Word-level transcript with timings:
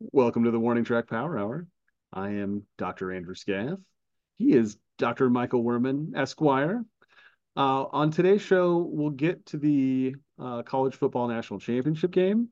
Welcome 0.00 0.44
to 0.44 0.52
the 0.52 0.60
Warning 0.60 0.84
Track 0.84 1.08
Power 1.08 1.36
Hour. 1.36 1.66
I 2.12 2.28
am 2.28 2.62
Dr. 2.76 3.10
Andrew 3.10 3.34
Scaff. 3.34 3.80
He 4.36 4.52
is 4.52 4.78
Dr. 4.96 5.28
Michael 5.28 5.64
Werman, 5.64 6.16
Esquire. 6.16 6.84
Uh, 7.56 7.86
on 7.90 8.12
today's 8.12 8.40
show, 8.40 8.76
we'll 8.76 9.10
get 9.10 9.44
to 9.46 9.56
the 9.56 10.14
uh, 10.38 10.62
College 10.62 10.94
Football 10.94 11.26
National 11.26 11.58
Championship 11.58 12.12
game 12.12 12.50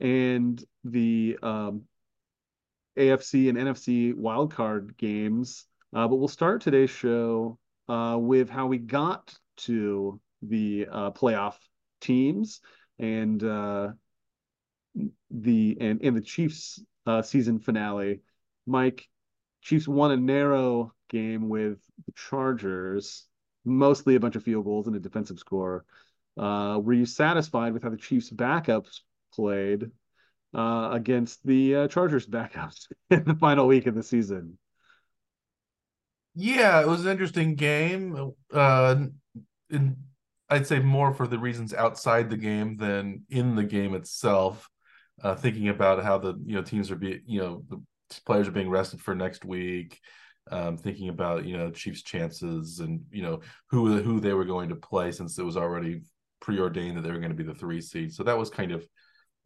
and 0.00 0.62
the 0.84 1.38
um, 1.42 1.84
AFC 2.98 3.48
and 3.48 3.56
NFC 3.56 4.12
wildcard 4.12 4.98
games. 4.98 5.64
Uh, 5.94 6.06
but 6.06 6.16
we'll 6.16 6.28
start 6.28 6.60
today's 6.60 6.90
show 6.90 7.58
uh, 7.88 8.18
with 8.20 8.50
how 8.50 8.66
we 8.66 8.76
got 8.76 9.34
to 9.56 10.20
the 10.42 10.86
uh, 10.92 11.10
playoff 11.12 11.54
teams 12.02 12.60
and 12.98 13.42
uh, 13.42 13.92
the 15.30 15.76
and 15.80 16.00
in 16.00 16.14
the 16.14 16.20
Chiefs 16.20 16.82
uh, 17.06 17.22
season 17.22 17.58
finale, 17.58 18.20
Mike, 18.66 19.06
Chiefs 19.62 19.88
won 19.88 20.10
a 20.10 20.16
narrow 20.16 20.92
game 21.08 21.48
with 21.48 21.78
the 22.06 22.12
Chargers, 22.12 23.26
mostly 23.64 24.14
a 24.14 24.20
bunch 24.20 24.36
of 24.36 24.42
field 24.42 24.64
goals 24.64 24.86
and 24.86 24.96
a 24.96 25.00
defensive 25.00 25.38
score. 25.38 25.84
Uh, 26.36 26.78
were 26.82 26.92
you 26.92 27.06
satisfied 27.06 27.72
with 27.72 27.82
how 27.82 27.90
the 27.90 27.96
Chiefs 27.96 28.30
backups 28.30 29.00
played 29.34 29.90
uh, 30.54 30.90
against 30.92 31.44
the 31.46 31.76
uh, 31.76 31.88
Chargers 31.88 32.26
backups 32.28 32.86
in 33.10 33.24
the 33.24 33.34
final 33.34 33.66
week 33.66 33.86
of 33.86 33.94
the 33.94 34.02
season? 34.02 34.58
Yeah, 36.34 36.82
it 36.82 36.86
was 36.86 37.06
an 37.06 37.12
interesting 37.12 37.54
game. 37.54 38.32
Uh, 38.52 39.06
in, 39.70 39.96
I'd 40.50 40.66
say 40.66 40.78
more 40.80 41.14
for 41.14 41.26
the 41.26 41.38
reasons 41.38 41.72
outside 41.72 42.28
the 42.28 42.36
game 42.36 42.76
than 42.76 43.22
in 43.30 43.56
the 43.56 43.64
game 43.64 43.94
itself 43.94 44.68
uh, 45.22 45.34
thinking 45.34 45.68
about 45.68 46.02
how 46.02 46.18
the 46.18 46.34
you 46.44 46.54
know 46.54 46.62
teams 46.62 46.90
are 46.90 46.96
being 46.96 47.20
you 47.26 47.40
know 47.40 47.62
the 47.68 47.80
players 48.24 48.48
are 48.48 48.52
being 48.52 48.70
rested 48.70 49.00
for 49.00 49.14
next 49.14 49.44
week. 49.44 50.00
Um, 50.48 50.76
thinking 50.76 51.08
about 51.08 51.44
you 51.44 51.56
know 51.56 51.70
Chiefs' 51.70 52.02
chances 52.02 52.78
and 52.78 53.00
you 53.10 53.22
know 53.22 53.40
who 53.68 54.00
who 54.00 54.20
they 54.20 54.32
were 54.32 54.44
going 54.44 54.68
to 54.68 54.76
play 54.76 55.10
since 55.10 55.38
it 55.38 55.44
was 55.44 55.56
already 55.56 56.02
preordained 56.40 56.96
that 56.96 57.02
they 57.02 57.10
were 57.10 57.18
going 57.18 57.30
to 57.30 57.36
be 57.36 57.42
the 57.42 57.54
three 57.54 57.80
seed. 57.80 58.14
So 58.14 58.22
that 58.22 58.38
was 58.38 58.50
kind 58.50 58.72
of 58.72 58.86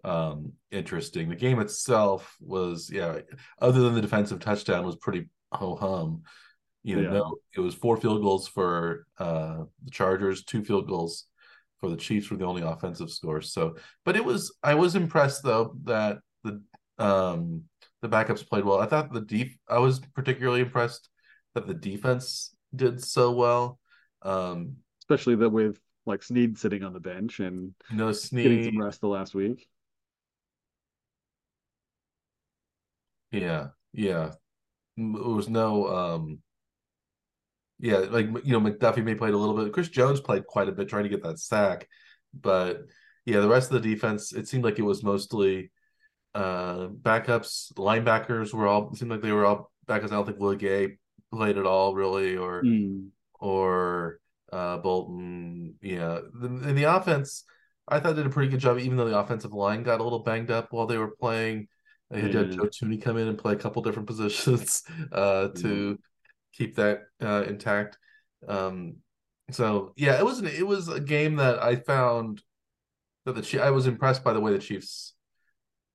um, 0.05 0.53
interesting. 0.71 1.29
The 1.29 1.37
game 1.37 1.61
itself 1.61 2.37
was 2.41 2.91
yeah, 2.93 3.21
other 3.61 3.81
than 3.81 3.95
the 3.95 4.03
defensive 4.03 4.41
touchdown, 4.41 4.84
was 4.84 4.97
pretty 4.97 5.29
ho 5.53 5.77
hum. 5.77 6.23
You 6.83 6.97
know, 6.97 7.03
yeah. 7.03 7.19
no, 7.19 7.37
it 7.55 7.61
was 7.61 7.75
four 7.75 7.99
field 7.99 8.23
goals 8.23 8.49
for 8.49 9.07
uh, 9.19 9.65
the 9.84 9.91
Chargers, 9.91 10.45
two 10.45 10.65
field 10.65 10.89
goals 10.89 11.27
for 11.81 11.89
the 11.89 11.97
Chiefs 11.97 12.31
were 12.31 12.36
the 12.36 12.47
only 12.47 12.62
offensive 12.62 13.11
scores. 13.11 13.53
So, 13.53 13.77
but 14.05 14.17
it 14.17 14.25
was 14.25 14.55
I 14.62 14.75
was 14.75 14.95
impressed 14.95 15.42
though 15.42 15.75
that 15.84 16.19
the 16.45 16.62
um 16.98 17.64
the 18.03 18.09
backups 18.09 18.47
played 18.47 18.64
well. 18.64 18.81
I 18.81 18.87
thought 18.87 19.12
the 19.12 19.20
deep 19.20 19.59
I 19.69 19.78
was 19.78 20.00
particularly 20.14 20.61
impressed 20.61 21.09
that 21.55 21.67
the 21.67 21.75
defense 21.75 22.55
did 22.75 23.03
so 23.03 23.33
well. 23.33 23.78
Um 24.22 24.77
especially 25.03 25.37
that 25.37 25.50
with 25.50 25.78
like 26.06 26.22
Sneed 26.22 26.59
sitting 26.59 26.83
on 26.83 26.92
the 26.92 27.00
bench 27.00 27.41
and 27.41 27.75
you 27.91 27.97
know 27.97 28.12
Sneed 28.12 28.42
getting 28.44 28.65
some 28.65 28.83
rest 28.83 29.00
the 29.00 29.09
last 29.09 29.34
week. 29.34 29.67
Yeah, 33.33 33.69
yeah. 33.92 34.33
There 34.97 35.06
was 35.06 35.48
no 35.48 35.87
um 35.87 36.39
yeah, 37.81 37.98
like 37.98 38.27
you 38.45 38.53
know, 38.53 38.61
McDuffie 38.61 39.05
may 39.05 39.14
played 39.14 39.34
a 39.34 39.39
little 39.39 39.56
bit. 39.56 39.73
Chris 39.73 39.89
Jones 39.89 40.20
played 40.20 40.47
quite 40.47 40.69
a 40.69 40.73
bit 40.73 40.89
trying 40.89 41.05
to 41.05 41.09
get 41.09 41.23
that 41.23 41.39
sack, 41.39 41.89
but 42.39 42.83
yeah, 43.25 43.41
the 43.41 43.48
rest 43.48 43.72
of 43.72 43.83
the 43.83 43.89
defense, 43.95 44.33
it 44.33 44.48
seemed 44.48 44.64
like 44.64 44.78
it 44.78 44.83
was 44.83 45.03
mostly 45.03 45.70
uh 46.34 46.89
backups. 46.89 47.72
Linebackers 47.75 48.53
were 48.53 48.66
all 48.66 48.94
seemed 48.94 49.10
like 49.10 49.22
they 49.22 49.32
were 49.32 49.47
all 49.47 49.72
backups. 49.87 50.06
I 50.06 50.16
don't 50.16 50.27
think 50.27 50.38
Willie 50.38 50.56
Gay 50.56 50.99
played 51.32 51.56
at 51.56 51.66
all 51.66 51.94
really, 51.94 52.37
or 52.37 52.62
mm. 52.62 53.09
or 53.41 54.21
uh 54.53 54.76
Bolton. 54.78 55.75
Yeah, 55.81 56.19
in 56.43 56.75
the 56.75 56.84
offense, 56.84 57.44
I 57.88 57.99
thought 57.99 58.16
did 58.16 58.26
a 58.26 58.31
pretty 58.31 58.50
good 58.50 58.60
job, 58.60 58.78
even 58.78 58.99
though 58.99 59.09
the 59.09 59.19
offensive 59.19 59.55
line 59.55 59.82
got 59.82 60.00
a 60.00 60.05
little 60.05 60.22
banged 60.22 60.50
up 60.50 60.69
while 60.71 60.87
they 60.87 60.99
were 60.99 61.16
playing. 61.19 61.69
They 62.10 62.21
had 62.21 62.32
mm. 62.32 62.56
Joe 62.56 62.65
Thuney 62.65 63.00
come 63.00 63.16
in 63.16 63.28
and 63.28 63.38
play 63.38 63.55
a 63.55 63.56
couple 63.56 63.82
different 63.82 64.09
positions 64.09 64.82
uh, 65.12 65.49
to 65.49 65.99
keep 66.53 66.77
that 66.77 67.03
uh, 67.22 67.44
intact. 67.47 67.99
Um, 68.47 68.97
so 69.50 69.93
yeah, 69.97 70.19
it 70.19 70.25
was 70.25 70.41
an, 70.41 70.47
it 70.47 70.66
was 70.66 70.88
a 70.88 71.00
game 71.00 71.37
that 71.37 71.62
I 71.62 71.77
found 71.77 72.43
that 73.25 73.34
the 73.34 73.62
I 73.62 73.71
was 73.71 73.87
impressed 73.87 74.25
by 74.25 74.33
the 74.33 74.41
way 74.41 74.53
the 74.53 74.59
Chiefs 74.59 75.15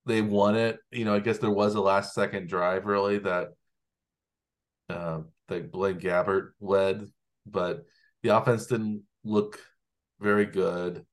they 0.05 0.21
won 0.21 0.55
it. 0.55 0.79
You 0.91 1.05
know, 1.05 1.16
I 1.16 1.19
guess 1.19 1.39
there 1.39 1.51
was 1.51 1.75
a 1.75 1.81
last 1.81 2.13
second 2.13 2.47
drive 2.47 2.85
really 2.85 3.19
that 3.19 3.49
uh, 4.89 5.21
that 5.47 5.71
Blaine 5.71 5.99
Gabbert 5.99 6.51
led, 6.59 7.07
but 7.45 7.85
the 8.23 8.29
offense 8.29 8.67
didn't 8.67 9.03
look 9.23 9.59
very 10.19 10.45
good. 10.45 11.05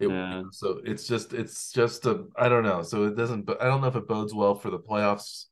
It, 0.00 0.08
yeah. 0.08 0.42
So 0.50 0.80
it's 0.84 1.06
just 1.06 1.32
it's 1.32 1.72
just 1.72 2.06
a 2.06 2.26
I 2.36 2.48
don't 2.48 2.64
know. 2.64 2.82
So 2.82 3.04
it 3.04 3.16
doesn't. 3.16 3.42
But 3.42 3.62
I 3.62 3.66
don't 3.66 3.80
know 3.80 3.88
if 3.88 3.96
it 3.96 4.08
bodes 4.08 4.34
well 4.34 4.54
for 4.54 4.70
the 4.70 4.78
playoffs 4.78 5.46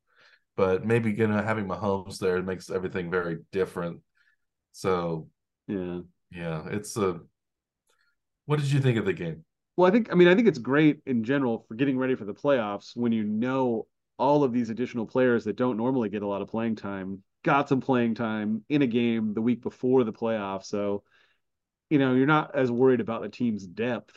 but 0.57 0.85
maybe 0.85 1.13
you 1.13 1.27
know 1.27 1.43
having 1.43 1.67
Mahomes 1.67 2.19
there 2.19 2.43
makes 2.43 2.71
everything 2.71 3.11
very 3.11 3.39
different. 3.53 4.01
So 4.73 5.29
yeah, 5.67 6.01
yeah, 6.31 6.63
it's 6.71 6.97
a. 6.97 7.21
What 8.47 8.59
did 8.59 8.73
you 8.73 8.81
think 8.81 8.99
of 8.99 9.05
the 9.05 9.13
game? 9.13 9.45
Well, 9.77 9.89
I 9.89 9.93
think 9.93 10.13
I 10.13 10.15
mean 10.15 10.29
I 10.29 10.35
think 10.35 10.49
it's 10.49 10.59
great 10.59 11.01
in 11.07 11.25
general 11.25 11.65
for 11.69 11.75
getting 11.75 11.99
ready 11.99 12.15
for 12.15 12.25
the 12.25 12.35
playoffs 12.35 12.97
when 12.97 13.13
you 13.13 13.25
know 13.25 13.87
all 14.19 14.45
of 14.45 14.53
these 14.53 14.71
additional 14.71 15.07
players 15.07 15.45
that 15.45 15.57
don't 15.57 15.77
normally 15.77 16.09
get 16.09 16.23
a 16.23 16.27
lot 16.27 16.43
of 16.43 16.49
playing 16.49 16.77
time 16.77 17.23
got 17.43 17.69
some 17.69 17.81
playing 17.81 18.15
time 18.15 18.65
in 18.69 18.83
a 18.83 18.87
game 18.87 19.35
the 19.35 19.43
week 19.43 19.63
before 19.63 20.05
the 20.05 20.13
playoffs. 20.13 20.67
So, 20.67 21.03
you 21.91 21.99
know, 21.99 22.15
you're 22.15 22.27
not 22.27 22.55
as 22.55 22.71
worried 22.71 23.01
about 23.01 23.23
the 23.23 23.29
team's 23.29 23.67
depth 23.67 24.17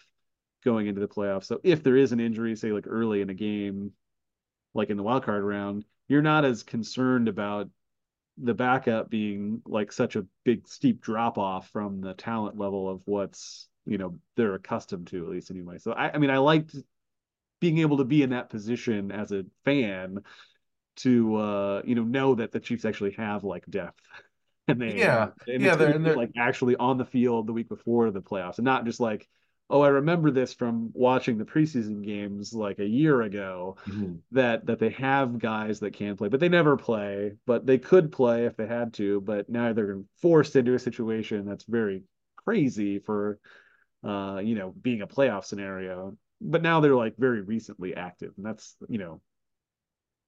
going 0.63 0.88
into 0.88 1.01
the 1.01 1.07
playoffs. 1.07 1.45
So 1.45 1.59
if 1.63 1.84
there 1.84 1.97
is 1.97 2.12
an 2.12 2.19
injury, 2.19 2.56
say 2.56 2.72
like 2.72 2.85
early 2.88 3.22
in 3.22 3.29
a 3.29 3.34
game, 3.34 3.91
like 4.74 4.90
in 4.90 4.97
the 4.97 5.03
wild 5.03 5.24
card 5.24 5.44
round, 5.44 5.85
you're 6.08 6.22
not 6.22 6.46
as 6.46 6.64
concerned 6.64 7.28
about 7.28 7.70
the 8.38 8.54
backup 8.54 9.10
being 9.10 9.62
like 9.66 9.92
such 9.92 10.16
a 10.16 10.26
big 10.44 10.68
steep 10.68 11.02
drop 11.02 11.38
off 11.38 11.70
from 11.70 12.02
the 12.02 12.14
talent 12.14 12.58
level 12.58 12.90
of 12.90 13.02
what's 13.06 13.70
you 13.86 13.98
know 13.98 14.18
they're 14.36 14.56
accustomed 14.56 15.08
to 15.08 15.24
at 15.24 15.30
least 15.30 15.52
anyway. 15.52 15.78
So 15.78 15.92
i, 15.94 16.12
I 16.12 16.18
mean 16.18 16.30
i 16.30 16.38
liked 16.38 16.76
being 17.62 17.80
able 17.80 17.98
to 17.98 18.04
be 18.04 18.22
in 18.22 18.32
that 18.32 18.50
position 18.50 19.12
as 19.12 19.32
a 19.32 19.46
fan 19.64 20.20
to 20.98 21.36
uh 21.36 21.82
you 21.86 21.96
know 21.96 22.04
know 22.04 22.36
that 22.36 22.52
the 22.52 22.60
chiefs 22.60 22.86
actually 22.86 23.12
have 23.14 23.44
like 23.44 23.66
depth. 23.70 24.02
And 24.68 24.82
they 24.82 24.96
yeah. 24.98 25.28
and 25.48 25.62
yeah 25.62 25.76
they're, 25.76 26.00
they're 26.00 26.18
like 26.18 26.32
actually 26.36 26.76
on 26.76 26.98
the 26.98 27.06
field 27.06 27.46
the 27.46 27.54
week 27.54 27.70
before 27.70 28.10
the 28.10 28.20
playoffs 28.20 28.58
and 28.58 28.66
not 28.66 28.84
just 28.84 29.00
like 29.00 29.28
oh, 29.70 29.81
I 29.81 29.88
remember 29.88 30.31
this 30.31 30.53
from 30.53 30.92
watching 30.94 31.38
the 31.38 31.46
preseason 31.46 32.03
games 32.06 32.53
like 32.53 32.80
a 32.80 32.86
year 32.86 33.22
ago 33.24 33.78
mm-hmm. 33.88 34.16
that 34.31 34.66
that 34.68 34.80
they 34.80 34.90
have 34.90 35.40
guys 35.40 35.80
that 35.80 35.94
can 35.94 36.16
play, 36.16 36.30
but 36.30 36.40
they 36.40 36.50
never 36.50 36.78
play, 36.78 37.34
but 37.46 37.66
they 37.66 37.78
could 37.78 38.12
play 38.12 38.46
if 38.46 38.56
they 38.56 38.68
had 38.68 38.94
to, 38.96 39.22
but 39.22 39.50
now 39.50 39.74
they're 39.74 40.02
forced 40.22 40.56
into 40.56 40.75
a 40.75 40.80
situation 40.80 41.46
that's 41.46 41.66
very 41.66 42.04
crazy 42.38 43.00
for 43.00 43.40
uh, 44.06 44.38
you 44.38 44.54
know, 44.54 44.72
being 44.81 45.02
a 45.02 45.08
playoff 45.08 45.46
scenario. 45.46 46.16
But 46.40 46.62
now 46.62 46.80
they're 46.80 46.96
like 46.96 47.16
very 47.18 47.42
recently 47.42 47.96
active, 47.96 48.34
and 48.38 48.46
that's 48.46 48.75
you 48.88 49.00
know, 49.00 49.22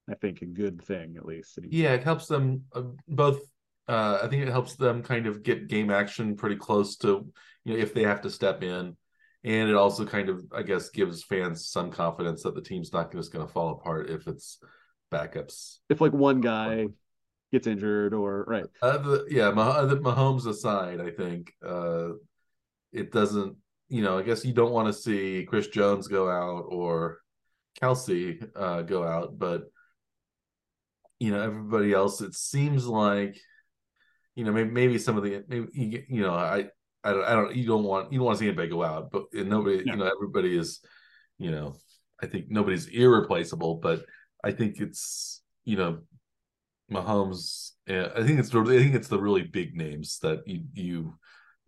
I 0.09 0.15
think 0.15 0.41
a 0.41 0.45
good 0.45 0.81
thing 0.81 1.15
at 1.17 1.25
least. 1.25 1.59
Yeah, 1.69 1.93
it 1.93 2.03
helps 2.03 2.27
them 2.27 2.63
uh, 2.73 2.83
both 3.07 3.41
uh, 3.87 4.19
I 4.23 4.27
think 4.27 4.41
it 4.43 4.49
helps 4.49 4.75
them 4.75 5.03
kind 5.03 5.27
of 5.27 5.43
get 5.43 5.67
game 5.67 5.91
action 5.91 6.35
pretty 6.35 6.55
close 6.55 6.97
to 6.97 7.27
you 7.63 7.73
know 7.73 7.79
if 7.79 7.93
they 7.93 8.03
have 8.03 8.21
to 8.21 8.29
step 8.29 8.63
in 8.63 8.97
and 9.43 9.69
it 9.69 9.75
also 9.75 10.05
kind 10.05 10.29
of 10.29 10.43
i 10.53 10.61
guess 10.61 10.89
gives 10.89 11.23
fans 11.23 11.67
some 11.67 11.91
confidence 11.91 12.43
that 12.43 12.55
the 12.55 12.61
team's 12.61 12.91
not 12.91 13.11
just 13.11 13.31
going 13.31 13.45
to 13.45 13.51
fall 13.51 13.71
apart 13.71 14.09
if 14.09 14.27
it's 14.27 14.59
backups. 15.11 15.77
If 15.89 16.01
like 16.01 16.13
one 16.13 16.41
guy 16.41 16.87
gets 17.51 17.67
injured 17.67 18.13
or 18.13 18.43
right. 18.45 18.65
Uh, 18.81 18.97
the, 18.97 19.25
yeah 19.29 19.51
the 19.51 19.97
mahomes 19.97 20.45
aside 20.47 20.99
i 20.99 21.09
think 21.09 21.53
uh 21.65 22.09
it 22.91 23.11
doesn't 23.11 23.55
you 23.87 24.01
know 24.01 24.17
i 24.17 24.21
guess 24.21 24.43
you 24.43 24.53
don't 24.53 24.73
want 24.73 24.87
to 24.87 24.93
see 24.93 25.45
chris 25.47 25.67
jones 25.67 26.07
go 26.07 26.29
out 26.29 26.65
or 26.67 27.19
Kelce 27.81 28.45
uh 28.55 28.81
go 28.81 29.03
out 29.03 29.39
but 29.39 29.63
you 31.19 31.31
know 31.31 31.41
everybody 31.41 31.93
else 31.93 32.19
it 32.19 32.35
seems 32.35 32.85
like 32.85 33.39
you 34.35 34.43
know 34.43 34.51
maybe, 34.51 34.69
maybe 34.69 34.97
some 34.97 35.15
of 35.15 35.23
the 35.23 35.43
maybe 35.47 36.05
you 36.09 36.21
know 36.21 36.33
i 36.33 36.65
I 37.07 37.13
don't, 37.13 37.23
I 37.23 37.31
don't, 37.31 37.55
you 37.55 37.65
don't 37.65 37.85
want, 37.85 38.11
you 38.11 38.19
don't 38.19 38.25
want 38.25 38.37
to 38.37 38.43
see 38.43 38.47
anybody 38.47 38.67
go 38.67 38.83
out, 38.83 39.11
but 39.11 39.23
nobody, 39.33 39.83
you 39.85 39.95
know, 39.95 40.11
everybody 40.13 40.57
is, 40.57 40.81
you 41.37 41.51
know, 41.51 41.75
I 42.21 42.25
think 42.25 42.47
nobody's 42.49 42.87
irreplaceable, 42.87 43.75
but 43.75 44.03
I 44.43 44.51
think 44.51 44.81
it's, 44.81 45.41
you 45.63 45.77
know, 45.77 45.99
Mahomes. 46.91 47.71
Eh, 47.87 48.09
I 48.13 48.25
think 48.25 48.39
it's, 48.39 48.53
I 48.53 48.63
think 48.65 48.93
it's 48.93 49.07
the 49.07 49.21
really 49.21 49.43
big 49.43 49.73
names 49.73 50.19
that 50.19 50.39
you, 50.45 50.63
you, 50.73 51.13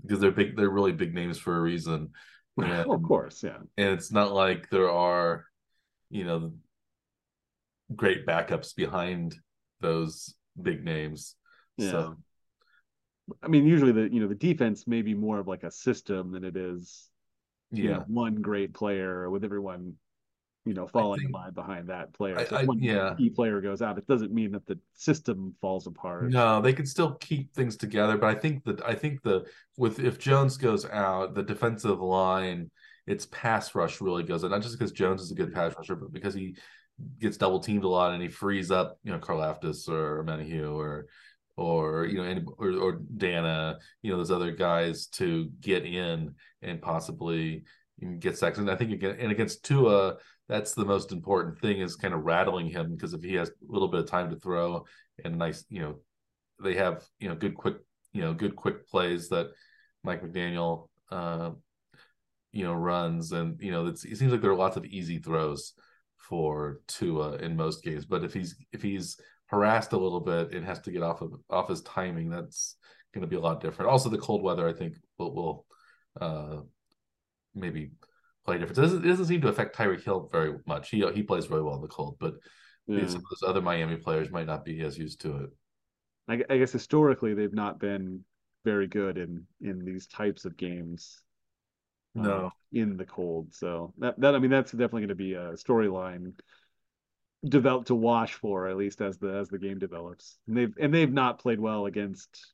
because 0.02 0.20
they're 0.20 0.32
big, 0.32 0.58
they're 0.58 0.70
really 0.70 0.92
big 0.92 1.14
names 1.14 1.38
for 1.38 1.56
a 1.56 1.62
reason. 1.62 2.10
And, 2.58 2.92
of 2.92 3.04
course, 3.04 3.42
yeah. 3.42 3.60
And 3.78 3.94
it's 3.94 4.12
not 4.12 4.34
like 4.34 4.70
there 4.70 4.92
are, 4.92 5.46
you 6.10 6.26
know, 6.26 6.52
great 7.96 8.26
backups 8.26 8.76
behind 8.76 9.38
those 9.80 10.36
big 10.62 10.84
names. 10.84 11.36
Yeah. 11.78 11.92
So 11.92 12.16
I 13.44 13.48
mean, 13.48 13.66
usually 13.66 13.92
the 13.92 14.12
you 14.14 14.20
know 14.22 14.28
the 14.28 14.36
defense 14.36 14.88
may 14.88 15.02
be 15.02 15.14
more 15.14 15.40
of 15.40 15.48
like 15.48 15.64
a 15.64 15.72
system 15.72 16.32
than 16.32 16.44
it 16.44 16.56
is 16.56 17.10
you 17.72 17.84
yeah, 17.86 17.98
know 17.98 18.04
one 18.08 18.36
great 18.36 18.74
player 18.74 19.30
with 19.30 19.44
everyone 19.44 19.94
you 20.66 20.74
know 20.74 20.88
falling 20.88 21.20
think- 21.20 21.30
in 21.30 21.34
line 21.34 21.54
behind 21.54 21.90
that 21.90 22.14
player. 22.14 22.38
I- 22.38 22.46
so 22.46 22.56
I- 22.58 22.62
if 22.62 22.68
one 22.68 22.80
yeah. 22.82 23.14
key 23.18 23.30
player 23.30 23.62
goes 23.62 23.82
out, 23.82 23.98
it 23.98 24.08
doesn't 24.08 24.32
mean 24.34 24.52
that 24.52 24.66
the 24.66 24.80
system 24.94 25.56
falls 25.62 25.88
apart. 25.88 26.30
no, 26.32 26.62
they 26.62 26.74
can 26.74 26.86
still 26.86 27.14
keep 27.16 27.54
things 27.54 27.78
together, 27.78 28.18
but 28.18 28.36
I 28.36 28.40
think 28.40 28.64
that 28.66 28.82
I 28.86 28.96
think 28.96 29.22
the 29.22 29.46
with 29.78 30.00
if 30.00 30.18
Jones 30.20 30.58
goes 30.58 30.86
out, 30.86 31.36
the 31.36 31.44
defensive 31.44 32.00
line, 32.00 32.72
its 33.08 33.28
pass 33.32 33.74
rush 33.76 34.02
really 34.02 34.24
goes 34.24 34.44
out. 34.44 34.52
Not 34.52 34.62
just 34.62 34.78
because 34.78 34.92
Jones 34.92 35.22
is 35.22 35.32
a 35.32 35.36
good 35.36 35.54
pass 35.54 35.74
rusher, 35.78 35.96
but 35.96 36.12
because 36.12 36.34
he 36.34 36.56
gets 37.20 37.38
double 37.38 37.60
teamed 37.62 37.84
a 37.86 37.88
lot 37.88 38.12
and 38.14 38.22
he 38.22 38.28
frees 38.28 38.72
up, 38.72 38.98
you 39.04 39.12
know, 39.12 39.20
Karlaftis 39.20 39.88
or 39.88 40.24
Omenihu 40.24 40.74
or 40.76 41.08
or 41.60 42.06
you 42.06 42.18
know, 42.18 42.42
or, 42.58 42.72
or 42.72 43.00
Danna, 43.18 43.78
you 44.02 44.12
know, 44.12 44.18
those 44.18 44.32
other 44.32 44.52
guys 44.52 45.08
to 45.08 45.50
get 45.60 45.86
in 45.86 46.34
and 46.62 46.82
possibly 46.82 47.64
get 48.20 48.38
sacks. 48.38 48.58
And 48.58 48.72
I 48.72 48.76
think 48.76 48.92
again, 48.92 49.18
and 49.20 49.32
against 49.32 49.66
Tua, 49.66 50.16
that's 50.48 50.74
the 50.74 50.86
most 50.86 51.12
important 51.12 51.60
thing 51.60 51.82
is 51.82 51.98
kind 51.98 52.14
of 52.14 52.24
rattling 52.24 52.68
him 52.68 52.96
because 52.96 53.14
if 53.14 53.22
he 53.22 53.36
has 53.36 53.50
a 53.50 53.54
little 53.68 53.90
bit 53.90 54.00
of 54.00 54.10
time 54.10 54.30
to 54.30 54.38
throw 54.38 54.86
and 55.24 55.38
nice, 55.38 55.66
you 55.70 55.82
know, 55.82 55.96
they 56.64 56.76
have 56.76 57.04
you 57.20 57.28
know 57.28 57.36
good 57.36 57.56
quick, 57.56 57.76
you 58.14 58.22
know, 58.22 58.34
good 58.34 58.56
quick 58.56 58.88
plays 58.88 59.28
that 59.30 59.48
Mike 60.04 60.24
McDaniel, 60.24 60.88
uh, 61.12 61.52
you 62.54 62.64
know, 62.64 62.74
runs, 62.74 63.34
and 63.34 63.60
you 63.62 63.72
know, 63.72 63.88
it 63.88 63.98
seems 64.00 64.32
like 64.32 64.42
there 64.42 64.52
are 64.52 64.56
lots 64.56 64.78
of 64.78 64.86
easy 64.86 65.20
throws 65.20 65.74
for 66.18 66.80
Tua 66.88 67.36
in 67.38 67.58
most 67.58 67.84
games. 67.84 68.06
But 68.06 68.24
if 68.24 68.34
he's 68.34 68.56
if 68.72 68.82
he's 68.82 69.20
harassed 69.50 69.94
a 69.94 69.98
little 69.98 70.20
bit 70.22 70.54
and 70.54 70.66
has 70.66 70.80
to 70.82 70.92
get 70.92 71.04
off 71.04 71.22
of 71.22 71.34
off 71.50 71.70
his 71.70 71.82
timing, 71.82 72.30
that's 72.30 72.76
going 73.14 73.22
to 73.22 73.28
be 73.28 73.36
a 73.36 73.40
lot 73.42 73.62
different. 73.62 73.92
Also, 73.92 74.10
the 74.10 74.18
cold 74.18 74.44
weather, 74.44 74.68
I 74.68 74.74
think, 74.74 74.96
will 75.18 75.34
will 75.34 75.66
uh, 76.22 76.58
maybe 77.56 77.92
play 78.46 78.58
difference. 78.58 78.78
It 78.78 78.82
doesn't, 78.82 79.06
it 79.06 79.08
doesn't 79.08 79.26
seem 79.26 79.42
to 79.42 79.48
affect 79.50 79.76
Tyreek 79.76 80.04
Hill 80.04 80.30
very 80.32 80.56
much. 80.66 80.90
He 80.90 81.06
he 81.14 81.24
plays 81.24 81.50
really 81.50 81.64
well 81.64 81.76
in 81.76 81.82
the 81.82 81.88
cold, 81.88 82.18
but 82.20 82.36
Yeah. 82.88 83.08
some 83.08 83.22
of 83.22 83.30
those 83.30 83.48
other 83.50 83.62
Miami 83.62 83.98
players 83.98 84.32
might 84.32 84.48
not 84.48 84.66
be 84.66 84.82
as 84.82 84.98
used 84.98 85.22
to 85.22 85.38
it. 85.44 85.50
I, 86.28 86.44
I 86.50 86.58
guess 86.58 86.72
historically 86.72 87.34
they've 87.34 87.54
not 87.54 87.80
been 87.80 88.24
very 88.66 88.88
good 88.88 89.18
in 89.18 89.46
in 89.62 89.84
these 89.86 90.08
types 90.08 90.46
of 90.46 90.58
games. 90.58 91.22
uh, 92.16 92.22
No. 92.24 92.52
in 92.72 92.98
the 92.98 93.06
cold. 93.06 93.54
So 93.54 93.94
that 94.00 94.20
that 94.20 94.36
I 94.36 94.40
mean 94.40 94.52
that's 94.52 94.72
definitely 94.72 95.02
going 95.02 95.10
to 95.10 95.16
be 95.16 95.34
a 95.34 95.54
storyline 95.54 96.34
developed 97.48 97.88
to 97.88 97.96
watch 97.96 98.34
for 98.34 98.68
at 98.68 98.78
least 98.78 99.02
as 99.02 99.18
the 99.18 99.30
as 99.30 99.50
the 99.50 99.60
game 99.60 99.80
develops. 99.80 100.38
And 100.48 100.58
they've 100.58 100.74
and 100.80 100.94
they've 100.94 101.12
not 101.12 101.40
played 101.40 101.60
well 101.60 101.86
against 101.86 102.54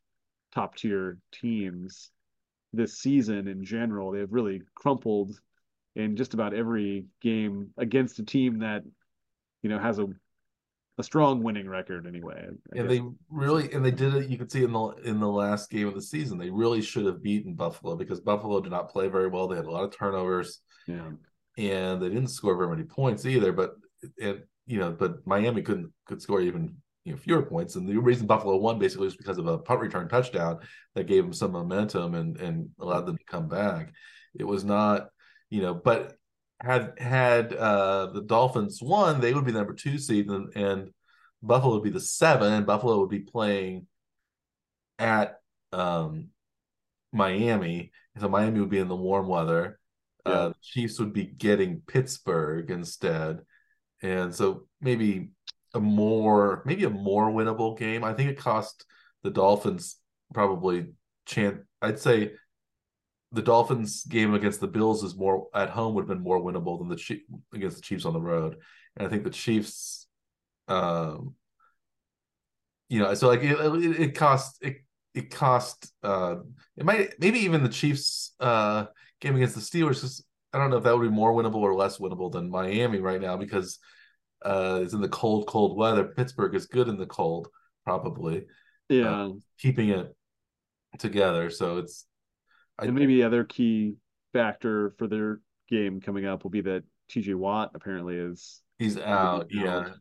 top 0.54 0.76
tier 0.76 1.18
teams 1.32 2.12
this 2.74 3.00
season 3.00 3.48
in 3.48 3.64
general. 3.64 4.12
They've 4.12 4.32
really 4.32 4.62
crumpled 4.76 5.40
in 5.96 6.16
just 6.16 6.34
about 6.34 6.54
every 6.54 7.06
game 7.22 7.70
against 7.78 8.20
a 8.20 8.24
team 8.24 8.60
that 8.60 8.84
you 9.64 9.70
know 9.70 9.80
has 9.80 10.00
a 10.00 10.08
a 10.98 11.04
strong 11.04 11.44
winning 11.44 11.68
record 11.68 12.08
anyway. 12.08 12.36
I 12.38 12.80
and 12.80 12.88
guess. 12.88 12.88
they 12.88 13.02
really 13.30 13.72
and 13.74 13.84
they 13.84 13.92
did 13.92 14.14
it 14.14 14.30
you 14.30 14.38
could 14.38 14.52
see 14.52 14.64
in 14.64 14.72
the 14.72 14.88
in 15.04 15.20
the 15.20 15.28
last 15.28 15.70
game 15.70 15.88
of 15.88 15.96
the 15.96 16.02
season 16.02 16.38
they 16.38 16.50
really 16.50 16.82
should 16.82 17.06
have 17.06 17.22
beaten 17.22 17.54
buffalo 17.54 17.98
because 17.98 18.22
buffalo 18.22 18.62
did 18.62 18.72
not 18.72 18.90
play 18.90 19.10
very 19.10 19.28
well 19.28 19.48
they 19.48 19.58
had 19.58 19.66
a 19.66 19.72
lot 19.72 19.84
of 19.84 19.96
turnovers 19.96 20.62
yeah. 20.88 21.10
and 21.58 22.02
they 22.02 22.08
didn't 22.08 22.30
score 22.30 22.56
very 22.56 22.70
many 22.70 22.84
points 22.84 23.26
either 23.26 23.52
but 23.52 23.76
it 24.18 24.48
you 24.68 24.80
know 24.80 24.92
but 24.92 25.26
miami 25.28 25.62
couldn't 25.62 25.92
could 26.06 26.22
score 26.22 26.42
even 26.42 26.76
you 27.06 27.12
know 27.14 27.18
fewer 27.18 27.44
points. 27.44 27.76
And 27.76 27.88
the 27.88 27.98
reason 27.98 28.28
buffalo 28.28 28.58
won 28.58 28.80
basically 28.80 29.06
was 29.06 29.16
because 29.16 29.38
of 29.38 29.48
a 29.48 29.58
punt 29.58 29.80
return 29.80 30.10
touchdown 30.10 30.60
that 30.96 31.08
gave 31.08 31.24
them 31.24 31.34
some 31.34 31.52
momentum 31.52 32.16
and 32.16 32.38
and 32.38 32.70
allowed 32.80 33.06
them 33.06 33.18
to 33.18 33.24
come 33.26 33.48
back. 33.48 33.94
It 34.38 34.44
was 34.44 34.64
not 34.64 35.10
you 35.50 35.62
know 35.62 35.74
but 35.74 36.16
had 36.62 36.94
had 36.98 37.54
uh 37.54 38.08
the 38.08 38.22
dolphins 38.22 38.82
won 38.82 39.20
they 39.22 39.34
would 39.34 39.46
be 39.46 39.52
the 39.52 39.58
number 39.58 39.74
two 39.74 39.98
seed 39.98 40.30
and, 40.30 40.52
and 40.56 40.90
buffalo 41.44 41.76
would 41.76 41.84
be 41.84 41.90
the 41.90 42.00
seven 42.00 42.54
and 42.54 42.66
buffalo 42.66 43.00
would 43.00 43.10
be 43.10 43.20
playing 43.20 43.88
at 44.98 45.40
um 45.72 46.30
miami. 47.12 47.92
So 48.20 48.30
miami 48.30 48.60
would 48.60 48.70
be 48.70 48.80
in 48.80 48.88
the 48.88 48.96
warm 48.96 49.28
weather. 49.28 49.80
Yeah. 50.26 50.34
uh 50.34 50.54
chiefs 50.62 51.00
would 51.00 51.14
be 51.14 51.26
getting 51.26 51.82
pittsburgh 51.86 52.72
instead 52.72 53.42
and 54.06 54.34
so 54.34 54.68
maybe 54.82 55.30
a 55.74 55.80
more 55.80 56.62
maybe 56.66 56.84
a 56.86 56.90
more 56.90 57.30
winnable 57.32 57.78
game 57.78 58.04
i 58.04 58.14
think 58.14 58.30
it 58.30 58.38
cost 58.38 58.86
the 59.24 59.30
dolphins 59.30 59.98
probably 60.34 60.88
chance 61.26 61.58
i'd 61.82 62.00
say 62.00 62.32
the 63.36 63.42
Dolphins 63.42 64.06
game 64.06 64.34
against 64.34 64.62
the 64.62 64.68
Bills 64.68 65.04
is 65.04 65.16
more 65.16 65.48
at 65.54 65.70
home 65.70 65.94
would 65.94 66.04
have 66.04 66.08
been 66.08 66.24
more 66.24 66.40
winnable 66.40 66.80
than 66.80 66.88
the 66.88 66.96
Chief, 66.96 67.22
against 67.54 67.76
the 67.76 67.82
Chiefs 67.82 68.06
on 68.06 68.14
the 68.14 68.22
road, 68.22 68.58
and 68.96 69.06
I 69.06 69.10
think 69.10 69.26
the 69.26 69.30
Chiefs, 69.30 70.08
um, 70.70 71.36
you 72.88 73.00
know, 73.00 73.14
so 73.14 73.28
like 73.28 73.44
it, 73.44 73.60
it, 73.60 74.00
it 74.00 74.16
cost 74.16 74.58
it 74.62 74.78
it 75.14 75.32
cost 75.32 75.92
uh 76.04 76.38
it 76.78 76.86
might 76.86 77.20
maybe 77.20 77.40
even 77.40 77.64
the 77.64 77.70
Chiefs 77.70 78.34
uh 78.40 78.86
game 79.20 79.36
against 79.36 79.56
the 79.56 79.62
Steelers. 79.62 80.04
Is, 80.04 80.24
I 80.54 80.58
don't 80.58 80.70
know 80.70 80.78
if 80.78 80.84
that 80.84 80.98
would 80.98 81.10
be 81.10 81.14
more 81.14 81.34
winnable 81.34 81.56
or 81.56 81.76
less 81.76 81.98
winnable 81.98 82.32
than 82.32 82.50
Miami 82.50 83.00
right 83.00 83.20
now 83.20 83.36
because 83.36 83.80
uh 84.46 84.80
it's 84.84 84.94
in 84.94 85.02
the 85.02 85.10
cold 85.10 85.48
cold 85.48 85.78
weather. 85.78 86.06
Pittsburgh 86.06 86.56
is 86.56 86.66
good 86.68 86.88
in 86.88 86.98
the 86.98 87.06
cold 87.06 87.48
probably 87.84 88.46
Yeah. 88.90 89.30
keeping 89.60 89.90
it 89.90 90.16
together. 91.00 91.50
So 91.50 91.78
it's 91.80 92.06
I- 92.80 92.86
and 92.86 92.96
maybe 92.96 93.16
the 93.16 93.24
other 93.24 93.44
key 93.44 93.96
factor 94.34 94.94
for 94.98 95.08
their 95.08 95.40
game 95.70 96.00
coming 96.02 96.26
up 96.26 96.44
will 96.44 96.52
be 96.52 96.62
that 96.62 96.84
TJ 97.10 97.36
Watt 97.36 97.72
apparently 97.74 98.16
is 98.16 98.62
He's 98.78 98.98
out. 98.98 99.48
Yeah. 99.50 99.78
out. 99.80 99.92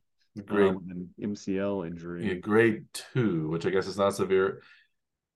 Grade 0.46 0.70
um, 0.70 0.84
an 0.90 1.08
MCL 1.32 1.86
injury. 1.86 2.26
yeah, 2.26 2.34
grade 2.34 2.86
two, 2.92 3.48
which 3.50 3.64
I 3.66 3.70
guess 3.70 3.86
is 3.86 3.96
not 3.96 4.14
severe. 4.16 4.62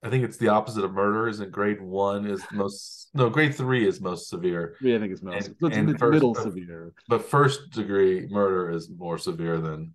I 0.03 0.11
think 0.11 0.25
it's 0.25 0.37
the 0.37 0.49
opposite 0.49 0.85
of 0.85 0.93
murder. 0.93 1.29
Isn't 1.29 1.51
grade 1.51 1.81
one 1.81 2.27
is 2.27 2.41
the 2.51 2.57
most 2.57 3.11
no 3.15 3.29
grade 3.31 3.55
three 3.55 3.87
is 3.87 4.01
most 4.01 4.29
severe, 4.29 4.77
Yeah, 4.81 4.97
I 4.97 4.99
think 5.01 5.13
it's 5.13 5.23
most. 5.23 5.49
And- 5.49 5.57
it's 5.63 5.77
and 5.77 5.99
first- 5.99 6.13
middle 6.13 6.35
but- 6.35 6.43
severe. 6.45 6.93
but 7.09 7.23
first 7.25 7.71
degree 7.73 8.27
murder 8.29 8.71
is 8.71 8.91
more 8.91 9.19
severe 9.19 9.59
than 9.61 9.95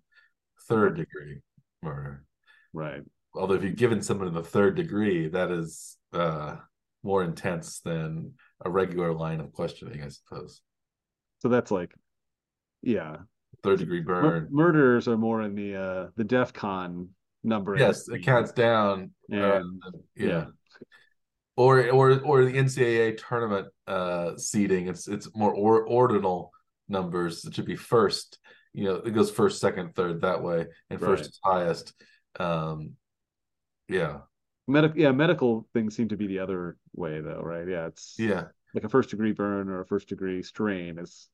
third 0.68 0.96
degree 0.96 1.40
murder. 1.82 2.24
Right. 2.72 3.02
Although 3.34 3.54
if 3.54 3.64
you've 3.64 3.76
given 3.76 4.02
someone 4.02 4.32
the 4.34 4.42
third 4.42 4.76
degree, 4.76 5.28
that 5.28 5.50
is 5.50 5.96
uh, 6.12 6.56
more 7.02 7.24
intense 7.24 7.80
than 7.80 8.34
a 8.64 8.70
regular 8.70 9.12
line 9.12 9.40
of 9.40 9.52
questioning, 9.52 10.02
I 10.02 10.08
suppose. 10.08 10.60
So 11.40 11.48
that's 11.48 11.70
like, 11.70 11.92
yeah. 12.82 13.16
Third 13.62 13.78
degree 13.78 14.02
Mur- 14.02 14.22
burn. 14.22 14.48
murders 14.50 15.08
are 15.08 15.16
more 15.16 15.40
in 15.42 15.54
the 15.54 15.76
uh 15.76 16.08
the 16.16 16.24
DEF 16.24 16.52
CON 16.52 17.08
number. 17.44 17.76
Yes, 17.76 18.08
it 18.08 18.22
counts 18.24 18.52
down. 18.52 19.10
uh, 19.32 19.36
And 19.36 19.82
yeah. 20.16 20.26
yeah. 20.26 20.44
or 21.56 21.88
or 21.90 22.20
or 22.20 22.44
the 22.44 22.52
NCAA 22.52 23.16
tournament 23.16 23.68
uh 23.86 24.36
seeding. 24.36 24.88
It's 24.88 25.06
it's 25.08 25.28
more 25.34 25.52
or, 25.54 25.84
ordinal 25.86 26.50
numbers. 26.88 27.44
It 27.44 27.54
should 27.54 27.66
be 27.66 27.76
first. 27.76 28.38
You 28.72 28.84
know, 28.84 28.94
it 28.96 29.12
goes 29.14 29.30
first, 29.30 29.60
second, 29.60 29.94
third 29.94 30.22
that 30.22 30.42
way, 30.42 30.66
and 30.90 30.98
first 30.98 31.22
Right. 31.22 31.28
is 31.28 31.40
highest. 31.44 31.94
Um, 32.40 32.94
yeah, 33.88 34.18
medical 34.66 34.98
yeah 34.98 35.12
medical 35.12 35.68
things 35.72 35.94
seem 35.94 36.08
to 36.08 36.16
be 36.16 36.26
the 36.26 36.40
other 36.40 36.76
way 36.94 37.20
though, 37.20 37.40
right? 37.40 37.68
Yeah, 37.68 37.86
it's 37.86 38.16
yeah, 38.18 38.44
like 38.74 38.82
a 38.84 38.88
first 38.88 39.10
degree 39.10 39.32
burn 39.32 39.68
or 39.68 39.80
a 39.82 39.86
first 39.86 40.08
degree 40.08 40.42
strain 40.42 40.98
is 40.98 41.28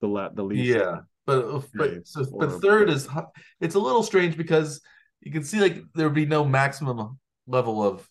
the 0.00 0.06
la- 0.08 0.30
the 0.30 0.42
least. 0.44 0.64
yeah. 0.74 1.00
But 1.26 1.66
but 1.74 2.06
so, 2.06 2.24
but 2.38 2.62
third 2.62 2.88
is 2.88 3.06
it's 3.60 3.74
a 3.74 3.78
little 3.78 4.02
strange 4.02 4.38
because 4.38 4.80
you 5.20 5.32
can 5.32 5.44
see 5.44 5.60
like 5.60 5.82
there 5.94 6.06
would 6.06 6.14
be 6.14 6.26
no 6.26 6.44
maximum 6.44 7.18
level 7.46 7.82
of 7.82 8.08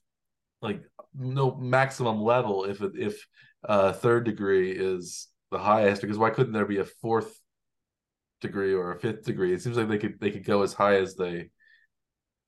like 0.62 0.82
no 1.16 1.56
maximum 1.56 2.22
level 2.22 2.66
if 2.66 2.82
if 2.96 3.26
uh 3.68 3.94
third 3.94 4.26
degree 4.26 4.72
is 4.72 5.28
the 5.52 5.58
highest 5.58 6.02
because 6.02 6.18
why 6.18 6.30
couldn't 6.30 6.54
there 6.54 6.66
be 6.66 6.80
a 6.80 6.86
fourth 6.86 7.40
degree 8.42 8.74
or 8.74 8.92
a 8.92 9.00
fifth 9.00 9.24
degree 9.24 9.54
it 9.54 9.62
seems 9.62 9.78
like 9.78 9.88
they 9.88 9.98
could 9.98 10.20
they 10.20 10.32
could 10.32 10.46
go 10.46 10.62
as 10.62 10.74
high 10.74 10.98
as 10.98 11.16
they 11.16 11.50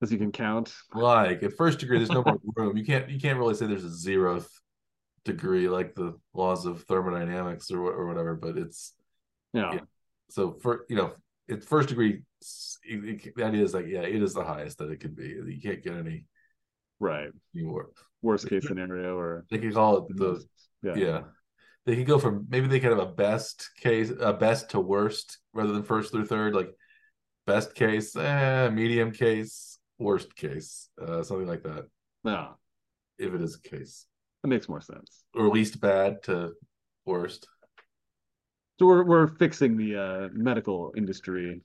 as 0.02 0.12
you 0.12 0.18
can 0.18 0.32
count. 0.32 0.74
like 0.94 1.44
at 1.44 1.54
first 1.58 1.80
degree 1.80 1.98
there's 1.98 2.10
no 2.10 2.24
more 2.24 2.40
room 2.56 2.78
you 2.78 2.86
can't 2.86 3.10
you 3.10 3.20
can't 3.20 3.40
really 3.40 3.56
say 3.56 3.66
there's 3.66 3.84
a 3.84 4.10
zeroth 4.10 4.48
degree 5.26 5.68
like 5.68 5.96
the 5.96 6.18
laws 6.34 6.66
of 6.66 6.84
thermodynamics 6.84 7.72
or, 7.72 7.82
or 7.82 8.08
whatever 8.08 8.36
but 8.36 8.58
it's 8.58 8.94
Yeah. 9.54 9.74
Yeah. 9.74 9.80
so 10.30 10.58
for 10.62 10.86
you 10.90 10.96
know 10.96 11.14
it's 11.50 11.66
first 11.66 11.90
degree 11.90 12.22
it, 12.86 13.26
it, 13.26 13.36
the 13.36 13.44
idea 13.44 13.64
is 13.64 13.74
like 13.74 13.88
yeah 13.88 14.02
it 14.02 14.22
is 14.24 14.34
the 14.34 14.44
highest 14.44 14.78
that 14.78 14.90
it 14.90 15.00
could 15.02 15.16
be 15.16 15.28
you 15.56 15.60
can't 15.62 15.84
get 15.84 15.96
any 15.98 16.26
Right. 17.02 17.30
more 17.56 17.90
Worst 18.22 18.50
case 18.50 18.68
scenario 18.68 19.16
or 19.18 19.46
they 19.50 19.58
could 19.60 19.74
call 19.74 19.98
it 20.00 20.18
the 20.18 20.44
yeah. 20.84 20.96
yeah. 20.96 21.22
They 21.86 21.96
could 21.96 22.08
go 22.08 22.20
from 22.20 22.46
maybe 22.50 22.68
they 22.68 22.82
could 22.82 22.92
have 22.92 23.00
a 23.00 23.06
best 23.28 23.70
case, 23.82 24.12
a 24.20 24.34
best 24.34 24.72
to 24.72 24.80
worst 24.82 25.40
rather 25.54 25.72
than 25.72 25.84
first 25.84 26.12
through 26.12 26.26
third. 26.26 26.54
Like 26.54 26.70
best 27.48 27.74
case, 27.74 28.14
eh, 28.18 28.70
medium 28.70 29.12
case, 29.12 29.80
worst 29.98 30.36
case, 30.36 30.90
uh, 31.02 31.24
something 31.24 31.48
like 31.48 31.64
that. 31.64 31.86
No, 32.26 32.56
If 33.18 33.34
it 33.34 33.42
is 33.42 33.56
a 33.56 33.62
case, 33.62 34.06
that 34.44 34.50
makes 34.50 34.68
more 34.68 34.82
sense. 34.82 35.24
or 35.34 35.48
least 35.48 35.80
bad 35.80 36.22
to 36.24 36.52
worst. 37.06 37.48
So 38.80 38.86
we're 38.86 39.04
we're 39.04 39.28
fixing 39.28 39.76
the 39.76 39.96
uh, 39.98 40.30
medical 40.32 40.94
industry 40.96 41.62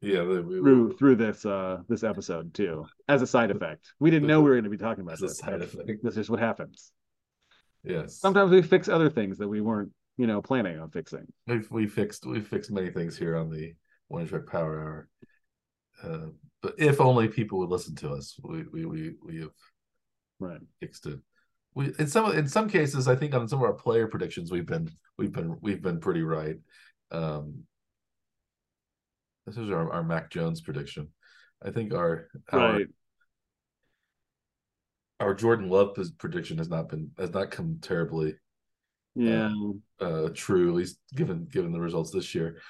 Yeah, 0.00 0.22
through 0.24 0.96
through 0.96 1.16
this 1.16 1.44
uh 1.44 1.78
this 1.88 2.02
episode 2.02 2.54
too 2.54 2.86
as 3.06 3.20
a 3.20 3.26
side 3.26 3.50
effect. 3.50 3.92
We 4.00 4.10
didn't 4.10 4.28
know 4.28 4.40
we 4.40 4.48
were 4.48 4.54
going 4.56 4.64
to 4.64 4.70
be 4.70 4.78
talking 4.78 5.02
about 5.04 5.20
this. 5.20 5.38
side 5.38 5.60
effect. 5.60 5.90
That's 6.02 6.16
just 6.16 6.30
what 6.30 6.40
happens. 6.40 6.90
yes. 7.82 8.18
Sometimes 8.18 8.50
we 8.50 8.62
fix 8.62 8.88
other 8.88 9.10
things 9.10 9.36
that 9.38 9.48
we 9.48 9.60
weren't, 9.60 9.92
you 10.16 10.26
know, 10.26 10.40
planning 10.40 10.80
on 10.80 10.88
fixing. 10.90 11.26
We've 11.46 11.70
we 11.70 11.86
fixed 11.86 12.24
we 12.24 12.40
fixed 12.40 12.70
many 12.70 12.90
things 12.90 13.14
here 13.18 13.36
on 13.36 13.50
the 13.50 13.74
Warning 14.08 14.28
Track 14.28 14.46
Power 14.46 14.80
Hour. 14.80 15.08
Uh, 16.02 16.26
but 16.62 16.74
if 16.78 16.98
only 16.98 17.28
people 17.28 17.58
would 17.58 17.68
listen 17.68 17.94
to 17.96 18.10
us, 18.10 18.38
we 18.42 18.64
we 18.72 18.86
we, 18.86 19.12
we 19.22 19.40
have 19.40 19.50
Right. 20.40 20.60
fixed 20.80 21.04
it. 21.06 21.20
We 21.74 21.92
in 21.98 22.06
some 22.06 22.30
in 22.32 22.46
some 22.48 22.68
cases, 22.68 23.08
I 23.08 23.16
think 23.16 23.34
on 23.34 23.48
some 23.48 23.58
of 23.58 23.64
our 23.64 23.72
player 23.72 24.06
predictions, 24.06 24.50
we've 24.52 24.66
been 24.66 24.88
we've 25.18 25.32
been 25.32 25.56
we've 25.60 25.82
been 25.82 26.00
pretty 26.00 26.22
right. 26.22 26.56
Um, 27.10 27.64
this 29.46 29.56
is 29.56 29.68
our, 29.70 29.92
our 29.92 30.02
Mac 30.02 30.30
Jones 30.30 30.60
prediction. 30.60 31.08
I 31.64 31.70
think 31.70 31.92
our 31.92 32.28
our, 32.52 32.72
Right. 32.74 32.86
our 35.20 35.34
Jordan 35.34 35.68
Love 35.68 35.96
prediction 36.18 36.58
has 36.58 36.68
not 36.68 36.88
been 36.88 37.10
has 37.18 37.30
not 37.32 37.50
come 37.50 37.78
terribly 37.80 38.36
Yeah. 39.14 39.52
uh 40.00 40.28
true, 40.34 40.68
at 40.70 40.74
least 40.74 40.98
given 41.14 41.46
given 41.46 41.72
the 41.72 41.80
results 41.80 42.10
this 42.10 42.34
year. 42.34 42.60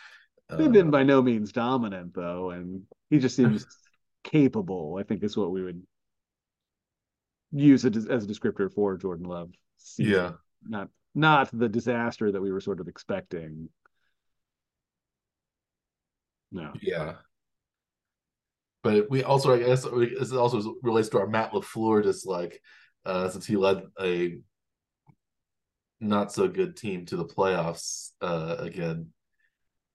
They've 0.48 0.68
Uh, 0.68 0.70
been 0.70 0.90
by 0.90 1.02
no 1.02 1.22
means 1.22 1.52
dominant 1.52 2.14
though, 2.14 2.50
and 2.50 2.82
he 3.10 3.18
just 3.18 3.36
seems 3.36 3.66
capable. 4.24 4.96
I 4.98 5.02
think 5.02 5.22
is 5.22 5.36
what 5.36 5.50
we 5.52 5.62
would 5.62 5.82
use 7.54 7.84
it 7.84 7.96
as, 7.96 8.06
as 8.06 8.24
a 8.24 8.26
descriptor 8.26 8.72
for 8.72 8.96
Jordan 8.96 9.26
Love. 9.26 9.50
season. 9.76 10.12
yeah, 10.12 10.32
Not 10.66 10.88
not 11.14 11.48
the 11.52 11.68
disaster 11.68 12.32
that 12.32 12.40
we 12.40 12.52
were 12.52 12.60
sort 12.60 12.80
of 12.80 12.88
expecting. 12.88 13.68
No. 16.50 16.72
Yeah. 16.80 17.14
But 18.82 19.08
we 19.10 19.22
also, 19.22 19.54
I 19.54 19.58
guess, 19.60 19.84
this 19.84 20.32
also 20.32 20.74
relates 20.82 21.08
to 21.10 21.18
our 21.18 21.26
Matt 21.26 21.52
LaFleur 21.52 22.02
dislike, 22.02 22.60
uh, 23.06 23.28
since 23.30 23.46
he 23.46 23.56
led 23.56 23.82
a 24.00 24.38
not 26.00 26.32
so 26.32 26.48
good 26.48 26.76
team 26.76 27.06
to 27.06 27.16
the 27.16 27.24
playoffs 27.24 28.10
uh, 28.20 28.56
again 28.58 29.08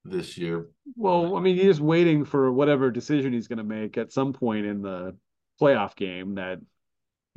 this 0.05 0.37
year. 0.37 0.69
Well, 0.95 1.35
I 1.35 1.39
mean, 1.39 1.55
he's 1.55 1.65
just 1.65 1.81
waiting 1.81 2.25
for 2.25 2.51
whatever 2.51 2.89
decision 2.89 3.31
he's 3.31 3.47
going 3.47 3.57
to 3.57 3.63
make 3.63 3.97
at 3.97 4.11
some 4.11 4.33
point 4.33 4.65
in 4.65 4.81
the 4.81 5.15
playoff 5.61 5.95
game 5.95 6.35
that 6.35 6.59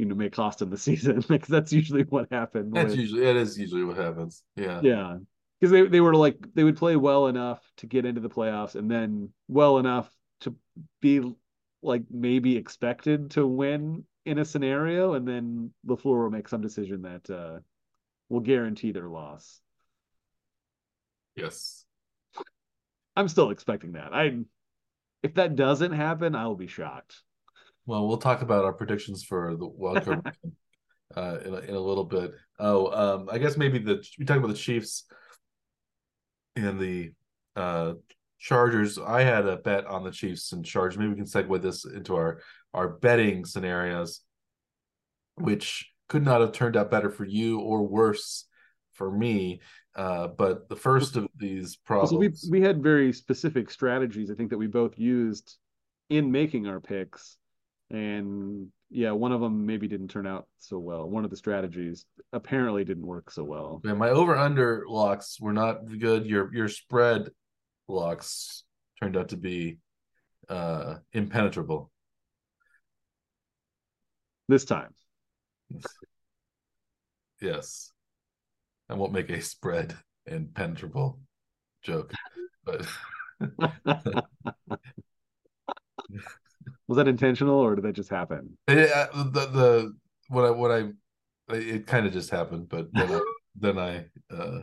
you 0.02 0.08
know 0.08 0.16
may 0.16 0.28
cost 0.28 0.60
him 0.60 0.68
the 0.70 0.76
season. 0.88 1.24
Because 1.28 1.48
that's 1.48 1.72
usually 1.72 2.02
what 2.02 2.26
happened. 2.32 2.74
That's 2.74 2.90
with- 2.90 2.98
usually 2.98 3.24
that 3.24 3.36
is 3.36 3.56
usually 3.56 3.84
what 3.84 3.96
happens. 3.96 4.42
Yeah. 4.56 4.80
Yeah. 4.82 5.18
Because 5.60 5.70
they, 5.70 5.86
they 5.86 6.00
were 6.00 6.16
like 6.16 6.38
they 6.54 6.64
would 6.64 6.76
play 6.76 6.96
well 6.96 7.28
enough 7.28 7.60
to 7.76 7.86
get 7.86 8.04
into 8.04 8.20
the 8.20 8.28
playoffs 8.28 8.74
and 8.74 8.90
then 8.90 9.28
well 9.46 9.78
enough 9.78 10.12
to 10.40 10.56
be 11.00 11.20
like 11.82 12.02
maybe 12.10 12.56
expected 12.56 13.30
to 13.32 13.46
win 13.46 14.04
in 14.26 14.38
a 14.38 14.44
scenario 14.44 15.14
and 15.14 15.26
then 15.26 15.72
LaFleur 15.86 16.24
will 16.24 16.30
make 16.30 16.48
some 16.48 16.62
decision 16.62 17.02
that 17.02 17.30
uh 17.30 17.60
will 18.28 18.40
guarantee 18.40 18.90
their 18.90 19.08
loss. 19.08 19.60
Yes. 21.36 21.84
I'm 23.14 23.28
still 23.28 23.50
expecting 23.50 23.92
that. 23.92 24.12
I 24.12 24.40
if 25.22 25.34
that 25.34 25.54
doesn't 25.54 25.92
happen, 25.92 26.34
I 26.34 26.48
will 26.48 26.56
be 26.56 26.66
shocked. 26.66 27.22
Well, 27.86 28.06
we'll 28.06 28.18
talk 28.18 28.42
about 28.42 28.64
our 28.64 28.72
predictions 28.72 29.24
for 29.24 29.56
the 29.56 29.66
wild 29.66 30.04
card 30.04 30.36
uh, 31.16 31.38
in 31.44 31.54
a, 31.54 31.58
in 31.58 31.74
a 31.74 31.80
little 31.80 32.04
bit. 32.04 32.32
Oh, 32.58 32.92
um, 32.92 33.28
I 33.30 33.38
guess 33.38 33.56
maybe 33.56 33.78
the 33.78 34.04
we 34.18 34.24
talked 34.24 34.38
about 34.38 34.48
the 34.48 34.54
Chiefs 34.54 35.04
and 36.54 36.78
the 36.78 37.12
uh, 37.56 37.94
Chargers. 38.38 38.98
I 38.98 39.22
had 39.22 39.46
a 39.46 39.56
bet 39.56 39.86
on 39.86 40.04
the 40.04 40.10
Chiefs 40.10 40.52
and 40.52 40.64
Chargers. 40.64 40.98
Maybe 40.98 41.10
we 41.10 41.16
can 41.16 41.24
segue 41.24 41.60
this 41.60 41.84
into 41.84 42.14
our 42.14 42.40
our 42.72 42.88
betting 42.88 43.44
scenarios, 43.44 44.20
which 45.36 45.90
could 46.08 46.24
not 46.24 46.40
have 46.40 46.52
turned 46.52 46.76
out 46.76 46.90
better 46.90 47.10
for 47.10 47.24
you 47.24 47.60
or 47.60 47.86
worse 47.86 48.46
for 48.92 49.10
me. 49.10 49.60
Uh, 49.94 50.28
but 50.28 50.68
the 50.68 50.76
first 50.76 51.16
of 51.16 51.28
these 51.36 51.72
So 51.72 52.16
we 52.16 52.28
problems, 52.28 52.48
we 52.50 52.62
had 52.62 52.82
very 52.82 53.12
specific 53.12 53.70
strategies 53.70 54.30
I 54.30 54.34
think 54.34 54.50
that 54.50 54.58
we 54.58 54.66
both 54.66 54.98
used 54.98 55.56
in 56.08 56.30
making 56.30 56.66
our 56.66 56.80
picks. 56.80 57.36
And 57.92 58.68
yeah, 58.90 59.12
one 59.12 59.32
of 59.32 59.40
them 59.40 59.66
maybe 59.66 59.86
didn't 59.86 60.08
turn 60.08 60.26
out 60.26 60.46
so 60.58 60.78
well. 60.78 61.08
One 61.08 61.24
of 61.24 61.30
the 61.30 61.36
strategies 61.36 62.06
apparently 62.32 62.84
didn't 62.84 63.06
work 63.06 63.30
so 63.30 63.44
well. 63.44 63.80
Yeah, 63.84 63.94
my 63.94 64.08
over 64.08 64.36
under 64.36 64.84
locks 64.88 65.38
were 65.40 65.52
not 65.52 65.98
good. 65.98 66.26
Your 66.26 66.52
your 66.54 66.68
spread 66.68 67.28
locks 67.88 68.64
turned 69.00 69.16
out 69.16 69.28
to 69.28 69.36
be 69.36 69.78
uh 70.48 70.96
impenetrable. 71.12 71.90
This 74.48 74.64
time. 74.64 74.94
Yes. 77.42 77.90
I 78.88 78.94
won't 78.94 79.12
make 79.12 79.28
a 79.30 79.40
spread 79.42 79.96
impenetrable 80.26 81.18
joke, 81.82 82.12
but 82.64 82.86
Was 86.92 86.98
that 86.98 87.08
intentional 87.08 87.58
or 87.58 87.74
did 87.74 87.84
that 87.84 87.94
just 87.94 88.10
happen? 88.10 88.58
yeah, 88.68 89.06
the 89.14 89.46
the 89.46 89.96
what 90.28 90.44
I 90.44 90.50
what 90.50 90.70
I 90.70 90.90
it 91.48 91.86
kind 91.86 92.06
of 92.06 92.12
just 92.12 92.28
happened, 92.28 92.68
but 92.68 92.92
then 92.92 93.10
I 93.10 93.20
then 93.58 93.78
I 93.78 94.04
uh 94.30 94.58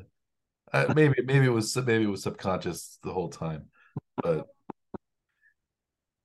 I, 0.71 0.93
maybe 0.93 1.15
maybe 1.23 1.47
it 1.47 1.51
was 1.51 1.75
maybe 1.75 2.03
it 2.03 2.09
was 2.09 2.21
subconscious 2.21 2.99
the 3.01 3.11
whole 3.11 3.29
time, 3.29 3.65
but 4.21 4.45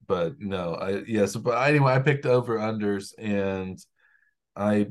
but 0.07 0.35
no, 0.41 0.75
I 0.75 1.05
yes, 1.07 1.37
but 1.37 1.53
anyway, 1.53 1.95
I 1.95 2.01
picked 2.01 2.27
over 2.27 2.59
unders 2.59 3.15
and 3.17 3.79
I 4.55 4.89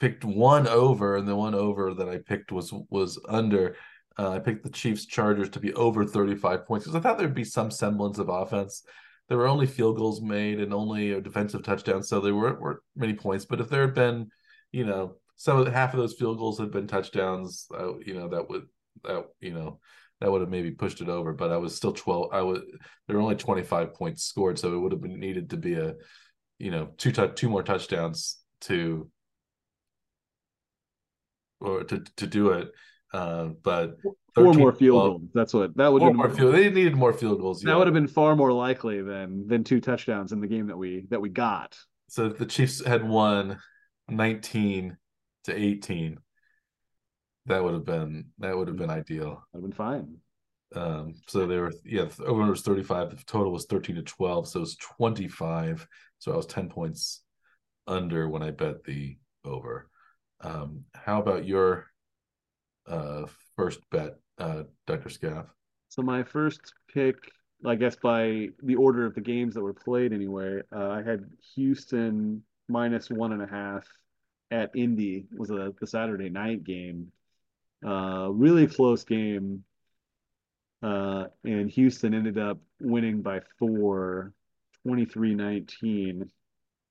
picked 0.00 0.24
one 0.24 0.66
over, 0.66 1.16
and 1.16 1.28
the 1.28 1.36
one 1.36 1.54
over 1.54 1.94
that 1.94 2.08
I 2.08 2.18
picked 2.18 2.50
was 2.50 2.74
was 2.90 3.16
under. 3.28 3.76
Uh, 4.18 4.30
I 4.30 4.40
picked 4.40 4.64
the 4.64 4.70
Chiefs 4.70 5.06
Chargers 5.06 5.50
to 5.50 5.60
be 5.60 5.72
over 5.74 6.04
35 6.04 6.66
points 6.66 6.84
because 6.84 6.96
I 6.96 7.00
thought 7.00 7.16
there'd 7.16 7.32
be 7.32 7.44
some 7.44 7.70
semblance 7.70 8.18
of 8.18 8.28
offense. 8.28 8.82
There 9.28 9.38
were 9.38 9.48
only 9.48 9.66
field 9.66 9.96
goals 9.96 10.22
made 10.22 10.60
and 10.60 10.72
only 10.72 11.12
a 11.12 11.20
defensive 11.20 11.62
touchdown, 11.62 12.02
so 12.02 12.20
there 12.20 12.34
weren't, 12.34 12.60
weren't 12.60 12.80
many 12.96 13.14
points. 13.14 13.44
But 13.44 13.60
if 13.60 13.68
there 13.68 13.82
had 13.82 13.94
been, 13.94 14.30
you 14.72 14.86
know, 14.86 15.16
some 15.36 15.58
of 15.58 15.72
half 15.72 15.92
of 15.92 16.00
those 16.00 16.14
field 16.14 16.38
goals 16.38 16.58
had 16.58 16.70
been 16.70 16.86
touchdowns, 16.86 17.66
you 18.04 18.14
know, 18.14 18.28
that 18.28 18.48
would 18.48 18.66
that 19.04 19.26
you 19.40 19.52
know 19.52 19.80
that 20.20 20.30
would 20.30 20.40
have 20.40 20.50
maybe 20.50 20.70
pushed 20.70 21.00
it 21.00 21.08
over. 21.08 21.32
But 21.32 21.52
I 21.52 21.58
was 21.58 21.76
still 21.76 21.92
12. 21.92 22.30
I 22.32 22.40
was 22.42 22.60
there 23.06 23.16
were 23.16 23.22
only 23.22 23.36
25 23.36 23.94
points 23.94 24.24
scored, 24.24 24.58
so 24.58 24.74
it 24.74 24.78
would 24.78 24.92
have 24.92 25.02
been 25.02 25.20
needed 25.20 25.50
to 25.50 25.56
be 25.56 25.74
a, 25.74 25.94
you 26.58 26.70
know, 26.70 26.88
two 26.96 27.12
t- 27.12 27.28
two 27.34 27.48
more 27.48 27.62
touchdowns 27.62 28.38
to 28.62 29.10
or 31.60 31.84
to 31.84 32.02
to 32.16 32.26
do 32.26 32.50
it. 32.50 32.70
Uh, 33.12 33.48
but 33.62 33.96
Four 34.44 34.54
more 34.54 34.72
field 34.72 35.00
12 35.00 35.20
goals. 35.20 35.30
That's 35.34 35.54
what 35.54 35.76
that 35.76 35.92
would 35.92 36.00
Four 36.00 36.08
have 36.08 36.16
more 36.16 36.28
been 36.28 36.36
field. 36.36 36.54
They 36.54 36.70
needed 36.70 36.94
more 36.94 37.12
field 37.12 37.40
goals. 37.40 37.60
that 37.60 37.70
yeah. 37.70 37.76
would 37.76 37.86
have 37.86 37.94
been 37.94 38.08
far 38.08 38.36
more 38.36 38.52
likely 38.52 39.02
than 39.02 39.46
than 39.46 39.64
two 39.64 39.80
touchdowns 39.80 40.32
in 40.32 40.40
the 40.40 40.46
game 40.46 40.66
that 40.68 40.76
we 40.76 41.06
that 41.10 41.20
we 41.20 41.28
got. 41.28 41.76
So 42.08 42.28
the 42.28 42.46
Chiefs 42.46 42.84
had 42.84 43.06
won 43.06 43.58
19 44.08 44.96
to 45.44 45.54
18. 45.54 46.18
That 47.46 47.62
would 47.62 47.74
have 47.74 47.84
been 47.84 48.26
that 48.38 48.56
would 48.56 48.68
have 48.68 48.76
been 48.76 48.90
ideal. 48.90 49.42
That'd 49.52 49.54
have 49.54 49.62
been 49.62 49.72
fine. 49.72 50.16
Um, 50.74 51.14
so 51.26 51.46
they 51.46 51.56
were 51.56 51.72
yeah, 51.84 52.04
the 52.04 52.24
over 52.24 52.44
was 52.44 52.62
35. 52.62 53.10
The 53.10 53.24
total 53.24 53.52
was 53.52 53.66
13 53.66 53.96
to 53.96 54.02
12, 54.02 54.48
so 54.48 54.58
it 54.58 54.60
was 54.60 54.76
25. 54.76 55.86
So 56.18 56.32
I 56.32 56.36
was 56.36 56.46
10 56.46 56.68
points 56.68 57.22
under 57.86 58.28
when 58.28 58.42
I 58.42 58.50
bet 58.50 58.84
the 58.84 59.16
over. 59.44 59.88
Um, 60.40 60.84
how 60.94 61.20
about 61.20 61.46
your 61.46 61.86
uh 62.86 63.24
first 63.58 63.80
bet, 63.90 64.14
uh, 64.38 64.62
Dr. 64.86 65.10
Scaff? 65.10 65.46
So 65.88 66.00
my 66.00 66.22
first 66.22 66.60
pick, 66.94 67.16
I 67.66 67.74
guess 67.74 67.96
by 67.96 68.48
the 68.62 68.76
order 68.76 69.04
of 69.04 69.14
the 69.14 69.20
games 69.20 69.54
that 69.54 69.62
were 69.62 69.74
played 69.74 70.12
anyway, 70.12 70.60
uh, 70.74 70.90
I 70.90 71.02
had 71.02 71.24
Houston 71.56 72.42
minus 72.68 73.10
one 73.10 73.32
and 73.32 73.42
a 73.42 73.46
half 73.46 73.84
at 74.50 74.70
Indy 74.76 75.26
was 75.36 75.50
a 75.50 75.74
the 75.80 75.86
Saturday 75.86 76.30
night 76.30 76.62
game. 76.62 77.10
Uh, 77.84 78.28
really 78.30 78.66
close 78.66 79.04
game. 79.04 79.64
Uh, 80.80 81.24
and 81.44 81.68
Houston 81.70 82.14
ended 82.14 82.38
up 82.38 82.58
winning 82.80 83.22
by 83.22 83.40
four, 83.58 84.32
23-19. 84.86 86.28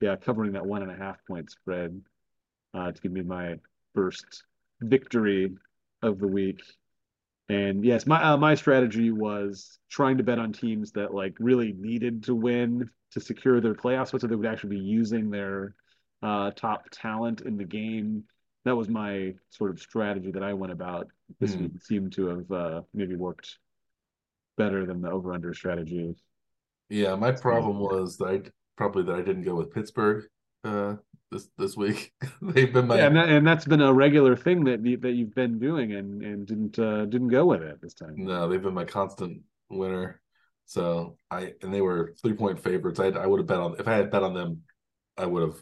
Yeah, 0.02 0.16
covering 0.18 0.52
that 0.52 0.66
one 0.66 0.82
and 0.84 0.92
a 0.92 0.96
half 0.96 1.18
point 1.26 1.50
spread 1.50 2.02
uh, 2.74 2.92
to 2.92 3.02
give 3.02 3.14
me 3.14 3.22
my 3.22 3.56
first 3.96 4.44
victory 4.82 5.56
of 6.08 6.20
the 6.20 6.28
week. 6.28 6.62
And 7.50 7.86
yes, 7.86 8.06
my 8.06 8.22
uh, 8.22 8.38
my 8.38 8.56
strategy 8.56 9.12
was 9.12 9.80
trying 9.90 10.18
to 10.18 10.24
bet 10.24 10.40
on 10.40 10.52
teams 10.52 10.92
that 10.94 11.14
like 11.14 11.36
really 11.40 11.74
needed 11.74 12.24
to 12.24 12.36
win 12.36 12.90
to 13.12 13.20
secure 13.22 13.62
their 13.62 13.74
playoff 13.74 14.08
spot, 14.08 14.22
so 14.22 14.28
they 14.28 14.36
would 14.36 14.46
actually 14.46 14.78
be 14.78 14.84
using 14.84 15.30
their 15.30 15.76
uh, 16.22 16.52
top 16.52 16.90
talent 16.92 17.42
in 17.42 17.56
the 17.58 17.64
game. 17.64 18.24
That 18.66 18.76
was 18.76 18.90
my 18.90 19.34
sort 19.50 19.72
of 19.72 19.80
strategy 19.80 20.32
that 20.32 20.44
I 20.44 20.54
went 20.54 20.74
about. 20.74 21.08
This 21.40 21.56
week 21.56 21.72
seemed 21.82 22.12
to 22.14 22.28
have 22.28 22.52
uh, 22.52 22.82
maybe 22.94 23.16
worked 23.16 23.58
better 24.58 24.86
than 24.86 25.02
the 25.02 25.10
over 25.10 25.34
under 25.34 25.54
strategy. 25.54 26.16
Yeah, 26.90 27.16
my 27.16 27.32
problem 27.32 27.80
was 27.80 28.18
that 28.18 28.26
I 28.26 28.42
probably 28.76 29.04
that 29.04 29.16
I 29.16 29.22
didn't 29.22 29.44
go 29.44 29.56
with 29.56 29.74
Pittsburgh 29.74 30.26
uh 30.64 30.96
this 31.32 31.50
this 31.58 31.76
week. 31.76 32.14
They've 32.42 32.72
been 32.72 32.88
my 32.88 32.98
Yeah, 32.98 33.08
and 33.08 33.16
that, 33.16 33.30
and 33.30 33.48
that's 33.48 33.66
been 33.66 33.82
a 33.82 33.94
regular 33.94 34.36
thing 34.36 34.64
that 34.66 34.86
you, 34.86 34.98
that 34.98 35.12
you've 35.12 35.36
been 35.36 35.60
doing 35.60 35.94
and 35.94 36.22
and 36.22 36.48
didn't 36.48 36.80
uh, 36.80 37.06
didn't 37.06 37.30
go 37.30 37.46
with 37.46 37.62
it 37.62 37.82
this 37.82 37.94
time. 37.94 38.14
no, 38.18 38.48
they've 38.48 38.62
been 38.62 38.74
my 38.74 38.86
constant 38.86 39.42
winner. 39.70 40.22
So 40.66 41.18
I 41.32 41.54
and 41.62 41.74
they 41.74 41.82
were 41.82 42.14
three 42.22 42.34
point 42.34 42.62
favorites. 42.62 43.00
I 43.00 43.08
I 43.08 43.26
would 43.26 43.40
have 43.40 43.48
bet 43.48 43.60
on 43.60 43.76
if 43.80 43.88
I 43.88 43.96
had 43.96 44.12
bet 44.12 44.24
on 44.24 44.34
them, 44.34 44.62
I 45.18 45.26
would 45.26 45.44
have 45.44 45.58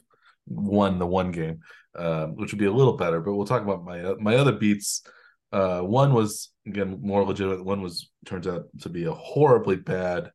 won 0.47 0.99
the 0.99 1.07
one 1.07 1.31
game, 1.31 1.59
um, 1.95 2.35
which 2.35 2.51
would 2.51 2.59
be 2.59 2.65
a 2.65 2.71
little 2.71 2.97
better. 2.97 3.19
But 3.21 3.35
we'll 3.35 3.45
talk 3.45 3.61
about 3.61 3.83
my 3.83 4.15
my 4.19 4.35
other 4.35 4.53
beats. 4.53 5.03
Uh, 5.51 5.81
one 5.81 6.13
was 6.13 6.51
again 6.67 6.99
more 7.01 7.23
legitimate. 7.23 7.63
One 7.63 7.81
was 7.81 8.09
turns 8.25 8.47
out 8.47 8.65
to 8.81 8.89
be 8.89 9.05
a 9.05 9.11
horribly 9.11 9.75
bad 9.75 10.31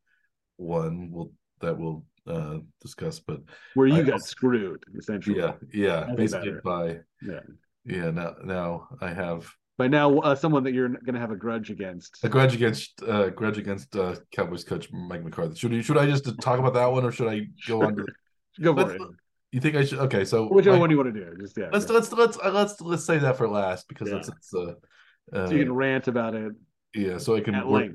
one. 0.57 1.09
We'll 1.11 1.31
that 1.59 1.77
we'll 1.77 2.05
uh, 2.27 2.57
discuss. 2.81 3.19
But 3.19 3.41
Where 3.73 3.87
you 3.87 3.95
I 3.97 4.03
got 4.03 4.13
also- 4.13 4.25
screwed 4.25 4.83
essentially. 4.97 5.39
yeah, 5.39 5.53
yeah, 5.73 5.99
That's 6.05 6.15
basically 6.17 6.53
by 6.63 6.99
Yeah. 7.21 7.39
yeah. 7.85 8.11
Now 8.11 8.35
now 8.43 8.87
I 9.01 9.09
have 9.13 9.49
By 9.77 9.87
now, 9.87 10.19
uh, 10.19 10.35
someone 10.35 10.63
that 10.65 10.73
you're 10.73 10.89
going 10.89 11.15
to 11.15 11.19
have 11.19 11.31
a 11.31 11.35
grudge 11.35 11.71
against. 11.71 12.23
a 12.23 12.29
grudge 12.29 12.53
against 12.53 13.01
uh, 13.03 13.29
grudge 13.29 13.57
against 13.57 13.95
uh, 13.95 14.15
Cowboys 14.31 14.63
coach 14.63 14.91
Mike 14.91 15.23
McCarthy. 15.23 15.55
Should 15.55 15.85
should 15.85 15.97
I 15.97 16.05
just 16.05 16.25
talk 16.41 16.59
about 16.59 16.73
that 16.75 16.91
one 16.91 17.03
or 17.03 17.11
should 17.11 17.27
I 17.27 17.47
go 17.67 17.81
on 17.83 17.95
to? 17.95 18.05
Go 18.61 18.75
for 18.75 18.93
it. 18.93 19.01
You 19.53 19.61
think 19.61 19.75
I 19.75 19.85
should? 19.85 19.99
Okay, 19.99 20.25
so 20.25 20.47
Whichever 20.47 20.75
my- 20.75 20.81
one 20.81 20.91
you 20.91 20.97
want 20.97 21.13
to 21.13 21.19
do. 21.19 21.37
Just 21.39 21.57
yeah. 21.57 21.69
let's 21.71 21.87
yeah. 21.87 21.95
let's 21.95 22.11
let's 22.11 22.37
uh, 22.37 22.51
let's 22.51 22.81
let's 22.81 23.05
say 23.05 23.17
that 23.17 23.37
for 23.37 23.47
last 23.47 23.87
because 23.87 24.09
Yeah. 24.09 24.17
it's 24.17 24.29
it's 24.29 24.53
uh, 24.53 24.73
uh 25.33 25.47
so 25.47 25.53
you 25.53 25.63
can 25.63 25.73
rant 25.73 26.07
about 26.07 26.35
it 26.35 26.53
yeah, 26.93 27.17
so 27.17 27.35
I 27.37 27.41
can 27.41 27.55
work, 27.67 27.91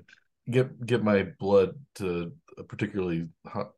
get 0.51 0.85
get 0.87 1.05
my 1.05 1.29
blood 1.39 1.75
to 1.97 2.33
a 2.57 2.63
particularly 2.65 3.29
hot, 3.47 3.73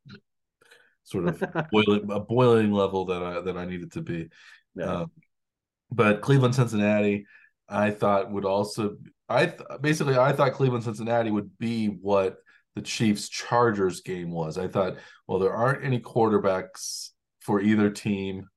sort 1.10 1.28
of 1.28 1.42
boiling 1.72 2.10
a 2.10 2.20
boiling 2.20 2.72
level 2.72 3.06
that 3.06 3.22
I 3.22 3.40
that 3.40 3.56
I 3.56 3.64
need 3.64 3.82
it 3.82 3.92
to 3.92 4.02
be. 4.02 4.28
Yeah. 4.74 4.84
Um, 4.84 5.10
but 5.90 6.20
Cleveland 6.20 6.54
Cincinnati, 6.54 7.26
I 7.68 7.90
thought 7.90 8.30
would 8.30 8.44
also 8.44 8.96
I 9.28 9.46
th- 9.46 9.80
basically 9.80 10.16
I 10.16 10.32
thought 10.32 10.52
Cleveland 10.52 10.84
Cincinnati 10.84 11.30
would 11.30 11.58
be 11.58 11.86
what 11.86 12.38
the 12.74 12.82
Chiefs 12.82 13.28
Chargers 13.28 14.00
game 14.00 14.30
was. 14.30 14.56
I 14.58 14.68
thought, 14.68 14.96
well, 15.26 15.38
there 15.38 15.52
aren't 15.52 15.84
any 15.84 16.00
quarterbacks 16.00 17.10
for 17.40 17.60
either 17.60 17.90
team. 17.90 18.48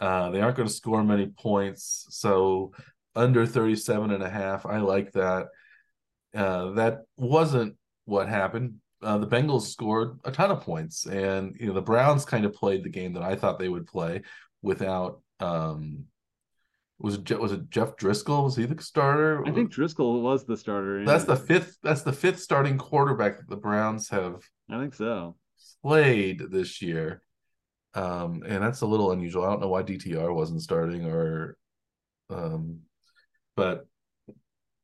Uh, 0.00 0.30
they 0.30 0.40
aren't 0.40 0.56
going 0.56 0.68
to 0.68 0.74
score 0.74 1.02
many 1.02 1.26
points, 1.26 2.06
so 2.10 2.72
under 3.14 3.46
37 3.46 4.10
and 4.10 4.22
a 4.22 4.28
half, 4.28 4.66
I 4.66 4.78
like 4.78 5.12
that. 5.12 5.46
Uh, 6.34 6.72
that 6.72 7.02
wasn't 7.16 7.76
what 8.04 8.28
happened. 8.28 8.76
Uh, 9.06 9.18
the 9.18 9.26
Bengals 9.26 9.68
scored 9.68 10.18
a 10.24 10.32
ton 10.32 10.50
of 10.50 10.62
points, 10.62 11.06
and 11.06 11.54
you 11.60 11.68
know 11.68 11.72
the 11.72 11.80
Browns 11.80 12.24
kind 12.24 12.44
of 12.44 12.52
played 12.52 12.82
the 12.82 12.88
game 12.88 13.12
that 13.12 13.22
I 13.22 13.36
thought 13.36 13.56
they 13.56 13.68
would 13.68 13.86
play 13.86 14.22
without. 14.62 15.20
Um, 15.38 16.06
was 16.98 17.14
it 17.14 17.38
was 17.38 17.52
it 17.52 17.70
Jeff 17.70 17.96
Driskel? 17.96 18.42
Was 18.42 18.56
he 18.56 18.66
the 18.66 18.82
starter? 18.82 19.46
I 19.46 19.52
think 19.52 19.72
Driskel 19.72 20.22
was 20.22 20.44
the 20.44 20.56
starter. 20.56 21.04
that's 21.04 21.22
yeah. 21.22 21.34
the 21.34 21.40
fifth. 21.40 21.78
That's 21.84 22.02
the 22.02 22.12
fifth 22.12 22.40
starting 22.40 22.78
quarterback 22.78 23.36
that 23.36 23.48
the 23.48 23.56
Browns 23.56 24.08
have 24.08 24.42
I 24.68 24.80
think 24.80 24.94
so. 24.94 25.36
played 25.84 26.42
this 26.50 26.82
year. 26.82 27.22
Um, 27.94 28.42
and 28.44 28.60
that's 28.60 28.80
a 28.80 28.86
little 28.86 29.12
unusual. 29.12 29.44
I 29.44 29.50
don't 29.50 29.60
know 29.60 29.68
why 29.68 29.84
DTR 29.84 30.34
wasn't 30.34 30.62
starting 30.62 31.06
or 31.06 31.56
um 32.28 32.80
but 33.54 33.86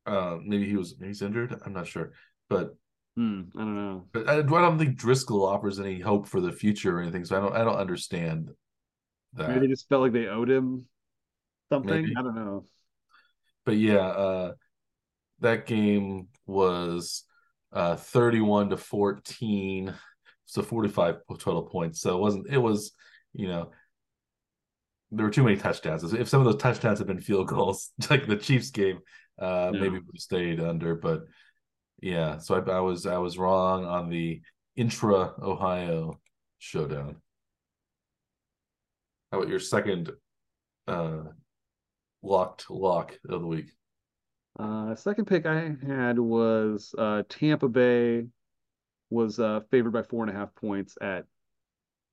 uh 0.06 0.38
maybe 0.40 0.68
he 0.68 0.76
was 0.76 0.94
maybe 0.96 1.08
he's 1.08 1.22
injured. 1.22 1.60
I'm 1.66 1.72
not 1.72 1.88
sure. 1.88 2.12
But 2.48 2.76
Hmm, 3.16 3.42
I 3.54 3.58
don't 3.60 3.76
know. 3.76 4.06
but 4.12 4.28
I, 4.28 4.38
I 4.38 4.42
don't 4.42 4.78
think 4.78 4.98
Driskel 4.98 5.46
offers 5.46 5.78
any 5.78 6.00
hope 6.00 6.26
for 6.26 6.40
the 6.40 6.52
future 6.52 6.96
or 6.98 7.02
anything. 7.02 7.24
So 7.24 7.36
I 7.36 7.40
don't 7.40 7.54
I 7.54 7.64
don't 7.64 7.76
understand 7.76 8.50
that. 9.34 9.48
Maybe 9.48 9.60
they 9.60 9.66
just 9.72 9.88
felt 9.88 10.02
like 10.02 10.12
they 10.12 10.26
owed 10.26 10.48
him 10.50 10.86
something. 11.70 11.94
Maybe. 11.94 12.14
I 12.16 12.22
don't 12.22 12.34
know. 12.34 12.64
but 13.66 13.76
yeah, 13.76 13.98
uh 14.06 14.52
that 15.40 15.66
game 15.66 16.28
was 16.46 17.24
uh 17.72 17.96
31 17.96 18.70
to 18.70 18.76
14, 18.76 19.94
so 20.46 20.62
45 20.62 21.16
total 21.38 21.62
points. 21.64 22.00
So 22.00 22.16
it 22.16 22.20
wasn't 22.20 22.46
it 22.48 22.58
was, 22.58 22.92
you 23.34 23.48
know, 23.48 23.72
there 25.10 25.26
were 25.26 25.32
too 25.32 25.42
many 25.42 25.56
touchdowns. 25.56 26.10
If 26.14 26.28
some 26.28 26.40
of 26.40 26.46
those 26.46 26.60
touchdowns 26.62 26.98
had 26.98 27.06
been 27.08 27.20
field 27.20 27.48
goals, 27.48 27.90
like 28.10 28.26
the 28.26 28.36
Chiefs 28.36 28.70
game, 28.70 29.00
uh 29.38 29.70
Yeah. 29.74 29.80
maybe 29.80 29.90
we 29.90 29.98
would 29.98 30.14
have 30.16 30.20
stayed 30.22 30.60
under, 30.60 30.94
but 30.94 31.24
yeah, 32.02 32.38
so 32.38 32.56
I, 32.56 32.70
I 32.70 32.80
was 32.80 33.06
I 33.06 33.18
was 33.18 33.38
wrong 33.38 33.86
on 33.86 34.10
the 34.10 34.42
intra 34.76 35.32
Ohio 35.40 36.20
showdown. 36.58 37.16
How 39.30 39.38
about 39.38 39.48
your 39.48 39.60
second 39.60 40.10
uh 40.88 41.22
locked 42.22 42.70
lock 42.70 43.16
of 43.28 43.40
the 43.40 43.46
week? 43.46 43.70
Uh, 44.58 44.94
second 44.94 45.26
pick 45.26 45.46
I 45.46 45.74
had 45.86 46.18
was 46.18 46.94
uh, 46.98 47.22
Tampa 47.28 47.68
Bay 47.68 48.26
was 49.08 49.38
uh, 49.38 49.60
favored 49.70 49.92
by 49.92 50.02
four 50.02 50.24
and 50.24 50.34
a 50.34 50.38
half 50.38 50.54
points 50.54 50.98
at 51.00 51.24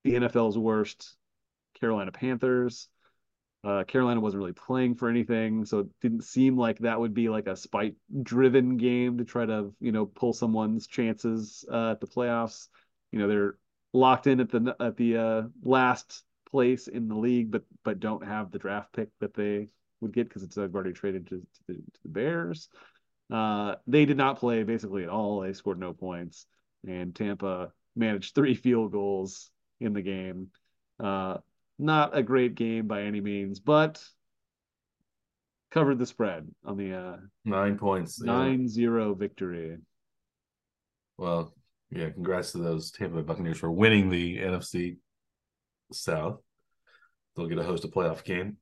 the 0.04 0.14
NFL's 0.14 0.58
worst 0.58 1.16
Carolina 1.80 2.12
Panthers. 2.12 2.88
Uh, 3.64 3.84
Carolina 3.84 4.22
wasn't 4.22 4.40
really 4.40 4.54
playing 4.54 4.96
for 4.96 5.10
anything, 5.10 5.66
so 5.66 5.80
it 5.80 5.88
didn't 6.02 6.24
seem 6.24 6.58
like 6.58 6.80
that 6.80 7.00
would 7.00 7.14
be 7.14 7.28
like 7.28 7.48
a 7.48 7.58
spite-driven 7.58 8.78
game 8.78 9.18
to 9.18 9.26
try 9.26 9.46
to, 9.46 9.74
you 9.82 9.92
know, 9.92 10.06
pull 10.06 10.32
someone's 10.32 10.88
chances 10.88 11.66
uh, 11.72 11.92
at 11.92 12.00
the 12.00 12.08
playoffs. 12.08 12.68
You 13.12 13.20
know, 13.20 13.28
they're 13.28 13.58
locked 13.92 14.28
in 14.28 14.40
at 14.40 14.50
the 14.50 14.76
at 14.80 14.96
the 14.96 15.18
uh, 15.18 15.42
last 15.62 16.24
place 16.50 16.88
in 16.88 17.10
the 17.10 17.16
league, 17.16 17.52
but 17.52 17.64
but 17.84 18.00
don't 18.00 18.26
have 18.26 18.52
the 18.52 18.60
draft 18.60 18.94
pick 18.94 19.10
that 19.20 19.34
they 19.34 19.68
would 20.00 20.14
get 20.14 20.30
because 20.30 20.44
it's 20.44 20.58
uh, 20.58 20.62
already 20.74 20.94
traded 20.94 21.28
to, 21.28 21.40
to, 21.40 21.60
the, 21.68 21.74
to 21.74 22.00
the 22.04 22.10
Bears. 22.10 22.70
Uh, 23.30 23.76
they 23.88 24.06
did 24.06 24.18
not 24.18 24.40
play 24.40 24.64
basically 24.64 25.04
at 25.04 25.10
all. 25.10 25.42
They 25.42 25.52
scored 25.52 25.80
no 25.80 25.92
points, 25.92 26.46
and 26.88 27.14
Tampa 27.14 27.74
managed 27.96 28.36
three 28.36 28.56
field 28.56 28.94
goals 28.94 29.52
in 29.82 29.92
the 29.92 30.02
game. 30.02 30.48
Uh, 30.98 31.38
not 31.80 32.16
a 32.16 32.22
great 32.22 32.56
game 32.56 32.88
by 32.88 33.04
any 33.04 33.22
means, 33.22 33.60
but 33.60 34.04
covered 35.72 35.98
the 36.00 36.06
spread 36.06 36.48
on 36.66 36.78
the 36.78 36.94
uh, 36.94 37.18
Nine 37.46 37.78
points. 37.78 38.22
yeah. 38.24 38.32
9-0 38.32 39.18
victory. 39.18 39.78
Well, 41.18 41.54
yeah, 41.92 42.10
congrats 42.10 42.52
to 42.54 42.60
those 42.60 42.92
Tampa 42.92 43.18
Bay 43.18 43.22
Buccaneers 43.24 43.58
for 43.60 43.72
winning 43.72 44.10
the 44.10 44.38
NFC 44.38 44.98
South. 45.92 46.40
They'll 47.36 47.48
get 47.48 47.56
to 47.56 47.64
host 47.64 47.86
a 47.86 47.88
playoff 47.88 48.24
game 48.24 48.58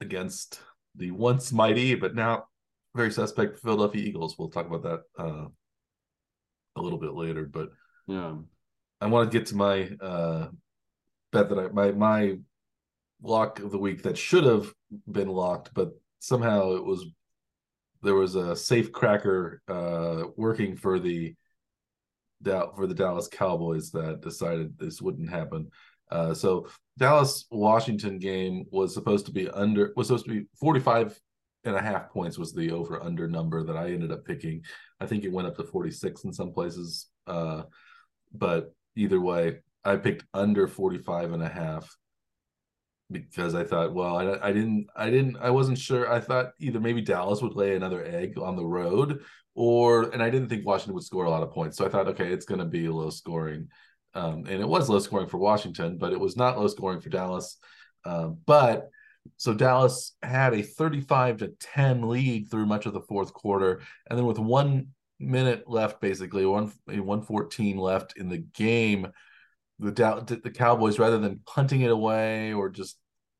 against 0.00 0.60
the 0.94 1.10
once 1.10 1.52
mighty, 1.52 1.94
but 1.94 2.14
now 2.14 2.44
very 2.94 3.10
suspect 3.12 3.58
Philadelphia 3.60 4.02
Eagles. 4.02 4.36
We'll 4.38 4.48
talk 4.50 4.66
about 4.66 4.82
that 4.82 5.00
uh, 5.22 5.46
a 6.76 6.80
little 6.80 6.98
bit 6.98 7.12
later. 7.14 7.44
But 7.44 7.70
Yeah. 8.06 8.36
I 9.00 9.06
want 9.06 9.30
to 9.30 9.38
get 9.38 9.48
to 9.48 9.56
my 9.56 9.90
uh, 10.00 10.48
bet 11.36 11.48
that 11.50 11.58
I 11.58 11.68
my 11.68 11.92
my 11.92 12.38
lock 13.22 13.60
of 13.60 13.70
the 13.70 13.78
week 13.78 14.02
that 14.02 14.16
should 14.16 14.44
have 14.44 14.72
been 15.10 15.28
locked, 15.28 15.70
but 15.74 15.90
somehow 16.18 16.72
it 16.72 16.84
was 16.84 17.06
there 18.02 18.14
was 18.14 18.34
a 18.34 18.54
safe 18.54 18.92
cracker 18.92 19.62
uh, 19.68 20.24
working 20.36 20.76
for 20.76 20.98
the 20.98 21.34
for 22.42 22.86
the 22.86 22.94
Dallas 22.94 23.28
Cowboys 23.28 23.90
that 23.90 24.20
decided 24.20 24.78
this 24.78 25.02
wouldn't 25.02 25.30
happen. 25.30 25.70
Uh, 26.10 26.32
so 26.32 26.68
Dallas 26.98 27.46
Washington 27.50 28.18
game 28.18 28.64
was 28.70 28.94
supposed 28.94 29.26
to 29.26 29.32
be 29.32 29.48
under 29.50 29.92
was 29.96 30.06
supposed 30.06 30.26
to 30.26 30.30
be 30.30 30.46
45 30.60 31.18
and 31.64 31.74
a 31.74 31.82
half 31.82 32.10
points 32.10 32.38
was 32.38 32.52
the 32.52 32.70
over 32.70 33.02
under 33.02 33.26
number 33.26 33.64
that 33.64 33.76
I 33.76 33.90
ended 33.90 34.12
up 34.12 34.24
picking. 34.24 34.62
I 35.00 35.06
think 35.06 35.24
it 35.24 35.32
went 35.32 35.48
up 35.48 35.56
to 35.56 35.64
46 35.64 36.24
in 36.24 36.32
some 36.32 36.52
places. 36.52 37.08
Uh, 37.26 37.62
but 38.32 38.72
either 38.94 39.20
way, 39.20 39.58
I 39.86 39.96
picked 39.96 40.24
under 40.34 40.66
45 40.66 41.32
and 41.32 41.42
a 41.42 41.48
half 41.48 41.94
because 43.10 43.54
I 43.54 43.64
thought, 43.64 43.94
well, 43.94 44.16
I, 44.16 44.48
I 44.48 44.52
didn't, 44.52 44.88
I 44.96 45.10
didn't, 45.10 45.36
I 45.36 45.50
wasn't 45.50 45.78
sure. 45.78 46.10
I 46.12 46.20
thought 46.20 46.52
either 46.58 46.80
maybe 46.80 47.00
Dallas 47.00 47.40
would 47.40 47.54
lay 47.54 47.76
another 47.76 48.04
egg 48.04 48.38
on 48.38 48.56
the 48.56 48.64
road, 48.64 49.22
or, 49.54 50.10
and 50.10 50.22
I 50.22 50.28
didn't 50.28 50.48
think 50.48 50.66
Washington 50.66 50.94
would 50.94 51.04
score 51.04 51.24
a 51.24 51.30
lot 51.30 51.42
of 51.42 51.52
points. 51.52 51.76
So 51.76 51.86
I 51.86 51.88
thought, 51.88 52.08
okay, 52.08 52.32
it's 52.32 52.46
going 52.46 52.58
to 52.58 52.66
be 52.66 52.88
low 52.88 53.10
scoring. 53.10 53.68
Um, 54.14 54.44
and 54.46 54.60
it 54.60 54.68
was 54.68 54.88
low 54.88 54.98
scoring 54.98 55.28
for 55.28 55.38
Washington, 55.38 55.98
but 55.98 56.12
it 56.12 56.20
was 56.20 56.36
not 56.36 56.58
low 56.58 56.66
scoring 56.66 57.00
for 57.00 57.10
Dallas. 57.10 57.58
Um, 58.04 58.38
but 58.46 58.88
so 59.36 59.54
Dallas 59.54 60.16
had 60.22 60.54
a 60.54 60.62
35 60.62 61.38
to 61.38 61.48
10 61.60 62.08
lead 62.08 62.50
through 62.50 62.66
much 62.66 62.86
of 62.86 62.92
the 62.92 63.00
fourth 63.00 63.32
quarter. 63.32 63.82
And 64.08 64.18
then 64.18 64.26
with 64.26 64.38
one 64.38 64.88
minute 65.18 65.68
left, 65.68 66.00
basically, 66.00 66.46
one 66.46 66.72
114 66.86 67.76
left 67.76 68.16
in 68.16 68.28
the 68.28 68.38
game, 68.38 69.08
the 69.78 70.40
the 70.42 70.50
Cowboys, 70.50 70.98
rather 70.98 71.18
than 71.18 71.40
punting 71.46 71.82
it 71.82 71.90
away 71.90 72.52
or 72.52 72.68
just 72.68 72.98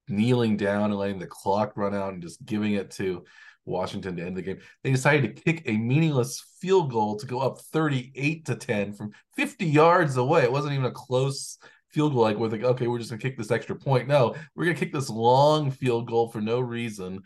kneeling 0.09 0.57
down 0.57 0.91
and 0.91 0.99
letting 0.99 1.19
the 1.19 1.27
clock 1.27 1.77
run 1.77 1.95
out 1.95 2.13
and 2.13 2.23
just 2.23 2.45
giving 2.45 2.75
it 2.75 2.91
to 2.93 3.25
Washington 3.65 4.17
to 4.17 4.25
end 4.25 4.37
the 4.37 4.43
game, 4.43 4.59
they 4.83 4.93
decided 4.93 5.37
to 5.37 5.43
kick 5.43 5.63
a 5.67 5.77
meaningless 5.77 6.43
field 6.61 6.91
goal 6.91 7.17
to 7.17 7.27
go 7.27 7.41
up 7.41 7.61
38 7.61 8.47
to 8.47 8.55
10 8.55 8.93
from 8.93 9.11
50 9.37 9.67
yards 9.67 10.17
away. 10.17 10.43
It 10.43 10.53
wasn't 10.53 10.75
even 10.75 10.87
a 10.87 10.93
close 10.93 11.59
field 11.91 12.13
goal 12.13 12.23
like 12.23 12.37
we're 12.37 12.49
like 12.49 12.63
okay 12.63 12.89
we're 12.89 12.99
just 12.99 13.11
gonna 13.11 13.23
kick 13.23 13.37
this 13.37 13.51
extra 13.51 13.75
point. 13.75 14.07
No 14.09 14.35
we're 14.55 14.65
gonna 14.65 14.77
kick 14.77 14.93
this 14.93 15.09
long 15.09 15.71
field 15.71 16.07
goal 16.07 16.29
for 16.29 16.41
no 16.41 16.61
reason. 16.61 17.23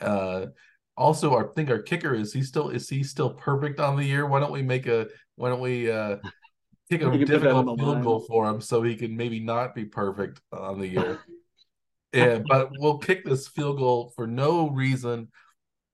Uh 0.00 0.46
also 0.96 1.32
our 1.32 1.48
I 1.48 1.52
think 1.54 1.70
our 1.70 1.80
kicker 1.80 2.14
is 2.14 2.32
he 2.32 2.42
still 2.42 2.70
is 2.70 2.88
he 2.88 3.02
still 3.02 3.30
perfect 3.30 3.80
on 3.80 3.96
the 3.96 4.04
year? 4.04 4.26
Why 4.26 4.40
don't 4.40 4.52
we 4.52 4.62
make 4.62 4.86
a 4.86 5.08
why 5.36 5.48
don't 5.48 5.60
we 5.60 5.90
uh 5.90 6.16
kick 6.90 7.02
a 7.02 7.18
difficult 7.24 7.78
field 7.78 8.02
goal 8.02 8.20
for 8.20 8.48
him 8.48 8.60
so 8.60 8.82
he 8.82 8.96
can 8.96 9.16
maybe 9.16 9.40
not 9.40 9.74
be 9.74 9.84
perfect 9.84 10.40
on 10.52 10.78
the 10.78 10.86
year 10.86 11.20
yeah 12.12 12.38
but 12.48 12.70
we'll 12.78 12.98
kick 12.98 13.24
this 13.24 13.48
field 13.48 13.78
goal 13.78 14.12
for 14.16 14.26
no 14.26 14.70
reason 14.70 15.28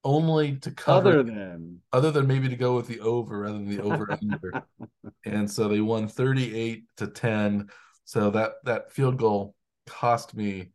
only 0.04 0.56
to 0.56 0.70
cover 0.70 1.08
other 1.08 1.22
than 1.22 1.80
other 1.92 2.10
than 2.10 2.26
maybe 2.26 2.48
to 2.48 2.56
go 2.56 2.76
with 2.76 2.86
the 2.86 3.00
over 3.00 3.40
rather 3.40 3.54
than 3.54 3.68
the 3.68 3.82
over 3.82 4.06
under 4.10 4.62
and 5.24 5.50
so 5.50 5.66
they 5.66 5.80
won 5.80 6.06
38 6.06 6.84
to 6.96 7.06
10 7.06 7.68
so 8.04 8.30
that 8.30 8.52
that 8.64 8.92
field 8.92 9.16
goal 9.16 9.54
cost 9.86 10.34
me 10.34 10.70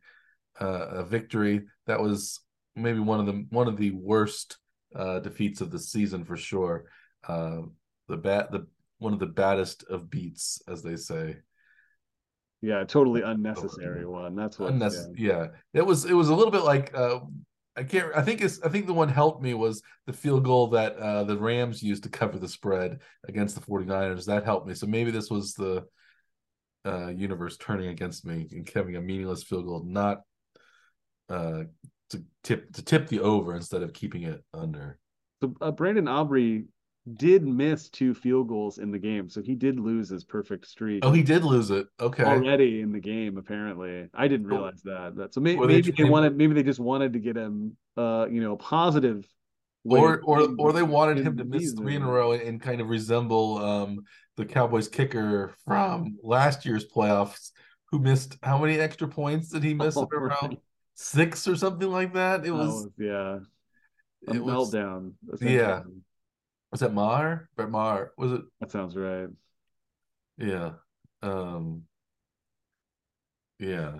uh, 0.60 0.86
a 0.90 1.04
victory. 1.04 1.62
That 1.86 2.00
was 2.00 2.40
maybe 2.76 3.00
one 3.00 3.20
of 3.20 3.26
the 3.26 3.46
one 3.50 3.68
of 3.68 3.76
the 3.76 3.92
worst 3.92 4.58
uh, 4.94 5.20
defeats 5.20 5.60
of 5.60 5.70
the 5.70 5.78
season 5.78 6.24
for 6.24 6.36
sure. 6.36 6.84
Uh, 7.26 7.62
the 8.08 8.16
bat 8.16 8.50
the 8.50 8.66
one 9.00 9.12
of 9.12 9.18
the 9.18 9.26
baddest 9.26 9.84
of 9.90 10.08
beats, 10.08 10.62
as 10.68 10.82
they 10.82 10.96
say. 10.96 11.38
Yeah, 12.62 12.84
totally 12.84 13.22
unnecessary 13.22 14.04
one. 14.04 14.36
That's 14.36 14.58
what. 14.58 14.72
Unnecess- 14.72 15.14
yeah. 15.16 15.46
yeah. 15.72 15.80
it 15.80 15.86
was. 15.86 16.04
It 16.04 16.12
was 16.12 16.28
a 16.28 16.34
little 16.34 16.52
bit 16.52 16.62
like 16.62 16.94
uh, 16.94 17.20
I 17.74 17.84
can't. 17.84 18.14
I 18.14 18.22
think 18.22 18.42
it's. 18.42 18.62
I 18.62 18.68
think 18.68 18.86
the 18.86 18.94
one 18.94 19.08
helped 19.08 19.42
me 19.42 19.54
was 19.54 19.82
the 20.06 20.12
field 20.12 20.44
goal 20.44 20.68
that 20.68 20.96
uh, 20.96 21.24
the 21.24 21.38
Rams 21.38 21.82
used 21.82 22.02
to 22.02 22.10
cover 22.10 22.38
the 22.38 22.48
spread 22.48 23.00
against 23.26 23.54
the 23.54 23.62
49ers. 23.62 24.26
That 24.26 24.44
helped 24.44 24.66
me. 24.66 24.74
So 24.74 24.86
maybe 24.86 25.10
this 25.10 25.30
was 25.30 25.54
the 25.54 25.86
uh, 26.84 27.08
universe 27.08 27.56
turning 27.56 27.88
against 27.88 28.26
me 28.26 28.46
and 28.52 28.68
having 28.68 28.96
a 28.96 29.00
meaningless 29.00 29.42
field 29.42 29.64
goal, 29.64 29.82
not 29.86 30.20
uh, 31.30 31.64
to 32.10 32.24
tip 32.44 32.72
to 32.74 32.84
tip 32.84 33.08
the 33.08 33.20
over 33.20 33.54
instead 33.54 33.82
of 33.82 33.94
keeping 33.94 34.24
it 34.24 34.44
under. 34.52 34.98
So 35.42 35.54
uh, 35.62 35.70
Brandon 35.70 36.08
Aubrey 36.08 36.66
did 37.14 37.46
miss 37.46 37.88
two 37.88 38.14
field 38.14 38.48
goals 38.48 38.78
in 38.78 38.90
the 38.90 38.98
game, 38.98 39.28
so 39.28 39.42
he 39.42 39.54
did 39.54 39.80
lose 39.80 40.08
his 40.08 40.24
perfect 40.24 40.66
streak. 40.66 41.04
Oh, 41.04 41.12
he 41.12 41.22
did 41.22 41.44
lose 41.44 41.70
it. 41.70 41.86
Okay, 41.98 42.24
already 42.24 42.80
in 42.80 42.92
the 42.92 43.00
game 43.00 43.38
apparently. 43.38 44.08
I 44.14 44.28
didn't 44.28 44.46
realize 44.46 44.82
that. 44.84 45.16
that 45.16 45.34
so 45.34 45.40
maybe, 45.40 45.60
maybe 45.66 45.90
they, 45.90 46.02
they 46.02 46.08
wanted 46.08 46.36
maybe 46.36 46.54
they 46.54 46.62
just 46.62 46.80
wanted 46.80 47.14
to 47.14 47.18
get 47.18 47.36
him, 47.36 47.76
uh, 47.96 48.26
you 48.30 48.42
know, 48.42 48.56
positive 48.56 49.26
or 49.84 50.20
or 50.24 50.48
or 50.58 50.72
they 50.72 50.82
wanted 50.82 51.18
him 51.18 51.36
to 51.38 51.44
miss 51.44 51.72
three 51.72 51.96
in 51.96 52.02
a 52.02 52.10
row 52.10 52.32
and 52.32 52.60
kind 52.60 52.80
of 52.80 52.88
resemble 52.88 53.58
um, 53.58 54.00
the 54.36 54.44
Cowboys 54.44 54.88
kicker 54.88 55.54
from 55.64 56.18
last 56.22 56.66
year's 56.66 56.86
playoffs, 56.86 57.50
who 57.90 57.98
missed 57.98 58.36
how 58.42 58.58
many 58.58 58.78
extra 58.78 59.08
points 59.08 59.48
did 59.48 59.62
he 59.62 59.74
miss? 59.74 59.96
Oh, 59.98 60.08
around 60.12 60.58
six 60.94 61.48
or 61.48 61.56
something 61.56 61.90
like 61.90 62.12
that. 62.14 62.44
It 62.44 62.50
was, 62.50 62.68
was 62.68 62.88
yeah, 62.98 63.38
a 64.28 64.36
it 64.36 64.42
meltdown. 64.42 65.12
Was, 65.26 65.40
yeah, 65.40 65.82
was 66.70 66.80
that 66.80 66.94
Maher? 66.94 67.48
Brett 67.56 67.70
Maher 67.70 68.12
was 68.16 68.32
it? 68.32 68.42
That 68.60 68.70
sounds 68.70 68.96
right. 68.96 69.28
Yeah, 70.38 70.72
um, 71.22 71.82
yeah. 73.58 73.92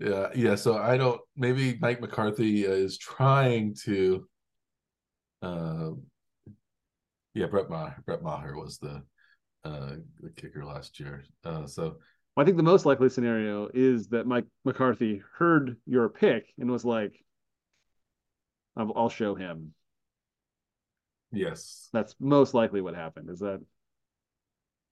Yeah, 0.00 0.28
yeah. 0.34 0.54
So 0.56 0.76
I 0.76 0.96
don't. 0.96 1.20
Maybe 1.36 1.78
Mike 1.80 2.00
McCarthy 2.00 2.64
is 2.64 2.98
trying 2.98 3.74
to. 3.84 4.26
Uh, 5.40 5.90
yeah, 7.34 7.46
Brett 7.46 7.70
Maher. 7.70 8.02
Brett 8.04 8.22
Maher 8.22 8.56
was 8.56 8.78
the 8.78 9.02
uh, 9.64 9.94
the 10.20 10.30
kicker 10.36 10.64
last 10.64 10.98
year. 10.98 11.24
Uh, 11.44 11.66
so 11.66 11.98
well, 12.36 12.42
I 12.42 12.44
think 12.44 12.56
the 12.56 12.64
most 12.64 12.86
likely 12.86 13.08
scenario 13.08 13.68
is 13.72 14.08
that 14.08 14.26
Mike 14.26 14.46
McCarthy 14.64 15.22
heard 15.38 15.76
your 15.86 16.08
pick 16.08 16.52
and 16.58 16.70
was 16.70 16.84
like, 16.84 17.24
"I'll, 18.76 18.92
I'll 18.96 19.08
show 19.08 19.36
him." 19.36 19.74
Yes, 21.34 21.88
that's 21.92 22.14
most 22.20 22.54
likely 22.54 22.80
what 22.80 22.94
happened. 22.94 23.30
Is 23.30 23.40
that 23.40 23.60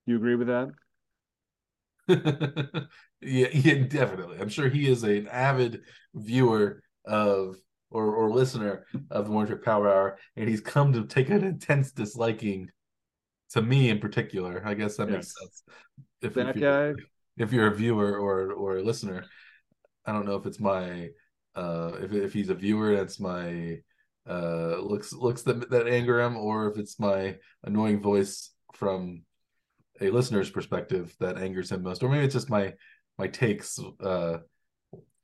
you 0.05 0.15
agree 0.15 0.35
with 0.35 0.47
that? 0.47 0.69
yeah, 3.21 3.47
yeah, 3.53 3.85
definitely. 3.87 4.37
I'm 4.39 4.49
sure 4.49 4.67
he 4.67 4.89
is 4.89 5.03
an 5.03 5.27
avid 5.29 5.81
viewer 6.13 6.83
of 7.05 7.55
or 7.89 8.15
or 8.15 8.29
listener 8.31 8.85
of 9.09 9.25
the 9.25 9.31
Warning 9.31 9.53
Track 9.53 9.63
Power 9.63 9.89
Hour, 9.89 10.17
and 10.35 10.49
he's 10.49 10.61
come 10.61 10.91
to 10.93 11.05
take 11.05 11.29
an 11.29 11.43
intense 11.43 11.91
disliking 11.91 12.69
to 13.51 13.61
me 13.61 13.89
in 13.89 13.99
particular. 13.99 14.61
I 14.65 14.73
guess 14.73 14.97
that 14.97 15.09
yes. 15.09 15.15
makes 15.15 15.39
sense. 15.39 15.63
If, 16.21 16.33
that 16.33 16.55
if 16.55 16.61
guy, 16.61 16.93
if 17.37 17.53
you're 17.53 17.67
a 17.67 17.75
viewer 17.75 18.17
or 18.17 18.51
or 18.51 18.77
a 18.77 18.83
listener, 18.83 19.25
I 20.05 20.11
don't 20.11 20.25
know 20.25 20.35
if 20.35 20.45
it's 20.45 20.59
my 20.59 21.09
uh 21.55 21.91
if 22.01 22.11
if 22.11 22.33
he's 22.33 22.49
a 22.49 22.55
viewer, 22.55 22.95
that's 22.95 23.19
my 23.19 23.77
uh 24.27 24.77
looks 24.79 25.13
looks 25.13 25.41
that 25.43 25.69
that 25.69 25.87
anger 25.87 26.21
him, 26.21 26.37
or 26.37 26.69
if 26.69 26.77
it's 26.77 26.99
my 26.99 27.37
annoying 27.63 28.01
voice 28.01 28.51
from 28.73 29.23
a 30.01 30.09
listener's 30.09 30.49
perspective 30.49 31.15
that 31.19 31.37
angers 31.37 31.71
him 31.71 31.83
most, 31.83 32.03
or 32.03 32.09
maybe 32.09 32.25
it's 32.25 32.33
just 32.33 32.49
my 32.49 32.73
my 33.17 33.27
takes 33.27 33.79
uh, 34.01 34.37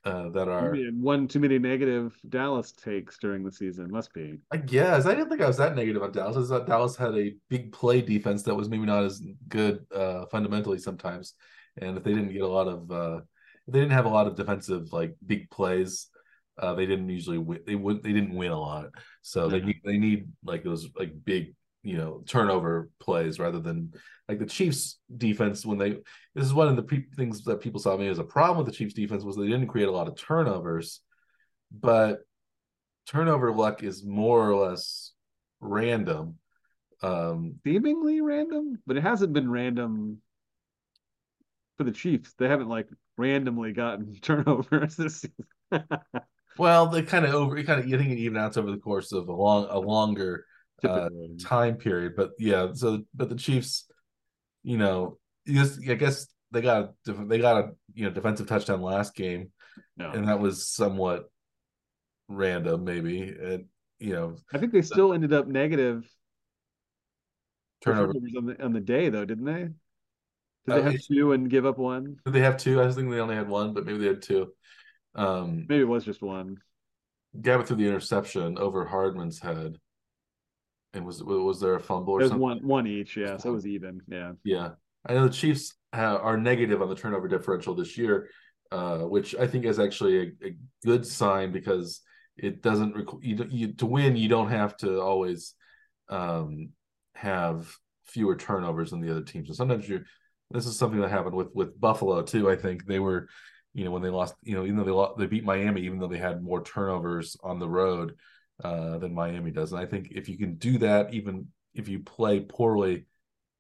uh, 0.05 0.29
that 0.29 0.47
are 0.47 0.75
one 0.93 1.27
too 1.27 1.39
many 1.39 1.59
negative 1.59 2.17
Dallas 2.29 2.71
takes 2.71 3.17
during 3.17 3.43
the 3.43 3.51
season. 3.51 3.91
Must 3.91 4.13
be. 4.13 4.39
I 4.51 4.57
guess 4.57 5.05
I 5.05 5.13
didn't 5.13 5.29
think 5.29 5.41
I 5.41 5.47
was 5.47 5.57
that 5.57 5.75
negative 5.75 6.01
on 6.03 6.11
Dallas. 6.11 6.37
I 6.37 6.57
thought 6.57 6.67
Dallas 6.67 6.95
had 6.95 7.15
a 7.15 7.33
big 7.49 7.71
play 7.71 8.01
defense 8.01 8.43
that 8.43 8.55
was 8.55 8.69
maybe 8.69 8.85
not 8.85 9.03
as 9.03 9.21
good 9.47 9.85
uh, 9.93 10.25
fundamentally 10.27 10.77
sometimes, 10.77 11.33
and 11.77 11.97
if 11.97 12.03
they 12.03 12.13
didn't 12.13 12.33
get 12.33 12.41
a 12.41 12.47
lot 12.47 12.67
of, 12.67 12.91
uh, 12.91 13.21
they 13.67 13.79
didn't 13.79 13.93
have 13.93 14.05
a 14.05 14.09
lot 14.09 14.27
of 14.27 14.35
defensive 14.35 14.93
like 14.93 15.15
big 15.25 15.49
plays. 15.49 16.07
Uh, 16.59 16.73
they 16.73 16.85
didn't 16.85 17.09
usually 17.09 17.37
win. 17.37 17.59
They 17.65 17.75
would. 17.75 18.03
They 18.03 18.13
didn't 18.13 18.35
win 18.35 18.51
a 18.51 18.59
lot, 18.59 18.87
so 19.21 19.45
yeah. 19.45 19.51
they 19.59 19.65
need. 19.65 19.81
They 19.83 19.97
need 19.97 20.27
like 20.43 20.63
those 20.63 20.89
like 20.97 21.13
big 21.23 21.53
you 21.83 21.97
know 21.97 22.23
turnover 22.27 22.89
plays 22.99 23.39
rather 23.39 23.59
than 23.59 23.93
like 24.27 24.39
the 24.39 24.45
Chiefs 24.45 24.99
defense 25.15 25.65
when 25.65 25.77
they 25.77 25.91
this 26.35 26.45
is 26.45 26.53
one 26.53 26.67
of 26.67 26.75
the 26.75 27.03
things 27.15 27.43
that 27.45 27.61
people 27.61 27.79
saw 27.79 27.95
me 27.95 28.07
as 28.07 28.19
a 28.19 28.23
problem 28.23 28.57
with 28.57 28.67
the 28.67 28.77
Chiefs 28.77 28.93
defense 28.93 29.23
was 29.23 29.35
they 29.35 29.47
didn't 29.47 29.67
create 29.67 29.87
a 29.87 29.91
lot 29.91 30.07
of 30.07 30.15
turnovers 30.15 31.01
but 31.71 32.19
turnover 33.07 33.51
luck 33.51 33.81
is 33.83 34.03
more 34.03 34.49
or 34.49 34.55
less 34.55 35.13
random 35.61 36.35
um 37.01 37.55
seemingly 37.63 38.19
random 38.19 38.77
but 38.85 38.97
it 38.97 39.03
hasn't 39.03 39.33
been 39.33 39.49
random 39.49 40.21
for 41.77 41.85
the 41.85 41.91
Chiefs 41.91 42.33
they 42.37 42.49
haven't 42.49 42.69
like 42.69 42.89
randomly 43.17 43.71
gotten 43.71 44.13
turnovers 44.21 44.97
this 44.97 45.21
season 45.21 45.87
well 46.59 46.87
they 46.87 47.01
kind 47.01 47.25
of 47.25 47.33
over 47.33 47.57
you 47.57 47.63
kind 47.63 47.79
of 47.79 47.87
you 47.87 47.97
think 47.97 48.11
it 48.11 48.19
even 48.19 48.37
out 48.37 48.57
over 48.57 48.69
the 48.69 48.77
course 48.77 49.11
of 49.11 49.27
a 49.27 49.33
long 49.33 49.67
a 49.69 49.79
longer 49.79 50.45
uh, 50.87 51.09
time 51.41 51.75
period. 51.75 52.13
But 52.15 52.31
yeah, 52.37 52.69
so 52.73 53.03
but 53.13 53.29
the 53.29 53.35
Chiefs, 53.35 53.89
you 54.63 54.77
know, 54.77 55.17
just, 55.47 55.79
I 55.89 55.95
guess 55.95 56.27
they 56.51 56.61
got 56.61 56.91
a, 57.07 57.13
they 57.25 57.39
got 57.39 57.63
a 57.63 57.71
you 57.93 58.05
know 58.05 58.11
defensive 58.11 58.47
touchdown 58.47 58.81
last 58.81 59.15
game, 59.15 59.51
no. 59.97 60.11
and 60.11 60.27
that 60.27 60.39
was 60.39 60.67
somewhat 60.67 61.29
random, 62.27 62.83
maybe. 62.83 63.21
And 63.21 63.65
you 63.99 64.13
know, 64.13 64.35
I 64.53 64.57
think 64.57 64.71
they 64.71 64.81
still 64.81 65.13
ended 65.13 65.33
up 65.33 65.47
negative 65.47 66.09
turnovers 67.81 68.15
on 68.37 68.45
the 68.45 68.63
on 68.63 68.73
the 68.73 68.79
day, 68.79 69.09
though, 69.09 69.25
didn't 69.25 69.45
they? 69.45 69.69
Did 70.65 70.83
they 70.83 70.87
uh, 70.87 70.91
have 70.91 71.01
two 71.01 71.31
and 71.31 71.49
give 71.49 71.65
up 71.65 71.77
one? 71.77 72.17
Did 72.25 72.33
they 72.33 72.41
have 72.41 72.57
two? 72.57 72.81
I 72.81 72.85
was 72.85 72.95
thinking 72.95 73.11
they 73.11 73.19
only 73.19 73.35
had 73.35 73.49
one, 73.49 73.73
but 73.73 73.85
maybe 73.85 73.99
they 73.99 74.07
had 74.07 74.21
two. 74.21 74.51
Um, 75.15 75.65
maybe 75.67 75.81
it 75.81 75.87
was 75.87 76.05
just 76.05 76.21
one. 76.21 76.57
Gabbert 77.39 77.67
threw 77.67 77.77
the 77.77 77.87
interception 77.87 78.57
over 78.57 78.85
Hardman's 78.85 79.39
head. 79.39 79.77
And 80.93 81.05
was 81.05 81.23
was 81.23 81.59
there 81.59 81.75
a 81.75 81.79
fumble 81.79 82.13
or 82.13 82.19
There's 82.19 82.31
something? 82.31 82.41
one 82.41 82.65
one 82.65 82.87
each, 82.87 83.15
yeah. 83.15 83.37
So 83.37 83.49
it 83.49 83.53
was 83.53 83.67
even. 83.67 84.01
Yeah. 84.07 84.31
Yeah. 84.43 84.69
I 85.05 85.13
know 85.13 85.27
the 85.27 85.33
Chiefs 85.33 85.75
have, 85.93 86.21
are 86.21 86.37
negative 86.37 86.81
on 86.81 86.89
the 86.89 86.95
turnover 86.95 87.27
differential 87.27 87.75
this 87.75 87.97
year, 87.97 88.29
uh, 88.71 88.99
which 88.99 89.35
I 89.35 89.45
think 89.45 89.65
is 89.65 89.79
actually 89.79 90.17
a, 90.17 90.47
a 90.47 90.57
good 90.83 91.05
sign 91.05 91.51
because 91.51 92.01
it 92.37 92.61
doesn't 92.61 92.95
requ- 92.95 93.23
you, 93.23 93.45
you 93.49 93.73
to 93.73 93.85
win 93.85 94.15
you 94.15 94.29
don't 94.29 94.49
have 94.49 94.75
to 94.77 94.99
always 94.99 95.53
um, 96.09 96.69
have 97.13 97.71
fewer 98.05 98.35
turnovers 98.35 98.89
than 98.89 99.01
the 99.01 99.11
other 99.11 99.21
teams. 99.21 99.47
So 99.47 99.53
sometimes 99.53 99.87
you 99.87 100.03
this 100.51 100.65
is 100.65 100.77
something 100.77 100.99
that 101.01 101.11
happened 101.11 101.35
with 101.35 101.49
with 101.53 101.79
Buffalo 101.79 102.23
too. 102.23 102.49
I 102.49 102.55
think 102.55 102.85
they 102.85 102.99
were 102.99 103.29
you 103.79 103.85
know 103.85 103.91
when 103.91 104.01
they 104.01 104.09
lost 104.09 104.35
you 104.43 104.55
know 104.55 104.65
even 104.65 104.75
though 104.75 104.83
they 104.83 104.91
lost, 104.91 105.17
they 105.17 105.25
beat 105.25 105.45
Miami 105.45 105.81
even 105.81 105.99
though 105.99 106.07
they 106.07 106.17
had 106.17 106.43
more 106.43 106.61
turnovers 106.61 107.37
on 107.41 107.59
the 107.59 107.69
road 107.69 108.15
uh, 108.61 108.97
than 108.97 109.13
Miami 109.13 109.51
does 109.51 109.71
and 109.71 109.81
I 109.81 109.85
think 109.85 110.09
if 110.11 110.27
you 110.27 110.37
can 110.37 110.55
do 110.55 110.77
that 110.79 111.13
even 111.13 111.47
if 111.73 111.87
you 111.87 111.99
play 111.99 112.41
poorly 112.41 113.05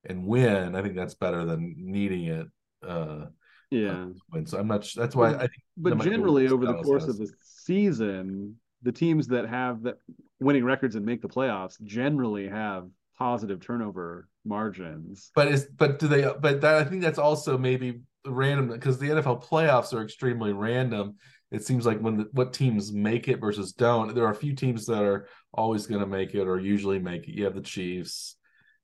and 0.03 0.25
win 0.25 0.75
I 0.75 0.81
think 0.81 0.95
that's 0.95 1.13
better 1.13 1.45
than 1.45 1.73
needing 1.77 2.25
it 2.25 2.47
uh, 2.85 3.27
yeah 3.71 4.07
win 4.29 4.45
so 4.45 4.59
I'm 4.59 4.67
not 4.67 4.85
that's 4.93 5.15
why 5.15 5.35
I 5.35 5.39
think 5.39 5.63
but 5.77 5.97
generally 6.01 6.49
over 6.49 6.65
the 6.65 6.81
course 6.83 7.05
has. 7.05 7.17
of 7.17 7.25
the 7.25 7.33
season 7.41 8.57
the 8.81 8.91
teams 8.91 9.27
that 9.27 9.47
have 9.47 9.83
that 9.83 9.99
winning 10.41 10.65
records 10.65 10.95
and 10.95 11.05
make 11.05 11.21
the 11.21 11.29
playoffs 11.29 11.81
generally 11.83 12.49
have 12.49 12.89
positive 13.17 13.59
turnover 13.59 14.27
margins. 14.45 15.31
But 15.35 15.49
is 15.49 15.65
but 15.65 15.99
do 15.99 16.07
they? 16.07 16.21
But 16.23 16.61
that 16.61 16.75
I 16.75 16.83
think 16.83 17.01
that's 17.01 17.19
also 17.19 17.57
maybe 17.57 18.01
random 18.29 18.69
because 18.69 18.97
the 18.97 19.09
NFL 19.09 19.45
playoffs 19.45 19.93
are 19.93 20.03
extremely 20.03 20.53
random. 20.53 21.15
It 21.51 21.63
seems 21.63 21.85
like 21.85 21.99
when 21.99 22.17
the, 22.17 22.29
what 22.31 22.53
teams 22.53 22.91
make 22.91 23.27
it 23.27 23.39
versus 23.39 23.73
don't. 23.73 24.13
There 24.13 24.25
are 24.25 24.31
a 24.31 24.35
few 24.35 24.53
teams 24.53 24.85
that 24.85 25.01
are 25.01 25.27
always 25.53 25.87
going 25.87 26.01
to 26.01 26.07
make 26.07 26.35
it 26.35 26.47
or 26.47 26.59
usually 26.59 26.99
make 26.99 27.27
it. 27.27 27.35
You 27.35 27.45
have 27.45 27.55
the 27.55 27.61
Chiefs. 27.61 28.35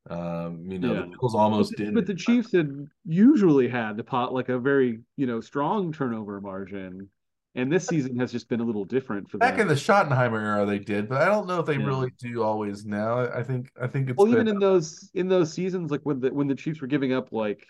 Um, 0.09 0.65
you 0.69 0.79
know, 0.79 0.93
yeah. 0.93 1.01
the 1.01 1.17
Bills 1.19 1.35
almost 1.35 1.73
but, 1.77 1.85
did. 1.85 1.93
But 1.93 2.05
the 2.05 2.15
Chiefs 2.15 2.51
had 2.51 2.87
usually 3.05 3.67
had 3.67 3.97
the 3.97 4.03
pot 4.03 4.33
like 4.33 4.49
a 4.49 4.59
very 4.59 5.01
you 5.15 5.27
know 5.27 5.41
strong 5.41 5.91
turnover 5.91 6.41
margin 6.41 7.09
and 7.55 7.71
this 7.71 7.87
season 7.87 8.19
has 8.19 8.31
just 8.31 8.49
been 8.49 8.59
a 8.59 8.63
little 8.63 8.83
different 8.83 9.29
for 9.29 9.37
them. 9.37 9.49
back 9.49 9.59
in 9.59 9.67
the 9.67 9.73
Schottenheimer 9.73 10.43
era. 10.43 10.65
They 10.65 10.77
did, 10.77 11.07
but 11.07 11.21
I 11.21 11.25
don't 11.25 11.47
know 11.47 11.59
if 11.59 11.65
they 11.65 11.77
yeah. 11.77 11.85
really 11.85 12.11
do 12.19 12.43
always 12.43 12.85
now. 12.85 13.19
I 13.33 13.43
think 13.43 13.71
I 13.81 13.87
think 13.87 14.09
it's 14.09 14.17
well, 14.17 14.27
been... 14.27 14.35
even 14.35 14.47
in 14.49 14.59
those 14.59 15.09
in 15.13 15.29
those 15.29 15.53
seasons, 15.53 15.89
like 15.89 16.01
when 16.03 16.19
the 16.19 16.33
when 16.33 16.47
the 16.47 16.55
Chiefs 16.55 16.81
were 16.81 16.87
giving 16.87 17.13
up 17.13 17.31
like 17.31 17.65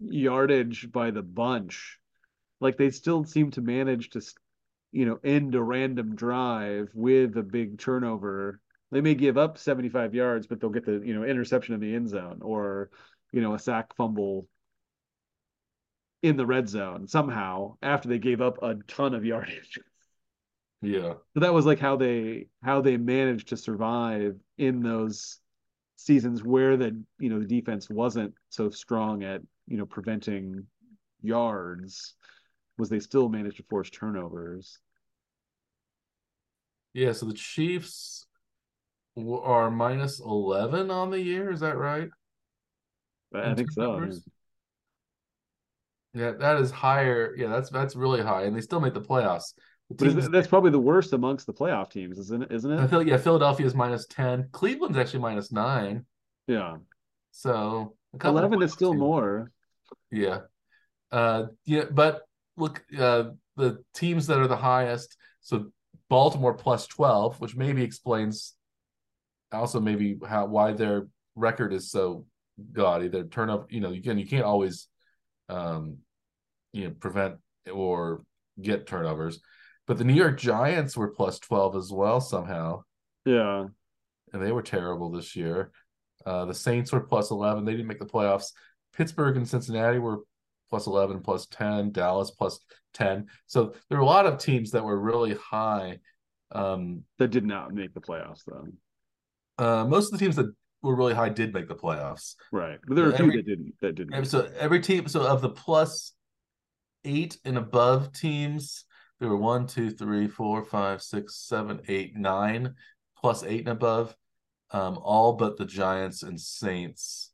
yardage 0.00 0.90
by 0.92 1.10
the 1.10 1.22
bunch, 1.22 1.98
like 2.60 2.76
they 2.76 2.90
still 2.90 3.24
seem 3.24 3.50
to 3.52 3.60
manage 3.60 4.10
to, 4.10 4.20
you 4.92 5.06
know, 5.06 5.18
end 5.24 5.54
a 5.54 5.62
random 5.62 6.14
drive 6.14 6.90
with 6.94 7.36
a 7.36 7.42
big 7.42 7.78
turnover. 7.78 8.60
They 8.90 9.00
may 9.00 9.14
give 9.14 9.36
up 9.36 9.58
75 9.58 10.14
yards, 10.14 10.46
but 10.46 10.60
they'll 10.60 10.70
get 10.70 10.86
the 10.86 11.02
you 11.04 11.14
know 11.14 11.24
interception 11.24 11.74
in 11.74 11.80
the 11.80 11.94
end 11.94 12.08
zone 12.08 12.40
or 12.42 12.90
you 13.32 13.42
know 13.42 13.54
a 13.54 13.58
sack 13.58 13.94
fumble 13.96 14.48
in 16.22 16.36
the 16.36 16.46
red 16.46 16.68
zone 16.68 17.06
somehow 17.06 17.76
after 17.82 18.08
they 18.08 18.18
gave 18.18 18.40
up 18.40 18.62
a 18.62 18.76
ton 18.86 19.14
of 19.14 19.24
yardage. 19.24 19.78
Yeah. 20.80 21.14
So 21.34 21.40
that 21.40 21.52
was 21.52 21.66
like 21.66 21.80
how 21.80 21.96
they 21.96 22.46
how 22.62 22.82
they 22.82 22.96
managed 22.96 23.48
to 23.48 23.56
survive 23.56 24.36
in 24.58 24.80
those 24.80 25.40
seasons 25.96 26.44
where 26.44 26.76
the 26.76 27.02
you 27.18 27.30
know 27.30 27.40
the 27.40 27.46
defense 27.46 27.90
wasn't 27.90 28.34
so 28.48 28.70
strong 28.70 29.24
at 29.24 29.42
you 29.68 29.76
know 29.76 29.86
preventing 29.86 30.66
yards 31.20 32.14
was 32.76 32.88
they 32.88 33.00
still 33.00 33.28
managed 33.28 33.58
to 33.58 33.64
force 33.64 33.90
turnovers. 33.90 34.78
Yeah, 36.94 37.12
so 37.12 37.26
the 37.26 37.34
Chiefs 37.34 38.26
are 39.16 39.70
minus 39.70 40.20
11 40.20 40.90
on 40.90 41.10
the 41.10 41.20
year, 41.20 41.50
is 41.50 41.60
that 41.60 41.76
right? 41.76 42.08
I 43.34 43.54
think 43.54 43.70
so. 43.70 44.08
Yeah, 46.14 46.32
that 46.38 46.60
is 46.60 46.70
higher. 46.70 47.34
Yeah, 47.36 47.48
that's 47.48 47.70
that's 47.70 47.94
really 47.94 48.22
high, 48.22 48.44
and 48.44 48.56
they 48.56 48.60
still 48.60 48.80
make 48.80 48.94
the 48.94 49.00
playoffs. 49.00 49.52
But 49.90 50.30
that's 50.32 50.48
probably 50.48 50.70
the 50.70 50.78
worst 50.78 51.12
amongst 51.12 51.46
the 51.46 51.52
playoff 51.52 51.90
teams, 51.90 52.18
isn't 52.18 52.44
it? 52.44 52.52
Isn't 52.52 52.72
it? 52.72 52.80
I 52.80 52.86
feel 52.86 53.02
yeah, 53.02 53.16
Philadelphia 53.16 53.66
is 53.66 53.74
minus 53.74 54.06
ten. 54.06 54.48
Cleveland's 54.52 54.98
actually 54.98 55.20
minus 55.20 55.52
nine. 55.52 56.04
Yeah. 56.46 56.76
So 57.30 57.94
eleven 58.22 58.62
is 58.62 58.72
still 58.72 58.94
more. 58.94 59.50
Yeah. 60.10 60.40
Uh, 61.10 61.46
yeah, 61.64 61.84
but 61.90 62.22
look, 62.56 62.82
uh, 62.98 63.30
the 63.56 63.82
teams 63.94 64.26
that 64.26 64.38
are 64.38 64.48
the 64.48 64.56
highest. 64.56 65.16
So 65.40 65.72
Baltimore 66.08 66.54
plus 66.54 66.86
twelve, 66.86 67.40
which 67.40 67.56
maybe 67.56 67.82
explains 67.82 68.54
also 69.52 69.80
maybe 69.80 70.18
how 70.26 70.46
why 70.46 70.72
their 70.72 71.08
record 71.34 71.72
is 71.72 71.90
so 71.90 72.26
gaudy. 72.72 73.08
Their 73.08 73.24
turn 73.24 73.50
up, 73.50 73.72
you 73.72 73.80
know, 73.80 73.90
again, 73.90 74.18
you 74.18 74.26
can't 74.26 74.44
always 74.44 74.88
um, 75.48 75.98
you 76.72 76.84
know 76.84 76.94
prevent 76.98 77.36
or 77.72 78.22
get 78.60 78.86
turnovers. 78.86 79.40
But 79.86 79.96
the 79.96 80.04
New 80.04 80.14
York 80.14 80.38
Giants 80.38 80.96
were 80.96 81.08
plus 81.08 81.38
12 81.38 81.76
as 81.76 81.90
well 81.90 82.20
somehow. 82.20 82.82
Yeah. 83.24 83.66
And 84.32 84.42
they 84.42 84.52
were 84.52 84.62
terrible 84.62 85.10
this 85.10 85.34
year. 85.34 85.70
Uh, 86.26 86.44
the 86.44 86.54
Saints 86.54 86.92
were 86.92 87.00
plus 87.00 87.30
11. 87.30 87.64
They 87.64 87.72
didn't 87.72 87.86
make 87.86 87.98
the 87.98 88.04
playoffs. 88.04 88.52
Pittsburgh 88.98 89.36
and 89.36 89.48
Cincinnati 89.48 89.98
were 89.98 90.18
plus 90.68 90.88
11, 90.88 91.20
plus 91.20 91.46
10. 91.46 91.92
Dallas 91.92 92.32
plus 92.32 92.58
10. 92.94 93.26
So 93.46 93.74
there 93.88 93.96
were 93.96 94.04
a 94.04 94.06
lot 94.06 94.26
of 94.26 94.38
teams 94.38 94.72
that 94.72 94.84
were 94.84 94.98
really 94.98 95.34
high. 95.34 96.00
Um, 96.50 97.04
that 97.18 97.28
did 97.28 97.44
not 97.44 97.72
make 97.72 97.94
the 97.94 98.00
playoffs, 98.00 98.42
though. 98.44 98.66
Uh, 99.58 99.84
most 99.84 100.12
of 100.12 100.18
the 100.18 100.24
teams 100.24 100.36
that 100.36 100.52
were 100.82 100.96
really 100.96 101.14
high 101.14 101.28
did 101.28 101.54
make 101.54 101.68
the 101.68 101.74
playoffs. 101.74 102.34
Right. 102.50 102.78
But 102.86 102.96
there 102.96 103.04
were 103.04 103.12
a 103.12 103.16
few 103.16 103.30
that 103.30 103.46
didn't 103.46 103.74
that 103.80 103.94
didn't. 103.94 104.24
So 104.24 104.50
every 104.58 104.80
team 104.80 105.06
so 105.08 105.26
of 105.26 105.42
the 105.42 105.50
plus 105.50 106.12
eight 107.04 107.38
and 107.44 107.58
above 107.58 108.12
teams, 108.12 108.84
there 109.20 109.28
were 109.28 109.36
one, 109.36 109.66
two, 109.66 109.90
three, 109.90 110.26
four, 110.26 110.64
five, 110.64 111.02
six, 111.02 111.36
seven, 111.36 111.82
eight, 111.88 112.16
nine, 112.16 112.74
plus 113.16 113.44
eight 113.44 113.60
and 113.60 113.68
above. 113.68 114.16
Um, 114.70 114.98
all 115.02 115.34
but 115.34 115.56
the 115.56 115.66
Giants 115.66 116.22
and 116.22 116.40
Saints 116.40 117.27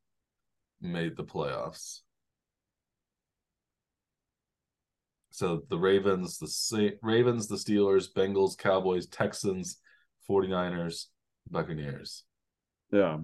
made 0.84 1.16
the 1.16 1.24
playoffs. 1.24 2.00
So 5.30 5.62
the 5.68 5.78
Ravens, 5.78 6.38
the 6.38 6.46
Sa- 6.46 6.96
Ravens, 7.02 7.48
the 7.48 7.56
Steelers, 7.56 8.06
Bengals, 8.14 8.56
Cowboys, 8.56 9.08
Texans, 9.08 9.78
49ers, 10.30 11.06
Buccaneers. 11.50 12.22
Yeah. 12.92 13.18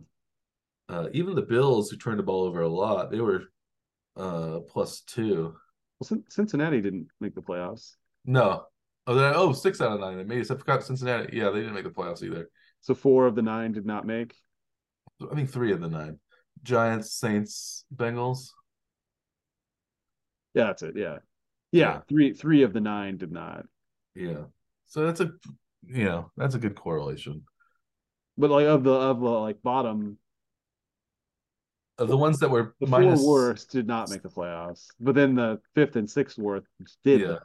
Uh, 0.88 1.06
even 1.12 1.36
the 1.36 1.42
Bills, 1.42 1.88
who 1.88 1.96
turned 1.96 2.18
the 2.18 2.24
ball 2.24 2.42
over 2.42 2.62
a 2.62 2.68
lot, 2.68 3.12
they 3.12 3.20
were 3.20 3.44
uh, 4.16 4.58
plus 4.68 5.02
two. 5.02 5.54
Well, 6.00 6.20
Cincinnati 6.28 6.80
didn't 6.80 7.08
make 7.20 7.36
the 7.36 7.42
playoffs. 7.42 7.92
No. 8.24 8.64
Oh, 9.06 9.32
oh, 9.34 9.52
six 9.52 9.80
out 9.80 9.92
of 9.92 10.00
nine. 10.00 10.16
They 10.16 10.24
made 10.24 10.40
it. 10.40 10.50
I 10.50 10.56
forgot 10.56 10.82
Cincinnati. 10.82 11.36
Yeah, 11.36 11.50
they 11.50 11.60
didn't 11.60 11.74
make 11.74 11.84
the 11.84 11.90
playoffs 11.90 12.22
either. 12.22 12.50
So 12.80 12.94
four 12.94 13.26
of 13.26 13.34
the 13.34 13.42
nine 13.42 13.72
did 13.72 13.86
not 13.86 14.06
make. 14.06 14.34
I 15.30 15.34
think 15.34 15.50
three 15.50 15.72
of 15.72 15.80
the 15.80 15.88
nine. 15.88 16.18
Giants, 16.62 17.12
Saints, 17.12 17.84
Bengals. 17.94 18.50
Yeah, 20.54 20.64
that's 20.64 20.82
it. 20.82 20.96
Yeah. 20.96 21.18
yeah, 21.72 21.80
yeah. 21.80 22.00
Three 22.08 22.32
three 22.32 22.62
of 22.62 22.72
the 22.72 22.80
nine 22.80 23.16
did 23.16 23.32
not. 23.32 23.66
Yeah. 24.14 24.44
So 24.86 25.06
that's 25.06 25.20
a 25.20 25.32
you 25.86 26.04
know 26.04 26.30
that's 26.36 26.54
a 26.54 26.58
good 26.58 26.74
correlation. 26.74 27.44
But 28.36 28.50
like 28.50 28.66
of 28.66 28.84
the 28.84 28.92
of 28.92 29.20
the 29.20 29.28
like 29.28 29.62
bottom 29.62 30.18
of 32.00 32.08
the 32.08 32.16
ones 32.16 32.38
that 32.38 32.50
were 32.50 32.74
the 32.80 32.86
minus... 32.86 33.20
four 33.20 33.34
worst 33.34 33.70
did 33.70 33.86
not 33.86 34.08
make 34.08 34.22
the 34.22 34.28
playoffs, 34.28 34.86
but 34.98 35.14
then 35.14 35.34
the 35.34 35.60
fifth 35.74 35.96
and 35.96 36.08
sixth 36.08 36.38
worst 36.38 36.66
did. 37.04 37.20
Yeah. 37.20 37.36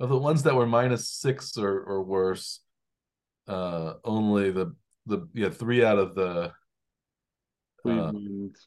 Of 0.00 0.08
the 0.08 0.16
ones 0.18 0.42
that 0.44 0.54
were 0.54 0.66
minus 0.66 1.08
six 1.08 1.58
or, 1.58 1.80
or 1.82 2.02
worse, 2.02 2.60
uh, 3.46 3.94
only 4.04 4.50
the 4.50 4.74
the 5.06 5.28
yeah 5.34 5.50
three 5.50 5.84
out 5.84 5.98
of 5.98 6.14
the 6.14 6.52
uh, 7.84 8.12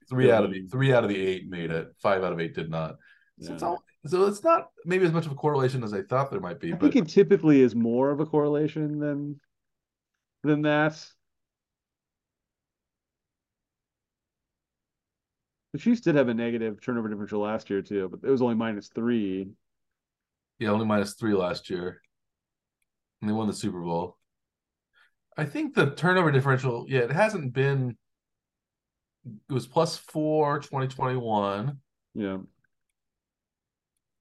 three 0.10 0.32
out 0.32 0.43
of 0.43 0.51
the 0.51 0.63
three 0.71 0.93
out 0.93 1.04
of 1.04 1.10
the 1.10 1.28
eight 1.28 1.49
made 1.49 1.71
it. 1.71 1.88
Five 2.01 2.23
out 2.23 2.34
of 2.34 2.39
eight 2.39 2.56
did 2.56 2.69
not. 2.69 2.95
So, 3.39 3.47
yeah. 3.49 3.54
it's 3.54 3.63
all, 3.63 3.84
so 4.06 4.25
it's 4.28 4.43
not 4.43 4.69
maybe 4.86 5.06
as 5.06 5.12
much 5.12 5.25
of 5.25 5.32
a 5.32 5.36
correlation 5.36 5.84
as 5.84 5.93
I 5.93 6.01
thought 6.04 6.32
there 6.32 6.39
might 6.39 6.60
be. 6.60 6.73
I 6.73 6.75
but... 6.75 6.93
think 6.93 7.08
it 7.08 7.12
typically 7.12 7.62
is 7.62 7.75
more 7.75 8.12
of 8.12 8.19
a 8.19 8.25
correlation 8.25 8.99
than 8.99 9.39
than 10.43 10.62
that. 10.63 11.04
The 15.73 15.80
Chiefs 15.80 15.99
did 15.99 16.15
have 16.15 16.30
a 16.30 16.34
negative 16.34 16.80
turnover 16.82 17.10
differential 17.10 17.41
last 17.41 17.69
year 17.69 17.82
too, 17.82 18.08
but 18.08 18.25
it 18.25 18.32
was 18.32 18.41
only 18.41 18.56
minus 18.56 18.88
three. 18.88 19.49
Yeah, 20.58 20.69
only 20.69 20.86
minus 20.86 21.15
three 21.15 21.34
last 21.34 21.69
year. 21.69 22.01
And 23.21 23.30
they 23.30 23.34
won 23.34 23.47
the 23.47 23.54
Super 23.54 23.82
Bowl. 23.82 24.17
I 25.36 25.43
think 25.43 25.75
the 25.75 25.91
turnover 25.91 26.32
differential, 26.32 26.86
yeah, 26.88 27.01
it 27.01 27.12
hasn't 27.12 27.51
been 27.51 27.97
it 29.25 29.53
was 29.53 29.67
plus 29.67 29.97
four 29.97 30.59
2021. 30.59 31.77
Yeah. 32.13 32.38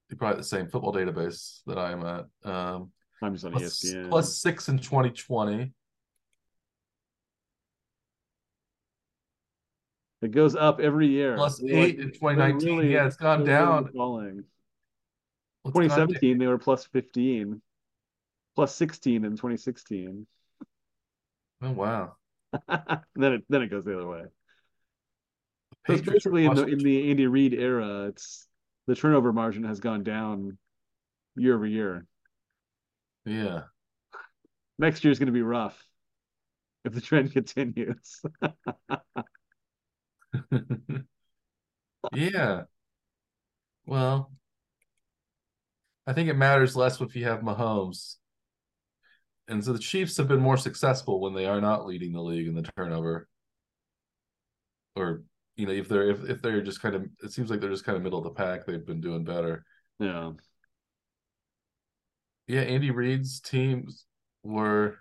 You're 0.09 0.17
probably 0.17 0.37
the 0.37 0.43
same 0.43 0.67
football 0.67 0.93
database 0.93 1.61
that 1.67 1.77
I 1.77 1.91
am 1.91 2.05
at. 2.05 2.25
Um 2.43 2.91
I'm 3.21 3.33
just 3.33 3.45
on 3.45 3.53
plus, 3.53 3.83
ESPN. 3.83 4.09
Plus 4.09 4.37
six 4.37 4.69
in 4.69 4.77
2020. 4.77 5.71
It 10.21 10.31
goes 10.31 10.55
up 10.55 10.79
every 10.79 11.07
year. 11.07 11.35
Plus 11.35 11.63
eight 11.63 11.99
in 11.99 12.11
2019. 12.11 12.77
Really, 12.77 12.93
yeah, 12.93 13.05
it's 13.05 13.15
gone 13.15 13.43
down. 13.43 13.91
Falling. 13.93 14.43
2017, 15.65 16.37
they 16.37 16.47
were 16.47 16.57
plus 16.57 16.85
15, 16.87 17.61
plus 18.55 18.75
16 18.75 19.25
in 19.25 19.31
2016. 19.31 20.27
Oh 21.61 21.71
wow! 21.71 22.15
then 23.15 23.33
it 23.33 23.43
then 23.49 23.61
it 23.61 23.69
goes 23.69 23.85
the 23.85 23.95
other 23.95 24.07
way. 24.07 24.23
So 25.87 25.93
it's 25.93 26.01
basically 26.01 26.45
in 26.45 26.55
the 26.55 26.65
in 26.65 26.79
the 26.79 27.11
Andy 27.11 27.27
Reid 27.27 27.53
era, 27.53 28.07
it's 28.07 28.47
the 28.87 28.95
turnover 28.95 29.31
margin 29.31 29.63
has 29.63 29.79
gone 29.79 30.03
down 30.03 30.57
year 31.35 31.55
over 31.55 31.65
year. 31.65 32.05
Yeah. 33.25 33.63
Next 34.77 35.03
year's 35.03 35.19
going 35.19 35.27
to 35.27 35.33
be 35.33 35.41
rough 35.41 35.81
if 36.83 36.93
the 36.93 37.01
trend 37.01 37.31
continues. 37.33 38.21
yeah. 42.13 42.63
Well, 43.85 44.31
I 46.07 46.13
think 46.13 46.29
it 46.29 46.37
matters 46.37 46.75
less 46.75 47.01
if 47.01 47.15
you 47.15 47.25
have 47.25 47.41
Mahomes. 47.41 48.15
And 49.47 49.63
so 49.63 49.73
the 49.73 49.79
Chiefs 49.79 50.17
have 50.17 50.27
been 50.27 50.39
more 50.39 50.57
successful 50.57 51.19
when 51.19 51.33
they 51.33 51.45
are 51.45 51.61
not 51.61 51.85
leading 51.85 52.13
the 52.13 52.21
league 52.21 52.47
in 52.47 52.55
the 52.55 52.69
turnover. 52.75 53.27
Or, 54.95 55.23
you 55.55 55.65
know, 55.65 55.71
if 55.71 55.87
they're 55.87 56.09
if, 56.09 56.23
if 56.29 56.41
they're 56.41 56.61
just 56.61 56.81
kind 56.81 56.95
of 56.95 57.07
it 57.23 57.31
seems 57.31 57.49
like 57.49 57.61
they're 57.61 57.69
just 57.69 57.85
kind 57.85 57.95
of 57.95 58.03
middle 58.03 58.19
of 58.19 58.25
the 58.25 58.31
pack, 58.31 58.65
they've 58.65 58.85
been 58.85 59.01
doing 59.01 59.23
better. 59.23 59.65
Yeah. 59.99 60.31
Yeah, 62.47 62.61
Andy 62.61 62.91
Reid's 62.91 63.39
teams 63.39 64.05
were 64.43 64.99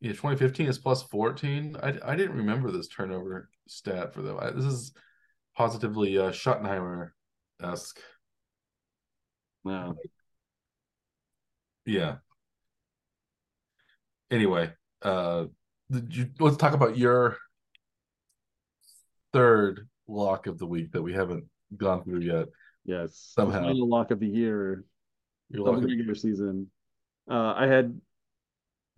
yeah, 0.00 0.10
2015 0.10 0.66
is 0.66 0.78
plus 0.78 1.02
14. 1.04 1.76
I, 1.80 1.94
I 2.04 2.16
didn't 2.16 2.36
remember 2.36 2.70
this 2.70 2.88
turnover 2.88 3.48
stat 3.68 4.12
for 4.12 4.20
them. 4.20 4.36
I, 4.40 4.50
this 4.50 4.64
is 4.64 4.92
positively 5.56 6.18
uh, 6.18 6.32
Schottenheimer 6.32 7.10
esque. 7.62 8.00
Wow. 9.64 9.94
Yeah. 11.86 12.16
Anyway, 14.30 14.72
uh, 15.02 15.44
you, 15.88 16.30
let's 16.40 16.56
talk 16.56 16.72
about 16.72 16.96
your 16.96 17.36
third 19.32 19.88
lock 20.08 20.46
of 20.46 20.58
the 20.58 20.66
week 20.66 20.92
that 20.92 21.02
we 21.02 21.12
haven't 21.12 21.44
gone 21.76 22.04
through 22.04 22.20
yet. 22.20 22.46
Yes. 22.84 23.32
Somehow. 23.34 23.60
The 23.60 23.66
final 23.68 23.88
lock 23.88 24.10
of 24.10 24.20
the 24.20 24.28
year 24.28 24.84
Your 25.50 25.68
of 25.68 25.80
the 25.80 25.86
regular 25.86 26.14
season. 26.14 26.70
Uh, 27.30 27.54
I 27.56 27.66
had 27.66 28.00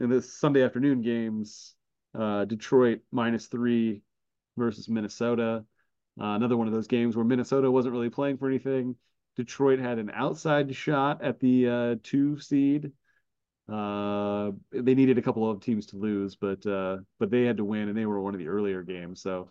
in 0.01 0.11
this 0.11 0.33
Sunday 0.33 0.63
afternoon 0.63 1.03
games, 1.03 1.75
uh, 2.19 2.45
Detroit 2.45 3.01
minus 3.13 3.47
three 3.47 4.03
versus 4.57 4.89
Minnesota. 4.89 5.65
Uh, 6.21 6.25
another 6.25 6.57
one 6.57 6.67
of 6.67 6.73
those 6.73 6.87
games 6.87 7.17
where 7.17 7.25
Minnesota 7.25 7.71
wasn't 7.71 7.93
really 7.93 8.11
playing 8.11 8.39
for 8.39 8.49
anything. 8.49 8.97
Detroit 9.37 9.81
had 9.81 9.99
an 9.99 10.11
outside 10.15 10.75
shot 10.75 11.23
at 11.23 11.41
the 11.41 11.69
uh, 11.69 11.95
two 12.03 12.39
seed. 12.39 12.93
Uh, 13.71 14.53
they 14.73 14.95
needed 14.95 15.19
a 15.19 15.23
couple 15.23 15.51
of 15.51 15.61
teams 15.61 15.87
to 15.87 15.97
lose, 15.97 16.37
but 16.37 16.65
uh, 16.67 16.99
but 17.19 17.31
they 17.31 17.45
had 17.45 17.57
to 17.57 17.65
win, 17.65 17.89
and 17.89 17.97
they 17.97 18.07
were 18.07 18.21
one 18.21 18.35
of 18.35 18.39
the 18.39 18.49
earlier 18.49 18.83
games. 18.83 19.23
So 19.23 19.51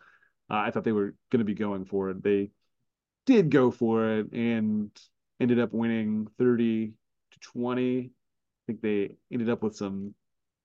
uh, 0.50 0.56
I 0.56 0.72
thought 0.72 0.84
they 0.84 0.92
were 0.92 1.16
going 1.32 1.40
to 1.40 1.46
be 1.46 1.54
going 1.54 1.86
for 1.86 2.10
it. 2.10 2.24
They 2.24 2.52
did 3.26 3.50
go 3.50 3.72
for 3.72 4.20
it 4.20 4.32
and 4.34 4.90
ended 5.40 5.60
up 5.60 5.74
winning 5.74 6.28
30 6.38 6.94
to 7.32 7.40
20. 7.40 8.00
I 8.06 8.10
think 8.68 8.82
they 8.82 9.16
ended 9.32 9.50
up 9.50 9.64
with 9.64 9.76
some 9.76 10.14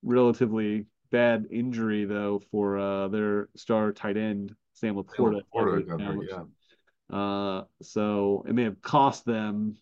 relatively 0.03 0.87
bad 1.11 1.47
injury 1.51 2.05
though 2.05 2.41
for 2.51 2.79
uh, 2.79 3.09
their 3.09 3.49
star 3.57 3.93
tight 3.93 4.17
end 4.17 4.55
Sam 4.75 4.97
LaPorta. 4.97 5.41
LaPorta 5.55 6.27
yeah. 6.29 7.17
Uh, 7.17 7.65
so 7.83 8.45
it 8.47 8.55
may 8.55 8.65
have 8.65 8.81
cost 8.83 9.25
them 9.25 9.77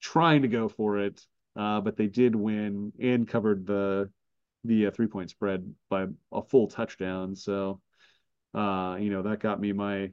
trying 0.00 0.42
to 0.42 0.48
go 0.48 0.68
for 0.68 0.98
it, 0.98 1.24
uh, 1.54 1.80
but 1.80 1.96
they 1.96 2.06
did 2.06 2.34
win 2.34 2.92
and 3.00 3.28
covered 3.28 3.66
the 3.66 4.10
the 4.64 4.86
uh, 4.86 4.90
three 4.90 5.06
point 5.06 5.30
spread 5.30 5.74
by 5.90 6.06
a 6.32 6.42
full 6.42 6.68
touchdown. 6.68 7.36
So, 7.36 7.80
uh, 8.54 8.96
you 9.00 9.10
know 9.10 9.22
that 9.22 9.40
got 9.40 9.60
me 9.60 9.72
my 9.72 10.10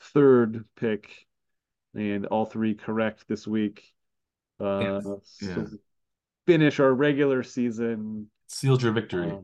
third 0.00 0.64
pick, 0.76 1.10
and 1.94 2.26
all 2.26 2.46
three 2.46 2.74
correct 2.74 3.26
this 3.28 3.46
week. 3.46 3.82
Uh, 4.60 5.00
Yeah. 5.04 5.20
so 5.22 5.66
finish 6.46 6.80
our 6.80 6.92
regular 6.92 7.42
season 7.42 8.30
sealed 8.46 8.82
your 8.82 8.92
victory. 8.92 9.30
uh, 9.30 9.38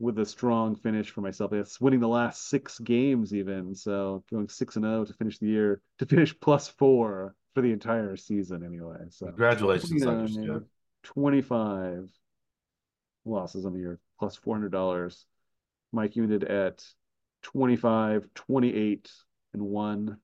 with 0.00 0.18
a 0.18 0.26
strong 0.26 0.74
finish 0.74 1.10
for 1.10 1.20
myself. 1.20 1.52
It's 1.52 1.80
winning 1.80 2.00
the 2.00 2.08
last 2.08 2.48
six 2.48 2.78
games, 2.78 3.32
even 3.32 3.74
so, 3.74 4.24
going 4.30 4.48
six 4.48 4.76
and 4.76 4.84
zero 4.84 5.04
to 5.04 5.12
finish 5.14 5.38
the 5.38 5.46
year, 5.46 5.80
to 5.98 6.06
finish 6.06 6.38
plus 6.40 6.68
four 6.68 7.34
for 7.54 7.62
the 7.62 7.72
entire 7.72 8.16
season, 8.16 8.64
anyway. 8.64 8.96
So 9.10 9.26
Congratulations, 9.26 10.02
Dr. 10.02 10.26
29, 10.26 10.28
Skip. 10.28 10.68
25 11.04 12.10
losses 13.24 13.64
on 13.64 13.72
the 13.72 13.78
year, 13.78 14.00
plus 14.18 14.36
$400. 14.36 15.24
Mike, 15.92 16.16
you 16.16 16.24
ended 16.24 16.44
at 16.44 16.84
25, 17.44 18.26
28, 18.34 19.10
and 19.52 19.62
one, 19.62 20.16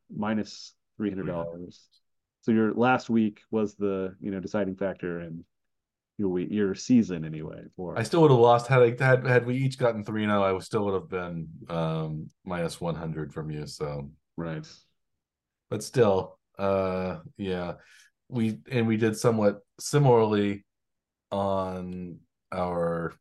$300. 1.00 1.78
So 2.42 2.52
your 2.52 2.74
last 2.74 3.09
week 3.11 3.42
was 3.50 3.74
the, 3.74 4.16
you 4.20 4.30
know, 4.30 4.40
deciding 4.40 4.76
factor 4.76 5.20
in 5.20 5.44
your 6.18 6.28
week, 6.28 6.48
your 6.50 6.74
season 6.74 7.24
anyway. 7.24 7.62
For 7.76 7.98
I 7.98 8.02
still 8.02 8.22
would 8.22 8.30
have 8.30 8.40
lost 8.40 8.66
had 8.66 8.83
I 8.83 9.04
had 9.04 9.26
had 9.26 9.46
we 9.46 9.56
each 9.56 9.78
gotten 9.78 10.04
three 10.04 10.24
and 10.24 10.30
zero. 10.30 10.42
I 10.42 10.52
would 10.52 10.62
still 10.62 10.85
would 10.85 10.94
have 10.94 11.09
been 11.09 11.48
um 11.68 12.30
minus 12.44 12.80
one 12.80 12.94
hundred 12.94 13.33
from 13.33 13.50
you. 13.50 13.66
So, 13.66 14.11
right. 14.37 14.66
but 15.68 15.83
still, 15.83 16.38
uh, 16.59 17.18
yeah, 17.37 17.74
we 18.28 18.59
and 18.70 18.87
we 18.87 18.96
did 18.96 19.16
somewhat 19.16 19.61
similarly 19.78 20.64
on 21.30 22.18
our 22.52 23.14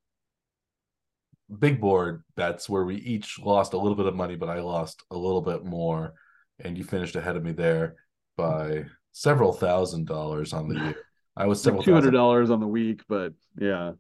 big 1.58 1.82
board 1.82 2.24
bets 2.36 2.70
where 2.70 2.84
we 2.84 2.96
each 2.98 3.40
lost 3.40 3.74
a 3.74 3.78
little 3.78 3.96
bit 3.96 4.06
of 4.06 4.16
money, 4.16 4.36
but 4.36 4.50
I 4.50 4.60
lost 4.60 5.04
a 5.12 5.18
little 5.18 5.42
bit 5.42 5.66
more, 5.66 6.14
and 6.60 6.78
you 6.78 6.84
finished 6.84 7.16
ahead 7.16 7.36
of 7.36 7.44
me 7.44 7.52
there 7.52 7.96
by 8.38 8.86
several 9.12 9.54
thousand 9.54 10.08
dollars 10.08 10.54
on 10.54 10.70
the 10.70 10.80
year. 10.80 10.96
I 11.36 11.48
was 11.48 11.62
several 11.64 11.84
two 11.84 11.94
hundred 11.94 12.12
dollars 12.12 12.50
on 12.50 12.60
the 12.60 12.68
week, 12.68 13.02
but 13.08 13.34
yeah, 13.60 13.94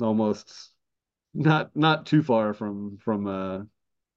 almost 0.00 0.70
not 1.34 1.70
not 1.74 2.06
too 2.06 2.22
far 2.22 2.54
from 2.54 2.98
from 3.02 3.26
uh 3.26 3.64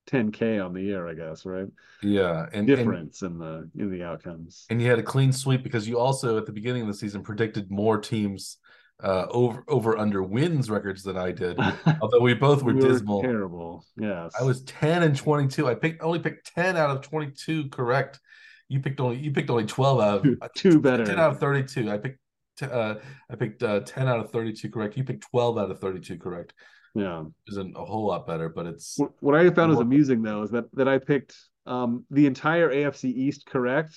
10k 0.08 0.66
on 0.66 0.74
the 0.74 0.82
year, 0.82 1.06
I 1.06 1.14
guess, 1.14 1.46
right? 1.46 1.68
Yeah, 2.02 2.44
and 2.54 2.56
and 2.56 2.68
Difference 2.68 3.22
in 3.24 3.38
the 3.38 3.70
in 3.78 3.92
the 3.92 4.04
outcomes. 4.04 4.66
and 4.70 4.82
you 4.82 4.90
had 4.90 5.00
a 5.00 5.04
clean 5.04 5.34
sweep 5.34 5.64
because 5.64 5.88
you 5.88 6.00
also 6.00 6.38
at 6.38 6.46
the 6.46 6.54
beginning 6.54 6.84
of 6.84 6.88
the 6.88 6.94
season 6.94 7.22
predicted 7.22 7.70
more 7.70 8.00
teams 8.00 8.58
uh 9.04 9.28
over 9.30 9.64
over 9.68 9.98
under 9.98 10.24
wins 10.24 10.70
records 10.70 11.04
than 11.04 11.18
I 11.18 11.32
did. 11.32 11.60
Although 12.02 12.22
we 12.22 12.34
both 12.34 12.64
were 12.64 12.74
We 12.74 12.82
dismal. 12.82 13.22
terrible. 13.22 13.86
Yes, 13.98 14.34
I 14.40 14.44
was 14.44 14.64
10 14.64 15.04
and 15.04 15.16
22. 15.16 15.68
I 15.68 15.76
picked 15.76 16.02
only 16.02 16.20
picked 16.20 16.54
10 16.56 16.76
out 16.78 16.90
of 16.90 17.02
22 17.02 17.70
correct. 17.70 18.20
You 18.70 18.80
picked 18.80 19.00
only 19.00 19.18
you 19.18 19.32
picked 19.32 19.50
only 19.50 19.66
12 19.66 20.00
out 20.02 20.24
two, 20.24 20.38
of 20.42 20.54
two 20.54 20.82
better. 20.82 21.06
10 21.06 21.20
out 21.20 21.32
of 21.32 21.40
32. 21.40 21.92
I 21.92 21.98
picked 21.98 22.20
t- 22.58 22.66
uh 22.66 22.96
I 23.30 23.36
picked 23.36 23.62
uh 23.64 23.82
10 23.82 24.08
out 24.08 24.20
of 24.20 24.32
32 24.32 24.70
correct. 24.70 24.98
You 24.98 25.04
picked 25.04 25.30
12 25.30 25.58
out 25.60 25.70
of 25.72 25.80
32 25.80 26.18
correct. 26.18 26.54
Yeah. 26.96 27.24
Isn't 27.48 27.76
a 27.78 27.86
whole 27.86 28.08
lot 28.08 28.26
better, 28.26 28.50
but 28.50 28.66
it's 28.66 28.98
What 28.98 29.12
what 29.20 29.36
I 29.36 29.50
found 29.52 29.70
was 29.72 29.80
amusing 29.80 30.24
though 30.24 30.42
is 30.42 30.52
that 30.52 30.66
that 30.76 30.88
I 30.88 30.98
picked 30.98 31.36
um 31.68 32.04
the 32.10 32.26
entire 32.26 32.70
AFC 32.74 33.06
East 33.14 33.46
correct 33.46 33.96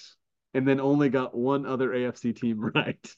and 0.54 0.66
then 0.66 0.80
only 0.80 1.08
got 1.08 1.34
one 1.34 1.66
other 1.66 1.90
AFC 1.90 2.34
team 2.34 2.60
right 2.74 3.16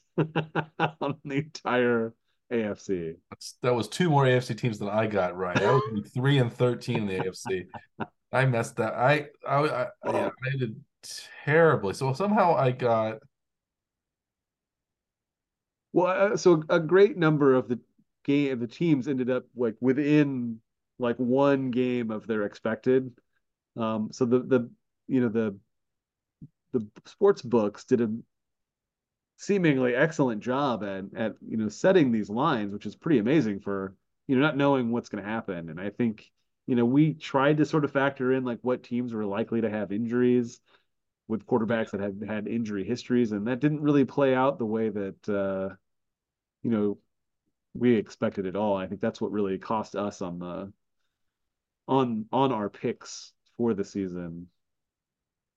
on 1.01 1.15
the 1.25 1.35
entire 1.35 2.13
AFC. 2.51 3.15
That 3.61 3.73
was 3.73 3.87
two 3.87 4.09
more 4.09 4.25
AFC 4.25 4.57
teams 4.57 4.79
than 4.79 4.89
I 4.89 5.07
got 5.07 5.35
right. 5.35 5.57
I 5.57 5.71
was 5.71 6.11
three 6.13 6.37
and 6.37 6.51
thirteen 6.53 6.97
in 6.97 7.07
the 7.07 7.19
AFC. 7.19 7.65
I 8.31 8.45
messed 8.45 8.77
that. 8.77 8.93
I 8.93 9.27
I, 9.47 9.57
I 9.57 9.87
yeah, 10.05 10.29
I 10.45 10.57
did 10.57 10.75
terribly. 11.45 11.93
So 11.93 12.13
somehow 12.13 12.55
I 12.55 12.71
got 12.71 13.19
Well, 15.91 16.33
uh, 16.33 16.37
so 16.37 16.63
a 16.69 16.79
great 16.79 17.17
number 17.17 17.53
of 17.55 17.67
the 17.67 17.79
game 18.23 18.53
of 18.53 18.59
the 18.59 18.67
teams 18.67 19.07
ended 19.07 19.29
up 19.29 19.45
like 19.55 19.75
within 19.81 20.59
like 20.99 21.17
one 21.17 21.71
game 21.71 22.11
of 22.11 22.27
their 22.27 22.43
expected. 22.43 23.11
Um, 23.77 24.09
so 24.11 24.25
the 24.25 24.39
the 24.39 24.71
you 25.07 25.21
know 25.21 25.29
the 25.29 25.57
the 26.73 26.85
sports 27.05 27.41
books 27.41 27.85
did 27.85 28.01
a 28.01 28.11
seemingly 29.37 29.95
excellent 29.95 30.41
job 30.41 30.83
at 30.83 31.05
at 31.15 31.35
you 31.47 31.57
know 31.57 31.69
setting 31.69 32.11
these 32.11 32.29
lines, 32.29 32.73
which 32.73 32.85
is 32.85 32.95
pretty 32.95 33.19
amazing 33.19 33.59
for 33.59 33.95
you 34.27 34.35
know 34.35 34.41
not 34.41 34.57
knowing 34.57 34.91
what's 34.91 35.09
going 35.09 35.23
to 35.23 35.29
happen. 35.29 35.69
And 35.69 35.79
I 35.79 35.89
think 35.89 36.29
you 36.67 36.75
know 36.75 36.85
we 36.85 37.13
tried 37.13 37.57
to 37.57 37.65
sort 37.65 37.85
of 37.85 37.91
factor 37.91 38.33
in 38.33 38.43
like 38.43 38.59
what 38.61 38.83
teams 38.83 39.13
were 39.13 39.25
likely 39.25 39.61
to 39.61 39.69
have 39.69 39.91
injuries 39.91 40.59
with 41.27 41.45
quarterbacks 41.45 41.91
that 41.91 42.01
had 42.01 42.21
had 42.27 42.47
injury 42.47 42.83
histories, 42.83 43.31
and 43.31 43.47
that 43.47 43.59
didn't 43.59 43.81
really 43.81 44.05
play 44.05 44.35
out 44.35 44.59
the 44.59 44.65
way 44.65 44.89
that 44.89 45.29
uh, 45.29 45.75
you 46.63 46.71
know 46.71 46.97
we 47.73 47.95
expected 47.95 48.45
it 48.45 48.55
all. 48.55 48.75
I 48.77 48.87
think 48.87 49.01
that's 49.01 49.21
what 49.21 49.31
really 49.31 49.57
cost 49.57 49.95
us 49.95 50.21
on 50.21 50.39
the 50.39 50.71
on 51.87 52.25
on 52.31 52.51
our 52.51 52.69
picks 52.69 53.33
for 53.57 53.73
the 53.73 53.83
season. 53.83 54.47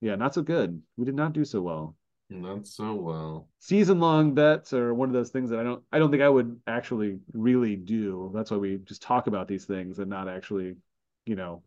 Yeah, 0.01 0.15
not 0.17 0.35
so 0.35 0.43
good. 0.43 0.83
We 0.97 1.05
did 1.05 1.15
not 1.15 1.33
do 1.33 1.45
so 1.45 1.63
well. 1.63 1.97
not 2.29 2.67
so 2.67 2.95
well. 2.95 3.49
Season 3.61 3.99
long 4.01 4.35
bets 4.35 4.73
are 4.73 4.93
one 4.95 5.09
of 5.09 5.13
those 5.15 5.31
things 5.31 5.51
that 5.51 5.59
I 5.61 5.63
don't 5.63 5.83
I 5.93 5.99
don't 5.99 6.11
think 6.11 6.23
I 6.23 6.29
would 6.29 6.61
actually 6.67 7.19
really 7.33 7.77
do. 7.77 8.31
That's 8.35 8.51
why 8.51 8.57
we 8.59 8.79
just 8.85 9.03
talk 9.03 9.27
about 9.27 9.49
these 9.49 9.65
things 9.65 9.99
and 9.99 10.11
not 10.11 10.29
actually, 10.29 10.77
you 11.25 11.37
know, 11.37 11.63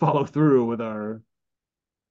follow 0.00 0.24
through 0.24 0.64
with 0.66 0.80
our 0.80 1.22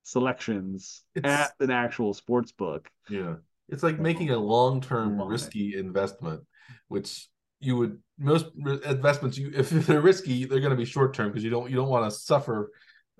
selections 0.03 1.03
It's- 1.15 1.49
at 1.49 1.53
an 1.63 1.71
actual 1.71 2.13
sports 2.13 2.51
book. 2.51 2.89
Yeah. 3.09 3.35
it's 3.67 3.83
like 3.83 3.99
making 3.99 4.31
a 4.31 4.37
long-term 4.37 5.21
risky 5.21 5.77
investment, 5.77 6.41
which 6.87 7.27
you 7.59 7.75
would 7.75 7.99
most 8.17 8.47
investments 8.85 9.37
you 9.37 9.51
if 9.53 9.69
they're 9.69 10.01
risky, 10.01 10.45
they're 10.45 10.59
going 10.61 10.71
to 10.71 10.77
be 10.77 10.85
short-term 10.85 11.29
because 11.29 11.43
you 11.43 11.49
don't 11.49 11.69
you 11.69 11.75
don't 11.75 11.89
want 11.89 12.09
to 12.09 12.17
suffer 12.17 12.71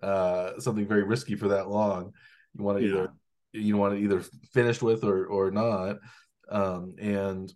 uh, 0.02 0.60
something 0.60 0.88
very 0.88 1.04
risky 1.04 1.36
for 1.36 1.50
that 1.50 1.70
long. 1.70 2.14
You 2.58 2.64
want 2.64 2.80
to 2.80 2.86
Yeah. 2.86 2.92
either 2.92 3.14
you 3.52 3.78
want 3.78 3.96
to 3.96 4.00
either 4.00 4.22
finish 4.54 4.82
with 4.82 5.04
or 5.04 5.26
or 5.26 5.52
not. 5.52 5.98
Um, 6.50 6.96
and 7.00 7.52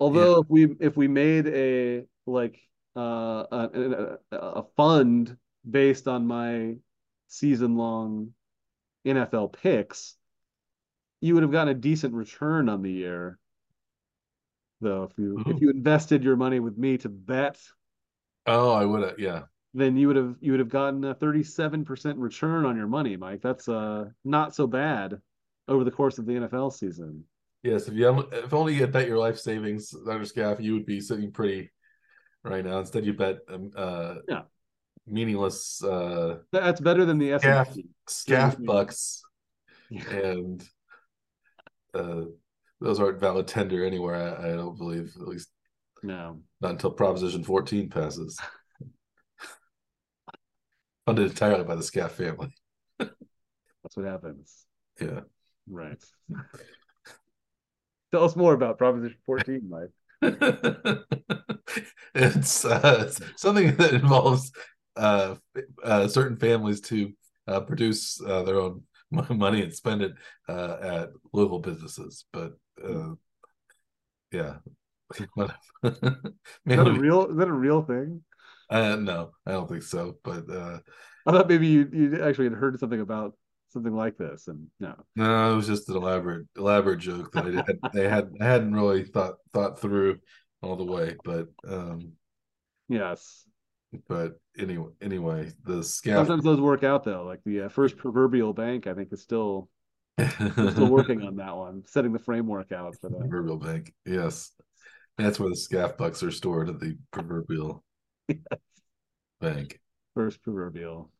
Although 0.00 0.40
if 0.42 0.46
we 0.48 0.76
if 0.80 0.96
we 0.96 1.08
made 1.08 1.46
a 1.48 2.04
like 2.26 2.60
uh 2.96 3.44
a, 3.50 4.18
a, 4.32 4.62
fund 4.76 5.36
based 5.68 6.06
on 6.06 6.26
my 6.26 6.76
season 7.26 7.76
long 7.76 8.32
NFL 9.04 9.52
picks, 9.52 10.16
you 11.20 11.34
would 11.34 11.42
have 11.42 11.52
gotten 11.52 11.76
a 11.76 11.78
decent 11.78 12.14
return 12.14 12.68
on 12.68 12.82
the 12.82 12.92
year. 12.92 13.38
Though 14.80 15.04
if 15.04 15.18
you 15.18 15.42
if 15.46 15.60
you 15.60 15.70
invested 15.70 16.22
your 16.22 16.36
money 16.36 16.60
with 16.60 16.78
me 16.78 16.98
to 16.98 17.08
bet, 17.08 17.60
oh, 18.46 18.70
I 18.70 18.84
would 18.84 19.02
have 19.02 19.18
yeah. 19.18 19.42
Then 19.74 19.96
you 19.96 20.06
would 20.08 20.16
have 20.16 20.36
you 20.40 20.52
would 20.52 20.60
have 20.60 20.68
gotten 20.68 21.04
a 21.04 21.14
37% 21.14 22.14
return 22.16 22.64
on 22.64 22.76
your 22.76 22.86
money, 22.86 23.16
Mike. 23.16 23.40
That's 23.42 23.68
uh 23.68 24.06
not 24.24 24.54
so 24.54 24.66
bad 24.66 25.20
over 25.68 25.84
the 25.84 25.90
course 25.90 26.18
of 26.18 26.26
the 26.26 26.32
NFL 26.32 26.72
season. 26.72 27.24
Yes, 27.62 27.88
if 27.88 27.94
you 27.94 28.08
if 28.32 28.54
only 28.54 28.74
you 28.74 28.80
had 28.80 28.92
bet 28.92 29.06
your 29.08 29.18
life 29.18 29.38
savings, 29.38 29.90
Dr. 29.90 30.24
Scaff, 30.24 30.60
you 30.60 30.72
would 30.74 30.86
be 30.86 31.00
sitting 31.00 31.30
pretty 31.32 31.70
right 32.44 32.64
now. 32.64 32.78
Instead, 32.80 33.04
you 33.04 33.12
bet 33.12 33.38
um, 33.48 33.70
uh 33.76 34.16
Yeah. 34.28 34.42
meaningless 35.06 35.82
uh 35.84 36.38
That's 36.52 36.80
better 36.80 37.04
than 37.04 37.18
the 37.18 37.38
scaff 37.38 37.68
S&P. 37.70 37.86
scaff 38.08 38.56
bucks 38.58 39.22
Yeah. 39.90 40.08
and 40.10 40.68
uh 41.94 42.22
those 42.80 43.00
aren't 43.00 43.20
valid 43.20 43.48
tender 43.48 43.84
anywhere. 43.84 44.14
I, 44.38 44.52
I 44.52 44.54
don't 44.54 44.78
believe, 44.78 45.12
at 45.20 45.26
least 45.26 45.48
No. 46.04 46.38
not 46.60 46.70
until 46.72 46.92
Proposition 46.92 47.42
14 47.44 47.90
passes. 47.90 48.38
Funded 51.08 51.30
entirely 51.30 51.64
by 51.64 51.74
the 51.74 51.82
Scaff 51.82 52.12
family. 52.12 52.52
That's 52.98 53.94
what 53.94 54.04
happens. 54.04 54.66
Yeah. 55.00 55.20
Right. 55.66 56.04
Tell 58.12 58.24
us 58.24 58.36
more 58.36 58.52
about 58.52 58.76
Proposition 58.76 59.16
14, 59.24 59.70
Mike. 59.70 59.88
it's 62.14 62.66
uh, 62.66 63.10
something 63.36 63.74
that 63.76 63.94
involves 63.94 64.52
uh, 64.96 65.36
uh, 65.82 66.08
certain 66.08 66.36
families 66.36 66.82
to 66.82 67.10
uh, 67.46 67.60
produce 67.60 68.20
uh, 68.20 68.42
their 68.42 68.60
own 68.60 68.82
money 69.10 69.62
and 69.62 69.74
spend 69.74 70.02
it 70.02 70.12
uh, 70.46 70.76
at 70.82 71.08
local 71.32 71.60
businesses. 71.60 72.26
But 72.34 72.52
uh, 72.86 73.14
yeah, 74.30 74.56
Is 75.18 75.24
that 75.82 76.86
a 76.86 76.92
real 76.92 77.30
is 77.30 77.36
that 77.38 77.48
a 77.48 77.52
real 77.52 77.80
thing? 77.80 78.22
Uh, 78.70 78.96
no, 78.96 79.30
I 79.46 79.52
don't 79.52 79.68
think 79.68 79.82
so. 79.82 80.16
But 80.22 80.50
uh, 80.50 80.78
I 81.26 81.32
thought 81.32 81.48
maybe 81.48 81.66
you 81.66 81.88
you 81.92 82.22
actually 82.22 82.46
had 82.46 82.54
heard 82.54 82.78
something 82.78 83.00
about 83.00 83.34
something 83.68 83.94
like 83.94 84.16
this, 84.16 84.48
and 84.48 84.66
no. 84.80 84.94
no, 85.16 85.52
it 85.52 85.56
was 85.56 85.66
just 85.66 85.88
an 85.88 85.96
elaborate 85.96 86.46
elaborate 86.56 87.00
joke 87.00 87.32
that 87.32 87.46
I 87.46 87.50
had 87.52 87.78
I 87.94 88.08
had 88.08 88.30
I 88.40 88.44
hadn't 88.44 88.74
really 88.74 89.04
thought 89.04 89.34
thought 89.52 89.80
through 89.80 90.18
all 90.62 90.76
the 90.76 90.84
way. 90.84 91.16
But 91.24 91.48
um, 91.66 92.12
Yes. 92.88 93.44
but 94.08 94.40
anyway, 94.58 94.90
anyway, 95.02 95.50
the 95.64 95.82
scaff 95.84 96.26
Sometimes 96.26 96.44
those 96.44 96.60
work 96.60 96.84
out 96.84 97.04
though. 97.04 97.24
Like 97.24 97.40
the 97.44 97.62
uh, 97.62 97.68
first 97.68 97.96
proverbial 97.96 98.52
bank, 98.52 98.86
I 98.86 98.94
think 98.94 99.12
is 99.12 99.22
still 99.22 99.68
still 100.18 100.88
working 100.88 101.22
on 101.22 101.36
that 101.36 101.56
one, 101.56 101.84
setting 101.86 102.12
the 102.12 102.18
framework 102.18 102.72
out 102.72 102.96
for 103.00 103.08
that. 103.10 103.18
proverbial 103.18 103.58
bank. 103.58 103.92
Yes, 104.04 104.50
that's 105.16 105.38
where 105.38 105.50
the 105.50 105.56
scaff 105.56 105.96
bucks 105.96 106.22
are 106.22 106.30
stored 106.30 106.68
at 106.68 106.80
the 106.80 106.96
proverbial 107.12 107.84
bank. 109.40 109.80
First 110.12 110.42
proverbial. 110.42 111.10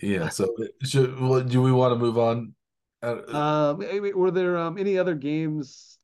Yeah. 0.00 0.28
So 0.28 0.48
should 0.82 1.18
well, 1.20 1.42
do 1.42 1.62
we 1.62 1.72
want 1.72 1.92
to 1.92 1.98
move 1.98 2.18
on? 2.18 2.54
Uh, 3.02 3.16
Um, 3.32 3.78
were 4.14 4.30
there 4.30 4.56
um, 4.56 4.78
any 4.78 4.98
other 4.98 5.14
games 5.14 5.98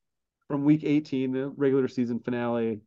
from 0.49 0.64
Week 0.64 0.85
18, 0.85 1.32
the 1.32 1.49
regular 1.51 1.89
season 1.89 2.20
finale, 2.20 2.80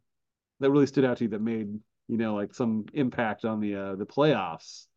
that 0.59 0.71
really 0.71 0.87
stood 0.87 1.05
out 1.05 1.17
to 1.17 1.25
you 1.25 1.29
that 1.31 1.41
made 1.41 1.67
you 2.07 2.17
know 2.17 2.35
like 2.35 2.53
some 2.53 2.85
impact 2.93 3.45
on 3.45 3.59
the 3.61 3.75
uh, 3.75 3.95
the 3.95 4.05
playoffs? 4.05 4.87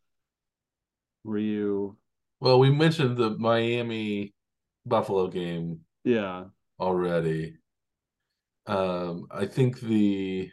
Were 1.25 1.39
you? 1.39 1.97
well, 2.41 2.59
we 2.59 2.71
mentioned 2.71 3.17
the 3.17 3.31
Miami 3.39 4.35
Buffalo 4.87 5.29
game 5.29 5.81
Yeah, 6.05 6.45
already. 6.81 7.59
Um, 8.67 9.27
I 9.31 9.47
think 9.47 9.81
the 9.81 10.51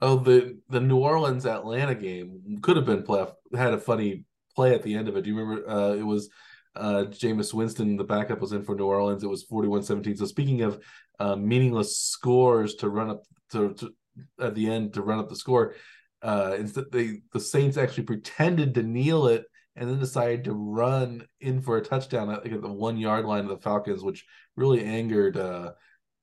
oh 0.00 0.16
the 0.16 0.58
the 0.68 0.80
New 0.80 0.98
Orleans 0.98 1.46
Atlanta 1.46 1.94
game 1.94 2.58
could 2.62 2.76
have 2.76 2.86
been 2.86 3.02
playoff 3.02 3.32
had 3.56 3.74
a 3.74 3.78
funny 3.78 4.24
play 4.54 4.74
at 4.74 4.82
the 4.82 4.94
end 4.94 5.08
of 5.08 5.16
it. 5.16 5.22
Do 5.22 5.30
you 5.30 5.38
remember? 5.38 5.68
Uh, 5.68 5.94
it 5.94 6.02
was 6.02 6.30
uh, 6.78 7.04
Jameis 7.08 7.52
Winston, 7.52 7.96
the 7.96 8.04
backup 8.04 8.40
was 8.40 8.52
in 8.52 8.62
for 8.62 8.74
New 8.74 8.86
Orleans. 8.86 9.24
It 9.24 9.28
was 9.28 9.44
41-17. 9.46 10.18
So 10.18 10.26
speaking 10.26 10.62
of 10.62 10.80
uh, 11.18 11.34
meaningless 11.34 11.98
scores 11.98 12.76
to 12.76 12.88
run 12.88 13.10
up 13.10 13.24
to, 13.52 13.74
to 13.74 13.92
at 14.40 14.54
the 14.54 14.70
end 14.70 14.94
to 14.94 15.02
run 15.02 15.18
up 15.18 15.28
the 15.28 15.36
score, 15.36 15.74
uh, 16.22 16.56
instead 16.58 16.84
they 16.90 17.20
the 17.32 17.40
Saints 17.40 17.76
actually 17.76 18.04
pretended 18.04 18.74
to 18.74 18.82
kneel 18.82 19.26
it 19.26 19.44
and 19.76 19.88
then 19.88 19.98
decided 19.98 20.44
to 20.44 20.52
run 20.52 21.24
in 21.40 21.60
for 21.60 21.76
a 21.76 21.82
touchdown 21.82 22.30
at, 22.30 22.42
like, 22.42 22.52
at 22.52 22.62
the 22.62 22.72
one 22.72 22.96
yard 22.96 23.24
line 23.24 23.44
of 23.44 23.48
the 23.48 23.58
Falcons, 23.58 24.02
which 24.02 24.24
really 24.56 24.84
angered 24.84 25.36
uh, 25.36 25.72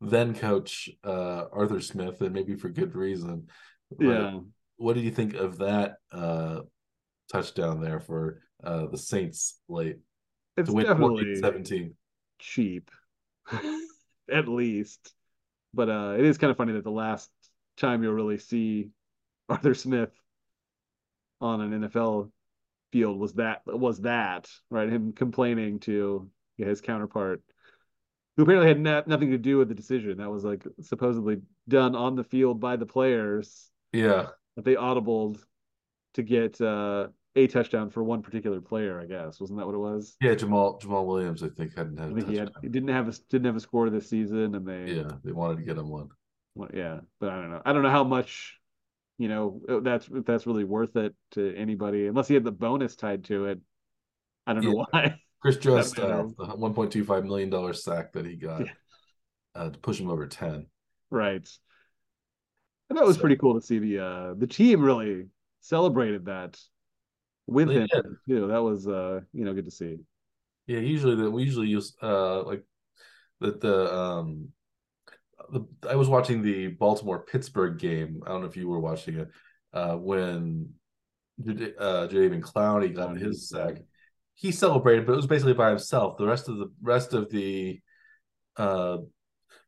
then 0.09 0.33
coach 0.33 0.89
uh, 1.03 1.45
Arthur 1.51 1.81
Smith, 1.81 2.21
and 2.21 2.33
maybe 2.33 2.55
for 2.55 2.69
good 2.69 2.95
reason. 2.95 3.47
But 3.97 4.05
yeah. 4.05 4.39
What 4.77 4.95
did 4.95 5.05
you 5.05 5.11
think 5.11 5.35
of 5.35 5.59
that 5.59 5.97
uh, 6.11 6.61
touchdown 7.31 7.79
there 7.79 7.99
for 7.99 8.41
uh, 8.63 8.87
the 8.87 8.97
Saints 8.97 9.61
late 9.69 9.99
It's 10.57 10.73
definitely 10.73 11.35
17? 11.35 11.95
cheap, 12.39 12.91
at 14.31 14.47
least. 14.47 15.13
But 15.73 15.89
uh, 15.89 16.15
it 16.17 16.25
is 16.25 16.37
kind 16.37 16.51
of 16.51 16.57
funny 16.57 16.73
that 16.73 16.83
the 16.83 16.91
last 16.91 17.29
time 17.77 18.03
you'll 18.03 18.13
really 18.13 18.37
see 18.37 18.89
Arthur 19.49 19.73
Smith 19.73 20.11
on 21.41 21.61
an 21.61 21.81
NFL 21.81 22.31
field 22.91 23.19
was 23.19 23.33
that 23.33 23.61
was 23.65 24.01
that 24.01 24.49
right? 24.69 24.89
Him 24.89 25.13
complaining 25.13 25.79
to 25.81 26.29
his 26.57 26.81
counterpart, 26.81 27.41
who 28.37 28.43
apparently 28.43 28.67
had 28.67 28.79
no- 28.79 29.03
nothing 29.07 29.31
to 29.31 29.37
do 29.37 29.57
with 29.57 29.69
the 29.69 29.75
decision. 29.75 30.17
That 30.17 30.31
was 30.31 30.43
like 30.43 30.65
supposedly 30.81 31.41
done 31.67 31.95
on 31.95 32.15
the 32.15 32.23
field 32.23 32.59
by 32.59 32.75
the 32.75 32.85
players 32.85 33.69
Yeah, 33.93 34.31
that 34.55 34.65
they 34.65 34.75
audibled 34.75 35.39
to 36.15 36.23
get 36.23 36.59
uh, 36.61 37.09
a 37.35 37.47
touchdown 37.47 37.89
for 37.91 38.03
one 38.03 38.23
particular 38.23 38.61
player. 38.61 38.99
I 39.01 39.05
guess 39.07 39.39
wasn't 39.39 39.59
that 39.59 39.65
what 39.67 39.75
it 39.75 39.79
was? 39.79 40.17
yeah. 40.21 40.33
Jamaal 40.35 40.81
Jamaal 40.81 41.05
Williams, 41.05 41.43
I 41.43 41.49
think, 41.49 41.75
hadn't 41.75 41.97
had 41.97 42.09
I 42.09 42.13
a 42.13 42.13
think 42.13 42.27
he 42.27 42.35
had 42.35 42.53
he 42.61 42.69
didn't 42.69 42.89
have 42.89 43.07
a 43.07 43.13
didn't 43.29 43.45
have 43.45 43.55
a 43.55 43.59
score 43.59 43.89
this 43.89 44.09
season, 44.09 44.55
and 44.55 44.67
they 44.67 44.99
Yeah, 44.99 45.17
they 45.23 45.33
wanted 45.33 45.57
to 45.57 45.63
get 45.63 45.77
him 45.77 45.89
one. 45.89 46.11
Well, 46.55 46.69
yeah, 46.73 47.01
but 47.19 47.29
I 47.29 47.41
don't 47.41 47.51
know. 47.51 47.61
I 47.65 47.73
don't 47.73 47.83
know 47.83 47.89
how 47.89 48.03
much, 48.03 48.59
you 49.17 49.27
know, 49.29 49.61
uh, 49.69 49.79
that's 49.81 50.07
if 50.09 50.25
that's 50.25 50.47
really 50.47 50.63
worth 50.63 50.95
it 50.97 51.15
to 51.31 51.55
anybody, 51.55 52.07
unless 52.07 52.27
he 52.27 52.33
had 52.35 52.43
the 52.45 52.51
bonus 52.51 52.95
tied 52.95 53.25
to 53.25 53.45
it. 53.47 53.61
I 54.47 54.53
don't 54.53 54.65
know 54.65 54.73
why. 54.73 55.21
Chris 55.41 55.57
Jones 55.57 55.87
style, 55.89 56.33
the 56.37 56.45
one 56.55 56.73
point 56.73 56.91
two 56.91 57.03
five 57.03 57.23
million 57.25 57.49
dollar 57.49 57.73
sack 57.73 58.13
that 58.13 58.25
he 58.25 58.35
got 58.35 58.61
Yeah. 58.61 58.71
uh, 59.55 59.69
to 59.69 59.79
push 59.79 59.99
him 59.99 60.09
over 60.09 60.27
ten. 60.27 60.67
right. 61.11 61.47
And 62.89 62.97
that 62.99 63.05
was 63.05 63.15
So- 63.15 63.21
pretty 63.21 63.35
cool 63.37 63.55
to 63.59 63.65
see 63.65 63.79
the 63.79 63.99
uh 63.99 64.33
the 64.35 64.47
team 64.47 64.81
really 64.83 65.27
celebrated 65.61 66.25
that 66.25 66.59
with 67.47 67.69
him 67.69 67.87
did. 67.91 68.05
too. 68.27 68.47
That 68.47 68.61
was 68.63 68.87
uh 68.87 69.21
you 69.33 69.45
know 69.45 69.53
good 69.53 69.65
to 69.65 69.71
see. 69.71 69.97
Yeah, 70.67 70.79
usually 70.79 71.15
that 71.15 71.31
we 71.31 71.43
usually 71.43 71.67
use 71.67 71.95
uh 72.01 72.43
like 72.43 72.63
that 73.41 73.59
the 73.61 73.93
um 73.93 74.49
the 75.51 75.61
I 75.87 75.95
was 75.95 76.09
watching 76.09 76.41
the 76.41 76.67
Baltimore 76.67 77.19
Pittsburgh 77.25 77.77
game. 77.77 78.21
I 78.25 78.29
don't 78.29 78.41
know 78.41 78.47
if 78.47 78.57
you 78.57 78.67
were 78.67 78.79
watching 78.79 79.15
it 79.19 79.29
uh 79.73 79.95
when 79.95 80.73
uh 81.39 82.07
Jadeveon 82.07 82.41
Clowney 82.41 82.95
got 82.95 83.17
his 83.17 83.49
sack. 83.49 83.77
He 84.35 84.51
celebrated, 84.51 85.05
but 85.05 85.13
it 85.13 85.17
was 85.17 85.27
basically 85.27 85.53
by 85.53 85.69
himself. 85.69 86.17
The 86.17 86.27
rest 86.27 86.49
of 86.49 86.57
the 86.57 86.71
rest 86.81 87.13
of 87.13 87.29
the 87.29 87.79
uh 88.57 88.97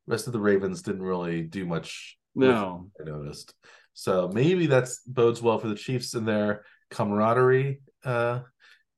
rest 0.06 0.28
of 0.28 0.34
the 0.34 0.40
Ravens 0.40 0.82
didn't 0.82 1.04
really 1.04 1.42
do 1.44 1.66
much 1.66 2.18
No, 2.36 2.90
I 3.00 3.04
noticed. 3.10 3.54
So 3.94 4.30
maybe 4.32 4.68
that's 4.68 5.02
bodes 5.08 5.42
well 5.42 5.58
for 5.58 5.68
the 5.68 5.76
Chiefs 5.76 6.14
and 6.14 6.28
their 6.28 6.64
camaraderie 6.92 7.82
uh, 8.06 8.42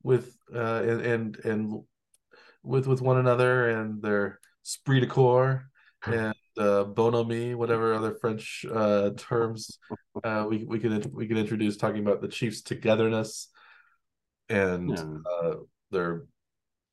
with 0.04 0.36
uh, 0.54 0.84
and, 0.84 1.02
and 1.02 1.46
and 1.46 1.82
with 2.64 2.88
with 2.88 3.02
one 3.02 3.18
another 3.18 3.70
and 3.70 4.02
their 4.02 4.40
esprit 4.66 5.00
de 5.02 5.08
corps 5.08 5.70
and 6.06 6.34
uh, 6.58 6.84
bonhomie, 6.84 7.56
whatever 7.56 7.94
other 7.94 8.16
French 8.16 8.66
uh, 8.72 9.12
terms 9.18 9.80
uh, 10.24 10.46
we 10.50 10.66
we 10.66 10.80
could 10.80 11.14
we 11.14 11.28
could 11.28 11.38
introduce 11.38 11.78
talking 11.78 12.02
about 12.02 12.22
the 12.22 12.28
Chiefs' 12.28 12.62
togetherness 12.62 13.50
and 14.50 14.90
Yeah. 14.90 15.18
uh, 15.32 15.56
their 15.92 16.26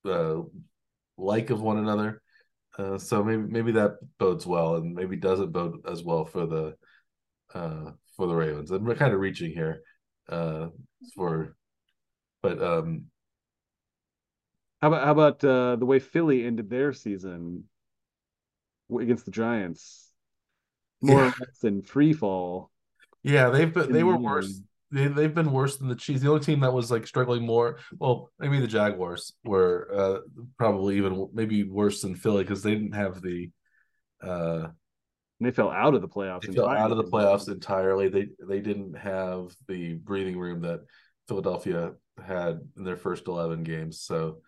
uh, 0.05 0.43
like 1.17 1.51
of 1.51 1.61
one 1.61 1.79
another. 1.79 2.23
Uh, 2.79 2.99
so 2.99 3.25
maybe 3.25 3.43
maybe 3.43 3.73
that 3.73 3.97
bodes 4.19 4.47
well, 4.47 4.77
and 4.77 4.95
maybe 4.95 5.17
doesn't 5.17 5.53
bode 5.53 5.87
as 5.91 6.05
well 6.05 6.25
for 6.25 6.47
the 6.47 6.77
uh, 7.55 7.93
for 8.17 8.27
the 8.27 8.35
Ravens. 8.35 8.71
And 8.71 8.87
we're 8.87 8.95
kind 8.95 9.15
of 9.15 9.21
reaching 9.21 9.53
here 9.53 9.81
uh, 10.29 10.69
for, 11.15 11.57
but 12.43 12.63
um, 12.63 13.07
how 14.83 14.89
about 14.89 15.05
how 15.05 15.13
about 15.13 15.45
uh, 15.45 15.77
the 15.77 15.87
way 15.87 15.99
Philly 15.99 16.45
ended 16.45 16.69
their 16.69 16.93
season 16.93 17.65
against 19.01 19.25
the 19.25 19.31
Giants? 19.31 20.13
More 21.01 21.21
yeah. 21.21 21.27
or 21.29 21.35
less 21.41 21.65
in 21.65 21.83
free 21.83 22.13
fall. 22.13 22.71
Yeah, 23.23 23.51
they've 23.51 23.73
been 23.73 23.93
they 23.93 24.05
were 24.05 24.17
worse. 24.17 24.61
They, 24.91 25.09
they've 25.09 25.34
been 25.34 25.51
worse 25.51 25.76
than 25.76 25.89
the 25.89 25.97
Chiefs. 25.97 26.20
The 26.20 26.28
only 26.28 26.45
team 26.45 26.61
that 26.61 26.72
was 26.72 26.91
like 26.91 27.07
struggling 27.07 27.45
more, 27.45 27.78
well, 27.99 28.30
maybe 28.39 28.61
the 28.61 28.66
Jaguars 28.66 29.32
were 29.45 29.89
uh, 29.93 30.18
probably 30.59 30.97
even 30.97 31.28
maybe 31.32 31.64
worse 31.64 32.03
than 32.03 32.14
Philly 32.14 32.45
because 32.45 32.62
they 32.62 32.74
didn't 32.74 32.95
have 32.95 33.20
the. 33.20 33.51
Uh, 34.22 34.68
they 35.41 35.51
fell 35.51 35.70
out 35.70 35.95
of 35.95 36.03
the 36.03 36.09
playoffs. 36.09 36.43
They 36.43 36.49
entirely. 36.49 36.74
fell 36.74 36.84
out 36.84 36.91
of 36.93 36.97
the 36.97 37.05
playoffs 37.05 37.49
entirely. 37.49 38.09
They 38.09 38.28
they 38.49 38.61
didn't 38.61 38.97
have 38.97 39.55
the 39.68 39.95
breathing 39.95 40.39
room 40.39 40.62
that 40.62 40.80
Philadelphia 41.28 41.93
had 42.24 42.61
in 42.76 42.84
their 42.84 42.97
first 42.97 43.26
eleven 43.26 43.62
games. 43.62 44.01
So 44.01 44.39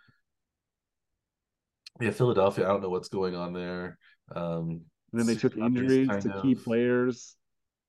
yeah, 2.01 2.13
Philadelphia. 2.13 2.65
I 2.65 2.69
don't 2.69 2.83
know 2.83 2.91
what's 2.91 3.09
going 3.09 3.35
on 3.35 3.53
there. 3.53 3.99
Um, 4.35 4.83
and 5.13 5.21
then 5.21 5.27
they 5.27 5.35
took 5.35 5.57
injuries 5.57 6.09
to 6.09 6.33
of... 6.35 6.43
key 6.43 6.55
players 6.55 7.37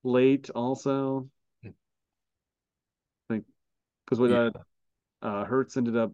late, 0.03 0.49
also. 0.49 1.29
Because 4.09 4.19
we 4.19 4.29
got 4.29 4.55
uh, 5.21 5.45
Hurts 5.45 5.77
ended 5.77 5.95
up 5.95 6.11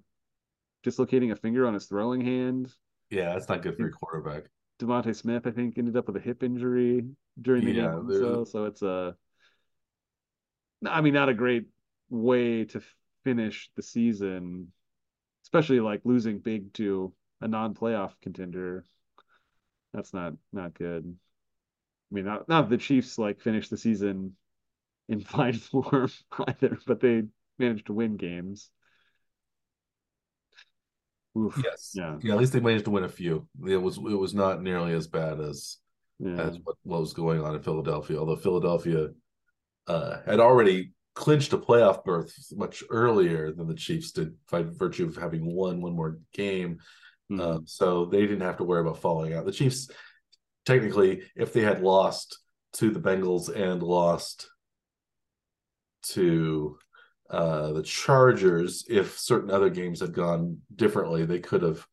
dislocating 0.83 1.31
a 1.31 1.35
finger 1.35 1.65
on 1.65 1.73
his 1.73 1.85
throwing 1.85 2.19
hand. 2.19 2.69
Yeah, 3.09 3.33
that's 3.33 3.47
not 3.47 3.61
good 3.61 3.75
for 3.75 3.83
your 3.83 3.91
quarterback. 3.91 4.43
DeVonta 4.79 5.15
Smith, 5.15 5.47
I 5.47 5.51
think, 5.51 5.77
ended 5.77 5.95
up 5.95 6.07
with 6.07 6.17
a 6.17 6.19
hip 6.19 6.43
injury 6.43 7.05
during 7.41 7.63
the 7.63 7.71
yeah, 7.71 7.91
game. 7.91 8.07
So, 8.09 8.43
so 8.43 8.65
it's 8.65 8.81
a, 8.81 9.15
I 10.85 10.99
mean, 10.99 11.13
not 11.13 11.29
a 11.29 11.33
great 11.33 11.67
way 12.09 12.65
to 12.65 12.81
finish 13.23 13.69
the 13.75 13.81
season, 13.81 14.73
especially 15.45 15.79
like 15.79 16.01
losing 16.03 16.39
big 16.39 16.73
to 16.73 17.13
a 17.39 17.47
non-playoff 17.47 18.11
contender. 18.21 18.83
That's 19.93 20.13
not 20.13 20.33
not 20.51 20.73
good. 20.73 21.15
I 22.11 22.15
mean, 22.15 22.25
not 22.25 22.49
not 22.49 22.69
the 22.69 22.77
Chiefs 22.77 23.17
like 23.17 23.39
finished 23.39 23.69
the 23.69 23.77
season 23.77 24.35
in 25.07 25.19
fine 25.21 25.53
form 25.53 26.11
either, 26.47 26.77
but 26.85 26.99
they 26.99 27.23
managed 27.59 27.87
to 27.87 27.93
win 27.93 28.17
games. 28.17 28.69
Oof. 31.37 31.59
Yes. 31.63 31.91
Yeah. 31.93 32.17
Yeah. 32.21 32.33
At 32.33 32.39
least 32.39 32.53
they 32.53 32.59
managed 32.59 32.85
to 32.85 32.91
win 32.91 33.03
a 33.03 33.09
few. 33.09 33.47
It 33.67 33.77
was 33.77 33.97
it 33.97 34.01
was 34.01 34.33
not 34.33 34.61
nearly 34.61 34.93
as 34.93 35.07
bad 35.07 35.39
as 35.39 35.77
yeah. 36.19 36.39
as 36.39 36.57
what, 36.63 36.77
what 36.83 37.01
was 37.01 37.13
going 37.13 37.41
on 37.41 37.55
in 37.55 37.61
Philadelphia. 37.61 38.17
Although 38.17 38.37
Philadelphia 38.37 39.09
uh, 39.87 40.17
had 40.25 40.39
already 40.39 40.93
clinched 41.13 41.53
a 41.53 41.57
playoff 41.57 42.03
berth 42.03 42.33
much 42.53 42.83
earlier 42.89 43.51
than 43.51 43.67
the 43.67 43.75
Chiefs 43.75 44.11
did 44.11 44.33
by 44.51 44.63
virtue 44.63 45.05
of 45.07 45.15
having 45.15 45.45
won 45.45 45.81
one 45.81 45.95
more 45.95 46.19
game. 46.33 46.79
Mm-hmm. 47.31 47.41
Um, 47.41 47.63
so 47.65 48.05
they 48.05 48.21
didn't 48.21 48.41
have 48.41 48.57
to 48.57 48.63
worry 48.63 48.81
about 48.81 49.01
falling 49.01 49.33
out. 49.33 49.45
The 49.45 49.51
Chiefs, 49.51 49.89
technically, 50.65 51.23
if 51.35 51.53
they 51.53 51.61
had 51.61 51.81
lost 51.81 52.39
to 52.73 52.91
the 52.91 52.99
Bengals 52.99 53.53
and 53.53 53.81
lost 53.81 54.49
to 56.09 56.77
uh, 57.29 57.73
the 57.73 57.83
Chargers, 57.83 58.85
if 58.87 59.17
certain 59.17 59.51
other 59.51 59.69
games 59.69 59.99
had 59.99 60.13
gone 60.13 60.59
differently, 60.75 61.25
they 61.25 61.39
could 61.39 61.61
have 61.63 61.85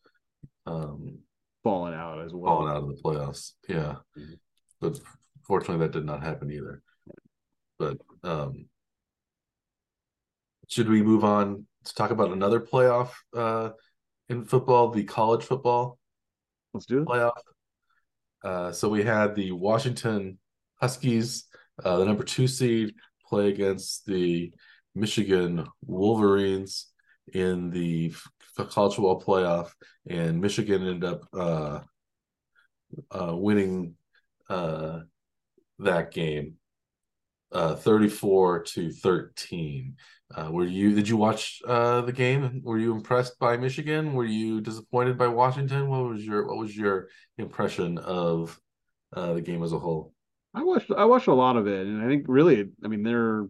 um, 0.66 1.18
fallen 1.62 1.95
out 1.95 2.20
as 2.24 2.33
well. 2.33 2.57
Fallen 2.57 2.70
out 2.70 2.83
of 2.83 2.89
the 2.89 3.03
playoffs. 3.03 3.53
Yeah. 3.68 3.97
Mm-hmm. 4.18 4.35
But 4.80 5.01
fortunately, 5.47 5.87
that 5.87 5.93
did 5.93 6.05
not 6.05 6.22
happen 6.22 6.51
either. 6.51 6.83
But 7.78 7.99
um, 8.22 8.66
should 10.68 10.89
we 10.89 11.03
move 11.03 11.24
on 11.24 11.66
to 11.85 11.95
talk 11.95 12.11
about 12.11 12.33
another 12.33 12.61
playoff 12.61 13.11
uh, 13.35 13.70
in 14.28 14.45
football, 14.45 14.91
the 14.91 15.05
college 15.05 15.45
football? 15.45 15.99
Let's 16.74 16.87
do 16.87 17.03
it. 17.03 17.07
Playoff. 17.07 17.33
Uh, 18.45 18.72
so 18.72 18.89
we 18.89 19.03
had 19.03 19.35
the 19.35 19.53
Washington 19.53 20.39
Huskies, 20.80 21.45
uh, 21.85 21.97
the 21.99 22.05
number 22.05 22.24
two 22.24 22.49
seed, 22.49 22.95
play 23.28 23.49
against 23.49 24.05
the 24.05 24.53
Michigan 24.95 25.66
Wolverines 25.86 26.88
in 27.32 27.70
the 27.70 28.12
college 28.57 28.95
football 28.95 29.20
playoff, 29.20 29.70
and 30.09 30.40
Michigan 30.40 30.86
ended 30.86 31.05
up 31.05 31.22
uh, 31.32 31.80
uh, 33.11 33.36
winning 33.36 33.95
uh, 34.51 35.01
that 35.78 36.12
game, 36.12 36.55
uh, 37.53 37.74
thirty-four 37.74 38.64
to 38.64 38.90
thirteen. 38.90 39.97
Uh, 40.34 40.51
were 40.51 40.66
you? 40.66 40.95
Did 40.95 41.09
you 41.09 41.16
watch 41.16 41.61
uh, 41.66 42.03
the 42.03 42.12
game? 42.12 42.61
Were 42.64 42.78
you 42.78 42.95
impressed 42.95 43.38
by 43.38 43.57
Michigan? 43.57 44.14
Were 44.14 44.24
you 44.24 44.61
disappointed 44.61 45.16
by 45.16 45.28
Washington? 45.28 45.88
What 45.88 46.05
was 46.05 46.24
your 46.24 46.47
What 46.47 46.59
was 46.59 46.76
your 46.76 47.09
impression 47.38 47.99
of 47.99 48.59
the 49.14 49.40
game 49.40 49.62
as 49.62 49.72
a 49.72 49.78
whole? 49.78 50.12
I 50.55 50.62
watched 50.62 50.90
I 50.90 51.07
watched 51.07 51.28
a 51.28 51.34
lot 51.34 51.57
of 51.57 51.66
it, 51.66 51.86
and 51.86 52.03
I 52.03 52.09
think 52.09 52.26
really, 52.28 52.70
I 52.84 52.88
mean, 52.88 53.03
they're 53.03 53.47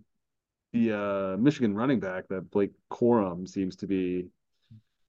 the 0.73 0.93
uh, 0.93 1.37
Michigan 1.37 1.75
running 1.75 2.01
back 2.01 2.29
that 2.29 2.51
Blake 2.51 2.73
Corum 2.91 3.49
seems 3.49 3.77
to 3.77 3.87
be 3.87 4.29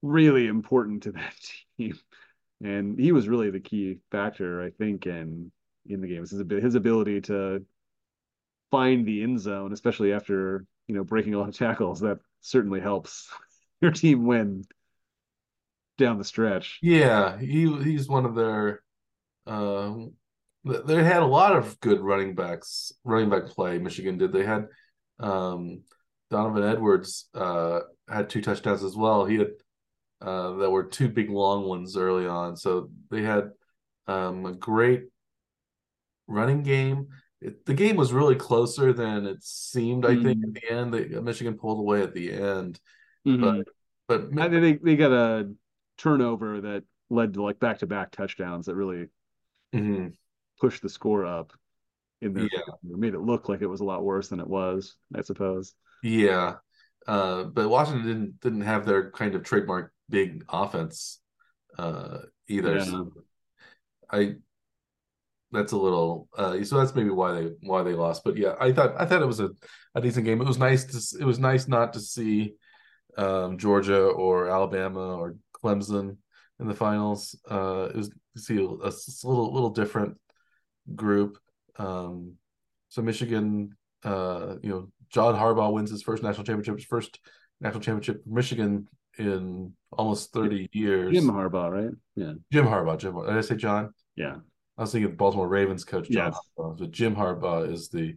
really 0.02 0.46
important 0.46 1.04
to 1.04 1.12
that 1.12 1.34
team, 1.76 1.98
and 2.62 2.98
he 2.98 3.12
was 3.12 3.28
really 3.28 3.50
the 3.50 3.60
key 3.60 3.98
factor, 4.10 4.62
I 4.62 4.70
think, 4.70 5.06
in 5.06 5.50
in 5.86 6.00
the 6.00 6.08
game. 6.08 6.20
His 6.20 6.32
his 6.32 6.74
ability 6.74 7.22
to 7.22 7.64
find 8.70 9.06
the 9.06 9.22
end 9.22 9.40
zone, 9.40 9.72
especially 9.72 10.12
after 10.12 10.66
you 10.86 10.94
know 10.94 11.04
breaking 11.04 11.34
a 11.34 11.38
lot 11.38 11.48
of 11.48 11.56
tackles, 11.56 12.00
that 12.00 12.18
certainly 12.40 12.80
helps 12.80 13.28
your 13.80 13.90
team 13.90 14.26
win 14.26 14.64
down 15.96 16.18
the 16.18 16.24
stretch. 16.24 16.78
Yeah, 16.82 17.38
he 17.38 17.72
he's 17.82 18.08
one 18.08 18.26
of 18.26 18.34
their. 18.34 18.82
Uh, 19.46 19.94
they 20.64 21.04
had 21.04 21.22
a 21.22 21.26
lot 21.26 21.54
of 21.54 21.78
good 21.80 22.00
running 22.00 22.34
backs, 22.34 22.92
running 23.04 23.28
back 23.28 23.46
play. 23.46 23.78
Michigan 23.78 24.16
did. 24.16 24.32
They 24.32 24.44
had 24.44 24.68
um, 25.20 25.82
Donovan 26.30 26.64
Edwards 26.64 27.28
uh, 27.34 27.80
had 28.08 28.28
two 28.28 28.42
touchdowns 28.42 28.82
as 28.82 28.96
well. 28.96 29.24
He 29.24 29.36
had 29.36 29.50
uh, 30.20 30.52
that 30.56 30.70
were 30.70 30.84
two 30.84 31.08
big 31.08 31.30
long 31.30 31.64
ones 31.64 31.96
early 31.96 32.26
on. 32.26 32.56
So 32.56 32.90
they 33.10 33.22
had 33.22 33.50
um, 34.06 34.46
a 34.46 34.52
great 34.52 35.04
running 36.26 36.62
game. 36.62 37.08
It, 37.40 37.66
the 37.66 37.74
game 37.74 37.96
was 37.96 38.12
really 38.12 38.36
closer 38.36 38.92
than 38.92 39.26
it 39.26 39.42
seemed. 39.42 40.06
I 40.06 40.14
mm 40.14 40.22
think 40.22 40.44
at 40.44 40.54
the 40.54 40.72
end, 40.72 40.94
they, 40.94 41.20
Michigan 41.20 41.58
pulled 41.58 41.78
away 41.78 42.02
at 42.02 42.14
the 42.14 42.32
end, 42.32 42.80
mm-hmm. 43.26 43.62
but 44.08 44.32
but 44.32 44.50
they 44.50 44.74
they 44.74 44.96
got 44.96 45.12
a 45.12 45.52
turnover 45.98 46.60
that 46.62 46.84
led 47.10 47.34
to 47.34 47.42
like 47.42 47.58
back 47.58 47.78
to 47.78 47.86
back 47.86 48.10
touchdowns 48.10 48.66
that 48.66 48.74
really 48.74 49.08
mm-hmm. 49.74 50.08
pushed 50.60 50.82
the 50.82 50.88
score 50.88 51.26
up 51.26 51.52
in 52.24 52.32
there 52.32 52.48
yeah. 52.52 52.60
made 52.82 53.14
it 53.14 53.20
look 53.20 53.48
like 53.48 53.62
it 53.62 53.66
was 53.66 53.80
a 53.80 53.84
lot 53.84 54.04
worse 54.04 54.28
than 54.28 54.40
it 54.40 54.48
was, 54.48 54.96
I 55.14 55.22
suppose. 55.22 55.74
Yeah. 56.02 56.54
Uh, 57.06 57.44
but 57.44 57.68
Washington 57.68 58.06
didn't 58.06 58.40
didn't 58.40 58.60
have 58.62 58.86
their 58.86 59.10
kind 59.10 59.34
of 59.34 59.44
trademark 59.44 59.92
big 60.08 60.44
offense 60.48 61.20
uh, 61.78 62.18
either. 62.48 62.78
Yeah. 62.78 62.84
So 62.84 63.12
I 64.10 64.34
that's 65.52 65.72
a 65.72 65.76
little 65.76 66.28
uh, 66.36 66.62
so 66.64 66.78
that's 66.78 66.94
maybe 66.94 67.10
why 67.10 67.32
they 67.32 67.50
why 67.62 67.82
they 67.82 67.92
lost. 67.92 68.24
But 68.24 68.36
yeah, 68.36 68.54
I 68.58 68.72
thought 68.72 68.94
I 68.98 69.04
thought 69.04 69.22
it 69.22 69.26
was 69.26 69.40
a, 69.40 69.50
a 69.94 70.00
decent 70.00 70.24
game. 70.24 70.40
It 70.40 70.46
was 70.46 70.58
nice 70.58 70.84
to 70.84 71.22
it 71.22 71.24
was 71.24 71.38
nice 71.38 71.68
not 71.68 71.92
to 71.92 72.00
see 72.00 72.54
um, 73.16 73.58
Georgia 73.58 74.02
or 74.02 74.48
Alabama 74.48 75.16
or 75.16 75.36
Clemson 75.62 76.16
in 76.58 76.68
the 76.68 76.74
finals. 76.74 77.38
Uh, 77.48 77.88
it 77.90 77.96
was 77.96 78.10
see 78.36 78.56
a, 78.56 78.64
a 78.64 78.92
little 79.24 79.52
little 79.52 79.70
different 79.70 80.18
group. 80.94 81.38
Um, 81.78 82.34
so 82.88 83.02
Michigan, 83.02 83.76
uh, 84.04 84.56
you 84.62 84.70
know, 84.70 84.88
John 85.10 85.34
Harbaugh 85.34 85.72
wins 85.72 85.90
his 85.90 86.02
first 86.02 86.22
national 86.22 86.44
championship, 86.44 86.76
his 86.76 86.84
first 86.84 87.18
national 87.60 87.80
championship 87.80 88.24
for 88.24 88.30
Michigan 88.30 88.88
in 89.18 89.72
almost 89.92 90.32
30 90.32 90.68
years. 90.72 91.14
Jim 91.14 91.30
Harbaugh, 91.30 91.70
right? 91.70 91.94
Yeah. 92.16 92.32
Jim 92.52 92.66
Harbaugh. 92.66 92.98
Jim. 92.98 93.14
Did 93.14 93.36
I 93.36 93.40
say 93.40 93.56
John? 93.56 93.92
Yeah. 94.16 94.36
I 94.76 94.82
was 94.82 94.92
thinking 94.92 95.14
Baltimore 95.16 95.48
Ravens 95.48 95.84
coach 95.84 96.08
John 96.08 96.32
yes. 96.32 96.38
Harbaugh. 96.58 96.78
So 96.78 96.86
Jim 96.86 97.14
Harbaugh 97.14 97.70
is 97.72 97.88
the 97.88 98.16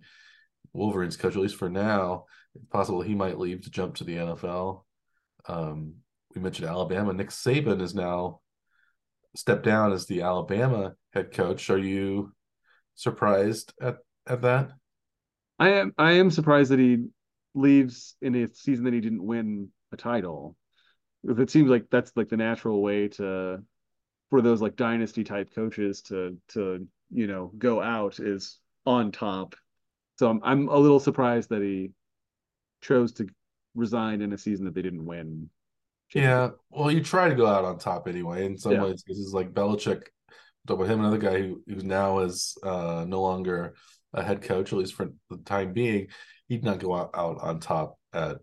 Wolverines 0.73 1.17
coach, 1.17 1.35
at 1.35 1.41
least 1.41 1.55
for 1.55 1.69
now. 1.69 2.25
It's 2.55 2.65
possible 2.65 3.01
he 3.01 3.15
might 3.15 3.37
leave 3.37 3.61
to 3.61 3.69
jump 3.69 3.95
to 3.95 4.03
the 4.03 4.15
NFL. 4.15 4.83
Um, 5.47 5.95
we 6.33 6.41
mentioned 6.41 6.67
Alabama. 6.67 7.13
Nick 7.13 7.29
Saban 7.29 7.81
is 7.81 7.95
now 7.95 8.41
stepped 9.35 9.63
down 9.63 9.93
as 9.93 10.05
the 10.05 10.21
Alabama 10.21 10.93
head 11.13 11.31
coach. 11.31 11.69
Are 11.69 11.77
you 11.77 12.33
surprised 12.97 13.73
at 13.81 13.99
at 14.27 14.41
that? 14.41 14.71
I 15.59 15.69
am. 15.69 15.93
I 15.97 16.13
am 16.13 16.29
surprised 16.31 16.71
that 16.71 16.79
he 16.79 17.07
leaves 17.55 18.15
in 18.21 18.35
a 18.35 18.47
season 18.53 18.85
that 18.85 18.93
he 18.93 19.01
didn't 19.01 19.25
win 19.25 19.69
a 19.91 19.97
title. 19.97 20.55
if 21.23 21.39
it 21.39 21.49
seems 21.49 21.69
like 21.69 21.85
that's 21.89 22.11
like 22.15 22.29
the 22.29 22.37
natural 22.37 22.81
way 22.81 23.07
to 23.07 23.63
for 24.29 24.41
those 24.41 24.61
like 24.61 24.75
dynasty 24.75 25.23
type 25.23 25.53
coaches 25.55 26.01
to 26.03 26.37
to 26.49 26.87
you 27.11 27.27
know 27.27 27.51
go 27.57 27.81
out 27.81 28.19
is 28.19 28.59
on 28.85 29.11
top. 29.11 29.55
So 30.17 30.29
I'm 30.29 30.41
I'm 30.43 30.67
a 30.69 30.77
little 30.77 30.99
surprised 30.99 31.49
that 31.49 31.61
he 31.61 31.91
chose 32.81 33.13
to 33.13 33.27
resign 33.75 34.21
in 34.21 34.33
a 34.33 34.37
season 34.37 34.65
that 34.65 34.75
they 34.75 34.81
didn't 34.81 35.05
win. 35.05 35.49
Yeah, 36.13 36.51
well, 36.69 36.89
you 36.91 37.03
try 37.03 37.27
to 37.29 37.35
go 37.35 37.47
out 37.47 37.65
on 37.65 37.77
top 37.79 38.07
anyway. 38.07 38.45
In 38.45 38.57
some 38.57 38.73
Yeah. 38.73 38.83
ways, 38.85 39.03
this 39.07 39.17
is 39.17 39.33
like 39.33 39.53
Belichick. 39.53 40.03
Talk 40.67 40.77
about 40.79 40.89
him, 40.89 40.99
another 40.99 41.17
guy 41.17 41.39
who 41.41 41.61
who 41.67 41.75
now 41.83 42.19
is 42.19 42.57
uh, 42.63 43.05
no 43.07 43.21
longer 43.21 43.73
a 44.13 44.21
head 44.23 44.41
coach, 44.41 44.71
at 44.73 44.79
least 44.79 44.95
for 44.95 45.09
the 45.29 45.37
time 45.37 45.73
being. 45.73 46.07
He 46.49 46.55
did 46.57 46.65
not 46.65 46.79
go 46.79 46.93
out, 46.95 47.11
out 47.13 47.37
on 47.41 47.59
top 47.59 47.97
at, 48.13 48.37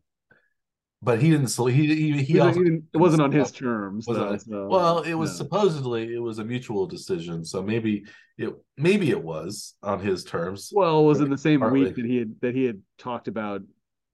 but 1.02 1.20
he 1.20 1.30
didn't. 1.30 1.50
He 1.70 1.86
he, 1.94 2.22
he 2.22 2.36
It 2.36 2.40
also 2.40 2.58
wasn't- 2.60 2.84
it 2.94 2.96
wasn't 2.98 3.22
on 3.22 3.32
his 3.32 3.52
terms. 3.52 4.06
though, 4.06 4.36
so, 4.38 4.66
well, 4.68 5.00
it 5.00 5.14
was 5.14 5.30
yeah. 5.32 5.36
supposedly 5.36 6.14
it 6.14 6.18
was 6.18 6.38
a 6.38 6.44
mutual 6.44 6.86
decision, 6.86 7.44
so 7.44 7.62
maybe 7.62 8.04
it 8.38 8.54
maybe 8.78 9.10
it 9.10 9.22
was 9.22 9.74
on 9.82 10.00
his 10.00 10.24
terms. 10.24 10.70
Well, 10.74 11.00
it 11.00 11.04
was 11.06 11.20
in 11.20 11.30
the 11.30 11.38
same 11.38 11.60
Partly. 11.60 11.80
week 11.84 11.96
that 11.96 12.04
he 12.06 12.16
had 12.16 12.34
that 12.40 12.54
he 12.54 12.64
had 12.64 12.80
talked 12.98 13.28
about 13.28 13.62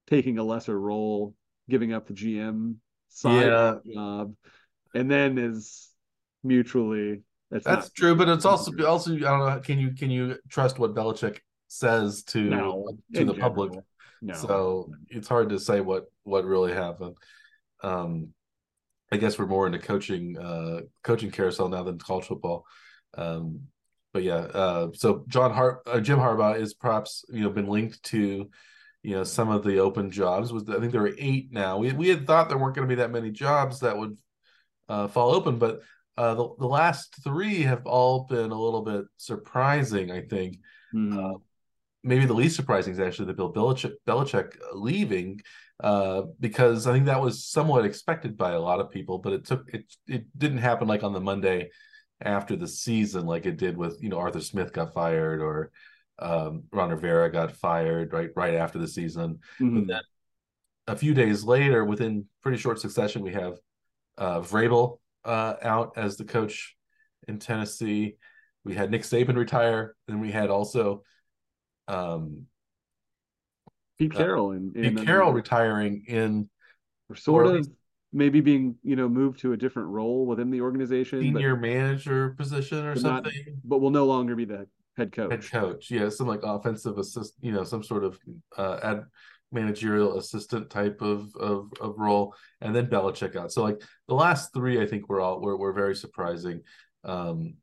taking 0.09 0.39
a 0.39 0.43
lesser 0.43 0.79
role, 0.79 1.35
giving 1.69 1.93
up 1.93 2.07
the 2.09 2.15
GM 2.15 2.77
side 3.09 3.47
Yeah. 3.47 3.77
job, 3.95 4.35
and 4.95 5.09
then 5.11 5.39
is 5.39 5.89
mutually 6.43 7.23
that's, 7.51 7.65
That's 7.65 7.87
not 7.87 7.95
true, 7.95 8.15
but 8.15 8.29
it's 8.29 8.45
also 8.45 8.73
also 8.87 9.15
I 9.15 9.19
don't 9.19 9.41
know. 9.41 9.61
Can 9.61 9.79
you 9.79 9.93
can 9.93 10.11
you 10.11 10.39
trust 10.49 10.79
what 10.79 10.95
Belichick 10.95 11.39
says 11.69 12.23
to 12.25 12.43
no 12.43 12.93
to 13.15 13.25
the 13.25 13.35
public? 13.35 13.73
No, 14.23 14.35
So 14.35 14.93
it's 15.09 15.29
hard 15.29 15.49
to 15.49 15.59
say 15.59 15.81
what 15.81 16.05
what 16.23 16.45
really 16.45 16.73
happened. 16.73 17.17
Um, 17.83 18.35
I 19.11 19.17
guess 19.17 19.39
we're 19.39 19.47
more 19.47 19.67
into 19.67 19.79
coaching 19.79 20.39
uh, 20.39 20.83
coaching 21.03 21.31
carousel 21.31 21.69
now 21.69 21.83
than 21.83 21.99
college 21.99 22.27
football. 22.27 22.67
Um, 23.15 23.63
but 24.13 24.23
yeah, 24.23 24.37
uh, 24.37 24.89
so 24.95 25.25
John 25.27 25.53
Har- 25.53 25.83
uh, 25.87 26.01
Jim 26.01 26.19
Harbaugh 26.19 26.59
is 26.61 26.75
perhaps 26.75 27.25
you 27.31 27.43
know 27.43 27.51
been 27.51 27.67
linked 27.67 28.01
to 28.05 28.49
you 29.03 29.17
know 29.17 29.25
some 29.25 29.49
of 29.49 29.65
the 29.65 29.79
open 29.79 30.13
jobs. 30.13 30.53
Was 30.53 30.69
I 30.69 30.79
think 30.79 30.93
there 30.93 31.03
were 31.03 31.17
eight 31.19 31.53
now. 31.53 31.79
We 31.79 31.93
we 31.93 32.09
had 32.09 32.27
thought 32.29 32.49
there 32.49 32.59
weren't 32.59 32.77
going 32.77 32.89
to 32.89 32.95
be 32.95 33.01
that 33.01 33.11
many 33.11 33.33
jobs 33.33 33.81
that 33.81 33.99
would 33.99 34.17
uh, 34.89 35.09
fall 35.09 35.35
open, 35.35 35.59
but 35.59 35.81
uh, 36.17 36.35
the 36.35 36.49
the 36.59 36.67
last 36.67 37.15
three 37.25 37.63
have 37.63 37.87
all 37.87 38.25
been 38.25 38.51
a 38.51 38.61
little 38.61 38.83
bit 38.83 39.05
surprising. 39.17 40.11
I 40.11 40.23
think 40.23 40.59
Hmm. 40.93 41.17
uh, 41.19 41.35
maybe 42.03 42.27
the 42.27 42.35
least 42.35 42.57
surprising 42.57 42.93
is 42.93 43.01
actually 43.01 43.27
the 43.27 43.35
Bill 43.35 43.53
Belichick, 43.53 43.93
Belichick 44.07 44.57
leaving, 44.73 45.41
uh, 45.83 46.23
because 46.41 46.87
I 46.87 46.93
think 46.93 47.07
that 47.07 47.21
was 47.21 47.45
somewhat 47.45 47.85
expected 47.85 48.37
by 48.37 48.53
a 48.53 48.61
lot 48.61 48.81
of 48.81 48.91
people, 48.91 49.19
but 49.19 49.33
it 49.33 49.45
took 49.45 49.73
it 49.73 49.85
it 50.07 50.27
didn't 50.39 50.59
happen 50.59 50.89
like 50.89 51.03
on 51.05 51.13
the 51.13 51.21
Monday 51.21 51.71
after 52.21 52.55
the 52.57 52.69
season 52.69 53.25
like 53.25 53.47
it 53.47 53.57
did 53.57 53.77
with 53.77 54.03
you 54.03 54.09
know 54.11 54.19
Arthur 54.19 54.41
Smith 54.41 54.73
got 54.73 54.93
fired 54.93 55.41
or 55.41 55.71
um, 56.19 56.65
Ron 56.73 56.91
Rivera 56.91 57.31
got 57.33 57.53
fired 57.53 58.13
right 58.13 58.31
right 58.37 58.55
after 58.55 58.79
the 58.79 58.89
season. 58.89 59.39
Mhm. 59.61 59.75
But 59.75 59.87
then 59.87 60.03
a 60.87 60.97
few 60.97 61.15
days 61.15 61.45
later, 61.45 61.85
within 61.85 62.27
pretty 62.43 62.59
short 62.59 62.79
succession, 62.81 63.23
we 63.23 63.33
have 63.33 63.55
uh, 64.19 64.41
Vrabel 64.41 65.00
uh, 65.25 65.55
out 65.63 65.93
as 65.97 66.17
the 66.17 66.25
coach 66.25 66.77
in 67.29 67.39
Tennessee. 67.39 68.17
We 68.65 68.75
had 68.75 68.91
Nick 68.91 69.03
Saban 69.03 69.37
retire, 69.37 69.95
and 70.09 70.21
we 70.21 70.31
had 70.31 70.51
also 70.51 71.03
um, 71.89 72.47
Pete 73.99 74.13
Carroll 74.13 74.53
and, 74.53 74.75
Pete 74.75 74.99
uh, 74.99 75.05
Carroll 75.05 75.33
retiring 75.33 76.05
in 76.07 76.49
sort 77.15 77.47
of 77.47 77.69
maybe 78.13 78.41
being 78.41 78.77
you 78.83 78.97
know 78.97 79.09
moved 79.09 79.41
to 79.41 79.53
a 79.53 79.57
different 79.57 79.89
role 79.89 80.27
within 80.27 80.51
the 80.51 80.61
organization, 80.61 81.21
senior 81.21 81.57
manager 81.57 82.31
position 82.31 82.85
or 82.85 82.95
but, 82.95 83.03
but 83.03 83.09
not 83.09 83.25
something. 83.25 83.61
but 83.65 83.81
will 83.81 83.91
no 83.91 84.07
longer 84.07 84.37
be 84.37 84.45
the 84.45 84.67
head 84.97 85.13
coach. 85.13 85.31
Head 85.31 85.51
coach, 85.51 85.91
yeah, 85.91 86.09
some 86.09 86.27
like 86.27 86.41
offensive 86.43 86.99
assist, 86.99 87.35
you 87.41 87.53
know, 87.53 87.65
some 87.65 87.83
sort 87.83 88.05
of 88.05 88.19
uh, 88.57 88.79
ad 88.83 89.05
managerial 89.53 90.19
assistant 90.19 90.71
type 90.71 91.01
of, 91.01 91.35
of 91.37 91.73
of 91.81 91.95
role, 91.99 92.35
and 92.61 92.75
then 92.75 92.87
Belichick 92.87 93.37
out. 93.37 93.53
So 93.53 93.63
like 93.63 93.83
the 94.09 94.15
last 94.15 94.53
three, 94.53 94.81
I 94.81 94.87
think 94.87 95.09
were 95.09 95.21
all 95.21 95.41
were, 95.41 95.57
were 95.57 95.73
very 95.73 95.97
surprising. 95.97 96.63
Um, 97.05 97.55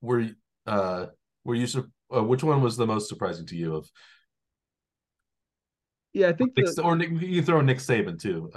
were 0.00 0.28
uh 0.66 1.06
were 1.44 1.54
you 1.54 1.66
uh, 2.14 2.22
which 2.22 2.42
one 2.42 2.62
was 2.62 2.76
the 2.76 2.86
most 2.86 3.08
surprising 3.08 3.46
to 3.46 3.56
you 3.56 3.74
of 3.76 3.90
Yeah, 6.12 6.28
I 6.28 6.32
think 6.32 6.56
Nick, 6.56 6.66
the, 6.74 6.82
or 6.82 6.96
Nick, 6.96 7.10
you 7.20 7.42
throw 7.42 7.60
Nick 7.60 7.78
Saban 7.78 8.20
too 8.20 8.52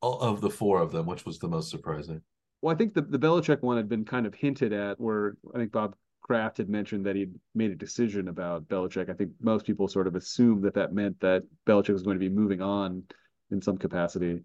All 0.00 0.20
of 0.20 0.40
the 0.40 0.50
four 0.50 0.80
of 0.80 0.92
them 0.92 1.06
which 1.06 1.24
was 1.24 1.38
the 1.38 1.48
most 1.48 1.70
surprising 1.70 2.22
Well, 2.62 2.74
I 2.74 2.78
think 2.78 2.94
the, 2.94 3.02
the 3.02 3.18
Belichick 3.18 3.62
one 3.62 3.76
had 3.76 3.88
been 3.88 4.04
kind 4.04 4.26
of 4.26 4.34
hinted 4.34 4.72
at, 4.72 5.00
where 5.00 5.36
I 5.54 5.58
think 5.58 5.72
Bob 5.72 5.96
Kraft 6.24 6.56
had 6.56 6.70
mentioned 6.70 7.04
that 7.04 7.16
he'd 7.16 7.34
made 7.54 7.70
a 7.70 7.76
decision 7.76 8.28
about 8.28 8.66
Belichick. 8.66 9.10
I 9.10 9.12
think 9.12 9.32
most 9.40 9.66
people 9.66 9.88
sort 9.88 10.06
of 10.06 10.16
assumed 10.16 10.64
that 10.64 10.72
that 10.74 10.94
meant 10.94 11.20
that 11.20 11.44
Belichick 11.66 11.92
was 11.92 12.02
going 12.02 12.18
to 12.18 12.28
be 12.28 12.34
moving 12.34 12.62
on 12.62 13.02
in 13.50 13.60
some 13.60 13.76
capacity. 13.76 14.40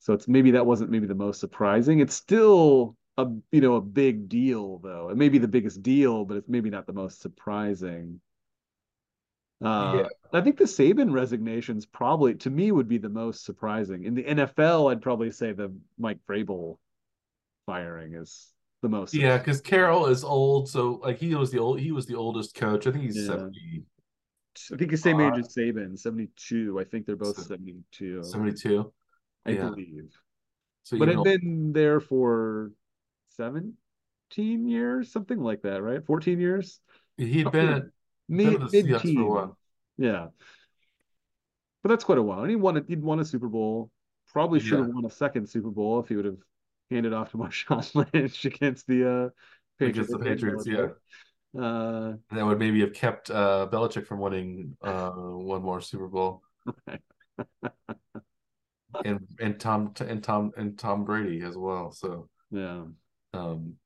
So 0.00 0.12
it's 0.12 0.26
maybe 0.26 0.50
that 0.50 0.66
wasn't 0.66 0.90
maybe 0.90 1.06
the 1.06 1.14
most 1.14 1.38
surprising. 1.38 2.00
It's 2.00 2.14
still 2.14 2.96
a 3.16 3.26
you 3.52 3.60
know 3.60 3.76
a 3.76 3.80
big 3.80 4.28
deal 4.28 4.78
though. 4.78 5.08
It 5.10 5.16
may 5.16 5.28
be 5.28 5.38
the 5.38 5.46
biggest 5.46 5.84
deal, 5.84 6.24
but 6.24 6.36
it's 6.36 6.48
maybe 6.48 6.68
not 6.68 6.86
the 6.86 6.92
most 6.92 7.20
surprising. 7.20 8.20
Uh, 9.62 10.08
I 10.32 10.40
think 10.40 10.56
the 10.56 10.64
Saban 10.64 11.12
resignations 11.12 11.86
probably 11.86 12.34
to 12.36 12.50
me 12.50 12.72
would 12.72 12.88
be 12.88 12.98
the 12.98 13.08
most 13.08 13.44
surprising. 13.44 14.02
In 14.02 14.14
the 14.14 14.24
NFL, 14.24 14.90
I'd 14.90 15.02
probably 15.02 15.30
say 15.30 15.52
the 15.52 15.72
Mike 15.96 16.18
Vrabel 16.28 16.78
firing 17.66 18.14
is 18.14 18.52
the 18.82 18.88
most. 18.88 19.14
yeah 19.14 19.36
because 19.38 19.60
Carroll 19.60 20.06
is 20.06 20.24
old 20.24 20.68
so 20.68 21.00
like 21.02 21.18
he 21.18 21.34
was 21.34 21.50
the 21.50 21.58
old 21.58 21.80
he 21.80 21.92
was 21.92 22.06
the 22.06 22.14
oldest 22.16 22.54
coach 22.54 22.86
I 22.86 22.92
think 22.92 23.04
he's 23.04 23.16
Yeah. 23.16 23.26
70 23.26 23.84
I 24.72 24.76
think 24.76 24.90
the 24.90 24.96
same 24.96 25.20
age 25.20 25.38
as 25.38 25.54
Saban, 25.54 25.96
72. 25.98 26.78
I 26.80 26.84
think 26.84 27.06
they're 27.06 27.16
both 27.16 27.40
72. 27.40 28.22
72 28.24 28.92
I 29.46 29.50
yeah. 29.52 29.68
believe. 29.70 30.10
so 30.82 30.98
But 30.98 31.08
had 31.08 31.22
been 31.22 31.72
there 31.72 32.00
for 32.00 32.72
17 33.36 33.74
years, 34.68 35.10
something 35.12 35.38
like 35.38 35.62
that, 35.62 35.82
right? 35.82 36.04
14 36.04 36.40
years? 36.40 36.80
he'd 37.16 37.50
been 37.52 37.68
at 37.68 37.82
Mid, 38.28 38.50
been 38.52 38.60
with 38.62 38.72
the 38.72 38.82
Seahawks 38.82 38.90
mid-teen. 39.04 39.14
for 39.16 39.22
a 39.22 39.28
while 39.28 39.58
Yeah. 39.96 40.26
But 41.82 41.88
that's 41.90 42.04
quite 42.04 42.18
a 42.18 42.22
while. 42.22 42.40
And 42.40 42.50
he 42.50 42.56
won 42.56 42.76
it. 42.76 42.84
He'd 42.88 43.02
won 43.02 43.20
a 43.20 43.24
Super 43.24 43.48
Bowl. 43.48 43.90
Probably 44.32 44.60
should 44.60 44.78
have 44.78 44.88
Yeah. 44.88 44.94
won 44.94 45.04
a 45.06 45.10
second 45.10 45.48
Super 45.48 45.70
Bowl 45.70 46.00
if 46.00 46.08
he 46.08 46.16
would 46.16 46.24
have 46.26 46.38
handed 46.90 47.12
off 47.12 47.30
to 47.32 47.36
Marshawn 47.38 48.12
Lynch 48.12 48.44
against 48.44 48.86
the 48.86 49.08
uh 49.08 49.28
Against 49.82 50.10
the 50.10 50.18
Patriots, 50.18 50.66
yeah. 50.66 50.88
Uh 51.58 52.14
that 52.30 52.44
would 52.44 52.58
maybe 52.58 52.80
have 52.80 52.92
kept 52.92 53.30
uh 53.30 53.66
Belichick 53.70 54.06
from 54.06 54.20
winning 54.20 54.76
uh 54.82 55.10
one 55.10 55.62
more 55.62 55.80
Super 55.80 56.08
Bowl 56.08 56.42
and 59.04 59.26
and 59.40 59.58
Tom 59.58 59.94
and 60.00 60.22
Tom 60.22 60.52
and 60.56 60.78
Tom 60.78 61.04
Brady 61.04 61.42
as 61.42 61.56
well 61.56 61.92
so 61.92 62.28
yeah. 62.50 62.84
Um, 63.32 63.76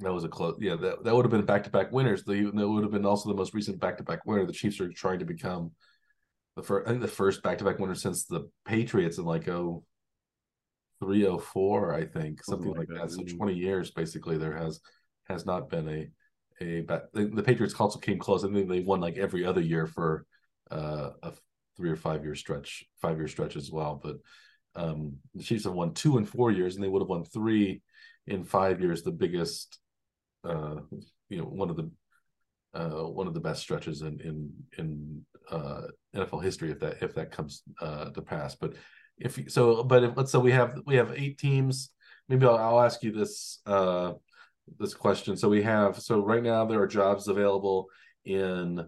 that 0.00 0.12
was 0.12 0.24
a 0.24 0.28
close. 0.28 0.56
Yeah, 0.60 0.76
that, 0.76 1.04
that 1.04 1.14
would 1.14 1.24
have 1.24 1.32
been 1.32 1.46
back 1.46 1.64
to 1.64 1.70
back 1.70 1.90
winners. 1.90 2.24
The, 2.24 2.50
that 2.54 2.68
would 2.68 2.82
have 2.82 2.92
been 2.92 3.06
also 3.06 3.28
the 3.28 3.36
most 3.36 3.54
recent 3.54 3.80
back 3.80 3.96
to 3.98 4.04
back 4.04 4.26
winner. 4.26 4.44
The 4.44 4.52
Chiefs 4.52 4.80
are 4.80 4.92
trying 4.92 5.20
to 5.20 5.24
become 5.24 5.72
the 6.56 6.62
first. 6.62 6.86
I 6.86 6.90
think 6.90 7.02
the 7.02 7.08
first 7.08 7.42
back 7.42 7.58
to 7.58 7.64
back 7.64 7.78
winner 7.78 7.94
since 7.94 8.26
the 8.26 8.50
Patriots 8.66 9.18
in 9.18 9.24
like 9.24 9.48
oh 9.48 9.84
three 11.00 11.26
oh 11.26 11.38
four. 11.38 11.94
I 11.94 12.04
think 12.04 12.44
something 12.44 12.66
Something 12.66 12.70
like 12.70 12.88
like 12.90 12.98
that. 13.00 13.16
that, 13.16 13.28
So 13.30 13.36
twenty 13.36 13.54
years 13.54 13.90
basically 13.90 14.38
there 14.38 14.56
has 14.56 14.80
has 15.28 15.46
not 15.46 15.68
been 15.68 15.88
a 15.88 16.10
a 16.64 16.80
back. 16.82 17.02
The, 17.12 17.26
the 17.26 17.42
Patriots 17.42 17.74
also 17.78 17.98
came 17.98 18.18
close. 18.18 18.44
I 18.44 18.52
think 18.52 18.68
they 18.68 18.80
won 18.80 19.00
like 19.00 19.18
every 19.18 19.44
other 19.44 19.60
year 19.60 19.86
for 19.86 20.26
uh, 20.70 21.10
a 21.22 21.32
three 21.76 21.90
or 21.90 21.96
five 21.96 22.24
year 22.24 22.34
stretch, 22.34 22.84
five 23.00 23.18
year 23.18 23.28
stretch 23.28 23.56
as 23.56 23.70
well. 23.70 24.00
But 24.02 24.16
um, 24.74 25.16
the 25.34 25.42
Chiefs 25.42 25.64
have 25.64 25.74
won 25.74 25.94
two 25.94 26.18
in 26.18 26.24
four 26.24 26.50
years, 26.50 26.74
and 26.74 26.84
they 26.84 26.88
would 26.88 27.02
have 27.02 27.08
won 27.08 27.24
three 27.24 27.82
in 28.26 28.44
five 28.44 28.80
years. 28.80 29.02
The 29.02 29.12
biggest, 29.12 29.78
uh, 30.44 30.76
you 31.28 31.38
know, 31.38 31.44
one 31.44 31.70
of 31.70 31.76
the 31.76 31.90
uh, 32.74 33.08
one 33.08 33.26
of 33.26 33.34
the 33.34 33.40
best 33.40 33.62
stretches 33.62 34.02
in 34.02 34.20
in 34.20 34.50
in 34.78 35.24
uh, 35.50 35.82
NFL 36.14 36.42
history 36.42 36.70
if 36.70 36.80
that 36.80 37.02
if 37.02 37.14
that 37.14 37.30
comes 37.30 37.62
uh, 37.80 38.10
to 38.10 38.22
pass. 38.22 38.54
But 38.54 38.74
if 39.18 39.50
so, 39.50 39.82
but 39.82 40.04
if, 40.04 40.16
let's 40.16 40.32
say 40.32 40.38
we 40.38 40.52
have 40.52 40.78
we 40.86 40.96
have 40.96 41.12
eight 41.16 41.38
teams. 41.38 41.90
Maybe 42.28 42.44
I'll, 42.46 42.56
I'll 42.56 42.80
ask 42.80 43.02
you 43.02 43.12
this 43.12 43.60
uh, 43.66 44.12
this 44.78 44.94
question. 44.94 45.36
So 45.36 45.48
we 45.48 45.62
have 45.62 46.00
so 46.00 46.20
right 46.20 46.42
now 46.42 46.64
there 46.64 46.80
are 46.82 46.86
jobs 46.86 47.28
available 47.28 47.86
in 48.24 48.84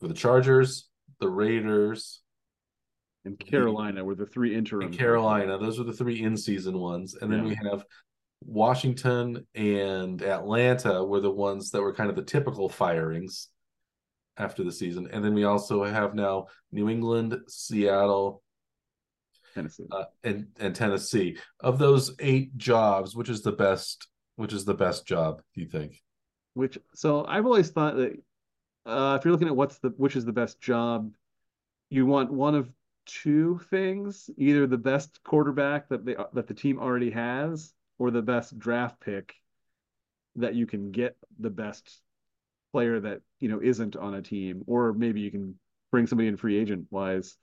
for 0.00 0.08
the 0.08 0.14
Chargers, 0.14 0.88
the 1.20 1.28
Raiders, 1.28 2.22
And 3.24 3.38
Carolina 3.38 4.04
were 4.04 4.14
the 4.14 4.26
three 4.26 4.54
interim. 4.54 4.92
Carolina. 4.92 5.58
Those 5.58 5.80
are 5.80 5.84
the 5.84 5.92
three 5.92 6.22
in 6.22 6.36
season 6.36 6.78
ones, 6.78 7.16
and 7.20 7.30
then 7.32 7.40
Yeah. 7.40 7.48
we 7.48 7.54
have 7.70 7.84
Washington 8.44 9.46
and 9.54 10.22
Atlanta 10.22 11.02
were 11.02 11.20
the 11.20 11.30
ones 11.30 11.70
that 11.70 11.80
were 11.82 11.94
kind 11.94 12.10
of 12.10 12.16
the 12.16 12.22
typical 12.22 12.68
firings 12.68 13.48
after 14.36 14.62
the 14.62 14.70
season, 14.70 15.08
and 15.10 15.24
then 15.24 15.34
we 15.34 15.44
also 15.44 15.82
have 15.82 16.14
now 16.14 16.46
New 16.70 16.88
England, 16.88 17.36
Seattle, 17.48 18.42
Tennessee. 19.56 19.86
uh, 19.90 20.04
and 20.22 20.46
and 20.60 20.74
Tennessee. 20.74 21.38
Of 21.60 21.78
those 21.78 22.14
eight 22.20 22.56
jobs, 22.56 23.16
which 23.16 23.28
is 23.28 23.42
the 23.42 23.52
best? 23.52 24.06
Which 24.36 24.52
is 24.52 24.64
the 24.64 24.74
best 24.74 25.06
job? 25.06 25.42
Do 25.54 25.60
you 25.62 25.66
think? 25.66 26.00
Which 26.54 26.78
so 26.94 27.24
I've 27.26 27.46
always 27.46 27.70
thought 27.70 27.96
that 27.96 28.12
uh, 28.84 29.16
if 29.18 29.24
you're 29.24 29.32
looking 29.32 29.48
at 29.48 29.56
what's 29.56 29.78
the 29.78 29.88
which 29.96 30.14
is 30.14 30.24
the 30.24 30.32
best 30.32 30.60
job, 30.60 31.12
you 31.90 32.06
want 32.06 32.30
one 32.32 32.54
of 32.54 32.70
two 33.06 33.60
things: 33.70 34.28
either 34.36 34.66
the 34.66 34.78
best 34.78 35.20
quarterback 35.24 35.88
that 35.88 36.04
they 36.04 36.16
that 36.34 36.46
the 36.46 36.54
team 36.54 36.78
already 36.78 37.10
has, 37.10 37.72
or 37.98 38.10
the 38.10 38.22
best 38.22 38.58
draft 38.58 39.00
pick 39.00 39.34
that 40.36 40.54
you 40.54 40.66
can 40.66 40.92
get 40.92 41.16
the 41.38 41.50
best 41.50 42.00
player 42.72 43.00
that 43.00 43.22
you 43.40 43.48
know 43.48 43.60
isn't 43.62 43.96
on 43.96 44.14
a 44.14 44.22
team, 44.22 44.62
or 44.66 44.92
maybe 44.92 45.20
you 45.20 45.30
can 45.30 45.58
bring 45.90 46.06
somebody 46.06 46.28
in 46.28 46.36
free 46.36 46.58
agent 46.58 46.86
wise. 46.90 47.38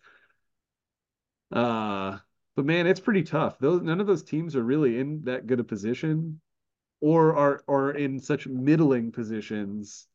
Uh, 1.53 2.19
but 2.55 2.65
man, 2.65 2.87
it's 2.87 2.99
pretty 2.99 3.23
tough. 3.23 3.59
Those 3.59 3.81
none 3.81 4.01
of 4.01 4.07
those 4.07 4.23
teams 4.23 4.55
are 4.55 4.63
really 4.63 4.99
in 4.99 5.23
that 5.25 5.47
good 5.47 5.59
a 5.59 5.63
position, 5.63 6.41
or 7.01 7.35
are 7.35 7.63
are 7.67 7.91
in 7.91 8.19
such 8.19 8.47
middling 8.47 9.11
positions 9.11 10.07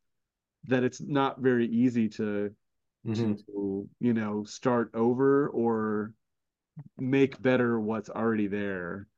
that 0.66 0.84
it's 0.84 1.01
not 1.01 1.41
very 1.41 1.66
easy 1.68 2.09
to 2.11 2.55
Mhm. 3.05 3.45
to 3.47 3.89
you 4.01 4.14
know 4.14 4.45
start 4.45 4.91
over 4.95 5.49
or 5.51 6.14
make 6.99 7.41
better 7.43 7.80
what's 7.80 8.11
already 8.11 8.49
there. 8.49 9.09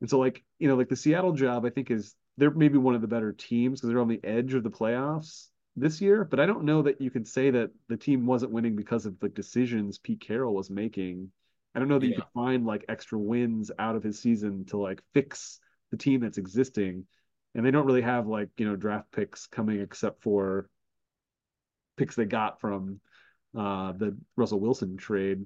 And 0.00 0.10
so 0.10 0.18
like 0.18 0.44
you 0.58 0.68
know 0.68 0.76
like 0.76 0.88
the 0.88 0.96
Seattle 0.96 1.32
job 1.32 1.64
I 1.64 1.70
think 1.70 1.90
is 1.90 2.14
they're 2.36 2.50
maybe 2.50 2.78
one 2.78 2.94
of 2.94 3.00
the 3.02 3.08
better 3.08 3.32
teams 3.32 3.80
because 3.80 3.90
they're 3.90 4.00
on 4.00 4.08
the 4.08 4.24
edge 4.24 4.54
of 4.54 4.62
the 4.64 4.70
playoffs 4.70 5.48
this 5.76 6.00
year, 6.00 6.24
but 6.24 6.40
I 6.40 6.46
don't 6.46 6.64
know 6.64 6.82
that 6.82 7.00
you 7.00 7.10
can 7.10 7.24
say 7.24 7.50
that 7.50 7.70
the 7.88 7.96
team 7.96 8.26
wasn't 8.26 8.52
winning 8.52 8.76
because 8.76 9.06
of 9.06 9.18
the 9.20 9.28
decisions 9.28 9.98
Pete 9.98 10.20
Carroll 10.20 10.54
was 10.54 10.70
making. 10.70 11.32
I 11.74 11.78
don't 11.78 11.88
know 11.88 11.98
that 11.98 12.06
you 12.06 12.12
Yeah. 12.12 12.22
could 12.22 12.32
find 12.34 12.66
like 12.66 12.84
extra 12.88 13.18
wins 13.18 13.70
out 13.78 13.96
of 13.96 14.02
his 14.02 14.20
season 14.20 14.64
to 14.66 14.78
like 14.78 15.02
fix 15.14 15.60
the 15.90 15.96
team 15.96 16.20
that's 16.20 16.38
existing. 16.38 17.06
And 17.54 17.64
they 17.66 17.70
don't 17.70 17.86
really 17.86 18.02
have 18.02 18.26
like, 18.26 18.48
you 18.58 18.66
know, 18.68 18.76
draft 18.76 19.10
picks 19.12 19.46
coming 19.46 19.80
except 19.80 20.22
for 20.22 20.68
picks 21.96 22.16
they 22.16 22.24
got 22.24 22.60
from 22.60 23.00
uh 23.56 23.92
the 23.92 24.16
Russell 24.36 24.60
Wilson 24.60 24.96
trade 24.96 25.44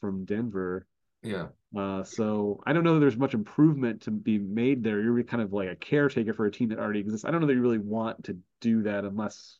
from 0.00 0.24
Denver. 0.24 0.86
Yeah. 1.22 1.48
Uh, 1.76 2.04
so 2.04 2.62
I 2.66 2.72
don't 2.72 2.84
know 2.84 2.94
that 2.94 3.00
there's 3.00 3.16
much 3.16 3.34
improvement 3.34 4.02
to 4.02 4.10
be 4.10 4.38
made 4.38 4.82
there. 4.82 5.00
You're 5.02 5.22
kind 5.24 5.42
of 5.42 5.52
like 5.52 5.68
a 5.68 5.76
caretaker 5.76 6.32
for 6.32 6.46
a 6.46 6.50
team 6.50 6.70
that 6.70 6.78
already 6.78 7.00
exists. 7.00 7.24
I 7.26 7.30
don't 7.30 7.40
know 7.40 7.48
that 7.48 7.54
you 7.54 7.60
really 7.62 7.78
want 7.78 8.24
to 8.24 8.38
do 8.60 8.82
that 8.84 9.04
unless 9.04 9.58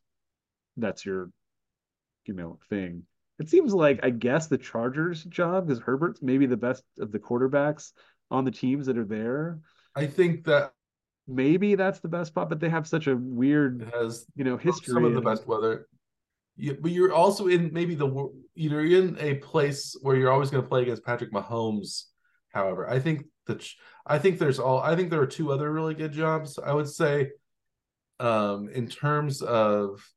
that's 0.76 1.04
your, 1.06 1.30
you 2.26 2.34
know, 2.34 2.58
thing. 2.70 3.04
It 3.39 3.51
seems 3.51 3.74
like 3.74 4.01
I 4.03 4.11
guess 4.11 4.47
the 4.47 4.59
Chargers 4.59 5.24
job 5.24 5.66
because 5.66 5.82
Herbert's 5.82 6.22
maybe 6.22 6.47
the 6.47 6.57
best 6.57 6.82
of 6.99 7.12
the 7.12 7.18
quarterbacks 7.18 7.93
on 8.30 8.45
the 8.45 8.51
teams 8.51 8.87
that 8.87 8.99
are 8.99 9.05
there. 9.05 9.61
I 9.95 10.07
think 10.07 10.45
that 10.45 10.72
Maybe 11.28 11.74
that's 11.74 11.99
the 11.99 12.09
best 12.09 12.28
spot, 12.28 12.49
but 12.49 12.61
they 12.61 12.68
have 12.68 12.87
such 12.87 13.09
a 13.09 13.16
weird, 13.16 13.91
has 13.93 14.26
you 14.37 14.45
know, 14.45 14.57
history. 14.57 14.95
some 14.95 15.05
of 15.05 15.12
the 15.12 15.20
best 15.20 15.47
weather. 15.47 15.89
Yeah, 16.57 16.74
but 16.80 16.93
you're 16.93 17.12
also 17.12 17.49
in 17.49 17.72
maybe 17.72 17.97
the 17.97 18.30
you're 18.55 18.87
in 18.87 19.18
a 19.18 19.34
place 19.34 19.97
where 20.03 20.16
you're 20.16 20.30
always 20.30 20.51
going 20.51 20.62
to 20.62 20.68
play 20.68 20.82
against 20.82 21.05
Patrick 21.05 21.32
Mahomes. 21.32 22.05
However, 22.51 22.89
I 22.89 23.01
think 23.01 23.24
that 23.47 23.66
I 24.07 24.18
think 24.18 24.39
there's 24.39 24.61
all 24.61 24.80
I 24.80 24.95
think 24.95 25.11
there 25.11 25.20
are 25.20 25.26
two 25.26 25.51
other 25.51 25.70
really 25.70 25.95
good 25.95 26.12
jobs. 26.12 26.61
I 26.64 26.72
would 26.72 26.89
say, 26.89 27.32
um, 28.20 28.68
in 28.68 28.87
terms 28.87 29.43
of 29.43 30.09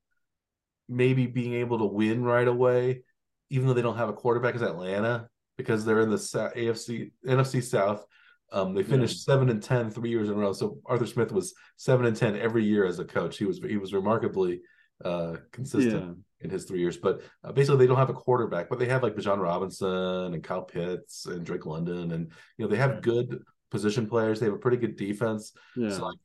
maybe 0.87 1.25
being 1.25 1.55
able 1.55 1.79
to 1.79 1.85
win 1.85 2.23
right 2.23 2.47
away, 2.47 3.01
even 3.49 3.67
though 3.67 3.73
they 3.73 3.81
don't 3.81 3.97
have 3.97 4.09
a 4.09 4.13
quarterback, 4.13 4.55
is 4.55 4.61
Atlanta 4.61 5.27
because 5.57 5.83
they're 5.85 6.01
in 6.01 6.09
the 6.09 6.15
AFC 6.17 7.11
NFC 7.25 7.63
South. 7.63 8.05
Um, 8.51 8.73
they 8.73 8.81
finished 8.83 9.23
seven 9.23 9.49
and 9.49 9.61
10 9.61 9.91
three 9.91 10.09
years 10.09 10.27
in 10.29 10.35
a 10.35 10.37
row. 10.37 10.53
So 10.53 10.79
Arthur 10.85 11.05
Smith 11.05 11.31
was 11.31 11.53
seven 11.77 12.05
and 12.07 12.15
ten 12.15 12.35
every 12.35 12.63
year 12.65 12.85
as 12.85 12.97
a 12.99 13.05
coach. 13.05 13.37
He 13.37 13.45
was 13.45 13.59
he 13.59 13.77
was 13.77 13.93
remarkably 13.93 14.61
uh, 15.05 15.35
consistent 15.51 16.03
Yeah. 16.03 16.45
in 16.45 16.49
his 16.49 16.65
three 16.65 16.79
years. 16.79 16.97
But 16.97 17.21
uh, 17.43 17.51
basically, 17.51 17.77
they 17.77 17.87
don't 17.87 17.97
have 17.97 18.09
a 18.09 18.13
quarterback, 18.13 18.67
but 18.69 18.79
they 18.79 18.87
have 18.87 19.03
like 19.03 19.15
Bijan 19.15 19.37
Robinson 19.39 20.33
and 20.33 20.43
Kyle 20.43 20.63
Pitts 20.63 21.25
and 21.27 21.45
Drake 21.45 21.65
London, 21.67 22.11
and 22.11 22.31
you 22.57 22.65
know 22.65 22.67
they 22.67 22.77
have 22.77 23.01
good 23.03 23.39
position 23.69 24.07
players. 24.07 24.39
They 24.39 24.47
have 24.47 24.55
a 24.55 24.59
pretty 24.59 24.77
good 24.77 24.95
defense. 24.95 25.53
Yeah. 25.75 25.91
So 25.91 26.05
like 26.05 26.17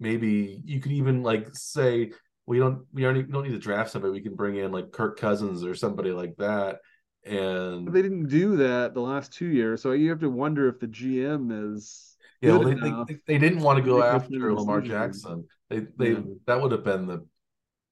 maybe 0.00 0.60
you 0.64 0.80
could 0.80 0.92
even 0.92 1.22
like 1.22 1.48
say 1.52 2.10
we 2.46 2.58
don't 2.58 2.84
we 2.92 3.04
already 3.04 3.22
don't 3.22 3.44
need 3.44 3.52
to 3.52 3.58
draft 3.58 3.90
somebody. 3.90 4.12
We 4.12 4.20
can 4.20 4.34
bring 4.34 4.56
in 4.56 4.72
like 4.72 4.92
Kirk 4.92 5.18
Cousins 5.18 5.64
or 5.64 5.74
somebody 5.74 6.10
like 6.10 6.34
that. 6.38 6.78
And 7.24 7.84
But 7.86 7.94
they 7.94 8.02
didn't 8.02 8.28
do 8.28 8.56
that 8.56 8.94
the 8.94 9.00
last 9.00 9.32
two 9.32 9.46
years, 9.46 9.80
so 9.80 9.92
you 9.92 10.10
have 10.10 10.20
to 10.20 10.30
wonder 10.30 10.68
if 10.68 10.80
the 10.80 10.88
GM 10.88 11.74
is 11.74 12.16
yeah, 12.40 12.56
well, 12.56 12.64
they, 12.64 12.74
they, 12.74 13.20
they 13.28 13.38
didn't 13.38 13.60
want 13.60 13.78
to 13.78 13.84
go 13.84 14.00
make 14.00 14.02
those 14.02 14.22
kind 14.22 14.22
after 14.24 14.54
Lamar 14.54 14.80
decisions. 14.80 15.22
Jackson. 15.22 15.48
They 15.70 15.86
they 15.96 16.12
Yeah. 16.14 16.20
that 16.46 16.60
would 16.60 16.72
have 16.72 16.82
been 16.84 17.06
the 17.06 17.24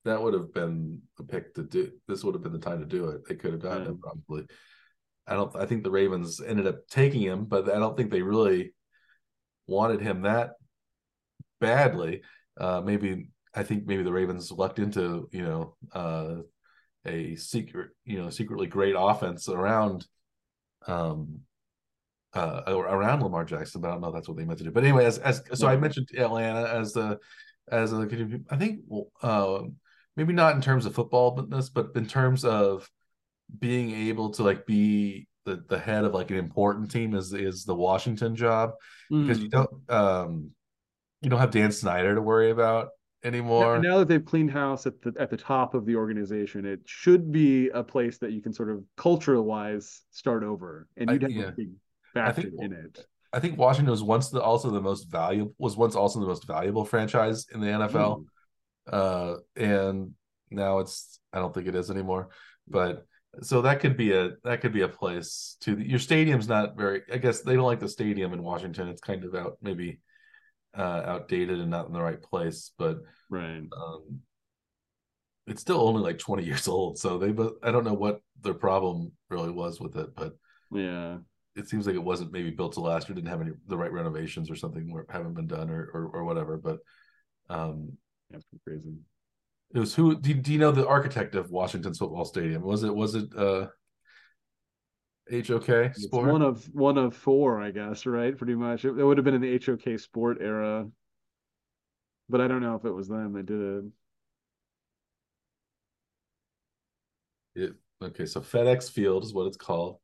that 0.04 0.20
would 0.20 0.34
have 0.34 0.52
been 0.52 1.00
the 1.16 1.24
pick 1.24 1.54
to 1.54 1.62
do. 1.62 1.92
This 2.08 2.24
would 2.24 2.34
have 2.34 2.42
been 2.42 2.52
the 2.52 2.58
time 2.58 2.80
to 2.80 2.86
do 2.86 3.10
it. 3.10 3.20
They 3.28 3.36
could 3.36 3.52
have 3.52 3.62
gotten 3.62 3.84
Yeah. 3.84 3.90
him 3.90 3.98
probably. 4.00 4.46
I 5.28 5.34
don't. 5.34 5.54
I 5.54 5.66
think 5.66 5.84
the 5.84 5.90
Ravens 5.92 6.40
ended 6.40 6.66
up 6.66 6.88
taking 6.88 7.20
him, 7.20 7.44
but 7.44 7.70
I 7.70 7.78
don't 7.78 7.96
think 7.96 8.10
they 8.10 8.22
really 8.22 8.74
wanted 9.68 10.00
him 10.00 10.22
that 10.22 10.54
badly. 11.60 12.22
Uh, 12.58 12.80
maybe 12.80 13.30
I 13.54 13.62
think 13.62 13.86
maybe 13.86 14.02
the 14.02 14.12
Ravens 14.12 14.52
lucked 14.52 14.78
into 14.78 15.28
you 15.32 15.42
know 15.42 15.76
uh, 15.92 16.36
a 17.06 17.36
secret 17.36 17.90
you 18.04 18.18
know 18.22 18.30
secretly 18.30 18.66
great 18.66 18.94
offense 18.96 19.48
around 19.48 20.06
um 20.86 21.40
uh 22.34 22.62
around 22.66 23.22
Lamar 23.22 23.44
Jackson, 23.44 23.80
but 23.80 23.88
I 23.88 23.90
don't 23.92 24.00
know 24.00 24.08
if 24.08 24.14
that's 24.14 24.28
what 24.28 24.36
they 24.36 24.44
meant 24.44 24.58
to 24.58 24.64
do. 24.64 24.70
But 24.70 24.84
anyway, 24.84 25.04
as 25.04 25.18
as 25.18 25.42
so 25.54 25.66
I 25.66 25.76
mentioned 25.76 26.08
Atlanta 26.16 26.68
as 26.68 26.92
the 26.92 27.18
as 27.70 27.92
a 27.92 28.08
I 28.50 28.56
think 28.56 28.80
uh, 29.22 29.62
maybe 30.16 30.32
not 30.32 30.54
in 30.54 30.62
terms 30.62 30.86
of 30.86 30.94
footballness, 30.94 31.70
but 31.70 31.92
but 31.92 32.00
in 32.00 32.06
terms 32.06 32.44
of 32.44 32.88
being 33.58 33.90
able 34.08 34.30
to 34.30 34.42
like 34.44 34.64
be 34.64 35.26
the 35.44 35.64
the 35.68 35.78
head 35.78 36.04
of 36.04 36.14
like 36.14 36.30
an 36.30 36.36
important 36.36 36.90
team 36.90 37.14
is 37.14 37.32
is 37.32 37.64
the 37.64 37.74
Washington 37.74 38.36
job 38.36 38.72
because 39.10 39.38
Mm. 39.38 39.42
you 39.42 39.48
don't 39.48 39.90
um 39.90 40.50
you 41.22 41.30
don't 41.30 41.40
have 41.40 41.50
Dan 41.50 41.72
Snyder 41.72 42.14
to 42.14 42.22
worry 42.22 42.50
about 42.50 42.90
anymore. 43.24 43.78
Now 43.78 43.98
that 43.98 44.08
they've 44.08 44.24
cleaned 44.24 44.50
house 44.50 44.86
at 44.86 45.00
the 45.02 45.14
at 45.18 45.30
the 45.30 45.36
top 45.36 45.74
of 45.74 45.86
the 45.86 45.96
organization, 45.96 46.64
it 46.64 46.80
should 46.86 47.30
be 47.32 47.68
a 47.70 47.82
place 47.82 48.18
that 48.18 48.32
you 48.32 48.40
can 48.42 48.52
sort 48.52 48.70
of 48.70 48.82
cultural 48.96 49.44
wise 49.44 50.02
start 50.10 50.42
over, 50.42 50.88
and 50.96 51.10
I- 51.10 51.12
you'd 51.14 51.22
have 51.22 51.30
yeah. 51.30 51.44
a 51.48 51.52
big 51.52 51.70
I 52.14 52.18
factor 52.18 52.42
think- 52.42 52.54
in 52.60 52.72
it. 52.72 53.06
I 53.32 53.38
think 53.38 53.56
Washington 53.58 53.92
was 53.92 54.02
once 54.02 54.28
the 54.30 54.42
also 54.42 54.70
the 54.70 54.80
most 54.80 55.04
valuable 55.04 55.54
was 55.58 55.76
once 55.76 55.94
also 55.94 56.18
the 56.18 56.26
most 56.26 56.46
valuable 56.46 56.84
franchise 56.84 57.46
in 57.54 57.60
the 57.60 57.68
NFL. 57.68 58.24
Mm. 58.90 58.92
uh 58.92 59.36
and 59.56 60.12
now 60.50 60.78
it's 60.80 61.20
i 61.32 61.38
don't 61.38 61.54
think 61.54 61.68
it 61.68 61.76
is 61.76 61.90
anymore 61.90 62.30
but 62.66 63.06
so 63.42 63.62
that 63.62 63.78
could 63.78 63.96
be 63.96 64.10
a 64.12 64.30
that 64.42 64.60
could 64.62 64.72
be 64.72 64.80
a 64.80 64.88
place 64.88 65.56
to 65.60 65.78
your 65.78 65.98
stadium's 66.00 66.48
not 66.48 66.76
very 66.76 67.02
i 67.12 67.18
guess 67.18 67.42
they 67.42 67.54
don't 67.54 67.66
like 67.66 67.78
the 67.78 67.88
stadium 67.88 68.32
in 68.32 68.42
washington 68.42 68.88
it's 68.88 69.02
kind 69.02 69.22
of 69.22 69.34
out 69.34 69.58
maybe 69.62 70.00
uh 70.76 71.02
outdated 71.04 71.58
and 71.60 71.70
not 71.70 71.86
in 71.86 71.92
the 71.92 72.00
right 72.02 72.22
place 72.22 72.70
but 72.78 72.98
Right. 73.28 73.62
um 73.76 74.20
it's 75.46 75.60
still 75.60 75.80
only 75.80 76.02
like 76.02 76.18
20 76.18 76.44
years 76.44 76.68
old 76.68 76.98
so 76.98 77.18
they 77.18 77.32
but 77.32 77.54
i 77.62 77.70
don't 77.70 77.84
know 77.84 77.94
what 77.94 78.20
their 78.42 78.54
problem 78.54 79.12
really 79.28 79.50
was 79.50 79.80
with 79.80 79.96
it 79.96 80.14
but 80.14 80.34
Yeah. 80.70 81.18
it 81.56 81.68
seems 81.68 81.86
like 81.86 81.96
it 81.96 82.02
wasn't 82.02 82.32
maybe 82.32 82.50
built 82.50 82.74
to 82.74 82.80
last 82.80 83.10
or 83.10 83.14
didn't 83.14 83.30
have 83.30 83.40
any 83.40 83.52
the 83.66 83.76
right 83.76 83.92
renovations 83.92 84.50
or 84.50 84.56
something 84.56 84.92
where 84.92 85.06
haven't 85.10 85.34
been 85.34 85.46
done 85.48 85.70
or 85.70 85.90
or, 85.92 86.06
or 86.14 86.24
whatever 86.24 86.56
but 86.56 86.78
um 87.48 87.96
That's 88.30 88.44
crazy. 88.66 88.94
It 89.72 89.78
was 89.78 89.94
who? 89.94 90.16
Do, 90.20 90.34
do 90.34 90.52
you 90.52 90.58
know 90.58 90.72
the 90.72 90.86
architect 90.86 91.36
of 91.36 91.50
Washington's 91.50 91.98
football 91.98 92.24
stadium? 92.24 92.62
Was 92.62 92.82
it 92.82 92.94
was 92.94 93.14
it 93.14 93.28
uh 93.36 93.68
HOK 95.30 95.68
It's 95.68 96.02
Sport? 96.02 96.26
one 96.28 96.42
of 96.42 96.64
one 96.74 96.98
of 96.98 97.14
four, 97.16 97.60
I 97.60 97.70
guess, 97.70 98.04
right? 98.06 98.36
Pretty 98.36 98.54
much. 98.54 98.84
It, 98.84 98.98
it 98.98 99.04
would 99.04 99.16
have 99.18 99.24
been 99.24 99.34
in 99.34 99.40
the 99.40 99.58
HOK 99.64 99.98
Sport 99.98 100.38
era, 100.40 100.88
but 102.28 102.40
I 102.40 102.48
don't 102.48 102.62
know 102.62 102.74
if 102.74 102.84
it 102.84 102.90
was 102.90 103.08
them 103.08 103.32
that 103.34 103.46
did 103.46 103.60
it. 103.60 103.84
It- 107.54 107.76
okay, 108.02 108.26
so 108.26 108.40
FedEx 108.40 108.90
Field 108.90 109.24
is 109.24 109.32
what 109.34 109.46
it's 109.46 109.56
called, 109.56 109.98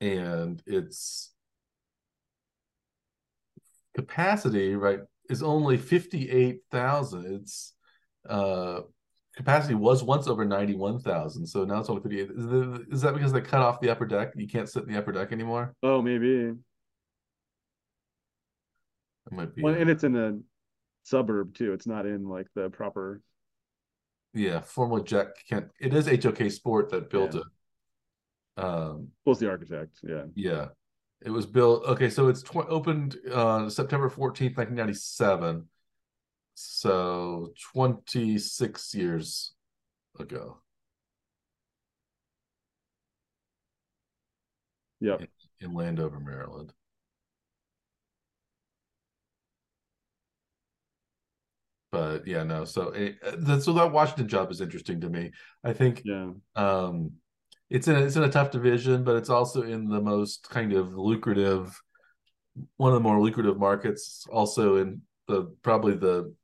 and 0.00 0.62
its 0.66 1.30
capacity 3.94 4.74
right 4.74 5.00
is 5.28 5.42
only 5.42 5.76
fifty 5.76 6.30
eight 6.30 6.60
thousand. 6.70 7.26
It's 7.42 7.74
uh 8.28 8.80
capacity 9.42 9.74
was 9.74 10.02
once 10.02 10.26
over 10.28 10.44
ninety 10.44 10.74
one 10.74 10.98
thousand, 10.98 11.46
so 11.46 11.64
now 11.64 11.80
it's 11.80 11.88
only 11.90 12.02
fifty 12.02 12.20
eight. 12.20 12.30
Is, 12.30 12.46
the- 12.46 12.86
is 12.90 13.00
that 13.02 13.14
because 13.14 13.32
they 13.32 13.40
cut 13.40 13.60
off 13.60 13.80
the 13.80 13.90
upper 13.90 14.06
deck? 14.06 14.32
You 14.36 14.46
can't 14.48 14.68
sit 14.68 14.84
in 14.84 14.92
the 14.92 14.98
upper 14.98 15.12
deck 15.12 15.32
anymore. 15.32 15.74
Oh, 15.82 16.00
maybe. 16.00 16.52
It 19.26 19.32
might 19.32 19.54
be. 19.54 19.62
Well, 19.62 19.74
and 19.74 19.88
it's 19.90 20.04
in 20.04 20.16
a 20.16 20.38
suburb 21.04 21.54
too. 21.54 21.72
It's 21.72 21.86
not 21.86 22.06
in 22.06 22.28
like 22.28 22.46
the 22.54 22.70
proper. 22.70 23.20
Yeah, 24.34 24.60
formerly 24.60 25.02
Jack 25.02 25.28
Kent. 25.48 25.66
It 25.78 25.92
is 25.92 26.06
HOK 26.06 26.50
Sport 26.50 26.90
that 26.90 27.10
built 27.10 27.34
Yeah. 27.34 27.40
it. 27.40 28.64
Um, 28.64 29.08
was 29.24 29.38
the 29.38 29.48
architect? 29.50 29.98
Yeah. 30.02 30.24
Yeah. 30.34 30.68
It 31.24 31.30
was 31.30 31.46
built. 31.46 31.84
Okay, 31.84 32.08
so 32.10 32.28
it's 32.28 32.42
tw- 32.42 32.56
opened 32.68 33.16
uh, 33.30 33.68
September 33.68 34.08
14th, 34.08 34.56
1997. 34.56 35.68
So 36.54 37.52
26 37.72 38.94
years 38.94 39.52
ago. 40.18 40.58
Yeah. 45.00 45.16
In, 45.18 45.28
in 45.60 45.74
Landover, 45.74 46.18
Maryland. 46.20 46.72
But 51.90 52.26
yeah, 52.26 52.42
no. 52.42 52.64
So 52.64 52.88
it, 52.88 53.16
uh, 53.22 53.60
so 53.60 53.72
that 53.74 53.92
Washington 53.92 54.28
job 54.28 54.50
is 54.50 54.60
interesting 54.60 55.00
to 55.02 55.10
me. 55.10 55.30
I 55.62 55.72
think 55.72 56.02
Yeah. 56.04 56.30
um, 56.56 57.12
it's 57.68 57.86
in 57.86 57.96
a, 57.96 58.00
it's 58.00 58.16
in 58.16 58.22
a 58.22 58.30
tough 58.32 58.50
division, 58.50 59.04
but 59.04 59.16
it's 59.16 59.28
also 59.28 59.62
in 59.62 59.88
the 59.88 60.00
most 60.00 60.48
kind 60.48 60.72
of 60.72 60.94
lucrative, 60.94 61.78
one 62.76 62.92
of 62.92 62.94
the 62.94 63.08
more 63.08 63.20
lucrative 63.20 63.58
markets. 63.58 64.26
Also 64.30 64.76
in 64.76 65.02
the 65.28 65.54
probably 65.62 65.94
the 65.94 66.34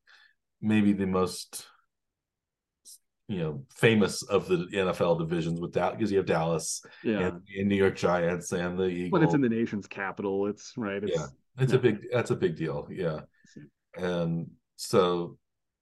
maybe 0.60 0.92
the 0.92 1.06
most 1.06 1.66
you 3.28 3.38
know 3.38 3.62
famous 3.70 4.22
of 4.22 4.48
the 4.48 4.66
NFL 4.72 5.18
divisions 5.18 5.60
with 5.60 5.74
that 5.74 5.92
because 5.96 6.10
you 6.10 6.16
have 6.18 6.26
Dallas 6.26 6.82
Yeah. 7.04 7.28
and, 7.28 7.42
and 7.58 7.68
New 7.68 7.76
York 7.76 7.96
Giants 7.96 8.52
and 8.52 8.78
the 8.78 8.86
Eagles. 8.86 9.12
When 9.12 9.22
it's 9.22 9.34
in 9.34 9.40
the 9.42 9.48
nation's 9.48 9.86
capital, 9.86 10.46
it's 10.46 10.72
right. 10.76 11.02
It's 11.02 11.12
yeah, 11.14 11.26
it's 11.58 11.72
yeah. 11.72 11.78
a 11.78 11.82
big 11.82 12.06
that's 12.12 12.30
a 12.30 12.36
big 12.36 12.56
deal. 12.56 12.88
Yeah, 12.90 13.20
and 13.96 14.50
so 14.76 15.36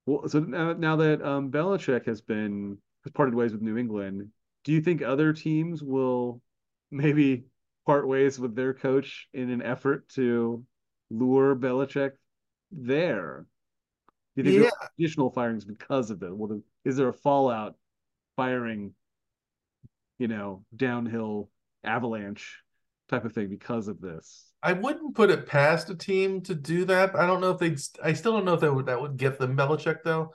well. 0.07 0.29
So 0.29 0.41
now, 0.41 0.73
now 0.73 0.97
that 0.97 1.23
um, 1.23 1.51
Belichick 1.51 2.07
has 2.07 2.21
been 2.21 2.79
has 3.05 3.13
parted 3.13 3.35
ways 3.35 3.53
with 3.53 3.63
New 3.63 3.77
England, 3.77 4.29
do 4.65 4.73
you 4.73 4.81
think 4.81 5.03
other 5.03 5.33
teams 5.33 5.83
will 5.83 6.43
maybe 6.91 7.45
part 7.87 8.09
ways 8.09 8.39
with 8.41 8.57
their 8.57 8.75
coach 8.75 9.29
in 9.33 9.51
an 9.51 9.63
effort 9.63 10.09
to 10.11 10.65
lure 11.11 11.55
Belichick 11.55 12.13
there? 12.73 13.47
Do 14.37 14.43
you 14.51 14.61
think 14.61 14.73
yeah, 14.81 14.89
additional 14.99 15.31
firings 15.31 15.65
because 15.65 16.11
of 16.11 16.23
it? 16.23 16.37
Well, 16.37 16.61
is 16.85 16.97
there 16.97 17.09
a 17.09 17.13
fallout 17.13 17.75
firing, 18.37 18.93
you 20.19 20.29
know, 20.29 20.65
downhill 20.75 21.51
avalanche 21.83 22.63
type 23.09 23.25
of 23.25 23.33
thing 23.33 23.49
because 23.49 23.89
of 23.89 24.01
this? 24.01 24.45
I 24.63 24.75
wouldn't 24.75 25.15
put 25.15 25.31
it 25.31 25.47
past 25.47 25.89
a 25.91 25.95
team 25.95 26.43
to 26.43 26.55
do 26.55 26.85
that. 26.87 27.17
I 27.17 27.27
don't 27.27 27.41
know 27.41 27.51
if 27.51 27.59
they'd. 27.59 27.81
I 28.03 28.13
still 28.13 28.33
don't 28.33 28.45
know 28.45 28.55
if 28.55 28.61
that 28.61 28.75
would 28.75 28.87
that 28.87 29.01
would 29.01 29.17
get 29.17 29.39
them 29.39 29.57
Belichick 29.57 30.03
though. 30.05 30.33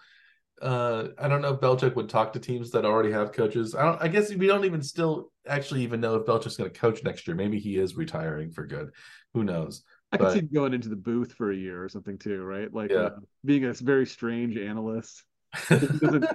Uh, 0.61 1.09
I 1.19 1.27
don't 1.27 1.41
know 1.41 1.53
if 1.53 1.59
Belichick 1.59 1.95
would 1.95 2.09
talk 2.09 2.33
to 2.33 2.39
teams 2.39 2.71
that 2.71 2.85
already 2.85 3.11
have 3.11 3.33
coaches. 3.33 3.75
I 3.75 3.83
don't. 3.83 4.01
I 4.01 4.07
guess 4.07 4.33
we 4.33 4.47
don't 4.47 4.65
even 4.65 4.81
still 4.81 5.31
actually 5.47 5.83
even 5.83 6.01
know 6.01 6.15
if 6.15 6.25
Belichick's 6.25 6.57
going 6.57 6.71
to 6.71 6.79
coach 6.79 7.03
next 7.03 7.27
year. 7.27 7.35
Maybe 7.35 7.59
he 7.59 7.77
is 7.77 7.95
retiring 7.95 8.51
for 8.51 8.65
good. 8.65 8.91
Who 9.33 9.43
knows? 9.43 9.83
I 10.11 10.17
could 10.17 10.31
see 10.33 10.39
him 10.39 10.49
going 10.53 10.73
into 10.73 10.89
the 10.89 10.95
booth 10.95 11.33
for 11.33 11.51
a 11.51 11.55
year 11.55 11.83
or 11.83 11.89
something 11.89 12.17
too, 12.17 12.43
right? 12.43 12.73
Like 12.73 12.91
Yeah. 12.91 12.97
uh, 12.97 13.19
being 13.45 13.65
a 13.65 13.73
very 13.73 14.05
strange 14.05 14.57
analyst. 14.57 15.23
doesn't- 15.69 16.25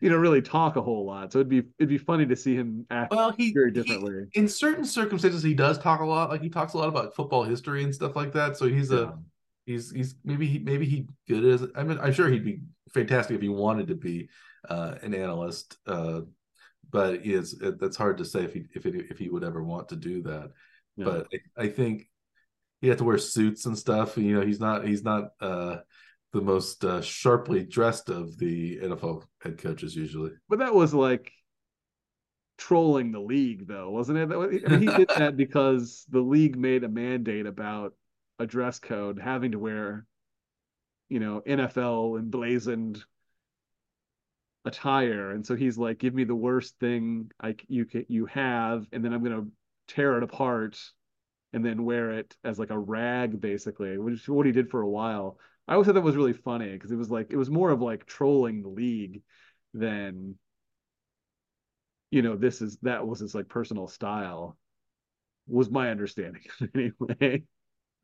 You 0.00 0.10
know, 0.10 0.16
really 0.16 0.42
talk 0.42 0.74
a 0.74 0.82
whole 0.82 1.04
lot. 1.06 1.32
So 1.32 1.38
it'd 1.38 1.48
be 1.48 1.62
it'd 1.78 1.88
be 1.88 1.96
funny 1.98 2.26
to 2.26 2.34
see 2.34 2.56
him 2.56 2.84
act 2.90 3.12
well, 3.12 3.30
he 3.30 3.52
very 3.52 3.70
he- 3.70 3.74
differently. 3.82 4.24
in 4.34 4.48
certain 4.48 4.84
circumstances, 4.84 5.44
he 5.44 5.54
does 5.54 5.78
talk 5.78 6.00
a 6.00 6.04
lot. 6.04 6.28
Like 6.28 6.42
he 6.42 6.48
talks 6.48 6.74
a 6.74 6.78
lot 6.78 6.88
about 6.88 7.14
football 7.14 7.44
history 7.44 7.84
and 7.84 7.94
stuff 7.94 8.16
like 8.16 8.32
that. 8.32 8.56
So 8.56 8.66
he's 8.66 8.90
Yeah. 8.90 8.98
a 8.98 9.12
he's 9.64 9.92
he's 9.92 10.16
maybe 10.24 10.48
he 10.48 10.58
maybe 10.58 10.86
he 10.86 11.06
good 11.28 11.44
as 11.44 11.68
I 11.76 11.84
mean 11.84 11.98
I'm 12.00 12.12
sure 12.12 12.28
he'd 12.28 12.44
be 12.44 12.62
fantastic 12.92 13.36
if 13.36 13.42
he 13.42 13.48
wanted 13.48 13.86
to 13.88 13.94
be 13.94 14.28
uh, 14.68 14.96
an 15.02 15.14
analyst. 15.14 15.76
Uh, 15.86 16.22
but 16.90 17.24
it's 17.24 17.52
it, 17.62 17.78
that's 17.78 17.96
hard 17.96 18.18
to 18.18 18.24
say 18.24 18.42
if 18.42 18.54
he 18.54 18.64
if 18.74 18.84
it, 18.86 18.96
if 19.08 19.18
he 19.18 19.28
would 19.28 19.44
ever 19.44 19.62
want 19.62 19.88
to 19.90 19.96
do 19.96 20.20
that. 20.22 20.50
Yeah. 20.96 21.04
But 21.04 21.28
I, 21.56 21.62
I 21.62 21.68
think 21.68 22.08
he 22.82 22.88
had 22.88 22.98
to 22.98 23.04
wear 23.04 23.16
suits 23.16 23.64
and 23.64 23.78
stuff. 23.78 24.18
You 24.18 24.34
know, 24.34 24.44
he's 24.44 24.60
not 24.60 24.84
he's 24.84 25.04
not 25.04 25.30
uh, 25.40 25.76
the 26.32 26.42
most 26.42 26.84
uh, 26.84 27.00
sharply 27.00 27.64
dressed 27.64 28.10
of 28.10 28.36
the 28.36 28.78
NFL 28.80 29.22
head 29.40 29.56
coaches 29.56 29.94
usually. 29.96 30.32
But 30.48 30.58
that 30.58 30.74
was 30.74 30.92
like 30.92 31.32
trolling 32.58 33.12
the 33.12 33.20
league, 33.20 33.68
though, 33.68 33.90
wasn't 33.90 34.18
it? 34.18 34.28
Was- 34.28 34.60
I 34.66 34.68
mean, 34.68 34.80
he 34.80 34.96
did 34.96 35.08
that 35.16 35.36
because 35.36 36.04
the 36.10 36.20
league 36.20 36.58
made 36.58 36.82
a 36.82 36.88
mandate 36.88 37.46
about 37.46 37.94
a 38.40 38.46
dress 38.46 38.80
code 38.80 39.20
having 39.20 39.52
to 39.52 39.58
wear, 39.60 40.04
you 41.08 41.20
know, 41.20 41.40
NFL 41.46 42.18
emblazoned 42.18 43.02
attire, 44.64 45.30
and 45.30 45.46
so 45.46 45.54
he's 45.54 45.78
like, 45.78 45.98
"Give 45.98 46.14
me 46.14 46.24
the 46.24 46.34
worst 46.34 46.78
thing 46.80 47.30
I 47.40 47.54
you 47.68 47.86
you 48.08 48.26
have, 48.26 48.86
and 48.90 49.04
then 49.04 49.12
I'm 49.12 49.22
gonna 49.22 49.46
tear 49.86 50.16
it 50.16 50.24
apart, 50.24 50.78
and 51.52 51.64
then 51.64 51.84
wear 51.84 52.12
it 52.12 52.36
as 52.44 52.58
like 52.58 52.70
a 52.70 52.78
rag, 52.78 53.40
basically," 53.40 53.98
which 53.98 54.14
is 54.14 54.28
what 54.28 54.46
he 54.46 54.52
did 54.52 54.70
for 54.70 54.82
a 54.82 54.88
while. 54.88 55.38
I 55.68 55.74
always 55.74 55.86
thought 55.86 55.94
that 55.94 56.00
was 56.02 56.16
really 56.16 56.32
funny 56.32 56.72
because 56.72 56.90
it 56.90 56.96
was 56.96 57.10
like 57.10 57.30
it 57.32 57.36
was 57.36 57.50
more 57.50 57.70
of 57.70 57.80
like 57.82 58.06
trolling 58.06 58.62
the 58.62 58.68
league 58.68 59.22
than 59.74 60.36
you 62.10 62.22
know 62.22 62.36
this 62.36 62.60
is 62.60 62.76
that 62.82 63.06
was 63.06 63.20
his 63.20 63.34
like 63.34 63.48
personal 63.48 63.88
style 63.88 64.56
was 65.46 65.70
my 65.70 65.90
understanding 65.90 66.42
anyway 66.74 67.42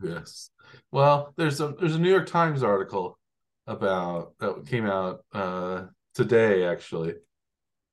Yes. 0.03 0.51
Well, 0.93 1.35
there's 1.37 1.61
a 1.61 1.75
there's 1.79 1.97
a 1.97 1.99
New 1.99 2.11
York 2.11 2.27
Times 2.27 2.63
article 2.63 3.19
about 3.67 4.39
that 4.39 4.67
came 4.67 4.87
out 4.87 5.25
uh 5.33 5.87
today 6.15 6.65
actually 6.65 7.15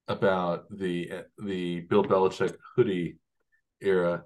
about 0.07 0.65
the 0.69 1.23
the 1.39 1.81
Bill 1.81 2.03
Belichick 2.03 2.55
hoodie 2.75 3.17
era. 3.81 4.23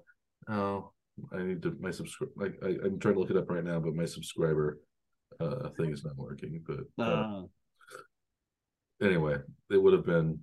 Oh, 0.48 0.92
I 1.32 1.42
need 1.42 1.62
to 1.62 1.76
my 1.80 1.90
subscribe. 1.90 2.30
Like 2.36 2.54
I, 2.62 2.68
I'm 2.84 2.98
trying 2.98 3.14
to 3.14 3.20
look 3.20 3.30
it 3.30 3.36
up 3.36 3.50
right 3.50 3.64
now, 3.64 3.78
but 3.80 3.94
my 3.94 4.04
subscriber 4.04 4.80
uh 5.40 5.68
thing 5.70 5.90
is 5.92 6.04
not 6.04 6.16
working. 6.16 6.62
But 6.66 6.80
uh, 6.98 7.02
uh, 7.02 7.42
anyway, 9.02 9.36
it 9.70 9.76
would 9.82 9.92
have 9.92 10.06
been 10.06 10.38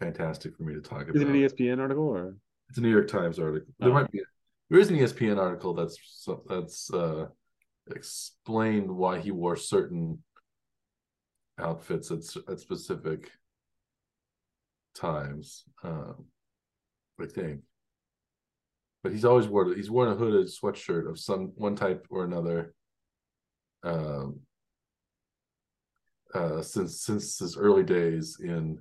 fantastic 0.00 0.56
for 0.56 0.64
me 0.64 0.74
to 0.74 0.80
talk 0.80 1.02
about. 1.02 1.16
is 1.16 1.22
it 1.22 1.28
an 1.28 1.34
espn 1.34 1.78
article 1.80 2.04
or 2.08 2.36
It's 2.68 2.78
a 2.78 2.80
New 2.80 2.90
York 2.90 3.08
Times 3.08 3.38
article. 3.38 3.72
There 3.78 3.90
Oh. 3.90 3.94
might 3.94 4.10
be 4.10 4.22
there 4.70 4.80
is 4.80 4.90
an 4.90 4.96
ESPN 4.96 5.38
article 5.38 5.74
that's 5.74 6.26
that's 6.48 6.92
uh, 6.92 7.26
explained 7.90 8.90
why 8.90 9.20
he 9.20 9.30
wore 9.30 9.56
certain 9.56 10.22
outfits 11.58 12.10
at 12.10 12.20
at 12.50 12.58
specific 12.60 13.30
times. 14.94 15.64
Um, 15.82 16.24
I 17.20 17.26
think, 17.26 17.60
but 19.04 19.12
he's 19.12 19.24
always 19.24 19.46
worn 19.46 19.76
he's 19.76 19.90
worn 19.90 20.08
a 20.08 20.14
hooded 20.16 20.46
sweatshirt 20.46 21.08
of 21.08 21.20
some 21.20 21.52
one 21.54 21.76
type 21.76 22.06
or 22.10 22.24
another. 22.24 22.74
Um, 23.84 24.40
uh, 26.34 26.62
since 26.62 27.02
since 27.02 27.38
his 27.38 27.56
early 27.56 27.84
days 27.84 28.38
in 28.42 28.80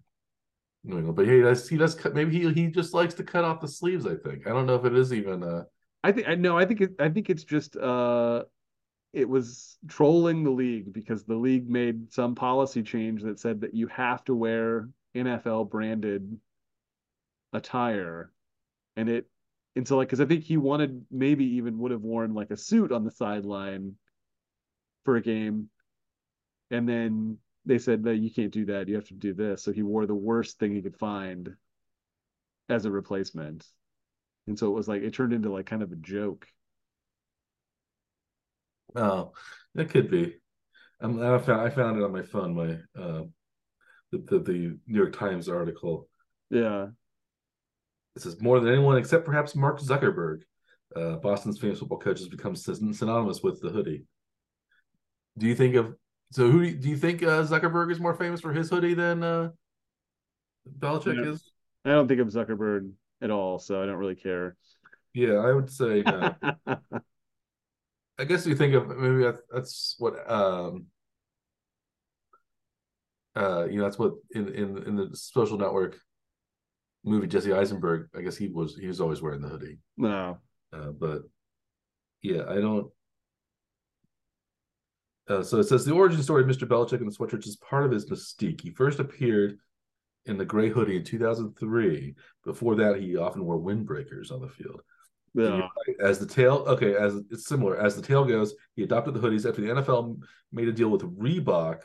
New 0.85 0.97
England, 0.97 1.15
but 1.15 1.27
he 1.27 1.41
does 1.41 1.69
he 1.69 1.77
does 1.77 1.93
cut. 1.93 2.15
Maybe 2.15 2.39
he 2.39 2.51
he 2.53 2.67
just 2.67 2.95
likes 2.95 3.13
to 3.15 3.23
cut 3.23 3.43
off 3.43 3.61
the 3.61 3.67
sleeves. 3.67 4.07
I 4.07 4.15
think 4.15 4.47
I 4.47 4.51
don't 4.51 4.65
know 4.65 4.75
if 4.75 4.85
it 4.85 4.95
is 4.95 5.13
even 5.13 5.43
uh 5.43 5.63
i 6.03 6.11
think 6.11 6.27
i 6.27 6.35
know 6.35 6.57
i 6.57 6.65
think 6.65 6.81
it 6.81 6.91
i 6.99 7.09
think 7.09 7.29
it's 7.29 7.43
just 7.43 7.75
uh 7.77 8.43
it 9.13 9.27
was 9.29 9.77
trolling 9.87 10.43
the 10.43 10.49
league 10.49 10.91
because 10.91 11.23
the 11.23 11.35
league 11.35 11.69
made 11.69 12.11
some 12.11 12.35
policy 12.35 12.83
change 12.83 13.21
that 13.23 13.39
said 13.39 13.61
that 13.61 13.73
you 13.73 13.87
have 13.87 14.23
to 14.25 14.35
wear 14.35 14.89
nfl 15.15 15.69
branded 15.69 16.37
attire 17.53 18.31
and 18.95 19.09
it 19.09 19.27
and 19.75 19.87
so 19.87 19.97
like 19.97 20.07
because 20.07 20.21
i 20.21 20.25
think 20.25 20.43
he 20.43 20.57
wanted 20.57 21.05
maybe 21.11 21.45
even 21.45 21.77
would 21.77 21.91
have 21.91 22.01
worn 22.01 22.33
like 22.33 22.51
a 22.51 22.57
suit 22.57 22.91
on 22.91 23.03
the 23.03 23.11
sideline 23.11 23.95
for 25.05 25.15
a 25.15 25.21
game 25.21 25.69
and 26.71 26.87
then 26.87 27.37
they 27.65 27.77
said 27.77 28.03
that 28.03 28.17
you 28.17 28.31
can't 28.31 28.51
do 28.53 28.65
that 28.65 28.87
you 28.87 28.95
have 28.95 29.07
to 29.07 29.13
do 29.13 29.33
this 29.33 29.63
so 29.63 29.71
he 29.71 29.83
wore 29.83 30.05
the 30.05 30.15
worst 30.15 30.59
thing 30.59 30.73
he 30.73 30.81
could 30.81 30.97
find 30.97 31.55
as 32.69 32.85
a 32.85 32.91
replacement 32.91 33.65
and 34.47 34.57
so 34.57 34.67
it 34.67 34.75
was 34.75 34.87
like 34.87 35.01
it 35.01 35.13
turned 35.13 35.33
into 35.33 35.51
like 35.51 35.65
kind 35.65 35.83
of 35.83 35.91
a 35.91 35.97
joke 35.97 36.47
Oh, 38.95 39.31
that 39.75 39.89
could 39.89 40.09
be. 40.09 40.35
Um, 41.01 41.19
I 41.21 41.37
found 41.39 41.61
I 41.61 41.69
found 41.69 41.97
it 41.97 42.03
on 42.03 42.11
my 42.11 42.21
phone. 42.21 42.55
My 42.55 42.73
uh, 43.01 43.23
the, 44.11 44.17
the 44.27 44.39
the 44.39 44.53
New 44.53 44.99
York 44.99 45.17
Times 45.17 45.49
article. 45.49 46.07
yeah 46.49 46.87
It 48.15 48.25
is 48.25 48.41
more 48.41 48.59
than 48.59 48.71
anyone 48.71 48.97
except 48.97 49.25
perhaps 49.25 49.55
Mark 49.55 49.79
Zuckerberg, 49.79 50.41
uh, 50.95 51.15
Boston's 51.17 51.59
famous 51.59 51.79
football 51.79 51.97
coach, 51.99 52.19
has 52.19 52.27
become 52.27 52.55
syn- 52.55 52.93
synonymous 52.93 53.41
with 53.41 53.59
the 53.61 53.69
hoodie. 53.69 54.05
Do 55.37 55.47
you 55.47 55.55
think 55.55 55.75
of 55.75 55.95
so? 56.31 56.49
Who 56.49 56.71
do 56.71 56.89
you 56.89 56.97
think 56.97 57.23
uh, 57.23 57.43
Zuckerberg 57.43 57.91
is 57.91 57.99
more 57.99 58.13
famous 58.13 58.39
for 58.41 58.53
his 58.53 58.69
hoodie 58.69 58.93
than 58.93 59.23
uh, 59.23 59.49
Belichick 60.79 61.25
is? 61.25 61.51
i 61.85 61.89
don't 61.89 62.07
think 62.07 62.21
of 62.21 62.27
zuckerberg 62.27 62.91
at 63.21 63.29
all 63.29 63.59
so 63.59 63.81
i 63.81 63.85
don't 63.85 63.97
really 63.97 64.15
care 64.15 64.55
Yeah, 65.13 65.33
I 65.33 65.51
would 65.51 65.69
say 65.69 66.01
no. 66.01 66.33
I 68.19 68.23
guess 68.25 68.45
you 68.45 68.55
think 68.55 68.73
of 68.73 68.87
maybe 68.87 69.23
that, 69.23 69.39
that's 69.51 69.95
what 69.99 70.29
um 70.31 70.85
uh 73.35 73.65
you 73.69 73.77
know 73.77 73.83
that's 73.83 73.99
what 73.99 74.13
in 74.33 74.47
in 74.53 74.77
in 74.87 74.95
the 74.95 75.09
social 75.13 75.57
network 75.57 75.99
movie 77.03 77.27
Jesse 77.27 77.53
Eisenberg, 77.53 78.09
I 78.15 78.21
guess 78.21 78.37
he 78.37 78.47
was 78.47 78.75
he 78.75 78.87
was 78.87 79.01
always 79.01 79.21
wearing 79.21 79.41
the 79.41 79.49
hoodie. 79.49 79.79
No. 79.97 80.37
Uh, 80.71 80.91
but 80.91 81.23
yeah, 82.21 82.43
I 82.47 82.55
don't. 82.55 82.87
Uh, 85.27 85.43
so 85.43 85.59
it 85.59 85.65
says 85.65 85.85
the 85.85 85.93
origin 85.93 86.21
story 86.21 86.43
of 86.43 86.49
Mr. 86.49 86.67
Belichick 86.67 86.99
and 86.99 87.09
the 87.09 87.15
sweatshirts 87.15 87.47
is 87.47 87.55
part 87.57 87.85
of 87.85 87.91
his 87.91 88.09
mystique. 88.09 88.61
He 88.61 88.71
first 88.71 88.99
appeared 88.99 89.57
in 90.25 90.37
the 90.37 90.45
gray 90.45 90.69
hoodie 90.69 90.97
in 90.97 91.03
2003. 91.03 92.15
Before 92.45 92.75
that, 92.75 92.99
he 92.99 93.15
often 93.17 93.45
wore 93.45 93.57
windbreakers 93.57 94.31
on 94.31 94.41
the 94.41 94.49
field. 94.49 94.81
Yeah. 95.33 95.67
As 95.99 96.19
the 96.19 96.25
tail, 96.25 96.63
okay, 96.67 96.95
as 96.95 97.15
it's 97.31 97.47
similar. 97.47 97.77
As 97.77 97.95
the 97.95 98.01
tale 98.01 98.25
goes, 98.25 98.53
he 98.75 98.83
adopted 98.83 99.13
the 99.13 99.19
hoodies 99.19 99.47
after 99.47 99.61
the 99.61 99.69
NFL 99.69 100.21
made 100.51 100.67
a 100.67 100.73
deal 100.73 100.89
with 100.89 101.01
Reebok 101.01 101.79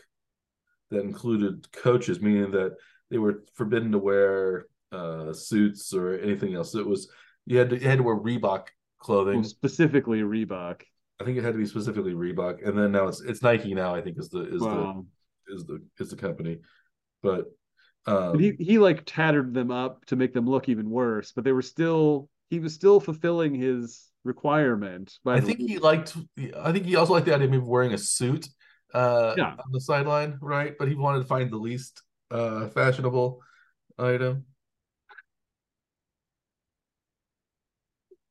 that 0.91 1.01
included 1.01 1.71
coaches, 1.73 2.21
meaning 2.21 2.51
that 2.53 2.77
they 3.11 3.19
were 3.19 3.45
forbidden 3.55 3.93
to 3.93 3.99
wear 3.99 4.67
uh, 4.93 5.33
suits 5.33 5.93
or 5.95 6.19
anything 6.19 6.55
else. 6.55 6.75
It 6.75 6.87
was 6.87 7.11
you 7.47 7.59
had 7.59 7.71
to 7.71 7.79
you 7.81 7.89
had 7.89 7.99
to 7.99 8.05
wear 8.05 8.17
Reebok 8.17 8.69
clothing, 8.99 9.45
specifically 9.45 10.21
Reebok. 10.21 10.83
I 11.21 11.25
think 11.25 11.37
it 11.37 11.45
had 11.45 11.55
to 11.55 11.59
be 11.59 11.67
specifically 11.67 12.13
Reebok, 12.13 12.67
and 12.67 12.79
then 12.79 12.93
now 12.93 13.09
it's 13.09 13.21
it's 13.21 13.43
Nike 13.43 13.75
now. 13.75 13.95
I 13.95 14.01
think 14.01 14.19
is 14.19 14.29
the 14.29 14.55
is 14.55 14.63
Wow. 14.63 15.05
the 15.47 15.55
is 15.55 15.65
the 15.65 15.83
is 15.99 16.11
the 16.11 16.17
company, 16.17 16.59
but 17.23 17.47
um, 18.07 18.39
he 18.39 18.53
he 18.59 18.79
like 18.79 19.03
tattered 19.05 19.53
them 19.53 19.71
up 19.71 20.05
to 20.07 20.17
make 20.17 20.33
them 20.33 20.47
look 20.49 20.69
even 20.69 20.89
worse, 20.89 21.33
but 21.33 21.45
they 21.45 21.53
were 21.53 21.63
still 21.63 22.29
he 22.51 22.61
was 22.61 22.75
still 22.75 23.01
fulfilling 23.01 23.55
his 23.55 24.09
requirement. 24.25 25.13
By 25.25 25.37
I 25.37 25.41
think 25.41 25.59
he 25.59 25.79
liked. 25.79 26.17
I 26.57 26.73
think 26.73 26.87
he 26.87 26.97
also 26.97 27.13
liked 27.15 27.27
the 27.27 27.35
idea 27.35 27.47
of 27.47 27.51
maybe 27.51 27.65
wearing 27.65 27.95
a 27.95 27.99
suit 27.99 28.49
uh, 28.95 29.35
Yeah. 29.37 29.53
on 29.53 29.73
the 29.73 29.81
sideline, 29.81 30.39
right? 30.41 30.75
But 30.79 30.89
he 30.89 30.95
wanted 30.95 31.19
to 31.21 31.25
find 31.27 31.51
the 31.51 31.57
least 31.57 32.03
uh, 32.31 32.69
fashionable 32.69 33.41
item. 33.99 34.45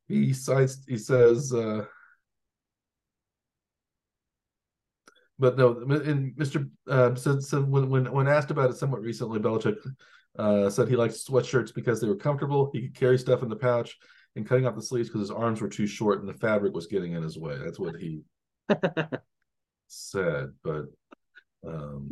He 0.07 0.33
cites. 0.33 0.83
He 0.87 0.97
says. 0.97 1.53
Uh, 1.53 1.85
but 5.39 5.57
no, 5.57 5.77
and 5.79 6.35
Mr. 6.35 6.69
Uh, 6.89 7.13
said, 7.15 7.43
said 7.43 7.69
when, 7.69 7.89
when 7.89 8.11
when 8.11 8.27
asked 8.27 8.51
about 8.51 8.69
it 8.69 8.77
somewhat 8.77 9.01
recently, 9.01 9.39
Belichick 9.39 9.77
uh, 10.37 10.69
said 10.69 10.87
he 10.87 10.95
liked 10.95 11.13
sweatshirts 11.13 11.73
because 11.73 12.01
they 12.01 12.07
were 12.07 12.15
comfortable. 12.15 12.71
He 12.73 12.81
could 12.81 12.95
carry 12.95 13.17
stuff 13.17 13.43
in 13.43 13.49
the 13.49 13.55
pouch 13.55 13.95
and 14.35 14.47
cutting 14.47 14.65
off 14.65 14.75
the 14.75 14.81
sleeves 14.81 15.09
because 15.09 15.21
his 15.21 15.31
arms 15.31 15.61
were 15.61 15.69
too 15.69 15.87
short 15.87 16.19
and 16.19 16.29
the 16.29 16.33
fabric 16.33 16.73
was 16.73 16.87
getting 16.87 17.13
in 17.13 17.23
his 17.23 17.37
way. 17.37 17.57
That's 17.57 17.79
what 17.79 17.95
he 17.97 18.21
said. 19.87 20.53
But 20.63 20.85
um. 21.65 22.07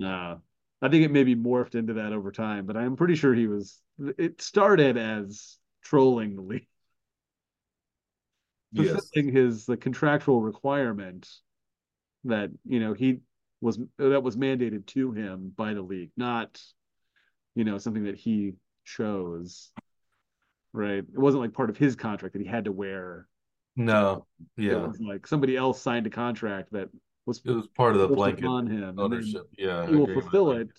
I 0.82 0.90
think 0.90 1.04
it 1.04 1.12
maybe 1.12 1.36
morphed 1.36 1.74
into 1.74 1.94
that 1.94 2.14
over 2.14 2.32
time, 2.32 2.66
but 2.66 2.78
I'm 2.78 2.96
pretty 2.96 3.16
sure 3.16 3.34
he 3.34 3.48
was 3.48 3.82
it 4.18 4.42
started 4.42 4.98
as 4.98 5.58
trolling 5.82 6.36
the 6.36 6.42
league. 6.42 6.68
Yes, 8.72 8.92
fulfilling 8.92 9.34
his 9.34 9.66
the 9.66 9.78
contractual 9.78 10.42
requirement 10.42 11.30
that 12.26 12.50
you 12.66 12.80
know 12.80 12.94
he 12.94 13.20
was 13.62 13.80
that 13.98 14.24
was 14.24 14.36
mandated 14.38 14.86
to 14.88 15.12
him 15.12 15.52
by 15.56 15.74
the 15.74 15.82
league, 15.82 16.12
not 16.18 16.62
you 17.56 17.64
know 17.64 17.78
something 17.78 18.06
that 18.06 18.18
he 18.18 18.54
chose. 18.84 19.72
Right? 20.74 21.00
It 21.00 21.18
wasn't 21.18 21.42
like 21.42 21.54
part 21.54 21.70
of 21.70 21.78
his 21.78 21.96
contract 21.96 22.34
that 22.34 22.42
he 22.42 22.48
had 22.48 22.66
to 22.66 22.72
wear. 22.72 23.28
no, 23.76 24.26
It 24.58 24.62
yeah, 24.62 24.88
was 24.88 25.00
like 25.00 25.28
somebody 25.28 25.56
else 25.56 25.82
signed 25.82 26.08
a 26.08 26.10
contract 26.10 26.72
that 26.72 26.90
was 27.26 27.42
it 27.46 27.52
was 27.52 27.68
part 27.68 27.96
of 27.96 28.02
the 28.02 28.08
blanket 28.08 28.46
upon 28.46 28.68
him. 28.68 29.00
ownership. 29.00 29.48
Yeah, 29.58 29.88
He 29.88 29.96
will 29.96 30.08
fulfill 30.08 30.52
it, 30.52 30.70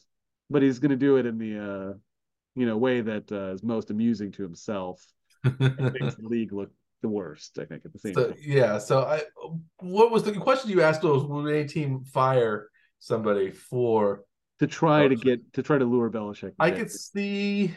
but 0.50 0.62
he's 0.62 0.78
going 0.78 0.90
to 0.90 0.96
do 0.96 1.16
it 1.16 1.26
in 1.26 1.38
the 1.38 1.58
uh, 1.58 1.94
you 2.54 2.66
know 2.66 2.76
way 2.76 3.00
that 3.00 3.30
uh, 3.30 3.52
is 3.52 3.62
most 3.62 3.90
amusing 3.90 4.32
to 4.32 4.42
himself. 4.42 5.04
Makes 5.78 6.14
the 6.16 6.28
league 6.28 6.52
look 6.52 6.70
the 7.02 7.08
worst. 7.08 7.58
I 7.58 7.64
think 7.64 7.84
at 7.84 7.92
the 7.92 7.98
same 7.98 8.14
so 8.14 8.28
time. 8.28 8.36
yeah, 8.40 8.78
so 8.78 9.02
I 9.02 9.22
what 9.78 10.10
was 10.10 10.22
the 10.24 10.32
question 10.32 10.70
you 10.70 10.82
asked 10.82 11.02
was 11.02 11.24
would 11.24 11.52
any 11.52 11.66
team 11.66 12.04
fire 12.04 12.68
somebody 12.98 13.50
for 13.50 14.22
to 14.58 14.66
try 14.66 15.06
to 15.06 15.16
get 15.16 15.52
to 15.54 15.62
try 15.62 15.78
to 15.78 15.84
lure 15.84 16.10
Belichick. 16.10 16.52
I 16.58 16.70
could 16.70 16.90
see 16.90 17.74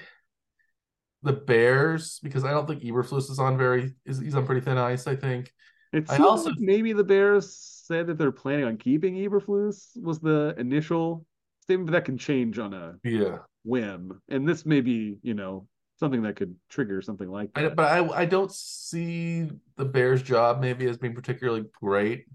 the 1.24 1.34
Bears 1.34 2.20
because 2.24 2.46
I 2.46 2.52
don't 2.52 2.68
think 2.68 2.84
Eberflus 2.84 3.30
is 3.30 3.40
on 3.40 3.58
very 3.58 3.94
is 4.06 4.20
he's 4.20 4.36
on 4.36 4.46
pretty 4.46 4.62
thin 4.62 4.78
ice. 4.78 5.06
I 5.08 5.16
think 5.16 5.52
It 5.92 6.10
I 6.10 6.18
also- 6.18 6.50
like 6.50 6.60
maybe 6.60 6.94
the 6.94 7.04
Bears 7.04 7.56
said 7.86 8.08
that 8.08 8.18
they're 8.18 8.32
planning 8.32 8.66
on 8.66 8.78
keeping 8.78 9.16
Eberflus 9.16 9.90
was 10.02 10.20
the 10.20 10.56
initial 10.58 11.26
statement, 11.62 11.88
but 11.88 11.94
that 11.94 12.06
can 12.06 12.18
change 12.18 12.58
on 12.60 12.74
a 12.74 12.96
yeah. 13.04 13.40
whim. 13.64 14.22
And 14.30 14.48
this 14.48 14.66
may 14.66 14.82
be, 14.82 15.18
you 15.22 15.34
know, 15.34 15.68
something 16.00 16.22
that 16.24 16.36
could 16.36 16.56
trigger 16.70 17.02
something 17.02 17.30
like 17.30 17.52
I, 17.56 17.64
that. 17.64 17.76
but 17.76 17.92
I 17.92 18.22
I 18.22 18.26
don't 18.26 18.52
see 18.52 19.50
the 19.76 19.86
Bears' 19.86 20.22
job 20.24 20.62
maybe 20.62 20.88
as 20.88 20.98
being 20.98 21.14
particularly 21.16 21.66
great 21.82 22.26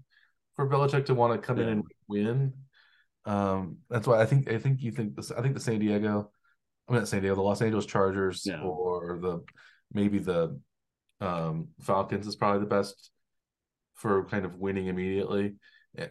for 0.55 0.69
Belichick 0.69 1.05
to 1.07 1.15
want 1.15 1.33
to 1.33 1.45
come 1.45 1.59
in 1.59 1.67
and 1.67 1.83
win. 2.07 2.53
Um, 3.25 3.77
that's 3.89 4.07
why 4.07 4.21
I 4.21 4.25
think 4.25 4.49
I 4.49 4.59
think 4.59 4.81
you 4.81 4.91
think 4.91 5.15
this. 5.15 5.31
I 5.31 5.41
think 5.41 5.55
the 5.55 5.59
San 5.59 5.79
Diego, 5.79 6.31
I 6.87 6.91
mean 6.91 7.01
not 7.01 7.07
San 7.07 7.21
Diego, 7.21 7.35
the 7.35 7.41
Los 7.41 7.61
Angeles 7.61 7.85
Chargers 7.85 8.43
Yeah. 8.45 8.61
or 8.61 9.17
the 9.21 9.43
maybe 9.91 10.19
the 10.19 10.59
um, 11.21 11.69
Falcons 11.81 12.27
is 12.27 12.35
probably 12.35 12.59
the 12.59 12.65
best 12.67 13.11
for 13.95 14.25
kind 14.25 14.45
of 14.45 14.55
winning 14.59 14.87
immediately. 14.87 15.55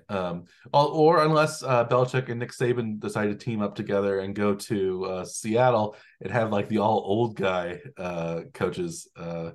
Um, 0.08 0.44
or, 0.72 1.22
unless 1.22 1.62
uh, 1.62 1.86
Belichick 1.86 2.28
and 2.28 2.40
Nick 2.40 2.52
Saban 2.52 2.98
decide 3.00 3.26
to 3.26 3.34
team 3.34 3.62
up 3.62 3.74
together 3.74 4.20
and 4.20 4.34
go 4.34 4.54
to 4.54 5.04
uh, 5.04 5.24
Seattle 5.24 5.96
and 6.20 6.32
have 6.32 6.50
like 6.50 6.68
the 6.68 6.78
all 6.78 7.02
old 7.04 7.36
guy 7.36 7.80
uh, 7.96 8.42
coaches 8.52 9.08
uh, 9.16 9.50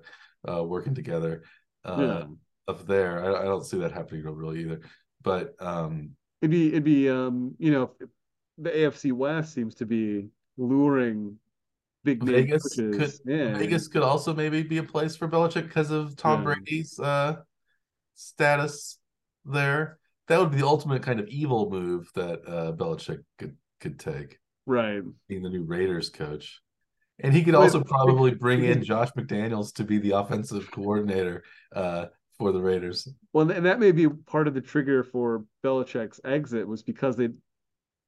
uh, 0.50 0.64
working 0.64 0.96
together 0.96 1.44
uh, 1.86 1.98
yeah. 2.00 2.24
up 2.68 2.86
there. 2.86 3.24
I, 3.24 3.42
I 3.42 3.44
don't 3.46 3.66
see 3.66 3.80
that 3.80 3.92
happening 3.92 4.24
really 4.24 4.62
either. 4.62 4.82
But 5.22 5.56
um, 5.60 6.12
It'd 6.42 6.52
be 6.52 6.70
it'd 6.70 6.84
be 6.84 7.10
um, 7.10 7.56
you 7.60 7.72
know, 7.72 7.92
the 8.58 8.70
AFC 8.70 9.12
West 9.12 9.54
seems 9.54 9.76
to 9.76 9.86
be 9.86 10.28
luring 10.58 11.38
big 12.04 12.24
Vegas 12.24 12.76
could 12.76 12.94
coaches. 12.94 13.22
Vegas 13.26 13.88
could 13.88 14.04
also 14.04 14.34
maybe 14.34 14.64
be 14.64 14.78
a 14.78 14.84
place 14.84 15.16
for 15.16 15.28
Belichick 15.28 15.64
because 15.64 15.92
of 15.92 16.16
Tom 16.16 16.40
Yeah. 16.40 16.46
Brady's 16.46 17.00
uh, 17.00 17.38
status 18.16 19.00
there. 19.46 19.99
That 20.30 20.40
would 20.40 20.52
be 20.52 20.58
the 20.58 20.68
ultimate 20.68 21.04
kind 21.04 21.20
of 21.20 21.28
evil 21.28 21.70
move 21.70 22.10
that 22.16 22.42
uh, 22.48 22.72
Belichick 22.72 23.20
could 23.38 23.58
could 23.82 24.00
take. 24.00 24.40
Right. 24.66 25.02
being 25.28 25.42
the 25.42 25.50
new 25.50 25.64
Raiders 25.64 26.10
coach. 26.10 26.62
And 27.22 27.34
he 27.34 27.44
could 27.44 27.56
Wait, 27.56 27.62
also 27.62 27.84
probably 27.84 28.36
bring 28.36 28.64
in. 28.64 28.84
Josh 28.84 29.10
McDaniels 29.18 29.74
to 29.76 29.84
be 29.84 29.98
the 29.98 30.12
offensive 30.12 30.70
coordinator 30.72 31.44
uh, 31.76 32.06
for 32.38 32.52
the 32.52 32.62
Raiders. 32.62 33.12
Well, 33.34 33.50
and 33.50 33.66
that 33.66 33.80
may 33.80 33.92
be 33.92 34.08
part 34.08 34.48
of 34.48 34.54
the 34.54 34.62
trigger 34.62 35.04
for 35.04 35.44
Belichick's 35.64 36.22
exit 36.24 36.68
was 36.68 36.84
because 36.84 37.18
they, 37.18 37.30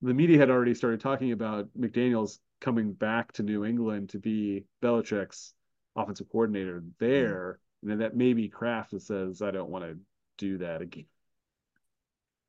the 0.01 0.13
media 0.13 0.37
had 0.37 0.51
already 0.51 0.75
started 0.75 1.01
talking 1.01 1.31
about 1.31 1.67
McDaniels 1.77 2.37
coming 2.61 2.93
back 2.93 3.33
to 3.33 3.43
New 3.43 3.65
England 3.65 4.09
to 4.09 4.19
be 4.19 4.65
Belichick's 4.83 5.53
offensive 5.95 6.29
coordinator 6.31 6.83
there, 6.99 7.59
and 7.81 7.91
then 7.91 7.99
that 7.99 8.15
maybe 8.15 8.47
Kraft 8.47 8.91
that 8.91 9.01
says, 9.01 9.41
"I 9.41 9.51
don't 9.51 9.69
want 9.69 9.83
to 9.85 9.97
do 10.37 10.59
that 10.59 10.81
again." 10.81 11.05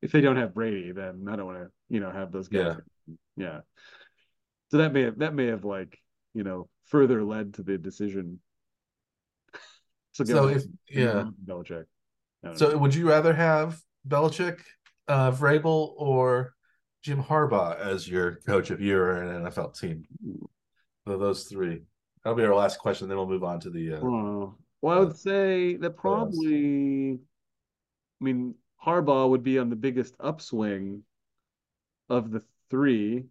If 0.03 0.11
they 0.11 0.21
don't 0.21 0.35
have 0.35 0.53
Brady, 0.53 0.91
then 0.91 1.25
I 1.29 1.35
don't 1.35 1.45
want 1.45 1.59
to, 1.59 1.67
you 1.89 1.99
know, 1.99 2.11
have 2.11 2.31
those 2.31 2.49
guys. 2.49 2.75
Yeah. 3.07 3.15
yeah. 3.37 3.59
So 4.69 4.77
that 4.77 4.91
may 4.91 5.03
have 5.03 5.19
that 5.19 5.33
may 5.33 5.47
have 5.47 5.63
like 5.63 5.97
you 6.33 6.43
know 6.43 6.67
further 6.85 7.23
led 7.23 7.53
to 7.55 7.63
the 7.63 7.77
decision. 7.77 8.39
So 10.11 10.23
go 10.25 10.47
if 10.49 10.63
yeah, 10.89 11.25
Belichick. 11.45 11.85
So 12.55 12.71
know. 12.71 12.77
would 12.77 12.93
you 12.93 13.07
rather 13.07 13.33
have 13.33 13.79
Belichick, 14.07 14.59
uh, 15.07 15.31
Vrabel, 15.31 15.93
or 15.97 16.53
Jim 17.01 17.23
Harbaugh 17.23 17.79
as 17.79 18.07
your 18.07 18.39
coach 18.45 18.71
if 18.71 18.79
you're 18.79 19.15
an 19.15 19.45
NFL 19.45 19.79
team? 19.79 20.05
So 21.07 21.17
those 21.17 21.45
three. 21.45 21.83
That'll 22.23 22.37
be 22.37 22.43
our 22.43 22.55
last 22.55 22.79
question. 22.79 23.07
Then 23.07 23.17
we'll 23.17 23.27
move 23.27 23.43
on 23.43 23.59
to 23.61 23.69
the. 23.69 23.95
Uh, 23.95 23.99
well, 24.81 24.97
I 24.97 24.99
would 24.99 25.17
say 25.17 25.75
that 25.77 25.97
probably, 25.97 27.13
I 27.13 28.23
mean, 28.23 28.55
Harbaugh 28.85 29.29
would 29.29 29.43
be 29.43 29.59
on 29.59 29.69
the 29.69 29.75
biggest 29.75 30.15
upswing 30.19 31.03
of 32.09 32.31
the 32.31 32.43
three, 32.69 33.25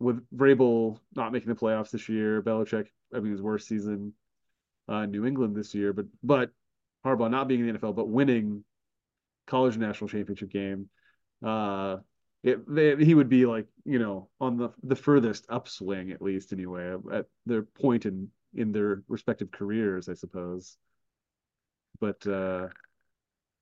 with 0.00 0.24
Vrabel 0.30 0.98
not 1.14 1.32
making 1.32 1.48
the 1.48 1.54
playoffs 1.54 1.90
this 1.90 2.08
year, 2.08 2.42
Belichick 2.42 2.88
having 3.12 3.30
his 3.30 3.42
worst 3.42 3.68
season, 3.68 4.12
uh, 4.88 5.06
New 5.06 5.26
England 5.26 5.56
this 5.56 5.74
year, 5.74 5.92
but 5.92 6.06
but 6.22 6.50
Harbaugh 7.04 7.30
not 7.30 7.48
being 7.48 7.60
in 7.60 7.72
the 7.72 7.78
NFL 7.78 7.94
but 7.94 8.08
winning 8.08 8.64
college 9.46 9.76
national 9.76 10.08
championship 10.08 10.50
game, 10.50 10.88
uh, 11.44 11.98
it 12.42 12.72
they, 12.72 12.96
he 13.04 13.14
would 13.14 13.28
be 13.28 13.46
like 13.46 13.66
you 13.84 13.98
know 13.98 14.28
on 14.40 14.56
the 14.56 14.70
the 14.82 14.96
furthest 14.96 15.46
upswing 15.48 16.10
at 16.10 16.22
least 16.22 16.52
anyway 16.52 16.96
at 17.12 17.26
their 17.46 17.62
point 17.62 18.06
in 18.06 18.30
in 18.54 18.72
their 18.72 19.02
respective 19.08 19.50
careers, 19.50 20.08
I 20.08 20.14
suppose. 20.14 20.76
But 22.00 22.26
uh, 22.26 22.68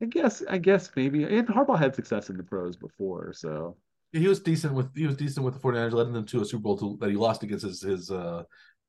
I 0.03 0.07
guess 0.07 0.43
I 0.49 0.59
guess 0.59 0.91
maybe 0.95 1.25
and 1.25 1.49
Harbaugh 1.49 1.79
had 1.79 1.95
success 1.95 2.29
in 2.29 2.37
the 2.37 2.43
pros 2.43 2.77
before, 2.77 3.33
so 3.33 3.77
he 4.13 4.29
was 4.29 4.41
decent 4.41 4.75
with 4.75 4.95
he 4.95 5.07
was 5.07 5.17
decent 5.17 5.45
with 5.45 5.55
the 5.55 5.61
49ers, 5.61 5.93
letting 5.93 6.13
them 6.13 6.27
to 6.27 6.43
a 6.43 6.45
Super 6.45 6.63
Bowl 6.63 6.79
to, 6.79 6.97
that 7.01 7.11
he 7.11 7.17
lost 7.17 7.43
against 7.43 7.65
his 7.65 7.81
his 7.81 8.11
uh, 8.11 8.43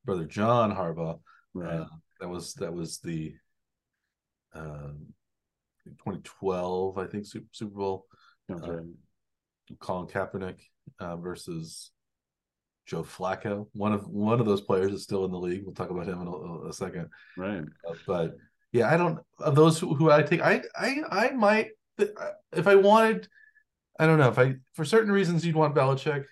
brother 0.04 0.24
John 0.24 0.74
Harbaugh. 0.74 1.18
Right. 1.54 1.80
Uh, 1.80 1.86
that 2.20 2.28
was 2.28 2.54
that 2.54 2.72
was 2.72 2.98
the 2.98 3.34
um, 4.54 5.06
2012, 5.84 6.98
I 6.98 7.06
think, 7.06 7.26
Super, 7.26 7.46
Super 7.52 7.74
Bowl. 7.74 8.06
Uh. 8.50 8.80
Colin 9.80 10.06
Kaepernick 10.06 10.60
uh, 10.98 11.16
versus 11.16 11.90
Joe 12.86 13.02
Flacco. 13.02 13.66
One 13.74 13.92
of 13.92 14.08
one 14.08 14.40
of 14.40 14.46
those 14.46 14.62
players 14.62 14.92
is 14.92 15.02
still 15.02 15.24
in 15.26 15.30
the 15.30 15.38
league. 15.38 15.62
We'll 15.64 15.74
talk 15.74 15.90
about 15.90 16.06
him 16.06 16.22
in 16.22 16.26
a, 16.26 16.68
a 16.68 16.72
second. 16.72 17.08
Right. 17.36 17.64
Uh, 17.86 17.94
but 18.06 18.36
yeah, 18.72 18.92
I 18.92 18.96
don't 18.96 19.20
of 19.38 19.54
those 19.54 19.78
who, 19.78 19.94
who 19.94 20.10
I 20.10 20.22
think 20.22 20.42
I 20.42 20.62
I 20.76 21.02
I 21.10 21.30
might 21.30 21.70
if 22.52 22.66
I 22.66 22.74
wanted. 22.74 23.28
I 23.98 24.06
don't 24.06 24.18
know 24.18 24.28
if 24.28 24.38
I 24.38 24.56
for 24.74 24.84
certain 24.84 25.10
reasons 25.10 25.44
you'd 25.44 25.56
want 25.56 25.74
Belichick 25.74 26.24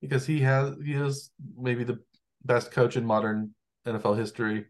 because 0.00 0.26
he 0.26 0.40
has 0.40 0.74
he 0.84 0.94
is 0.94 1.30
maybe 1.58 1.84
the 1.84 1.98
best 2.44 2.70
coach 2.70 2.96
in 2.96 3.04
modern 3.04 3.54
NFL 3.86 4.16
history. 4.18 4.66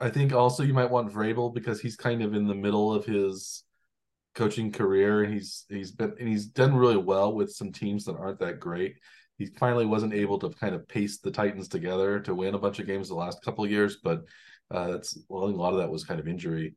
I 0.00 0.10
think 0.10 0.32
also 0.32 0.62
you 0.62 0.74
might 0.74 0.90
want 0.90 1.12
Vrabel 1.12 1.52
because 1.52 1.80
he's 1.80 1.96
kind 1.96 2.22
of 2.22 2.34
in 2.34 2.46
the 2.46 2.54
middle 2.54 2.92
of 2.92 3.04
his 3.04 3.64
coaching 4.34 4.72
career 4.72 5.22
and 5.22 5.32
he's 5.32 5.64
he's 5.68 5.92
been 5.92 6.14
and 6.18 6.28
he's 6.28 6.46
done 6.46 6.74
really 6.74 6.96
well 6.96 7.34
with 7.34 7.52
some 7.52 7.72
teams 7.72 8.04
that 8.04 8.16
aren't 8.16 8.40
that 8.40 8.60
great. 8.60 8.96
He 9.38 9.46
finally 9.46 9.86
wasn't 9.86 10.14
able 10.14 10.38
to 10.38 10.50
kind 10.50 10.74
of 10.74 10.86
pace 10.86 11.18
the 11.18 11.30
Titans 11.30 11.68
together 11.68 12.20
to 12.20 12.34
win 12.34 12.54
a 12.54 12.58
bunch 12.58 12.78
of 12.78 12.86
games 12.86 13.08
the 13.08 13.16
last 13.16 13.42
couple 13.42 13.64
of 13.64 13.70
years, 13.70 13.98
but 14.02 14.22
uh, 14.70 14.92
that's 14.92 15.18
well, 15.28 15.44
a 15.44 15.46
lot 15.46 15.72
of 15.72 15.78
that 15.78 15.90
was 15.90 16.04
kind 16.04 16.20
of 16.20 16.28
injury. 16.28 16.74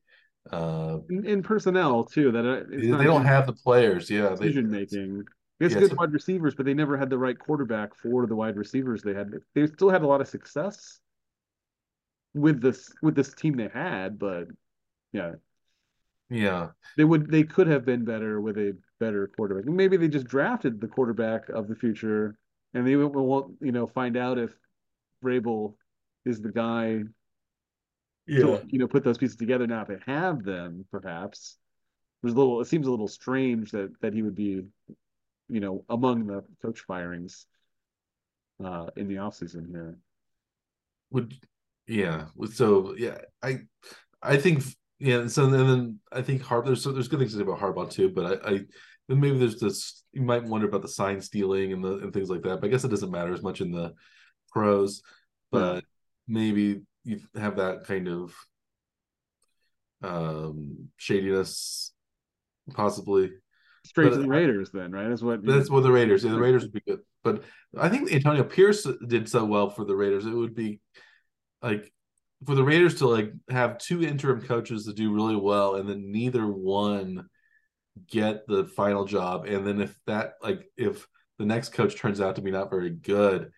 Uh, 0.52 1.00
in, 1.10 1.26
in 1.26 1.44
personnel 1.44 2.06
too. 2.06 2.32
That 2.32 2.46
uh, 2.46 2.64
they 2.70 3.04
don't 3.04 3.26
have 3.26 3.48
the 3.48 3.54
players. 3.54 4.10
Yeah, 4.10 4.30
decision 4.30 4.70
making. 4.70 5.24
It's 5.60 5.74
yeah, 5.74 5.82
good 5.82 5.92
so, 5.92 5.98
wide 5.98 6.14
receivers, 6.14 6.54
but 6.56 6.66
they 6.66 6.74
never 6.74 6.98
had 6.98 7.10
the 7.10 7.18
right 7.18 7.38
quarterback 7.38 7.96
for 7.96 8.28
the 8.28 8.36
wide 8.36 8.58
receivers 8.58 9.02
they 9.02 9.14
had. 9.14 9.32
They 9.56 9.66
still 9.68 9.90
had 9.90 10.04
a 10.04 10.08
lot 10.08 10.22
of 10.22 10.28
success 10.28 11.00
with 12.34 12.62
this 12.62 12.92
with 13.02 13.16
this 13.16 13.34
team 13.34 13.58
they 13.58 13.70
had, 13.74 14.20
but 14.20 14.46
yeah, 15.12 15.34
yeah, 16.30 16.70
they 16.98 17.04
would 17.04 17.32
they 17.32 17.44
could 17.44 17.68
have 17.68 17.86
been 17.86 18.06
better 18.06 18.42
with 18.42 18.58
a 18.58 18.78
better 19.00 19.32
quarterback. 19.36 19.66
Maybe 19.66 19.98
they 19.98 20.08
just 20.08 20.28
drafted 20.28 20.80
the 20.80 20.88
quarterback 20.88 21.50
of 21.50 21.68
the 21.68 21.76
future, 21.76 22.38
and 22.74 22.86
they 22.86 22.96
won't 22.96 23.56
you 23.62 23.72
know 23.72 23.88
find 23.88 24.18
out 24.18 24.38
if 24.38 24.52
Vrabel 25.24 25.76
is 26.26 26.42
the 26.42 26.52
guy. 26.52 27.02
Yeah, 28.28 28.40
to, 28.40 28.64
you 28.68 28.80
know, 28.80 28.88
put 28.88 29.04
those 29.04 29.18
pieces 29.18 29.38
together 29.38 29.68
now. 29.68 29.82
If 29.82 29.88
they 29.88 30.12
have 30.12 30.44
them, 30.44 30.86
perhaps 30.92 31.58
there's 32.22 32.34
a 32.34 32.38
little. 32.38 32.62
It 32.62 32.68
seems 32.68 32.88
a 32.88 32.92
little 32.92 33.08
strange 33.08 33.72
that 33.72 33.90
that 34.02 34.14
he 34.14 34.22
would 34.22 34.36
be, 34.36 34.64
you 35.50 35.60
know, 35.60 35.86
among 35.90 36.28
the 36.28 36.44
coach 36.62 36.82
firings 36.82 37.46
uh, 38.64 38.88
in 38.96 39.08
the 39.08 39.16
offseason 39.16 39.70
here. 39.70 39.98
Would 41.12 41.34
yeah. 41.88 42.26
So 42.54 42.96
yeah, 42.98 43.20
I 43.42 43.60
I 44.22 44.38
think 44.38 44.64
yeah. 45.00 45.28
So 45.28 45.46
and 45.46 45.54
then 45.54 46.00
I 46.12 46.22
think 46.22 46.42
Harb 46.42 46.66
there's 46.66 46.84
so 46.84 46.92
there's 46.92 47.08
good 47.08 47.20
things 47.20 47.32
to 47.32 47.38
say 47.38 47.44
about 47.44 47.60
Harbaugh 47.60 47.90
too, 47.90 48.10
but 48.10 48.46
I, 48.46 48.56
I 48.56 48.60
maybe 49.08 49.38
there's 49.38 49.60
this 49.60 50.04
you 50.12 50.22
might 50.22 50.44
wonder 50.44 50.68
about 50.68 50.82
the 50.82 50.88
sign 50.88 51.22
stealing 51.22 51.72
and 51.72 51.84
the 51.84 52.00
and 52.00 52.14
things 52.14 52.30
like 52.30 52.42
that. 52.42 52.60
But 52.60 52.68
I 52.68 52.70
guess 52.70 52.84
it 52.84 52.90
doesn't 52.90 53.12
matter 53.12 53.34
as 53.34 53.42
much 53.42 53.62
in 53.62 53.72
the 53.72 53.94
pros. 54.52 55.02
But 55.52 55.76
yeah. 55.76 55.82
maybe 56.28 56.82
you 57.08 57.20
have 57.40 57.58
that 57.58 57.86
kind 57.86 58.08
of 58.08 58.34
um 60.04 60.90
shadiness 60.98 61.94
possibly 62.74 63.32
straight 63.86 64.12
to 64.12 64.18
the 64.18 64.28
Raiders 64.28 64.70
then, 64.72 64.92
right? 64.92 65.08
That's 65.08 65.22
what 65.22 65.46
that's 65.46 65.70
what 65.70 65.84
the 65.84 65.92
Raiders. 65.92 66.24
Yeah, 66.24 66.32
the 66.32 66.40
Raiders 66.40 66.64
would 66.64 66.74
be 66.74 66.82
good. 66.86 67.00
But 67.24 67.44
I 67.78 67.90
think 67.90 68.12
Antonio 68.12 68.44
Pierce 68.44 68.88
did 69.08 69.30
so 69.30 69.46
well 69.46 69.70
for 69.70 69.86
the 69.86 69.96
Raiders. 69.96 70.26
It 70.26 70.34
would 70.34 70.54
be 70.54 70.80
like 71.62 71.92
for 72.46 72.56
the 72.56 72.64
Raiders 72.64 72.96
to 72.96 73.08
like 73.08 73.32
have 73.50 73.78
two 73.78 74.04
interim 74.04 74.42
coaches 74.42 74.86
to 74.86 74.94
do 74.94 75.14
really 75.14 75.36
well 75.36 75.76
and 75.76 75.90
then 75.90 76.12
neither 76.12 76.46
one 76.46 77.28
get 78.08 78.46
the 78.48 78.66
final 78.66 79.06
job 79.06 79.46
and 79.46 79.66
then 79.66 79.82
if 79.82 79.98
that 80.06 80.34
like 80.44 80.70
if 80.78 81.08
the 81.40 81.46
next 81.46 81.74
coach 81.74 81.96
turns 81.96 82.22
out 82.22 82.36
to 82.36 82.44
be 82.44 82.52
not 82.52 82.70
very 82.70 82.92
good 82.92 83.52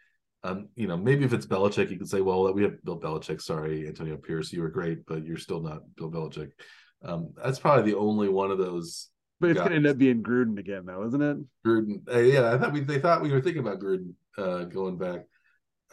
um 0.44 0.70
you 0.76 0.88
know 0.88 0.98
maybe 0.98 1.26
if 1.26 1.34
it's 1.34 1.46
Belichick 1.46 1.90
you 1.90 1.98
could 1.98 2.10
say 2.10 2.22
well 2.22 2.52
we 2.54 2.64
have 2.64 2.84
Bill 2.84 3.00
Belichick. 3.00 3.42
Sorry 3.42 3.88
Antonio 3.88 4.18
Pierce 4.18 4.54
you 4.54 4.62
were 4.62 4.70
great 4.70 5.06
but 5.06 5.26
you're 5.26 5.38
still 5.38 5.62
not 5.62 5.82
Bill 5.96 6.10
Belichick. 6.10 6.52
Um 7.04 7.34
that's 7.44 7.60
probably 7.60 7.92
the 7.92 7.98
only 7.98 8.30
one 8.30 8.52
of 8.52 8.58
those 8.58 9.10
but 9.40 9.52
it's 9.52 9.60
gonna 9.60 9.76
end 9.76 9.88
up 9.88 9.98
being 9.98 10.22
Gruden 10.24 10.60
again 10.60 10.86
though 10.86 11.06
isn't 11.06 11.22
it? 11.22 11.38
Gruden 11.66 12.02
uh, 12.14 12.20
yeah 12.20 12.54
I 12.54 12.58
thought 12.58 12.74
we 12.74 12.82
they 12.82 13.00
thought 13.00 13.22
we 13.22 13.32
were 13.32 13.42
thinking 13.42 13.62
about 13.62 13.80
Gruden 13.80 14.14
uh 14.38 14.64
going 14.64 14.98
back. 14.98 15.22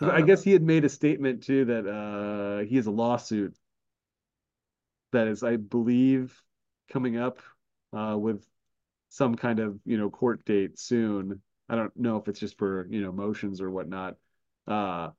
Uh, 0.01 0.11
I 0.11 0.21
guess 0.21 0.43
he 0.43 0.53
had 0.53 0.63
made 0.63 0.85
a 0.85 0.89
statement 0.89 1.43
too 1.43 1.65
that 1.67 1.87
uh, 1.87 2.67
he 2.69 2.77
has 2.77 2.87
a 2.87 2.91
lawsuit 2.91 3.57
that 5.13 5.27
is, 5.27 5.43
I 5.43 5.57
believe, 5.57 6.39
coming 6.91 7.17
up 7.17 7.41
uh, 7.93 8.17
with 8.19 8.47
some 9.09 9.35
kind 9.35 9.59
of 9.59 9.79
you 9.85 9.97
know 9.97 10.11
court 10.11 10.45
date 10.45 10.79
soon. 10.79 11.41
I 11.69 11.77
don't 11.77 11.97
know 11.97 12.19
if 12.19 12.29
it's 12.29 12.41
just 12.41 12.59
for 12.59 12.87
you 12.91 13.01
know 13.01 13.13
motions 13.13 13.61
or 13.61 13.71
whatnot, 13.71 14.17
uh, 14.67 15.11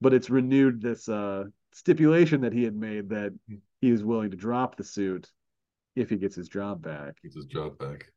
but 0.00 0.14
it's 0.14 0.30
renewed 0.30 0.82
this 0.82 1.08
uh, 1.08 1.44
stipulation 1.72 2.40
that 2.42 2.52
he 2.52 2.64
had 2.64 2.74
made 2.74 3.10
that 3.10 3.32
he 3.80 3.90
is 3.90 4.04
willing 4.04 4.30
to 4.30 4.36
drop 4.36 4.76
the 4.76 4.84
suit 4.84 5.30
if 5.94 6.10
he 6.10 6.16
gets 6.16 6.36
his 6.36 6.48
job 6.48 6.82
back. 6.82 7.20
Gets 7.22 7.36
his 7.36 7.46
job 7.46 7.78
back. 7.78 8.10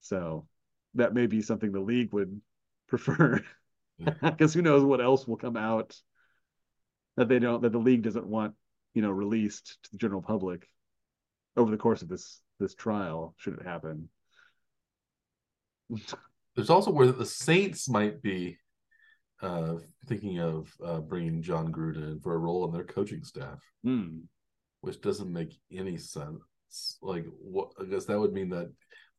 So 0.00 0.46
that 0.94 1.14
may 1.14 1.26
be 1.26 1.42
something 1.42 1.72
the 1.72 1.80
league 1.80 2.12
would 2.12 2.40
prefer. 2.88 3.42
because 4.22 4.54
who 4.54 4.62
knows 4.62 4.84
what 4.84 5.00
else 5.00 5.26
will 5.26 5.36
come 5.36 5.56
out 5.56 5.96
that 7.16 7.28
they 7.28 7.38
don't 7.38 7.62
that 7.62 7.72
the 7.72 7.78
league 7.78 8.02
doesn't 8.02 8.26
want 8.26 8.54
you 8.94 9.02
know 9.02 9.10
released 9.10 9.78
to 9.82 9.90
the 9.92 9.98
general 9.98 10.22
public 10.22 10.66
over 11.56 11.70
the 11.70 11.76
course 11.76 12.02
of 12.02 12.08
this 12.08 12.40
this 12.58 12.74
trial 12.74 13.34
should 13.36 13.54
it 13.54 13.66
happen 13.66 14.08
there's 16.56 16.70
also 16.70 16.90
where 16.90 17.12
the 17.12 17.26
saints 17.26 17.88
might 17.88 18.22
be 18.22 18.58
uh, 19.42 19.74
thinking 20.06 20.38
of 20.38 20.72
uh, 20.84 21.00
bringing 21.00 21.42
jon 21.42 21.72
gruden 21.72 22.12
in 22.12 22.20
for 22.20 22.34
a 22.34 22.38
role 22.38 22.64
in 22.64 22.72
their 22.72 22.84
coaching 22.84 23.24
staff 23.24 23.60
hmm. 23.82 24.18
which 24.80 25.00
doesn't 25.00 25.32
make 25.32 25.58
any 25.72 25.96
sense 25.96 26.40
like 27.02 27.26
what 27.40 27.70
i 27.80 27.84
guess 27.84 28.06
that 28.06 28.18
would 28.18 28.32
mean 28.32 28.48
that 28.48 28.70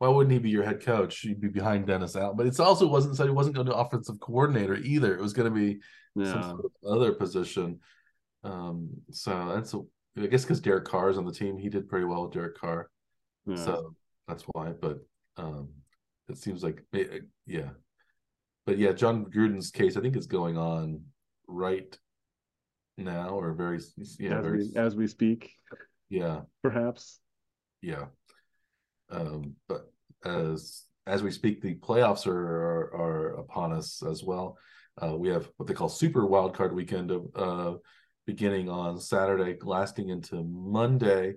why 0.03 0.09
wouldn't 0.09 0.33
he 0.33 0.39
be 0.39 0.49
your 0.49 0.63
head 0.65 0.83
coach? 0.83 1.19
He'd 1.19 1.39
be 1.39 1.47
behind 1.47 1.87
Dennis 1.87 2.17
Allen. 2.17 2.35
But 2.35 2.45
it's 2.45 2.59
also 2.59 2.85
wasn't 2.87 3.15
said 3.15 3.27
he 3.27 3.31
wasn't 3.31 3.55
going 3.55 3.67
to 3.67 3.73
offensive 3.73 4.19
coordinator 4.19 4.75
either. 4.75 5.15
It 5.15 5.21
was 5.21 5.31
going 5.31 5.49
to 5.49 5.57
be 5.57 5.79
yeah. 6.13 6.33
some 6.33 6.43
sort 6.43 6.65
of 6.65 6.91
other 6.91 7.13
position. 7.13 7.79
Um, 8.43 8.89
so 9.11 9.53
that's 9.55 9.73
a, 9.73 9.79
I 10.21 10.27
guess 10.27 10.43
because 10.43 10.59
Derek 10.59 10.83
Carr 10.83 11.09
is 11.09 11.17
on 11.17 11.25
the 11.25 11.31
team, 11.31 11.57
he 11.57 11.69
did 11.69 11.87
pretty 11.87 12.05
well 12.05 12.23
with 12.23 12.33
Derek 12.33 12.57
Carr. 12.57 12.89
Yeah. 13.45 13.55
So 13.55 13.95
that's 14.27 14.43
why. 14.51 14.71
But 14.71 14.97
um, 15.37 15.69
it 16.27 16.37
seems 16.37 16.63
like 16.63 16.83
yeah. 17.45 17.69
But 18.65 18.77
yeah, 18.77 18.93
Jon 18.93 19.25
Gruden's 19.25 19.71
case 19.71 19.97
I 19.97 20.01
think 20.01 20.15
is 20.15 20.27
going 20.27 20.57
on 20.57 21.01
right 21.47 21.97
now 22.97 23.29
or 23.29 23.53
very 23.53 23.79
yeah 24.19 24.37
as, 24.37 24.45
very, 24.45 24.57
we, 24.57 24.71
as 24.75 24.95
we 24.95 25.07
speak. 25.07 25.51
Yeah. 26.09 26.41
Perhaps. 26.61 27.19
Yeah. 27.81 28.05
Um, 29.09 29.55
but 29.67 29.91
as 30.23 30.83
as 31.05 31.21
we 31.21 31.31
speak, 31.31 31.61
the 31.61 31.75
playoffs 31.75 32.27
are 32.27 32.31
are, 32.33 32.95
are 32.95 33.27
upon 33.39 33.73
us 33.73 34.01
as 34.03 34.23
well. 34.23 34.57
Uh, 35.01 35.17
we 35.17 35.29
have 35.29 35.49
what 35.57 35.67
they 35.67 35.73
call 35.73 35.89
Super 35.89 36.21
Wildcard 36.21 36.71
Weekend 36.71 37.11
of 37.11 37.27
uh, 37.35 37.77
beginning 38.25 38.69
on 38.69 38.99
Saturday, 38.99 39.57
lasting 39.61 40.09
into 40.09 40.43
Monday, 40.43 41.33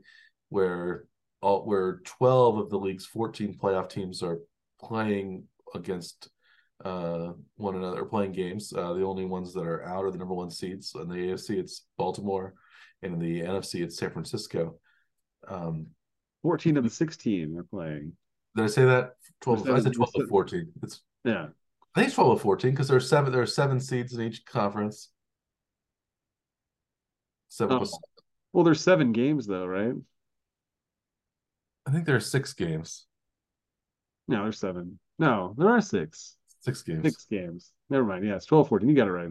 where 0.51 1.07
all 1.40 1.66
where 1.66 2.01
twelve 2.05 2.59
of 2.59 2.70
the 2.70 2.78
league's 2.78 3.07
fourteen 3.07 3.55
playoff 3.55 3.89
teams 3.89 4.23
are 4.23 4.39
playing 4.81 5.44
against 5.74 6.28
uh, 6.85 7.32
one 7.57 7.77
another, 7.77 8.05
playing 8.05 8.32
games. 8.32 8.73
Uh, 8.73 8.93
the 8.93 9.05
only 9.05 9.24
ones 9.24 9.53
that 9.55 9.66
are 9.66 9.85
out 9.85 10.05
are 10.05 10.11
the 10.11 10.19
number 10.19 10.35
one 10.35 10.51
seeds. 10.51 10.94
In 10.94 11.09
the 11.09 11.15
AFC, 11.15 11.59
it's 11.59 11.86
Baltimore, 11.97 12.55
and 13.03 13.15
in 13.15 13.19
the 13.19 13.40
NFC, 13.40 13.82
it's 13.82 13.98
San 13.98 14.11
Francisco. 14.11 14.78
Um, 15.48 15.89
14 16.43 16.77
of 16.77 16.85
the 16.85 16.90
16 16.90 17.57
are 17.59 17.62
playing. 17.65 18.12
Did 18.55 18.65
I 18.65 18.69
say 18.69 18.85
that? 18.85 19.12
12. 19.40 19.70
I 19.70 19.81
said 19.81 19.93
12 19.93 20.11
of 20.16 20.28
14. 20.28 20.73
It's 20.82 21.03
yeah. 21.24 21.47
I 21.94 22.01
think 22.01 22.09
it's 22.09 22.15
12 22.15 22.32
of 22.32 22.40
14 22.43 22.70
because 22.70 22.89
there's 22.89 23.09
seven 23.09 23.32
there 23.32 23.43
are 23.43 23.47
seven 23.47 23.81
seeds 23.81 24.15
in 24.15 24.23
each 24.23 24.44
conference. 24.44 25.11
Seven. 27.48 27.78
Oh. 27.82 27.98
Well, 28.53 28.65
there's 28.65 28.81
seven 28.81 29.12
games 29.12 29.47
though, 29.47 29.66
right? 29.66 29.94
I 31.86 31.90
think 31.90 32.05
there 32.05 32.16
are 32.16 32.20
six 32.20 32.53
games. 32.53 33.07
No, 34.28 34.43
there's 34.43 34.59
seven. 34.59 34.98
No, 35.19 35.55
there 35.57 35.69
are 35.69 35.81
six. 35.81 36.36
Six 36.66 36.82
games. 36.82 37.05
Six 37.05 37.26
games. 37.30 37.70
Never 37.90 38.05
mind. 38.05 38.26
Yeah, 38.26 38.34
it's 38.34 38.47
12 38.47 38.68
14. 38.68 38.88
You 38.88 38.97
got 38.97 39.06
it 39.06 39.12
right. 39.12 39.28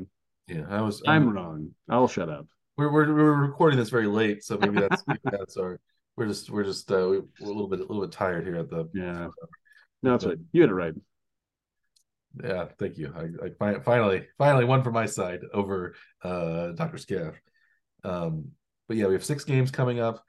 Yeah, 0.48 0.64
I 0.70 0.80
was. 0.80 1.03
I'm, 1.06 1.28
I'm 1.28 1.34
wrong. 1.34 1.70
I'll 1.90 2.07
shut 2.07 2.30
up. 2.30 2.48
We're, 2.78 2.90
we're, 2.90 3.14
we're 3.14 3.34
recording 3.34 3.78
this 3.78 3.90
very 3.90 4.07
late, 4.07 4.41
so 4.41 4.57
maybe 4.57 4.80
that's 4.80 5.03
maybe 5.06 5.20
that's 5.26 5.57
our 5.57 5.78
we're 6.16 6.28
just 6.28 6.49
we're 6.49 6.64
just 6.64 6.90
uh, 6.90 6.95
we're 6.95 7.24
a 7.41 7.45
little 7.45 7.68
bit 7.68 7.80
a 7.80 7.84
little 7.84 7.99
bit 7.99 8.14
tired 8.14 8.45
here 8.45 8.56
at 8.56 8.70
the 8.70 8.90
yeah. 8.94 9.28
No, 10.02 10.12
that's 10.12 10.26
right. 10.26 10.38
You 10.53 10.62
had 10.62 10.70
it 10.70 10.76
right. 10.76 10.94
Yeah, 12.41 12.68
thank 12.80 12.98
you. 12.98 13.14
I, 13.14 13.48
I 13.66 13.80
finally 13.80 14.28
finally 14.38 14.64
one 14.64 14.82
for 14.82 14.91
my 14.91 15.07
side 15.07 15.41
over 15.53 15.95
uh 16.24 16.70
Dr. 16.70 16.98
Scaff. 16.98 17.34
Um, 18.06 18.52
but 18.88 18.95
yeah, 18.95 19.07
we 19.07 19.14
have 19.14 19.26
six 19.26 19.44
games 19.44 19.72
coming 19.72 19.99
up. 19.99 20.24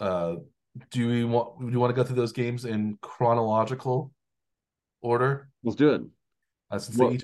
Uh, 0.00 0.36
do 0.90 1.06
we 1.06 1.24
want 1.24 1.60
do 1.60 1.70
you 1.70 1.78
want 1.78 1.94
to 1.94 1.94
go 1.94 2.02
through 2.02 2.16
those 2.16 2.32
games 2.32 2.64
in 2.64 2.96
chronological 3.02 4.10
order? 5.04 5.48
Let's 5.62 5.76
do 5.76 5.90
it. 5.94 6.02
Uh, 6.70 6.80
Well- 6.96 7.16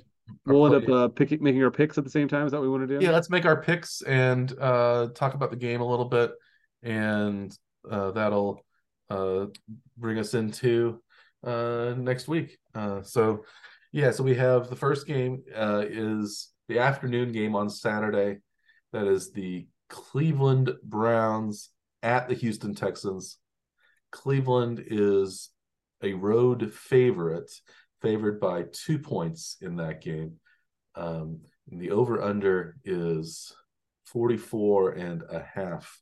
We'll 0.47 0.73
end 0.73 0.85
up 0.85 0.89
uh, 0.89 1.09
picking, 1.09 1.43
making 1.43 1.61
our 1.65 1.73
picks 1.73 1.99
at 1.99 2.05
the 2.05 2.11
same 2.11 2.29
time. 2.29 2.47
Is 2.47 2.53
that 2.53 2.59
what 2.59 2.63
we 2.63 2.69
want 2.69 2.87
to 2.89 2.99
do? 3.01 3.05
yeah, 3.05 3.11
let's 3.11 3.31
make 3.31 3.45
our 3.47 3.61
picks 3.61 4.01
and 4.03 4.53
uh 4.61 5.09
talk 5.13 5.35
about 5.35 5.51
the 5.51 5.57
game 5.57 5.81
a 5.81 5.85
little 5.85 6.05
bit, 6.05 6.31
and 6.85 7.53
uh 7.91 8.13
that'll 8.13 8.65
uh 9.11 9.47
bring 9.99 10.21
us 10.21 10.35
into 10.35 11.03
uh 11.45 11.95
next 11.99 12.29
week. 12.29 12.59
Uh, 12.77 13.03
so 13.03 13.45
yeah, 13.91 14.13
so 14.13 14.23
we 14.23 14.37
have 14.37 14.71
the 14.71 14.77
first 14.77 15.05
game 15.09 15.43
uh 15.53 15.85
is 15.89 16.53
the 16.69 16.79
afternoon 16.79 17.33
game 17.33 17.57
on 17.57 17.69
Saturday. 17.69 18.39
That 18.93 19.09
is 19.09 19.33
the 19.33 19.67
Cleveland 19.89 20.71
Browns 20.85 21.71
at 22.05 22.29
the 22.29 22.35
Houston 22.37 22.77
Texans. 22.77 23.39
Cleveland 24.13 24.81
is 24.87 25.51
a 26.03 26.13
road 26.13 26.73
favorite, 26.73 27.51
favored 28.01 28.41
by 28.41 28.65
two 28.73 28.99
points 28.99 29.57
in 29.61 29.77
that 29.77 30.01
game. 30.01 30.37
Um, 30.95 31.41
the 31.69 31.91
over 31.91 32.21
under 32.23 32.77
is 32.85 33.53
44 34.07 34.93
and 34.93 35.23
a 35.31 35.41
half 35.41 36.01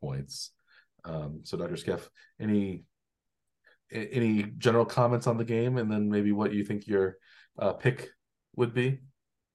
points. 0.00 0.50
Um, 1.04 1.40
so, 1.42 1.56
Dr. 1.56 1.76
Skeff, 1.76 2.08
any 2.40 2.84
any 3.90 4.44
general 4.56 4.86
comments 4.86 5.26
on 5.26 5.36
the 5.36 5.44
game, 5.44 5.76
and 5.76 5.90
then 5.90 6.08
maybe 6.08 6.32
what 6.32 6.54
you 6.54 6.64
think 6.64 6.86
your 6.86 7.16
uh, 7.58 7.72
pick 7.72 8.08
would 8.56 8.72
be? 8.72 9.00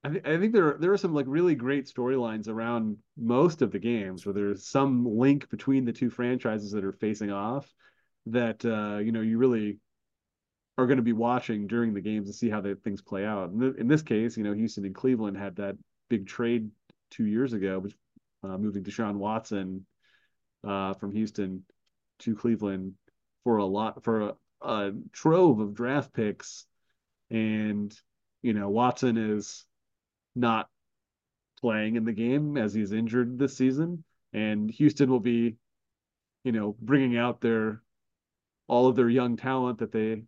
I, 0.03 0.09
th- 0.09 0.25
I 0.25 0.37
think 0.37 0.53
there 0.53 0.75
are, 0.75 0.77
there 0.79 0.93
are 0.93 0.97
some 0.97 1.13
like 1.13 1.25
really 1.27 1.55
great 1.55 1.87
storylines 1.87 2.47
around 2.47 2.97
most 3.17 3.61
of 3.61 3.71
the 3.71 3.79
games 3.79 4.25
where 4.25 4.33
there's 4.33 4.67
some 4.67 5.05
link 5.05 5.49
between 5.49 5.85
the 5.85 5.93
two 5.93 6.09
franchises 6.09 6.71
that 6.71 6.85
are 6.85 6.93
facing 6.93 7.31
off 7.31 7.73
that 8.31 8.63
uh, 8.65 8.99
you 8.99 9.11
know 9.11 9.21
you 9.21 9.37
really 9.37 9.79
are 10.77 10.85
going 10.85 10.97
to 10.97 11.03
be 11.03 11.13
watching 11.13 11.67
during 11.67 11.93
the 11.93 12.01
games 12.01 12.27
to 12.27 12.33
see 12.33 12.49
how 12.49 12.61
the 12.61 12.75
things 12.75 13.01
play 13.01 13.25
out. 13.25 13.49
In, 13.49 13.59
th- 13.59 13.75
in 13.77 13.87
this 13.87 14.01
case, 14.01 14.37
you 14.37 14.43
know 14.43 14.53
Houston 14.53 14.85
and 14.85 14.95
Cleveland 14.95 15.37
had 15.37 15.55
that 15.57 15.75
big 16.09 16.27
trade 16.27 16.69
two 17.09 17.25
years 17.25 17.53
ago, 17.53 17.79
which 17.79 17.95
uh, 18.43 18.57
moving 18.57 18.83
Deshaun 18.83 19.15
Watson 19.15 19.85
uh, 20.65 20.93
from 20.93 21.11
Houston 21.11 21.63
to 22.19 22.35
Cleveland 22.35 22.93
for 23.43 23.57
a 23.57 23.65
lot 23.65 24.03
for 24.03 24.29
a, 24.29 24.33
a 24.61 24.91
trove 25.11 25.59
of 25.59 25.73
draft 25.73 26.13
picks, 26.13 26.65
and 27.29 27.95
you 28.41 28.53
know 28.53 28.69
Watson 28.69 29.17
is 29.17 29.65
not 30.35 30.69
playing 31.59 31.95
in 31.95 32.05
the 32.05 32.13
game 32.13 32.57
as 32.57 32.73
he's 32.73 32.91
injured 32.91 33.37
this 33.37 33.57
season, 33.57 34.03
and 34.33 34.69
Houston 34.71 35.09
will 35.09 35.19
be, 35.19 35.55
you 36.43 36.51
know, 36.51 36.75
bringing 36.79 37.17
out 37.17 37.41
their 37.41 37.81
all 38.68 38.88
of 38.88 38.95
their 38.95 39.10
young 39.10 39.38
talent 39.38 39.80
that 39.80 39.91
they 39.91 40.23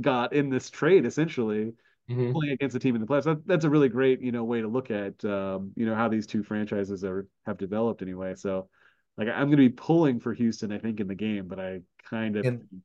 got 0.00 0.32
in 0.32 0.48
this 0.48 0.70
trade 0.70 1.04
essentially 1.04 1.72
Mhm. 2.08 2.32
playing 2.32 2.52
against 2.52 2.74
a 2.74 2.78
team 2.80 2.94
in 2.96 3.00
the 3.00 3.06
playoffs. 3.06 3.24
That, 3.24 3.46
that's 3.46 3.64
a 3.64 3.70
really 3.70 3.88
great, 3.88 4.20
you 4.20 4.32
know, 4.32 4.42
way 4.44 4.60
to 4.60 4.68
look 4.68 4.90
at, 4.90 5.24
um, 5.24 5.72
you 5.76 5.86
know, 5.86 5.94
how 5.94 6.08
these 6.08 6.26
two 6.26 6.42
franchises 6.42 7.04
are 7.04 7.28
have 7.46 7.56
developed 7.58 8.02
anyway. 8.02 8.34
So, 8.34 8.68
like, 9.16 9.28
I'm 9.28 9.46
going 9.48 9.50
to 9.52 9.56
be 9.58 9.68
pulling 9.68 10.18
for 10.18 10.34
Houston, 10.34 10.72
I 10.72 10.78
think, 10.78 10.98
in 10.98 11.06
the 11.06 11.14
game, 11.14 11.46
but 11.46 11.60
I 11.60 11.82
kind 12.08 12.36
of 12.36 12.44
And- 12.46 12.68
think 12.68 12.82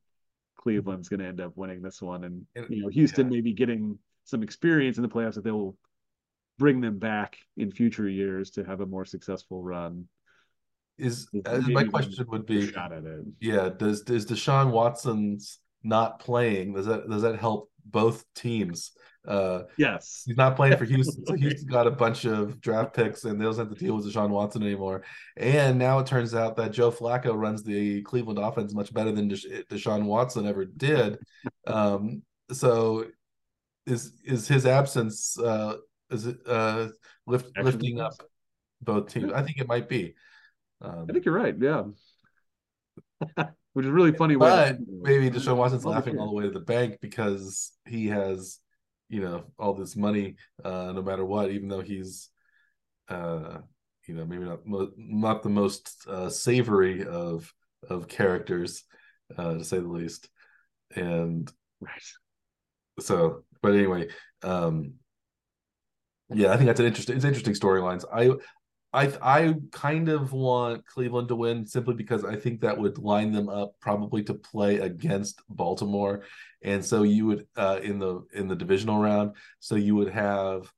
Cleveland's 0.56 1.08
going 1.08 1.20
to 1.20 1.26
end 1.26 1.40
up 1.40 1.56
winning 1.56 1.82
this 1.82 2.00
one, 2.02 2.24
and 2.24 2.46
And- 2.54 2.68
you 2.70 2.82
know, 2.82 2.88
Houston 2.88 3.26
yeah. 3.26 3.36
maybe 3.36 3.52
getting 3.52 3.98
some 4.24 4.42
experience 4.42 4.96
in 4.96 5.02
the 5.02 5.08
playoffs 5.08 5.34
that 5.34 5.44
they 5.44 5.50
will 5.52 5.76
bring 6.58 6.80
them 6.80 6.98
back 6.98 7.38
in 7.56 7.70
future 7.70 8.08
years 8.08 8.50
to 8.52 8.64
have 8.64 8.80
a 8.80 8.86
more 8.86 9.04
successful 9.04 9.62
run. 9.62 10.08
Is 10.98 11.28
uh, 11.44 11.60
my 11.68 11.84
question 11.84 12.24
would 12.28 12.46
be 12.46 12.70
shot 12.70 12.92
at 12.92 13.04
it. 13.04 13.24
Yeah, 13.40 13.68
does 13.68 14.02
does 14.02 14.24
Deshaun 14.26 14.70
Watson's 14.70 15.58
not 15.82 16.18
playing 16.18 16.74
does 16.74 16.86
that 16.86 17.08
does 17.08 17.22
that 17.22 17.38
help 17.38 17.70
both 17.84 18.24
teams? 18.34 18.92
Uh, 19.26 19.62
Yes. 19.76 20.22
he's 20.24 20.36
not 20.36 20.54
playing 20.56 20.76
for 20.76 20.84
Houston, 20.94 21.26
so 21.26 21.34
Houston 21.34 21.68
got 21.68 21.86
a 21.88 21.90
bunch 21.90 22.24
of 22.26 22.60
draft 22.60 22.94
picks, 22.94 23.24
and 23.24 23.40
they 23.40 23.44
don't 23.44 23.56
have 23.58 23.68
to 23.70 23.74
deal 23.74 23.96
with 23.96 24.06
Deshaun 24.06 24.30
Watson 24.30 24.62
anymore. 24.62 25.02
And 25.36 25.78
now 25.78 25.98
it 25.98 26.06
turns 26.06 26.32
out 26.34 26.56
that 26.56 26.70
Joe 26.72 26.90
Flacco 26.92 27.36
runs 27.36 27.62
the 27.64 28.02
Cleveland 28.02 28.38
offense 28.38 28.72
much 28.72 28.94
better 28.94 29.10
than 29.12 29.28
Desha- 29.28 29.66
Deshaun 29.66 30.04
Watson 30.04 30.46
ever 30.46 30.64
did. 30.64 31.18
Um, 31.66 32.22
so 32.52 33.06
is 33.84 34.12
is 34.24 34.46
his 34.48 34.64
absence 34.64 35.36
uh, 35.38 35.76
is 36.10 36.26
it 36.26 36.38
uh, 36.46 36.88
lift, 37.26 37.50
lifting 37.60 38.00
up 38.00 38.12
both 38.80 39.12
teams? 39.12 39.32
I 39.32 39.42
think 39.42 39.58
it 39.58 39.66
might 39.68 39.88
be. 39.88 40.14
Um, 40.80 41.06
I 41.08 41.12
think 41.12 41.24
you're 41.24 41.34
right. 41.34 41.54
Yeah. 41.58 41.84
Which 43.72 43.84
is 43.84 43.92
really 43.92 44.12
funny 44.12 44.36
way. 44.36 44.48
to 44.48 44.54
But 44.56 44.76
think 44.76 44.88
maybe 45.02 45.30
Deshaun 45.30 45.56
Watson's 45.56 45.84
Love 45.84 45.96
laughing 45.96 46.18
all 46.18 46.28
the 46.28 46.32
way 46.34 46.44
to 46.44 46.50
the 46.50 46.60
bank 46.60 46.98
because 47.00 47.72
he 47.84 48.06
has, 48.08 48.58
you 49.08 49.20
know, 49.20 49.44
all 49.58 49.74
this 49.74 49.96
money, 49.96 50.36
uh, 50.64 50.92
no 50.92 51.02
matter 51.02 51.24
what, 51.24 51.50
even 51.50 51.68
though 51.68 51.82
he's, 51.82 52.30
uh, 53.08 53.58
you 54.06 54.14
know, 54.14 54.24
maybe 54.24 54.44
not 54.44 54.66
mo- 54.66 54.92
not 54.96 55.42
the 55.42 55.48
most 55.50 56.06
uh, 56.08 56.30
savory 56.30 57.04
of 57.06 57.52
of 57.90 58.08
characters, 58.08 58.84
uh, 59.36 59.54
to 59.54 59.64
say 59.64 59.78
the 59.78 59.86
least. 59.88 60.28
And 60.94 61.50
Right. 61.80 62.02
so, 63.00 63.44
but 63.62 63.74
anyway, 63.74 64.08
um, 64.42 64.94
yeah, 66.30 66.52
I 66.52 66.56
think 66.56 66.66
that's 66.66 66.80
an 66.80 66.86
interesting. 66.86 67.16
It's 67.16 67.24
interesting 67.24 67.54
storylines. 67.54 68.04
I, 68.12 68.30
I, 68.96 69.12
I 69.22 69.54
kind 69.72 70.08
of 70.08 70.32
want 70.32 70.86
Cleveland 70.86 71.28
to 71.28 71.36
win 71.36 71.66
simply 71.66 71.94
because 71.94 72.24
I 72.24 72.36
think 72.36 72.60
that 72.62 72.78
would 72.78 72.98
line 72.98 73.30
them 73.30 73.48
up 73.50 73.74
probably 73.80 74.22
to 74.24 74.34
play 74.34 74.78
against 74.78 75.42
Baltimore, 75.50 76.22
and 76.62 76.84
so 76.84 77.02
you 77.02 77.26
would 77.26 77.46
uh, 77.56 77.80
in 77.82 77.98
the 77.98 78.22
in 78.32 78.48
the 78.48 78.56
divisional 78.56 78.98
round. 78.98 79.36
So 79.60 79.76
you 79.76 79.94
would 79.96 80.10
have 80.10 80.72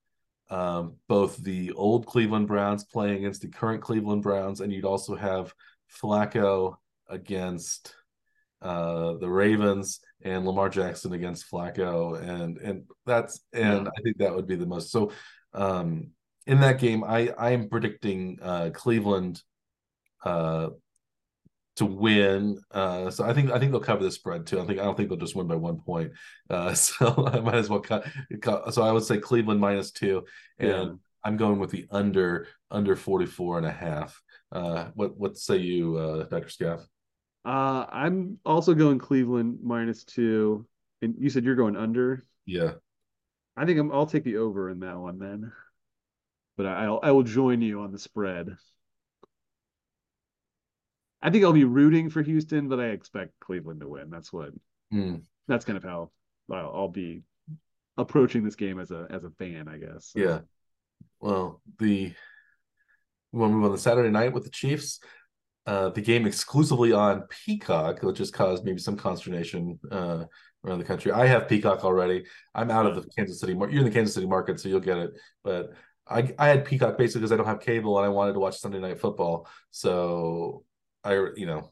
um, 0.50 0.96
both 1.08 1.36
the 1.36 1.72
old 1.72 2.06
Cleveland 2.06 2.48
Browns 2.48 2.84
playing 2.84 3.18
against 3.18 3.42
the 3.42 3.48
current 3.48 3.82
Cleveland 3.82 4.22
Browns, 4.22 4.60
and 4.60 4.72
you'd 4.72 4.84
also 4.84 5.14
have 5.14 5.54
Flacco 6.02 6.76
against 7.08 7.94
uh 8.60 9.14
the 9.14 9.28
Ravens 9.30 10.00
and 10.22 10.44
Lamar 10.44 10.68
Jackson 10.68 11.12
against 11.12 11.50
Flacco 11.50 12.20
and 12.20 12.58
and 12.58 12.84
that's 13.06 13.40
and 13.52 13.84
Yeah. 13.86 13.90
I 13.96 14.02
think 14.02 14.18
that 14.18 14.34
would 14.34 14.48
be 14.48 14.56
the 14.56 14.66
most 14.66 14.90
so 14.90 15.12
um 15.54 16.10
in 16.48 16.60
that 16.60 16.78
game 16.80 17.04
I 17.04 17.28
I 17.38 17.50
am 17.52 17.68
predicting 17.68 18.38
uh 18.42 18.70
Cleveland 18.74 19.42
uh 20.24 20.70
to 21.76 21.86
win 21.86 22.58
uh 22.72 23.10
so 23.10 23.24
I 23.24 23.32
think 23.32 23.52
I 23.52 23.58
think 23.58 23.70
they'll 23.70 23.80
cover 23.80 24.02
the 24.02 24.10
spread 24.10 24.46
too 24.46 24.60
I 24.60 24.66
think 24.66 24.80
I 24.80 24.84
don't 24.84 24.96
think 24.96 25.08
they'll 25.08 25.18
just 25.18 25.36
win 25.36 25.46
by 25.46 25.54
one 25.54 25.78
point 25.80 26.12
uh 26.50 26.74
so 26.86 27.28
I 27.32 27.40
might 27.40 27.54
as 27.54 27.68
well 27.70 27.80
cut, 27.80 28.04
cut 28.42 28.74
so 28.74 28.82
I 28.82 28.92
would 28.92 29.04
say 29.04 29.18
Cleveland 29.18 29.60
minus 29.60 29.92
two 29.92 30.24
and 30.58 30.68
Yeah. 30.68 30.92
I'm 31.24 31.36
going 31.36 31.58
with 31.58 31.70
the 31.70 31.86
under 31.90 32.48
under 32.70 32.96
44 32.96 33.58
and 33.58 33.66
a 33.66 33.70
half 33.72 34.20
uh 34.52 34.86
what 34.94 35.16
what 35.18 35.36
say 35.38 35.58
you 35.58 35.96
uh 35.96 36.24
Dr. 36.24 36.48
Scaff 36.48 36.80
Uh, 37.44 37.86
I'm 37.90 38.38
also 38.44 38.74
going 38.74 38.98
Cleveland 38.98 39.58
minus 39.62 40.04
two. 40.04 40.66
And 41.02 41.14
you 41.18 41.30
said 41.30 41.44
you're 41.44 41.54
going 41.54 41.76
under. 41.76 42.26
yeah 42.46 42.72
I 43.56 43.64
think 43.66 43.78
I'm, 43.78 43.92
I'll 43.92 44.06
take 44.06 44.24
the 44.24 44.36
over 44.38 44.70
in 44.70 44.80
that 44.80 44.98
one 44.98 45.18
then. 45.18 45.52
But 46.58 46.66
I, 46.66 46.84
I'll 46.84 47.00
I 47.02 47.12
will 47.12 47.22
join 47.22 47.62
you 47.62 47.80
on 47.80 47.92
the 47.92 47.98
spread. 47.98 48.54
I 51.22 51.30
think 51.30 51.44
I'll 51.44 51.52
be 51.52 51.64
rooting 51.64 52.10
for 52.10 52.20
Houston, 52.20 52.68
but 52.68 52.80
I 52.80 52.88
expect 52.88 53.40
Cleveland 53.40 53.80
to 53.80 53.88
win. 53.88 54.10
That's 54.10 54.32
what 54.32 54.50
Hmm. 54.90 55.16
that's 55.46 55.64
kind 55.64 55.76
of 55.76 55.84
how 55.84 56.10
I'll, 56.50 56.72
I'll 56.74 56.88
be 56.88 57.22
approaching 57.96 58.44
this 58.44 58.56
game 58.56 58.78
as 58.78 58.90
a 58.90 59.06
as 59.08 59.24
a 59.24 59.30
fan, 59.30 59.68
I 59.68 59.78
guess. 59.78 60.12
Yeah. 60.14 60.40
Well, 61.20 61.62
the 61.78 62.12
we 63.32 63.38
want 63.40 63.52
to 63.52 63.56
move 63.56 63.64
on 63.66 63.72
to 63.72 63.78
Saturday 63.78 64.10
night 64.10 64.32
with 64.32 64.44
the 64.44 64.50
Chiefs. 64.50 65.00
Uh, 65.66 65.90
the 65.90 66.00
game 66.00 66.26
exclusively 66.26 66.92
on 66.92 67.24
Peacock, 67.44 68.02
which 68.02 68.18
has 68.18 68.30
caused 68.30 68.64
maybe 68.64 68.78
some 68.78 68.96
consternation 68.96 69.78
uh, 69.92 70.24
around 70.64 70.78
the 70.78 70.84
country. 70.84 71.12
I 71.12 71.26
have 71.26 71.46
Peacock 71.46 71.84
already. 71.84 72.24
I'm 72.54 72.70
out 72.70 72.86
of 72.86 72.94
the 72.96 73.06
Kansas 73.16 73.38
City. 73.38 73.52
Mar- 73.54 73.68
You're 73.68 73.80
in 73.80 73.84
the 73.84 73.92
Kansas 73.94 74.14
City 74.14 74.26
market, 74.26 74.58
so 74.58 74.68
you'll 74.70 74.80
get 74.80 74.96
it. 74.96 75.10
But 75.44 75.74
I 76.10 76.32
I 76.38 76.48
had 76.48 76.64
Peacock 76.64 76.96
basically 76.98 77.20
because 77.20 77.32
I 77.32 77.36
don't 77.36 77.46
have 77.46 77.60
cable 77.60 77.98
and 77.98 78.06
I 78.06 78.08
wanted 78.08 78.34
to 78.34 78.40
watch 78.40 78.58
Sunday 78.58 78.78
Night 78.78 79.00
Football. 79.00 79.48
So 79.70 80.64
I 81.04 81.14
you 81.36 81.46
know 81.46 81.70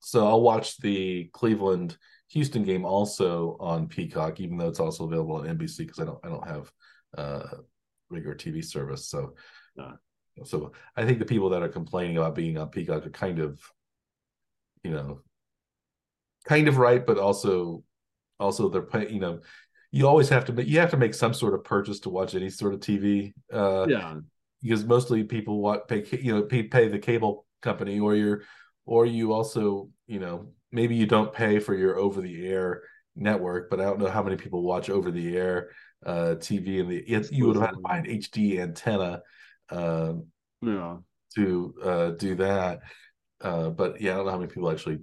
so 0.00 0.26
I'll 0.26 0.40
watch 0.40 0.78
the 0.78 1.24
Cleveland 1.32 1.96
Houston 2.28 2.62
game 2.62 2.84
also 2.84 3.56
on 3.60 3.88
Peacock, 3.88 4.40
even 4.40 4.56
though 4.56 4.68
it's 4.68 4.80
also 4.80 5.04
available 5.04 5.36
on 5.36 5.46
NBC 5.46 5.78
because 5.78 5.98
I 5.98 6.04
don't 6.04 6.18
I 6.24 6.28
don't 6.28 6.46
have 6.46 6.72
uh, 7.16 7.46
regular 8.10 8.34
TV 8.34 8.64
service. 8.64 9.08
So, 9.08 9.34
Ah. 9.78 9.96
so 10.44 10.72
I 10.96 11.04
think 11.04 11.18
the 11.20 11.24
people 11.24 11.50
that 11.50 11.62
are 11.62 11.68
complaining 11.68 12.16
about 12.16 12.34
being 12.34 12.58
on 12.58 12.68
Peacock 12.70 13.06
are 13.06 13.10
kind 13.10 13.38
of, 13.38 13.60
you 14.82 14.90
know, 14.90 15.22
kind 16.46 16.68
of 16.68 16.78
right, 16.78 17.04
but 17.04 17.18
also, 17.18 17.84
also 18.40 18.68
they're 18.68 18.82
paying. 18.82 19.14
You 19.14 19.20
know, 19.20 19.40
you 19.90 20.06
always 20.06 20.28
have 20.28 20.44
to 20.46 20.52
make 20.52 20.66
you 20.66 20.78
have 20.80 20.90
to 20.90 20.96
make 20.96 21.14
some 21.14 21.34
sort 21.34 21.54
of 21.54 21.64
purchase 21.64 22.00
to 22.00 22.10
watch 22.10 22.34
any 22.34 22.50
sort 22.50 22.74
of 22.74 22.80
TV. 22.80 23.32
Uh, 23.52 23.86
yeah, 23.88 24.16
because 24.62 24.84
mostly 24.84 25.24
people 25.24 25.60
want 25.60 25.88
pay 25.88 26.04
you 26.20 26.34
know 26.34 26.42
pay, 26.42 26.64
pay 26.64 26.88
the 26.88 26.98
cable 26.98 27.46
company 27.62 27.98
or 27.98 28.14
you're 28.14 28.42
or 28.86 29.06
you 29.06 29.32
also 29.32 29.88
you 30.06 30.20
know 30.20 30.48
maybe 30.72 30.94
you 30.94 31.06
don't 31.06 31.32
pay 31.32 31.58
for 31.58 31.74
your 31.74 31.96
over 31.96 32.20
the 32.20 32.46
air 32.46 32.82
network, 33.16 33.70
but 33.70 33.80
I 33.80 33.84
don't 33.84 33.98
know 33.98 34.10
how 34.10 34.22
many 34.22 34.36
people 34.36 34.62
watch 34.62 34.90
over 34.90 35.10
the 35.10 35.36
air 35.36 35.70
uh, 36.04 36.36
TV 36.38 36.80
and 36.80 36.90
the 36.90 37.34
you 37.34 37.46
would 37.46 37.56
have 37.56 37.66
had 37.66 37.74
to 37.74 37.80
buy 37.80 37.98
an 37.98 38.06
HD 38.06 38.60
antenna 38.60 39.22
um, 39.70 40.26
yeah. 40.62 40.96
to 41.34 41.74
uh, 41.82 42.10
do 42.10 42.34
that. 42.36 42.80
Uh, 43.40 43.70
but 43.70 44.00
yeah, 44.00 44.12
I 44.12 44.16
don't 44.16 44.26
know 44.26 44.32
how 44.32 44.38
many 44.38 44.50
people 44.50 44.70
actually 44.70 44.98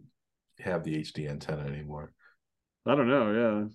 have 0.59 0.83
the 0.83 1.01
HD 1.01 1.29
antenna 1.29 1.63
anymore. 1.63 2.13
I 2.85 2.95
don't 2.95 3.07
know. 3.07 3.31
Yeah, 3.31 3.67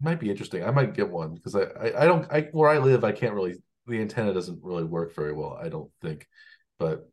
might 0.00 0.20
be 0.20 0.30
interesting. 0.30 0.64
I 0.64 0.70
might 0.70 0.94
get 0.94 1.10
one 1.10 1.34
because 1.34 1.54
I, 1.54 1.62
I, 1.62 2.02
I 2.02 2.06
don't 2.06 2.30
I 2.32 2.48
where 2.52 2.70
I 2.70 2.78
live 2.78 3.04
I 3.04 3.12
can't 3.12 3.34
really 3.34 3.56
the 3.86 4.00
antenna 4.00 4.32
doesn't 4.32 4.62
really 4.62 4.84
work 4.84 5.14
very 5.14 5.32
well. 5.32 5.58
I 5.60 5.68
don't 5.68 5.90
think, 6.00 6.26
but 6.78 7.08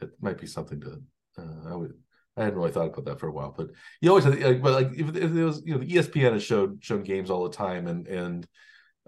it 0.00 0.10
might 0.20 0.38
be 0.38 0.46
something 0.46 0.80
to 0.80 1.02
uh, 1.38 1.70
I 1.70 1.74
would 1.74 1.94
I 2.36 2.44
hadn't 2.44 2.58
really 2.58 2.72
thought 2.72 2.88
about 2.88 3.04
that 3.06 3.20
for 3.20 3.28
a 3.28 3.32
while, 3.32 3.54
but 3.56 3.68
you 4.00 4.08
always 4.08 4.26
like, 4.26 4.62
but 4.62 4.72
like 4.72 4.92
if, 4.98 5.08
if 5.16 5.32
it 5.32 5.44
was 5.44 5.62
you 5.64 5.74
know 5.74 5.80
the 5.80 5.90
ESPN 5.90 6.32
has 6.32 6.42
showed 6.42 6.78
shown 6.82 7.02
games 7.02 7.30
all 7.30 7.44
the 7.44 7.56
time 7.56 7.86
and 7.86 8.06
and 8.06 8.46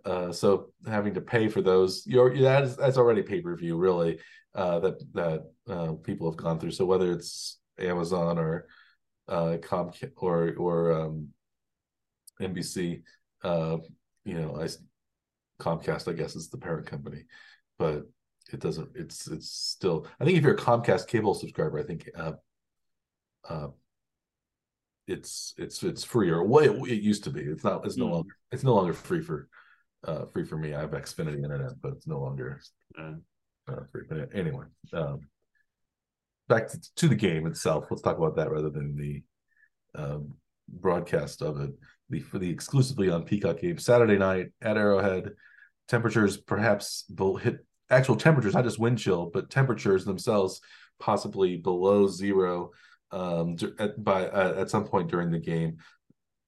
uh, 0.05 0.33
so 0.33 0.73
having 0.87 1.15
to 1.15 1.21
pay 1.21 1.49
for 1.49 1.63
those 1.63 2.03
you're 2.07 2.37
that's 2.37 2.75
that's 2.77 2.99
already 2.99 3.23
pay 3.23 3.41
per 3.41 3.57
view 3.57 3.77
really 3.77 4.19
uh, 4.55 4.81
that 4.81 5.15
that 5.15 5.45
uh, 5.69 5.93
people 6.03 6.31
have 6.31 6.37
gone 6.37 6.59
through. 6.59 6.73
So 6.73 6.85
whether 6.85 7.13
it's 7.13 7.59
Amazon 7.79 8.39
or 8.39 8.67
uh, 9.29 9.57
Comcast 9.61 10.13
or 10.17 10.55
or 10.57 10.93
um, 10.93 11.29
NBC, 12.43 13.03
uh, 13.43 13.79
you 14.25 14.35
know, 14.35 14.61
I 14.61 14.69
Comcast 15.61 16.09
I 16.09 16.13
guess 16.13 16.35
is 16.35 16.49
the 16.49 16.59
parent 16.59 16.87
company, 16.87 17.25
but 17.79 18.05
it 18.53 18.61
doesn't. 18.61 18.91
It's 18.95 19.29
it's 19.29 19.51
still. 19.51 20.07
I 20.21 20.25
think 20.25 20.37
if 20.37 20.45
you're 20.45 20.55
a 20.55 20.59
Comcast 20.59 21.07
cable 21.07 21.35
subscriber, 21.35 21.79
I 21.79 21.85
think 21.85 22.11
uh, 22.17 22.33
uh, 23.49 23.69
it's 25.07 25.55
it's 25.57 25.83
it's 25.83 26.05
free 26.05 26.31
or 26.31 26.45
what 26.45 26.65
it, 26.65 26.73
it, 26.73 27.03
used 27.03 27.25
to 27.25 27.31
be. 27.31 27.43
It's 27.43 27.65
not. 27.65 27.85
It's 27.85 27.97
no 27.97 28.07
mm. 28.07 28.13
longer. 28.13 28.37
It's 28.51 28.65
no 28.65 28.75
longer 28.75 28.93
free 28.93 29.23
for 29.23 29.49
uh, 30.07 30.27
free 30.27 30.45
for 30.45 30.57
me. 30.57 30.75
I 30.75 30.81
have 30.81 30.91
Xfinity 30.91 31.43
internet, 31.43 31.81
but 31.81 31.93
it's 31.93 32.07
no 32.07 32.21
longer 32.21 32.61
uh, 32.99 33.13
free. 33.91 34.03
But 34.09 34.31
anyway, 34.35 34.67
um, 34.93 35.21
back 36.49 36.69
to, 36.69 36.81
to, 36.97 37.09
the 37.09 37.15
game 37.15 37.47
itself. 37.47 37.87
Let's 37.91 38.03
talk 38.03 38.19
about 38.19 38.37
that 38.37 38.51
rather 38.51 38.71
than 38.71 38.97
the 38.97 39.23
um, 39.95 40.35
broadcast 40.69 41.43
of 41.43 41.61
it. 41.61 41.71
The 42.13 42.21
for 42.21 42.39
the 42.39 42.51
exclusively 42.51 43.09
on 43.09 43.25
Peacock 43.25 43.61
game 43.61 43.79
Saturday 43.79 44.19
night 44.19 44.49
at 44.61 44.77
Arrowhead. 44.77 45.31
Temperatures 45.89 46.37
perhaps 46.37 47.07
will 47.19 47.37
hit 47.37 47.65
actual 47.89 48.17
temperatures, 48.17 48.53
not 48.53 48.65
just 48.65 48.79
wind 48.79 48.99
chill, 48.99 49.31
but 49.33 49.49
temperatures 49.49 50.05
themselves 50.05 50.61
possibly 51.01 51.57
below 51.57 52.07
zero 52.07 52.73
um, 53.13 53.57
at, 53.79 54.03
by 54.03 54.29
uh, 54.29 54.57
at 54.59 54.69
some 54.69 54.85
point 54.85 55.11
during 55.11 55.31
the 55.31 55.39
game. 55.39 55.79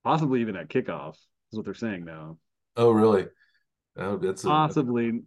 Possibly 0.05 0.43
even 0.43 0.55
at 0.55 0.69
kickoff 0.69 1.15
is 1.51 1.57
what 1.57 1.65
they're 1.65 1.73
saying 1.73 2.05
now. 2.05 2.37
Oh, 2.77 2.91
really? 2.91 3.27
Oh, 3.97 4.19
that's 4.19 4.45
a, 4.45 4.49
possibly 4.49 5.23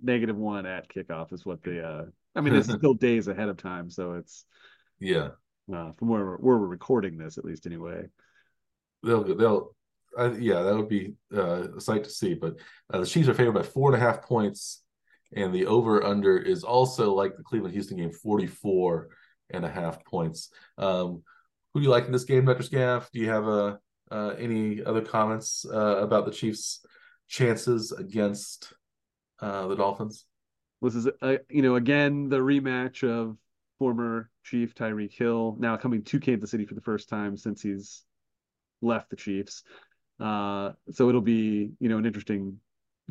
negative 0.00 0.36
one 0.36 0.66
at 0.66 0.88
kickoff 0.88 1.32
is 1.32 1.44
what 1.44 1.64
they. 1.64 1.80
Uh, 1.80 2.02
I 2.36 2.42
mean, 2.42 2.54
it's 2.54 2.72
still 2.72 2.94
days 2.94 3.26
ahead 3.26 3.48
of 3.48 3.56
time, 3.56 3.90
so 3.90 4.12
it's 4.12 4.44
yeah. 5.00 5.30
Uh, 5.68 5.90
from 5.98 6.08
where 6.08 6.24
we're, 6.24 6.36
where 6.36 6.58
we're 6.58 6.66
recording 6.66 7.18
this, 7.18 7.38
at 7.38 7.44
least 7.44 7.66
anyway. 7.66 8.04
They'll 9.04 9.24
they'll 9.36 9.74
uh, 10.16 10.32
yeah, 10.38 10.62
that 10.62 10.74
would 10.74 10.88
be 10.88 11.14
uh, 11.34 11.68
a 11.76 11.80
sight 11.80 12.04
to 12.04 12.10
see. 12.10 12.34
But 12.34 12.56
uh, 12.92 13.00
the 13.00 13.06
Chiefs 13.06 13.28
are 13.28 13.34
favored 13.34 13.52
by 13.54 13.62
four 13.62 13.92
and 13.92 14.00
a 14.00 14.04
half 14.04 14.22
points, 14.22 14.82
and 15.34 15.52
the 15.52 15.66
over 15.66 16.04
under 16.04 16.38
is 16.38 16.64
also 16.64 17.14
like 17.14 17.36
the 17.36 17.42
Cleveland 17.42 17.74
Houston 17.74 17.96
game, 17.96 18.12
44 18.12 19.08
and 19.50 19.64
a 19.64 19.70
half 19.70 20.04
points. 20.04 20.50
Um, 20.78 21.22
who 21.72 21.80
do 21.80 21.84
you 21.84 21.90
like 21.90 22.06
in 22.06 22.12
this 22.12 22.24
game, 22.24 22.44
Dr. 22.44 22.62
Scaff? 22.62 23.10
Do 23.12 23.18
you 23.18 23.28
have 23.28 23.48
uh, 23.48 23.76
uh, 24.10 24.34
any 24.38 24.82
other 24.84 25.00
comments 25.00 25.66
uh, 25.68 25.96
about 25.96 26.24
the 26.24 26.30
Chiefs' 26.32 26.84
chances 27.28 27.92
against 27.92 28.72
uh, 29.40 29.66
the 29.66 29.76
Dolphins? 29.76 30.26
This 30.80 30.94
is, 30.94 31.08
you 31.48 31.62
know, 31.62 31.76
again 31.76 32.28
the 32.28 32.38
rematch 32.38 33.08
of 33.08 33.36
former 33.78 34.30
Chief 34.44 34.74
Tyreek 34.74 35.12
Hill, 35.12 35.56
now 35.58 35.76
coming 35.76 36.02
to 36.02 36.20
Kansas 36.20 36.50
City 36.50 36.66
for 36.66 36.74
the 36.74 36.80
first 36.80 37.08
time 37.08 37.36
since 37.36 37.62
he's 37.62 38.04
left 38.84 39.10
the 39.10 39.16
Chiefs. 39.16 39.62
Uh, 40.20 40.72
so 40.92 41.08
it'll 41.08 41.20
be, 41.20 41.72
you 41.80 41.88
know, 41.88 41.98
an 41.98 42.06
interesting 42.06 42.58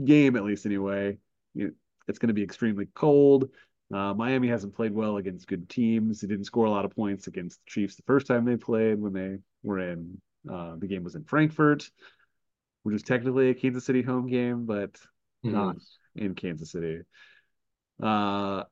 game 0.04 0.36
at 0.36 0.44
least 0.44 0.66
anyway. 0.66 1.18
You 1.54 1.66
know, 1.66 1.72
it's 2.08 2.20
going 2.20 2.30
to 2.30 2.34
be 2.34 2.44
extremely 2.44 2.88
cold. 2.94 3.50
Uh, 3.94 4.14
Miami 4.14 4.48
hasn't 4.48 4.76
played 4.76 4.94
well 4.94 5.18
against 5.18 5.48
good 5.48 5.70
teams. 5.70 6.22
They 6.22 6.28
didn't 6.28 6.46
score 6.46 6.66
a 6.66 6.72
lot 6.72 6.86
of 6.86 6.96
points 6.96 7.28
against 7.28 7.60
the 7.60 7.72
Chiefs 7.72 7.96
the 7.96 8.04
first 8.04 8.28
time 8.28 8.46
they 8.46 8.58
played 8.58 9.00
when 9.00 9.14
they 9.14 9.38
were 9.62 9.80
in. 9.80 10.20
Uh, 10.52 10.76
the 10.78 10.88
game 10.88 11.04
was 11.04 11.16
in 11.16 11.24
Frankfurt, 11.24 11.90
which 12.84 12.96
is 12.96 13.04
technically 13.04 13.50
a 13.50 13.54
Kansas 13.54 13.86
City 13.86 14.02
home 14.02 14.28
game, 14.28 14.66
but 14.66 14.94
mm-hmm. 15.46 15.52
not 15.52 15.76
in 16.16 16.36
Kansas 16.36 16.72
City. 16.72 17.02
Uh, 18.02 18.64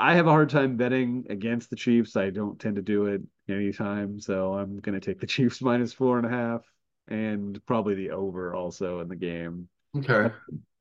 I 0.00 0.14
have 0.14 0.28
a 0.28 0.30
hard 0.30 0.48
time 0.48 0.76
betting 0.76 1.26
against 1.28 1.70
the 1.70 1.76
Chiefs. 1.76 2.14
I 2.14 2.30
don't 2.30 2.58
tend 2.60 2.76
to 2.76 2.82
do 2.82 3.06
it 3.06 3.20
anytime, 3.48 4.20
so 4.20 4.54
I'm 4.54 4.78
going 4.78 4.98
to 4.98 5.04
take 5.04 5.18
the 5.18 5.26
Chiefs 5.34 5.60
minus 5.60 5.92
four 5.92 6.18
and 6.18 6.26
a 6.26 6.30
half 6.30 6.62
and 7.08 7.60
probably 7.66 7.96
the 7.96 8.10
over 8.10 8.54
also 8.54 9.00
in 9.00 9.08
the 9.08 9.16
game. 9.16 9.68
Okay, 9.96 10.32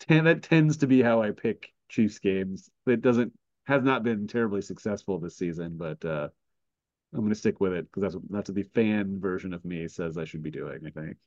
that, 0.08 0.24
that 0.24 0.44
tends 0.44 0.78
to 0.78 0.88
be 0.88 1.02
how 1.02 1.24
I 1.24 1.32
pick 1.32 1.74
Chiefs 1.90 2.20
games. 2.20 2.70
It 2.86 3.02
doesn't 3.02 3.34
has 3.66 3.84
not 3.84 4.04
been 4.04 4.28
terribly 4.28 4.62
successful 4.62 5.20
this 5.20 5.38
season, 5.38 5.78
but 5.78 6.06
uh, 6.06 6.28
I'm 7.12 7.22
going 7.22 7.30
to 7.30 7.36
stick 7.36 7.60
with 7.60 7.74
it 7.74 7.88
because 7.92 8.14
that's 8.14 8.24
that's 8.30 8.50
what 8.50 8.56
the 8.56 8.70
fan 8.76 9.20
version 9.20 9.52
of 9.52 9.66
me 9.66 9.88
says 9.88 10.20
I 10.20 10.26
should 10.26 10.44
be 10.44 10.52
doing. 10.52 10.82
I 10.86 10.92
think. 10.92 11.18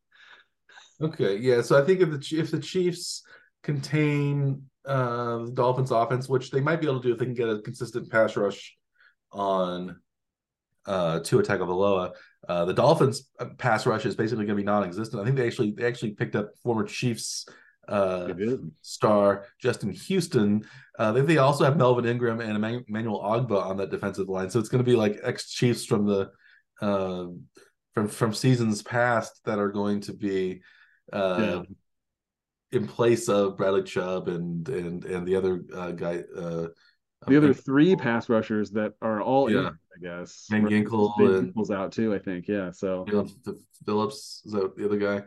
Okay, 1.00 1.38
yeah. 1.38 1.60
So 1.62 1.76
I 1.76 1.84
think 1.84 2.00
if 2.00 2.10
the 2.10 2.38
if 2.38 2.52
the 2.52 2.60
Chiefs 2.60 3.24
contain 3.64 4.69
uh, 4.86 5.38
the 5.44 5.52
Dolphins' 5.52 5.90
offense, 5.90 6.28
which 6.28 6.50
they 6.50 6.60
might 6.60 6.80
be 6.80 6.86
able 6.86 7.00
to 7.00 7.08
do 7.08 7.12
if 7.12 7.18
they 7.18 7.26
can 7.26 7.34
get 7.34 7.48
a 7.48 7.60
consistent 7.60 8.10
pass 8.10 8.36
rush 8.36 8.76
on 9.32 10.00
uh, 10.86 11.20
Tua 11.20 11.42
Tagovailoa, 11.42 12.12
uh, 12.48 12.64
the 12.64 12.74
Dolphins' 12.74 13.28
uh, 13.38 13.46
pass 13.58 13.86
rush 13.86 14.06
is 14.06 14.16
basically 14.16 14.46
going 14.46 14.56
to 14.56 14.62
be 14.62 14.66
non-existent. 14.66 15.20
I 15.20 15.24
think 15.24 15.36
they 15.36 15.46
actually 15.46 15.72
they 15.72 15.86
actually 15.86 16.12
picked 16.12 16.36
up 16.36 16.50
former 16.62 16.84
Chiefs 16.84 17.46
uh, 17.88 18.32
star 18.82 19.46
Justin 19.60 19.90
Houston. 19.90 20.64
Uh, 20.98 21.12
they, 21.12 21.20
they 21.22 21.38
also 21.38 21.64
have 21.64 21.76
Melvin 21.76 22.06
Ingram 22.06 22.40
and 22.40 22.56
Emmanuel 22.56 23.20
Ogbah 23.22 23.66
on 23.66 23.76
that 23.78 23.90
defensive 23.90 24.28
line, 24.28 24.48
so 24.48 24.58
it's 24.58 24.68
going 24.68 24.82
to 24.84 24.90
be 24.90 24.96
like 24.96 25.18
ex 25.22 25.50
Chiefs 25.50 25.84
from 25.84 26.06
the 26.06 26.30
uh, 26.80 27.26
from 27.92 28.08
from 28.08 28.32
seasons 28.32 28.82
past 28.82 29.40
that 29.44 29.58
are 29.58 29.70
going 29.70 30.00
to 30.02 30.12
be 30.12 30.62
uh, 31.12 31.38
yeah. 31.38 31.62
In 32.72 32.86
place 32.86 33.28
of 33.28 33.56
Bradley 33.56 33.82
Chubb 33.82 34.28
and 34.28 34.68
and 34.68 35.04
and 35.04 35.26
the 35.26 35.36
other 35.36 35.62
uh, 35.74 35.92
guy. 35.92 36.22
Uh, 36.36 36.68
the 37.26 37.36
other 37.36 37.52
three 37.52 37.96
pass 37.96 38.28
rushers 38.28 38.70
that 38.70 38.94
are 39.02 39.20
all 39.20 39.50
yeah. 39.50 39.58
in, 39.58 39.66
I 39.66 40.00
guess. 40.00 40.46
Van 40.50 40.64
Ginkel 40.64 41.12
and 41.18 41.70
out 41.70 41.92
too, 41.92 42.14
I 42.14 42.18
think. 42.18 42.48
Yeah. 42.48 42.70
So 42.70 43.04
Phillips 43.84 44.42
is 44.46 44.52
that 44.52 44.74
the 44.76 44.86
other 44.86 44.96
guy? 44.96 45.22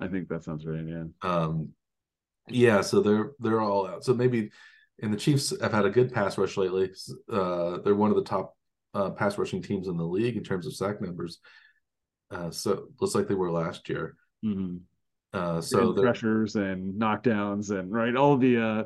I 0.00 0.08
think 0.08 0.28
that 0.28 0.44
sounds 0.44 0.66
right. 0.66 0.84
Yeah. 0.86 1.04
Um, 1.22 1.70
yeah, 2.48 2.80
so 2.80 3.00
they're 3.00 3.32
they're 3.40 3.60
all 3.60 3.86
out. 3.86 4.04
So 4.04 4.14
maybe, 4.14 4.50
and 5.02 5.12
the 5.12 5.18
Chiefs 5.18 5.52
have 5.60 5.72
had 5.72 5.86
a 5.86 5.90
good 5.90 6.12
pass 6.12 6.38
rush 6.38 6.56
lately. 6.56 6.90
Uh, 7.30 7.78
they're 7.78 7.94
one 7.94 8.10
of 8.10 8.16
the 8.16 8.24
top 8.24 8.56
uh, 8.94 9.10
pass 9.10 9.38
rushing 9.38 9.62
teams 9.62 9.88
in 9.88 9.96
the 9.96 10.04
league 10.04 10.36
in 10.36 10.44
terms 10.44 10.66
of 10.66 10.74
sack 10.74 11.00
numbers. 11.00 11.38
Uh, 12.30 12.50
so 12.50 12.88
looks 13.00 13.14
like 13.14 13.28
they 13.28 13.34
were 13.34 13.50
last 13.50 13.88
year. 13.88 14.16
Mm-hmm. 14.44 14.78
Uh, 15.32 15.60
so 15.60 15.90
and 15.90 15.96
pressures 15.96 16.56
and 16.56 17.00
knockdowns 17.00 17.70
and 17.70 17.92
right 17.92 18.16
all 18.16 18.36
the. 18.36 18.62
Uh, 18.62 18.84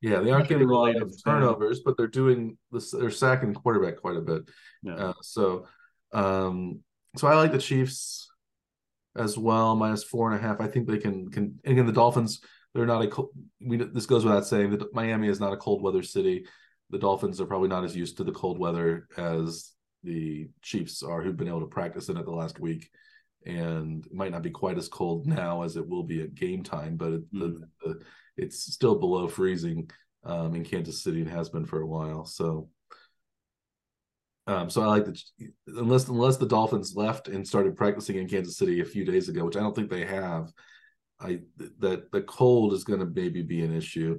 yeah, 0.00 0.20
they 0.20 0.30
aren't 0.30 0.48
getting 0.48 0.68
a 0.68 0.72
lot 0.72 0.96
of 0.96 1.14
turnovers, 1.22 1.80
but 1.84 1.96
they're 1.98 2.06
doing 2.06 2.56
this. 2.72 2.90
They're 2.90 3.10
sacking 3.10 3.52
quarterback 3.52 3.98
quite 3.98 4.16
a 4.16 4.22
bit. 4.22 4.42
Yeah. 4.82 4.94
Uh, 4.94 5.12
so, 5.20 5.66
um, 6.12 6.80
so 7.16 7.28
I 7.28 7.34
like 7.34 7.52
the 7.52 7.58
Chiefs 7.58 8.30
as 9.14 9.36
well, 9.36 9.76
minus 9.76 10.02
four 10.02 10.30
and 10.30 10.38
a 10.38 10.42
half. 10.42 10.58
I 10.60 10.68
think 10.68 10.88
they 10.88 10.96
can 10.96 11.30
can 11.30 11.60
again 11.66 11.84
the 11.84 11.92
Dolphins 11.92 12.40
they're 12.74 12.86
not 12.86 13.04
a. 13.04 13.22
We, 13.60 13.76
this 13.78 14.06
goes 14.06 14.24
without 14.24 14.46
saying 14.46 14.70
that 14.70 14.94
Miami 14.94 15.28
is 15.28 15.40
not 15.40 15.52
a 15.52 15.56
cold 15.56 15.82
weather 15.82 16.02
city. 16.02 16.46
The 16.90 16.98
Dolphins 16.98 17.40
are 17.40 17.46
probably 17.46 17.68
not 17.68 17.84
as 17.84 17.96
used 17.96 18.16
to 18.18 18.24
the 18.24 18.32
cold 18.32 18.58
weather 18.58 19.08
as 19.16 19.72
the 20.02 20.48
Chiefs 20.62 21.02
are, 21.02 21.22
who've 21.22 21.36
been 21.36 21.48
able 21.48 21.60
to 21.60 21.66
practice 21.66 22.08
in 22.08 22.16
it 22.16 22.24
the 22.24 22.30
last 22.30 22.60
week, 22.60 22.90
and 23.46 24.04
it 24.06 24.14
might 24.14 24.32
not 24.32 24.42
be 24.42 24.50
quite 24.50 24.78
as 24.78 24.88
cold 24.88 25.26
now 25.26 25.62
as 25.62 25.76
it 25.76 25.88
will 25.88 26.02
be 26.02 26.22
at 26.22 26.34
game 26.34 26.62
time, 26.62 26.96
but 26.96 27.12
it, 27.12 27.34
mm-hmm. 27.34 27.62
the, 27.82 28.00
it's 28.36 28.72
still 28.72 28.94
below 28.94 29.28
freezing 29.28 29.90
um, 30.24 30.54
in 30.54 30.64
Kansas 30.64 31.02
City 31.02 31.20
and 31.20 31.30
has 31.30 31.48
been 31.48 31.64
for 31.64 31.80
a 31.80 31.86
while. 31.86 32.24
So, 32.24 32.68
um, 34.46 34.68
so 34.68 34.82
I 34.82 34.86
like 34.86 35.04
the 35.04 35.22
unless 35.68 36.08
unless 36.08 36.36
the 36.36 36.46
Dolphins 36.46 36.94
left 36.96 37.28
and 37.28 37.46
started 37.46 37.76
practicing 37.76 38.16
in 38.16 38.28
Kansas 38.28 38.56
City 38.56 38.80
a 38.80 38.84
few 38.84 39.04
days 39.04 39.28
ago, 39.28 39.44
which 39.44 39.56
I 39.56 39.60
don't 39.60 39.74
think 39.74 39.90
they 39.90 40.04
have. 40.04 40.52
I 41.20 41.40
that 41.78 42.10
the 42.12 42.22
cold 42.22 42.72
is 42.72 42.84
going 42.84 43.00
to 43.00 43.06
maybe 43.06 43.42
be 43.42 43.62
an 43.62 43.74
issue. 43.74 44.18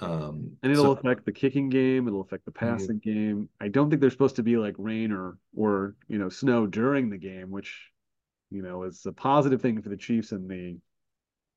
Um, 0.00 0.52
and 0.62 0.70
it'll 0.70 0.84
so, 0.84 0.92
affect 0.92 1.24
the 1.24 1.32
kicking 1.32 1.68
game. 1.70 2.06
It'll 2.06 2.20
affect 2.20 2.44
the 2.44 2.52
passing 2.52 3.00
yeah. 3.02 3.12
game. 3.12 3.48
I 3.60 3.68
don't 3.68 3.90
think 3.90 4.00
there's 4.00 4.12
supposed 4.12 4.36
to 4.36 4.42
be 4.42 4.56
like 4.56 4.74
rain 4.78 5.10
or 5.10 5.38
or 5.56 5.96
you 6.06 6.18
know 6.18 6.28
snow 6.28 6.66
during 6.66 7.10
the 7.10 7.18
game, 7.18 7.50
which 7.50 7.90
you 8.50 8.62
know 8.62 8.84
is 8.84 9.04
a 9.06 9.12
positive 9.12 9.60
thing 9.60 9.82
for 9.82 9.88
the 9.88 9.96
Chiefs 9.96 10.32
and 10.32 10.48
the 10.48 10.78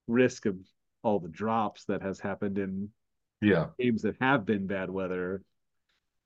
risk 0.08 0.46
of 0.46 0.56
all 1.02 1.18
the 1.18 1.28
drops 1.28 1.84
that 1.86 2.02
has 2.02 2.20
happened 2.20 2.58
in 2.58 2.88
yeah 3.40 3.66
games 3.78 4.02
that 4.02 4.16
have 4.20 4.44
been 4.46 4.66
bad 4.66 4.90
weather. 4.90 5.42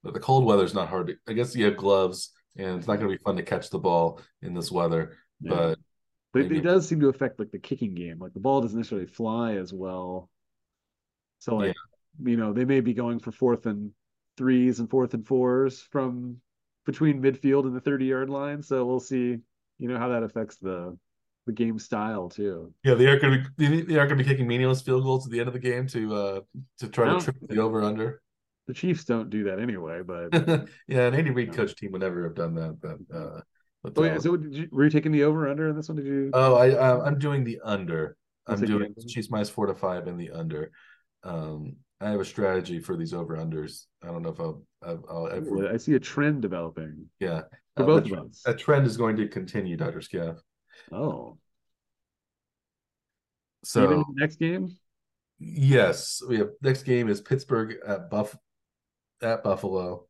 But 0.02 0.14
the 0.14 0.20
cold 0.20 0.44
weather 0.44 0.64
is 0.64 0.74
not 0.74 0.88
hard 0.88 1.08
to. 1.08 1.16
I 1.28 1.32
guess 1.32 1.56
you 1.56 1.64
have 1.64 1.76
gloves, 1.76 2.32
and 2.56 2.78
it's 2.78 2.86
not 2.86 2.96
going 2.98 3.10
to 3.10 3.16
be 3.16 3.22
fun 3.22 3.36
to 3.36 3.42
catch 3.42 3.70
the 3.70 3.78
ball 3.78 4.20
in 4.42 4.54
this 4.54 4.70
weather. 4.70 5.16
Yeah. 5.40 5.50
But 5.50 5.78
but 6.32 6.42
it, 6.42 6.52
it, 6.52 6.60
does 6.60 6.86
seem 6.86 7.00
to 7.00 7.08
affect 7.08 7.38
like 7.38 7.50
the 7.50 7.58
kicking 7.58 7.94
game. 7.94 8.18
Like 8.18 8.34
the 8.34 8.40
ball 8.40 8.60
doesn't 8.60 8.78
necessarily 8.78 9.06
fly 9.06 9.54
as 9.54 9.72
well. 9.72 10.28
So 11.38 11.56
like 11.56 11.74
yeah. 12.20 12.30
you 12.30 12.36
know 12.36 12.52
they 12.52 12.64
may 12.64 12.80
be 12.80 12.94
going 12.94 13.18
for 13.18 13.32
fourth 13.32 13.66
and 13.66 13.92
threes 14.36 14.80
and 14.80 14.90
fourth 14.90 15.14
and 15.14 15.26
fours 15.26 15.80
from 15.90 16.36
between 16.84 17.20
midfield 17.20 17.64
and 17.64 17.74
the 17.74 17.80
30 17.80 18.04
yard 18.04 18.30
line. 18.30 18.62
So 18.62 18.84
we'll 18.84 19.00
see 19.00 19.38
you 19.78 19.88
know 19.88 19.98
how 19.98 20.08
that 20.08 20.22
affects 20.22 20.56
the 20.56 20.96
the 21.46 21.52
game 21.52 21.78
style 21.78 22.28
too. 22.28 22.72
Yeah, 22.84 22.94
they 22.94 23.06
are 23.06 23.18
going 23.18 23.44
to 23.44 23.50
be 23.56 23.82
they 23.82 23.94
are 23.94 24.06
going 24.06 24.18
to 24.18 24.24
be 24.24 24.28
kicking 24.28 24.46
meaningless 24.46 24.82
field 24.82 25.04
goals 25.04 25.26
at 25.26 25.32
the 25.32 25.38
end 25.38 25.48
of 25.48 25.54
the 25.54 25.60
game 25.60 25.86
to 25.88 26.14
uh 26.14 26.40
to 26.78 26.88
try 26.88 27.12
to 27.12 27.20
trip 27.20 27.36
the 27.42 27.60
over 27.60 27.82
under. 27.82 28.20
The 28.66 28.74
Chiefs 28.74 29.04
don't 29.04 29.30
do 29.30 29.44
that 29.44 29.60
anyway, 29.60 30.02
but 30.02 30.32
yeah, 30.88 31.06
an 31.06 31.14
Andy 31.14 31.30
Reid 31.30 31.54
coach 31.54 31.76
team 31.76 31.92
would 31.92 32.00
never 32.00 32.24
have 32.24 32.34
done 32.34 32.54
that. 32.56 32.80
But 32.80 33.16
uh, 33.16 33.40
oh 33.96 34.04
yeah, 34.04 34.18
so 34.18 34.36
you, 34.36 34.68
were 34.72 34.84
you 34.84 34.90
taking 34.90 35.12
the 35.12 35.22
over 35.22 35.48
under 35.48 35.68
in 35.68 35.76
this 35.76 35.88
one? 35.88 35.96
Did 35.96 36.06
you? 36.06 36.30
Oh, 36.32 36.56
I 36.56 36.70
uh, 36.70 37.02
I'm 37.04 37.18
doing 37.18 37.44
the 37.44 37.60
under. 37.62 38.16
I'm 38.48 38.60
doing 38.60 38.94
Chiefs 39.06 39.30
minus 39.30 39.50
four 39.50 39.66
to 39.66 39.74
five 39.74 40.08
in 40.08 40.16
the 40.16 40.30
under. 40.30 40.72
Um, 41.22 41.76
I 42.00 42.10
have 42.10 42.20
a 42.20 42.24
strategy 42.24 42.78
for 42.78 42.96
these 42.96 43.14
over 43.14 43.36
unders. 43.36 43.86
I 44.02 44.08
don't 44.08 44.22
know 44.22 44.30
if 44.30 44.40
I'll. 44.40 44.62
I'll, 44.82 45.04
I'll 45.10 45.28
ever... 45.28 45.72
I 45.72 45.78
see 45.78 45.94
a 45.94 46.00
trend 46.00 46.42
developing. 46.42 47.06
Yeah, 47.18 47.42
for 47.76 47.82
uh, 47.82 47.86
both 47.86 48.12
of 48.12 48.18
us. 48.18 48.42
A 48.46 48.54
trend 48.54 48.86
is 48.86 48.96
going 48.96 49.16
to 49.16 49.28
continue, 49.28 49.76
Doctor 49.76 50.00
Scaff. 50.00 50.36
Oh. 50.92 51.38
So 53.64 53.84
Even 53.84 54.04
next 54.14 54.36
game? 54.36 54.76
Yes. 55.38 56.22
We 56.26 56.38
have 56.38 56.50
next 56.62 56.84
game 56.84 57.08
is 57.08 57.20
Pittsburgh 57.20 57.76
at 57.86 58.10
Buff 58.10 58.36
at 59.22 59.42
Buffalo. 59.42 60.06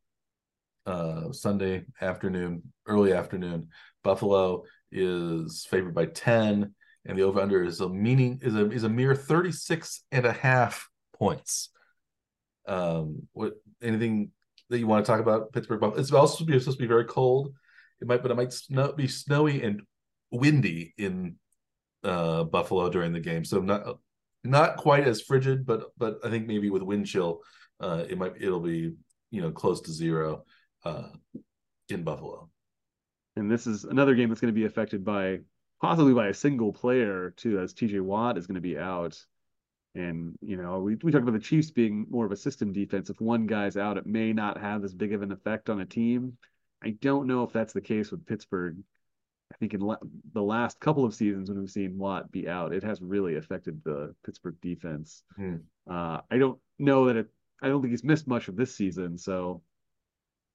Uh 0.85 1.31
Sunday 1.31 1.85
afternoon, 1.99 2.61
early 2.85 3.13
afternoon. 3.13 3.69
Buffalo 4.03 4.63
is 4.91 5.65
favored 5.69 5.93
by 5.93 6.05
10 6.05 6.73
and 7.05 7.17
the 7.17 7.23
over 7.23 7.41
under 7.41 7.63
is 7.63 7.81
a 7.81 7.89
meaning 7.89 8.39
is 8.41 8.55
a 8.55 8.69
is 8.71 8.83
a 8.83 8.89
mere 8.89 9.15
36 9.15 10.03
and 10.11 10.25
a 10.25 10.31
half 10.31 10.87
points. 11.17 11.69
Um 12.67 13.27
what 13.33 13.53
anything 13.81 14.31
that 14.69 14.79
you 14.79 14.87
want 14.87 15.05
to 15.05 15.11
talk 15.11 15.21
about 15.21 15.51
Pittsburgh 15.53 15.79
Buffalo? 15.79 15.99
It's 15.99 16.11
also 16.11 16.43
supposed 16.43 16.71
to 16.71 16.83
be 16.83 16.87
very 16.87 17.05
cold. 17.05 17.53
It 18.01 18.07
might 18.07 18.21
but 18.21 18.31
it 18.31 18.35
might 18.35 18.53
snow, 18.53 18.91
be 18.91 19.07
snowy 19.07 19.63
and 19.63 19.81
windy 20.31 20.93
in 20.97 21.35
uh, 22.03 22.43
Buffalo 22.43 22.89
during 22.89 23.13
the 23.13 23.19
game, 23.19 23.43
so 23.43 23.59
not 23.59 23.97
not 24.43 24.77
quite 24.77 25.07
as 25.07 25.21
frigid, 25.21 25.65
but 25.65 25.91
but 25.97 26.19
I 26.23 26.29
think 26.29 26.47
maybe 26.47 26.69
with 26.69 26.81
wind 26.81 27.05
chill, 27.05 27.41
uh, 27.79 28.05
it 28.09 28.17
might 28.17 28.33
it'll 28.39 28.59
be 28.59 28.93
you 29.31 29.41
know 29.41 29.51
close 29.51 29.81
to 29.81 29.91
zero 29.91 30.43
uh, 30.85 31.09
in 31.89 32.03
Buffalo. 32.03 32.49
And 33.35 33.51
this 33.51 33.67
is 33.67 33.83
another 33.83 34.15
game 34.15 34.29
that's 34.29 34.41
going 34.41 34.53
to 34.53 34.59
be 34.59 34.65
affected 34.65 35.05
by 35.05 35.39
possibly 35.81 36.13
by 36.13 36.27
a 36.27 36.33
single 36.33 36.73
player 36.73 37.31
too, 37.31 37.59
as 37.59 37.73
TJ 37.73 38.01
Watt 38.01 38.37
is 38.37 38.47
going 38.47 38.55
to 38.55 38.61
be 38.61 38.77
out. 38.77 39.19
And 39.97 40.37
you 40.41 40.57
know, 40.57 40.79
we 40.79 40.95
we 41.01 41.11
talked 41.11 41.23
about 41.23 41.33
the 41.33 41.39
Chiefs 41.39 41.71
being 41.71 42.05
more 42.09 42.25
of 42.25 42.31
a 42.31 42.35
system 42.37 42.71
defense. 42.71 43.09
If 43.09 43.19
one 43.19 43.47
guy's 43.47 43.77
out, 43.77 43.97
it 43.97 44.05
may 44.05 44.31
not 44.31 44.61
have 44.61 44.83
as 44.83 44.93
big 44.93 45.11
of 45.11 45.23
an 45.23 45.31
effect 45.31 45.69
on 45.69 45.81
a 45.81 45.85
team. 45.85 46.37
I 46.83 46.91
don't 47.01 47.25
know 47.25 47.43
if 47.43 47.51
that's 47.51 47.73
the 47.73 47.81
case 47.81 48.11
with 48.11 48.25
Pittsburgh. 48.27 48.77
I 49.51 49.57
think 49.57 49.73
in 49.73 49.81
la- 49.81 49.97
the 50.33 50.43
last 50.43 50.79
couple 50.79 51.03
of 51.03 51.15
seasons 51.15 51.49
when 51.49 51.59
we've 51.59 51.69
seen 51.69 51.97
Watt 51.97 52.31
be 52.31 52.47
out, 52.47 52.73
it 52.73 52.83
has 52.83 53.01
really 53.01 53.37
affected 53.37 53.81
the 53.83 54.13
Pittsburgh 54.23 54.57
defense. 54.61 55.23
Hmm. 55.35 55.55
Uh, 55.89 56.19
I 56.29 56.37
don't 56.37 56.59
know 56.77 57.05
that 57.05 57.15
it. 57.15 57.27
I 57.63 57.67
don't 57.67 57.81
think 57.81 57.91
he's 57.91 58.03
missed 58.03 58.27
much 58.27 58.49
of 58.49 58.55
this 58.55 58.75
season. 58.75 59.17
So 59.17 59.63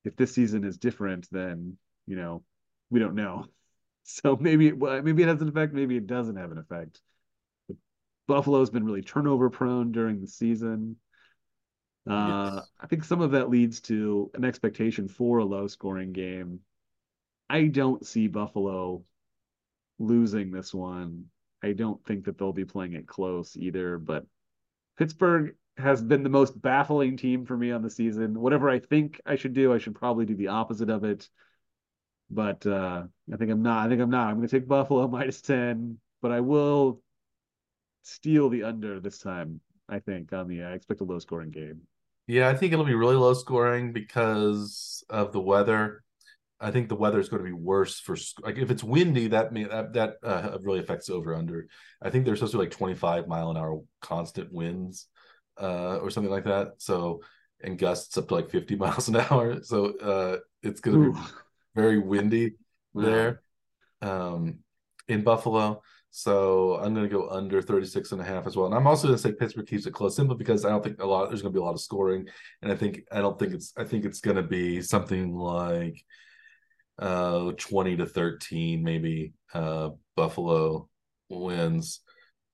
if 0.04 0.14
this 0.14 0.32
season 0.32 0.62
is 0.62 0.78
different, 0.78 1.26
then 1.32 1.76
you 2.06 2.14
know 2.14 2.44
we 2.90 3.00
don't 3.00 3.14
know. 3.14 3.46
So 4.04 4.36
maybe 4.36 4.66
it, 4.66 4.76
maybe 4.76 5.22
it 5.22 5.28
has 5.28 5.40
an 5.42 5.48
effect. 5.48 5.72
Maybe 5.72 5.96
it 5.96 6.08
doesn't 6.08 6.34
have 6.34 6.50
an 6.50 6.58
effect. 6.58 7.00
Buffalo's 8.34 8.70
been 8.70 8.84
really 8.84 9.02
turnover 9.02 9.50
prone 9.50 9.92
during 9.92 10.20
the 10.20 10.26
season. 10.26 10.96
Uh, 12.08 12.52
yes. 12.56 12.68
I 12.80 12.86
think 12.86 13.04
some 13.04 13.20
of 13.20 13.32
that 13.32 13.50
leads 13.50 13.80
to 13.82 14.30
an 14.34 14.44
expectation 14.44 15.06
for 15.06 15.38
a 15.38 15.44
low 15.44 15.66
scoring 15.66 16.12
game 16.12 16.60
I 17.52 17.66
don't 17.66 18.04
see 18.06 18.28
Buffalo 18.28 19.04
losing 19.98 20.50
this 20.50 20.72
one. 20.72 21.26
I 21.62 21.72
don't 21.72 22.02
think 22.06 22.24
that 22.24 22.38
they'll 22.38 22.54
be 22.54 22.64
playing 22.64 22.94
it 22.94 23.06
close 23.06 23.58
either, 23.58 23.98
but 23.98 24.24
Pittsburgh 24.96 25.54
has 25.76 26.02
been 26.02 26.22
the 26.22 26.30
most 26.30 26.60
baffling 26.60 27.18
team 27.18 27.44
for 27.44 27.54
me 27.54 27.70
on 27.70 27.82
the 27.82 27.90
season. 27.90 28.40
Whatever 28.40 28.70
I 28.70 28.78
think 28.78 29.20
I 29.26 29.36
should 29.36 29.52
do, 29.52 29.70
I 29.70 29.76
should 29.76 29.94
probably 29.94 30.24
do 30.24 30.34
the 30.34 30.48
opposite 30.48 30.88
of 30.88 31.04
it. 31.04 31.28
But 32.30 32.66
uh, 32.66 33.02
I 33.30 33.36
think 33.36 33.50
I'm 33.50 33.62
not. 33.62 33.84
I 33.84 33.88
think 33.90 34.00
I'm 34.00 34.08
not. 34.08 34.28
I'm 34.28 34.36
going 34.36 34.48
to 34.48 34.58
take 34.58 34.66
Buffalo 34.66 35.06
minus 35.08 35.42
10, 35.42 35.98
but 36.22 36.32
I 36.32 36.40
will 36.40 37.02
steal 38.02 38.48
the 38.48 38.62
under 38.62 39.00
this 39.00 39.18
time, 39.18 39.60
I 39.88 39.98
think, 39.98 40.32
on 40.32 40.48
the 40.48 40.62
I 40.62 40.72
expect 40.72 41.00
a 41.00 41.04
low 41.04 41.18
scoring 41.18 41.50
game. 41.50 41.82
Yeah, 42.26 42.48
I 42.48 42.54
think 42.54 42.72
it'll 42.72 42.84
be 42.84 42.94
really 42.94 43.16
low 43.16 43.34
scoring 43.34 43.92
because 43.92 45.04
of 45.10 45.32
the 45.32 45.40
weather. 45.40 46.04
I 46.60 46.70
think 46.70 46.88
the 46.88 46.94
weather 46.94 47.18
is 47.18 47.28
going 47.28 47.42
to 47.42 47.48
be 47.48 47.52
worse 47.52 47.98
for 47.98 48.16
like 48.42 48.56
if 48.56 48.70
it's 48.70 48.84
windy 48.84 49.26
that 49.28 49.52
may 49.52 49.64
that, 49.64 49.92
that 49.94 50.16
uh, 50.22 50.56
really 50.62 50.78
affects 50.78 51.10
over 51.10 51.34
under. 51.34 51.66
I 52.00 52.10
think 52.10 52.24
they're 52.24 52.36
supposed 52.36 52.52
to 52.52 52.58
be 52.58 52.64
like 52.64 52.70
25 52.70 53.26
mile 53.26 53.50
an 53.50 53.56
hour 53.56 53.80
constant 54.00 54.52
winds 54.52 55.08
uh, 55.60 55.96
or 55.96 56.10
something 56.10 56.30
like 56.30 56.44
that. 56.44 56.74
So 56.78 57.22
and 57.62 57.78
gusts 57.78 58.18
up 58.18 58.28
to 58.28 58.34
like 58.34 58.50
50 58.50 58.76
miles 58.82 59.08
an 59.08 59.16
hour. 59.16 59.62
So 59.62 59.98
uh, 59.98 60.38
it's 60.62 60.80
going 60.80 61.02
to 61.02 61.12
be 61.12 61.26
very 61.74 61.98
windy 61.98 62.54
there 62.94 63.42
um, 64.00 64.58
in 65.08 65.22
Buffalo. 65.22 65.82
So 66.14 66.74
I'm 66.74 66.92
going 66.92 67.08
to 67.08 67.14
go 67.14 67.30
under 67.30 67.62
36 67.62 68.12
and 68.12 68.20
a 68.20 68.24
half 68.24 68.46
as 68.46 68.54
well. 68.54 68.66
And 68.66 68.74
I'm 68.74 68.86
also 68.86 69.08
going 69.08 69.16
to 69.16 69.22
say 69.22 69.32
Pittsburgh 69.32 69.66
keeps 69.66 69.86
it 69.86 69.94
close 69.94 70.14
simply 70.14 70.36
because 70.36 70.66
I 70.66 70.68
don't 70.68 70.84
think 70.84 71.02
a 71.02 71.06
lot 71.06 71.30
there's 71.30 71.40
going 71.40 71.54
to 71.54 71.58
be 71.58 71.62
a 71.62 71.64
lot 71.64 71.72
of 71.72 71.80
scoring. 71.80 72.28
And 72.60 72.70
I 72.70 72.76
think 72.76 73.00
I 73.10 73.22
don't 73.22 73.38
think 73.38 73.54
it's 73.54 73.72
I 73.78 73.84
think 73.84 74.04
it's 74.04 74.20
going 74.20 74.36
to 74.36 74.42
be 74.42 74.82
something 74.82 75.34
like 75.34 76.04
uh 76.98 77.52
20 77.52 77.96
to 77.96 78.06
13 78.06 78.82
maybe 78.82 79.32
uh 79.54 79.88
buffalo 80.14 80.86
wins. 81.30 82.00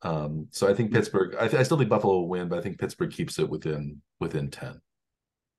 Um 0.02 0.46
so 0.52 0.68
i 0.68 0.74
think 0.74 0.92
pittsburgh 0.92 1.34
I, 1.34 1.48
th- 1.48 1.58
I, 1.58 1.64
still 1.64 1.76
think 1.76 1.90
buffalo 1.90 2.14
will 2.14 2.28
win 2.28 2.48
but 2.48 2.60
i 2.60 2.62
think 2.62 2.78
pittsburgh 2.78 3.10
keeps 3.10 3.40
it 3.40 3.50
within 3.50 4.00
within 4.20 4.48
10 4.48 4.74
so 4.74 4.80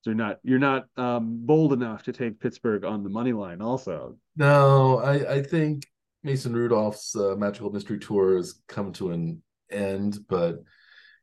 you're 0.05 0.15
not 0.15 0.37
you're 0.43 0.59
not 0.59 0.85
um 0.95 1.45
bold 1.45 1.73
enough 1.73 2.03
to 2.03 2.13
take 2.13 2.39
pittsburgh 2.39 2.85
on 2.85 3.03
the 3.03 3.09
money 3.09 3.33
line 3.33 3.61
also. 3.61 4.15
No 4.37 4.99
i 4.99 5.33
i 5.33 5.43
think 5.43 5.83
mason 6.23 6.53
rudolph's 6.53 7.15
uh, 7.15 7.35
magical 7.37 7.71
mystery 7.71 7.99
tour 7.99 8.37
has 8.37 8.61
come 8.67 8.91
to 8.91 9.11
an 9.11 9.41
end 9.71 10.17
but 10.27 10.57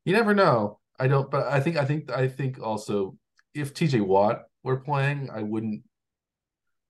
you 0.04 0.12
never 0.12 0.34
know 0.34 0.78
i 0.98 1.06
don't 1.06 1.30
but 1.30 1.46
i 1.46 1.60
think 1.60 1.76
i 1.76 1.84
think 1.84 2.10
i 2.10 2.28
think 2.28 2.60
also 2.62 3.16
if 3.54 3.74
tj 3.74 4.00
watt 4.00 4.42
were 4.62 4.76
playing 4.76 5.28
i 5.30 5.42
wouldn't 5.42 5.82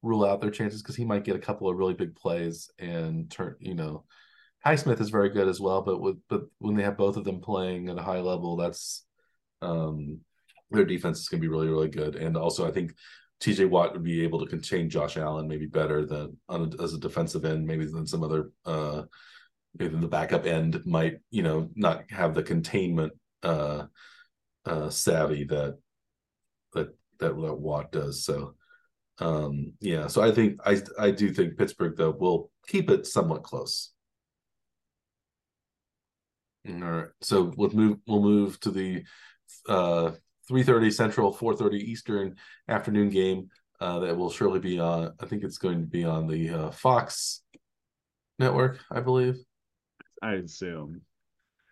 rule 0.07 0.25
out 0.25 0.41
their 0.41 0.51
chances 0.51 0.83
because 0.83 0.97
he 0.97 1.05
might 1.05 1.25
get 1.25 1.37
a 1.37 1.41
couple 1.41 1.69
of 1.69 1.77
really 1.77 1.95
big 1.95 2.15
plays 2.15 2.71
and 2.79 3.31
turn. 3.31 3.57
You 3.59 3.75
know, 3.75 4.05
Highsmith 4.65 5.01
is 5.01 5.11
very 5.11 5.31
good 5.31 5.49
as 5.49 5.61
well, 5.61 5.83
but 5.83 6.01
with 6.01 6.17
but 6.29 6.43
when 6.59 6.77
they 6.77 6.85
have 6.85 6.97
both 6.97 7.17
of 7.17 7.25
them 7.25 7.41
playing 7.41 7.89
at 7.89 7.99
a 7.99 8.03
high 8.03 8.21
level, 8.21 8.57
that's 8.57 9.05
um 9.63 10.21
their 10.71 10.85
defense 10.85 11.21
is 11.21 11.29
going 11.29 11.41
to 11.41 11.47
be 11.47 11.53
really 11.53 11.69
really 11.69 11.89
good. 11.89 12.17
And 12.17 12.37
also, 12.37 12.67
I 12.67 12.71
think 12.71 12.95
TJ 13.41 13.69
Watt 13.69 13.93
would 13.93 14.03
be 14.03 14.23
able 14.25 14.41
to 14.41 14.47
contain 14.47 14.89
Josh 14.89 15.17
Allen 15.17 15.47
maybe 15.47 15.67
better 15.67 16.07
than 16.07 16.37
a, 16.49 16.69
as 16.83 16.95
a 16.95 16.99
defensive 16.99 17.45
end, 17.45 17.67
maybe 17.67 17.85
than 17.87 18.07
some 18.07 18.23
other 18.23 18.51
uh 18.65 19.03
maybe 19.79 19.97
the 19.97 20.09
backup 20.09 20.47
end 20.47 20.85
might 20.87 21.19
you 21.31 21.43
know 21.43 21.69
not 21.75 22.11
have 22.11 22.35
the 22.35 22.43
containment 22.43 23.13
uh 23.43 23.85
uh 24.65 24.89
savvy 24.89 25.45
that 25.45 25.79
that 26.73 26.89
that, 27.19 27.37
that 27.41 27.55
Watt 27.55 27.93
does. 27.93 28.25
So 28.25 28.55
um, 29.19 29.73
yeah, 29.81 30.09
so 30.09 30.23
I 30.23 30.31
think 30.33 30.61
I 30.65 30.81
I 30.99 31.11
do 31.11 31.33
think 31.33 31.57
Pittsburgh 31.57 31.97
though 31.97 32.11
will 32.11 32.51
keep 32.67 32.91
it 32.91 33.07
somewhat 33.07 33.43
close. 33.43 33.93
All 36.69 36.75
right, 36.75 37.09
so 37.23 37.53
we'll 37.57 37.71
move 37.71 37.99
we'll 38.07 38.23
move 38.23 38.61
to 38.61 38.71
the 38.71 39.05
uh 39.69 40.13
3:30 40.51 40.93
Central, 40.93 41.33
4:30 41.35 41.75
Eastern 41.81 42.37
afternoon 42.69 43.09
game 43.11 43.49
uh, 43.81 43.99
that 44.01 44.17
will 44.17 44.31
surely 44.31 44.61
be 44.61 44.79
on. 44.79 45.13
I 45.21 45.27
think 45.27 45.43
it's 45.45 45.59
going 45.59 45.81
to 45.81 45.87
be 45.87 46.05
on 46.05 46.27
the 46.27 46.51
uh, 46.51 46.71
Fox 46.71 47.43
network, 48.39 48.79
I 48.91 49.01
believe. 49.01 49.37
I 50.23 50.35
assume. 50.35 51.03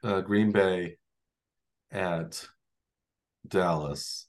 uh, 0.02 0.20
Green 0.20 0.52
Bay 0.52 0.96
at 1.90 2.44
Dallas, 3.48 4.28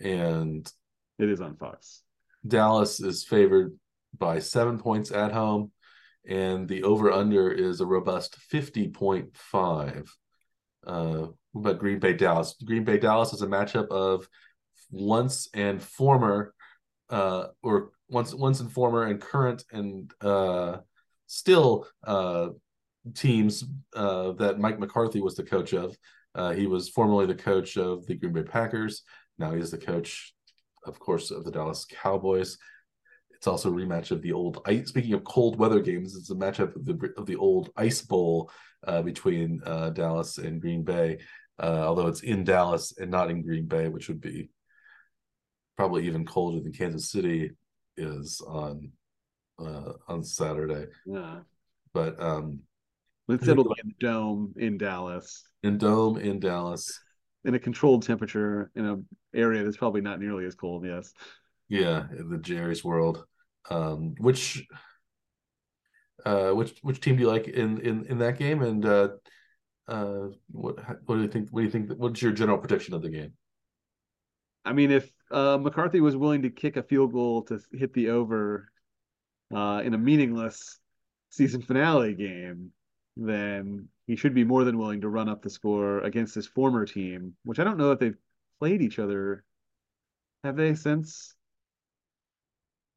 and 0.00 0.70
it 1.18 1.28
is 1.28 1.40
on 1.40 1.56
Fox. 1.56 2.02
Dallas 2.46 3.00
is 3.00 3.24
favored 3.24 3.76
by 4.16 4.38
seven 4.38 4.78
points 4.78 5.10
at 5.10 5.32
home, 5.32 5.72
and 6.26 6.68
the 6.68 6.82
over 6.84 7.10
under 7.12 7.50
is 7.50 7.80
a 7.80 7.86
robust 7.86 8.36
50.5. 8.52 10.08
Uh, 10.86 11.26
about 11.58 11.78
Green 11.78 11.98
Bay 11.98 12.12
Dallas? 12.12 12.54
Green 12.64 12.84
Bay 12.84 12.98
Dallas 12.98 13.32
is 13.32 13.42
a 13.42 13.46
matchup 13.46 13.88
of 13.88 14.28
once 14.90 15.48
and 15.54 15.82
former, 15.82 16.54
uh, 17.10 17.48
or 17.62 17.90
once 18.08 18.34
once 18.34 18.60
and 18.60 18.72
former 18.72 19.04
and 19.04 19.20
current 19.20 19.64
and 19.72 20.10
uh, 20.20 20.78
still 21.26 21.86
uh, 22.04 22.48
teams 23.14 23.64
uh, 23.94 24.32
that 24.32 24.58
Mike 24.58 24.78
McCarthy 24.78 25.20
was 25.20 25.34
the 25.34 25.42
coach 25.42 25.72
of. 25.72 25.96
Uh, 26.34 26.52
he 26.52 26.66
was 26.66 26.88
formerly 26.88 27.26
the 27.26 27.34
coach 27.34 27.76
of 27.76 28.06
the 28.06 28.14
Green 28.14 28.32
Bay 28.32 28.42
Packers. 28.42 29.02
Now 29.38 29.52
he's 29.54 29.70
the 29.70 29.78
coach, 29.78 30.34
of 30.84 30.98
course, 30.98 31.30
of 31.30 31.44
the 31.44 31.50
Dallas 31.50 31.86
Cowboys. 31.90 32.58
It's 33.38 33.46
also 33.46 33.70
a 33.70 33.72
rematch 33.72 34.10
of 34.10 34.20
the 34.20 34.32
old 34.32 34.60
ice. 34.66 34.88
Speaking 34.88 35.12
of 35.12 35.22
cold 35.24 35.58
weather 35.58 35.80
games, 35.80 36.16
it's 36.16 36.30
a 36.30 36.34
matchup 36.34 36.74
of 36.74 36.84
the 36.84 37.12
of 37.16 37.24
the 37.24 37.36
old 37.36 37.70
Ice 37.76 38.02
Bowl 38.02 38.50
uh, 38.86 39.02
between 39.02 39.60
uh, 39.64 39.90
Dallas 39.90 40.38
and 40.38 40.60
Green 40.60 40.82
Bay. 40.82 41.18
Uh, 41.60 41.82
although 41.86 42.06
it's 42.06 42.22
in 42.22 42.44
Dallas 42.44 42.94
and 42.98 43.10
not 43.10 43.30
in 43.30 43.42
Green 43.42 43.66
Bay, 43.66 43.88
which 43.88 44.08
would 44.08 44.20
be 44.20 44.50
probably 45.76 46.06
even 46.06 46.24
colder 46.24 46.60
than 46.60 46.72
Kansas 46.72 47.10
City 47.10 47.50
is 47.96 48.40
on 48.46 48.92
uh, 49.58 49.92
on 50.06 50.22
Saturday. 50.22 50.86
Yeah, 51.06 51.40
but 51.92 52.20
um, 52.22 52.60
it's 53.28 53.44
settled 53.44 53.74
in 53.82 53.88
the 53.88 54.06
dome 54.06 54.54
in 54.56 54.78
Dallas. 54.78 55.44
In 55.62 55.78
dome 55.78 56.18
in 56.18 56.40
Dallas. 56.40 57.00
In 57.44 57.54
a 57.54 57.58
controlled 57.58 58.02
temperature 58.02 58.70
in 58.74 58.84
an 58.84 59.06
area 59.34 59.62
that's 59.64 59.76
probably 59.76 60.00
not 60.00 60.20
nearly 60.20 60.44
as 60.44 60.54
cold. 60.54 60.84
Yes. 60.84 61.12
Yeah, 61.68 62.06
the 62.10 62.38
Jerry's 62.38 62.84
world. 62.84 63.24
Um, 63.70 64.14
which 64.18 64.66
uh, 66.24 66.50
which 66.50 66.78
which 66.82 67.00
team 67.00 67.16
do 67.16 67.22
you 67.22 67.28
like 67.28 67.46
in 67.46 67.80
in 67.80 68.06
in 68.06 68.18
that 68.18 68.38
game? 68.38 68.62
And 68.62 68.84
uh, 68.84 69.08
uh, 69.88 70.28
what 70.50 70.76
what 71.06 71.16
do 71.16 71.22
you 71.22 71.28
think? 71.28 71.48
What 71.50 71.60
do 71.60 71.64
you 71.64 71.70
think? 71.70 71.90
What's 71.96 72.22
your 72.22 72.32
general 72.32 72.58
prediction 72.58 72.94
of 72.94 73.02
the 73.02 73.08
game? 73.08 73.32
I 74.64 74.72
mean, 74.72 74.90
if 74.90 75.10
uh, 75.30 75.56
McCarthy 75.58 76.00
was 76.00 76.16
willing 76.16 76.42
to 76.42 76.50
kick 76.50 76.76
a 76.76 76.82
field 76.82 77.12
goal 77.12 77.42
to 77.44 77.58
hit 77.72 77.94
the 77.94 78.10
over 78.10 78.70
uh, 79.54 79.80
in 79.82 79.94
a 79.94 79.98
meaningless 79.98 80.78
season 81.30 81.62
finale 81.62 82.14
game, 82.14 82.70
then 83.16 83.88
he 84.06 84.16
should 84.16 84.34
be 84.34 84.44
more 84.44 84.64
than 84.64 84.78
willing 84.78 85.00
to 85.00 85.08
run 85.08 85.28
up 85.28 85.42
the 85.42 85.50
score 85.50 86.00
against 86.00 86.34
his 86.34 86.46
former 86.46 86.84
team, 86.84 87.34
which 87.44 87.58
I 87.58 87.64
don't 87.64 87.78
know 87.78 87.92
if 87.92 87.98
they've 87.98 88.16
played 88.58 88.82
each 88.82 88.98
other. 88.98 89.44
Have 90.44 90.56
they 90.56 90.74
since? 90.74 91.34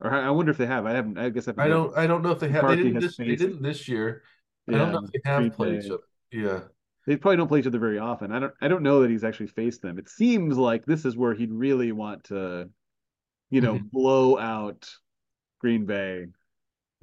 Or 0.01 0.11
I 0.13 0.29
wonder 0.31 0.51
if 0.51 0.57
they 0.57 0.65
have. 0.65 0.85
I 0.85 0.91
haven't. 0.91 1.17
I 1.17 1.29
guess 1.29 1.47
I've 1.47 1.57
I 1.57 1.67
don't. 1.69 1.95
I 1.97 2.05
don't 2.05 2.21
know 2.21 2.31
if 2.31 2.39
they 2.39 2.49
have. 2.49 2.67
They 2.67 2.75
didn't, 2.75 2.99
this, 2.99 3.15
they 3.15 3.35
didn't 3.35 3.61
this 3.61 3.87
year. 3.87 4.23
Yeah, 4.67 4.75
I 4.75 4.77
don't 4.79 4.91
know 4.91 5.03
if 5.05 5.11
they 5.11 5.29
have 5.29 5.53
played 5.53 5.83
each 5.83 5.91
other. 5.91 6.03
Yeah. 6.31 6.59
They 7.07 7.17
probably 7.17 7.37
don't 7.37 7.47
play 7.47 7.59
each 7.59 7.67
other 7.67 7.79
very 7.79 7.97
often. 7.97 8.31
I 8.31 8.39
don't. 8.39 8.53
I 8.61 8.67
don't 8.67 8.83
know 8.83 9.01
that 9.01 9.09
he's 9.09 9.23
actually 9.23 9.47
faced 9.47 9.81
them. 9.81 9.97
It 9.97 10.09
seems 10.09 10.57
like 10.57 10.85
this 10.85 11.03
is 11.05 11.17
where 11.17 11.33
he'd 11.33 11.51
really 11.51 11.91
want 11.91 12.25
to, 12.25 12.69
you 13.49 13.61
know, 13.61 13.75
mm-hmm. 13.75 13.87
blow 13.91 14.37
out 14.37 14.87
Green 15.59 15.85
Bay 15.85 16.27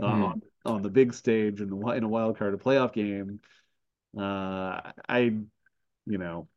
uh, 0.01 0.07
mm-hmm. 0.07 0.23
on 0.23 0.43
on 0.65 0.83
the 0.83 0.91
big 0.91 1.15
stage 1.15 1.61
in 1.61 1.71
the 1.71 1.89
in 1.91 2.05
a 2.05 2.09
wild 2.09 2.39
card, 2.39 2.55
a 2.55 2.59
playoff 2.59 2.93
game. 2.93 3.41
Uh, 4.17 4.81
I, 5.09 5.33
you 6.07 6.19
know, 6.19 6.49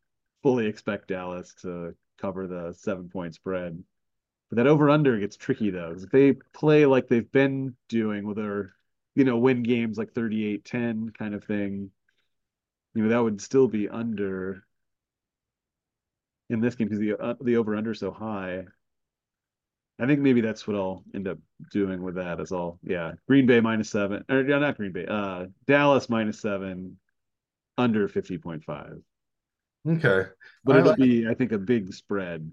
fully 0.44 0.68
expect 0.68 1.08
Dallas 1.08 1.54
to 1.62 1.96
cover 2.20 2.48
the 2.48 2.74
seven 2.78 3.10
point 3.10 3.36
spread. 3.36 3.84
But 4.50 4.58
that 4.58 4.68
over 4.68 4.90
under 4.90 5.18
gets 5.20 5.38
tricky 5.38 5.70
though. 5.70 5.96
If 5.98 6.12
they 6.12 6.34
play 6.54 6.86
like 6.86 7.08
they've 7.08 7.32
been 7.32 7.76
doing 7.90 8.28
with 8.28 8.38
their, 8.38 8.74
you 9.16 9.24
know, 9.24 9.38
win 9.38 9.64
games 9.64 9.98
like 9.98 10.14
38-10 10.14 11.18
kind 11.18 11.34
of 11.34 11.44
thing, 11.44 11.92
you 12.94 13.04
know, 13.04 13.10
that 13.10 13.24
would 13.24 13.42
still 13.42 13.68
be 13.68 13.90
under 13.90 14.64
in 16.50 16.60
this 16.60 16.76
game 16.76 16.88
because 16.88 17.00
the 17.00 17.18
uh, 17.18 17.36
the 17.42 17.58
over 17.58 17.76
under 17.76 17.94
so 17.94 18.12
high. 18.12 18.64
I 20.00 20.08
think 20.08 20.20
maybe 20.20 20.42
that's 20.42 20.68
what 20.68 20.76
I'll 20.76 21.04
end 21.14 21.28
up 21.28 21.38
doing 21.72 22.02
with 22.02 22.16
that 22.16 22.40
as 22.40 22.52
all. 22.52 22.80
Yeah, 22.84 23.14
Green 23.28 23.46
Bay 23.46 23.60
minus 23.60 23.90
seven, 23.90 24.24
or 24.30 24.42
yeah, 24.42 24.58
not 24.58 24.78
Green 24.78 24.92
Bay. 24.92 25.06
Uh, 25.06 25.46
Dallas 25.68 26.10
minus 26.10 26.42
seven, 26.42 26.98
under 27.78 28.08
fifty 28.08 28.38
point 28.38 28.64
five. 28.64 28.98
Okay, 29.88 30.30
but 30.64 30.76
I 30.76 30.80
it'll 30.80 30.90
like, 30.92 31.00
be, 31.00 31.28
I 31.28 31.34
think, 31.34 31.52
a 31.52 31.58
big 31.58 31.94
spread. 31.94 32.52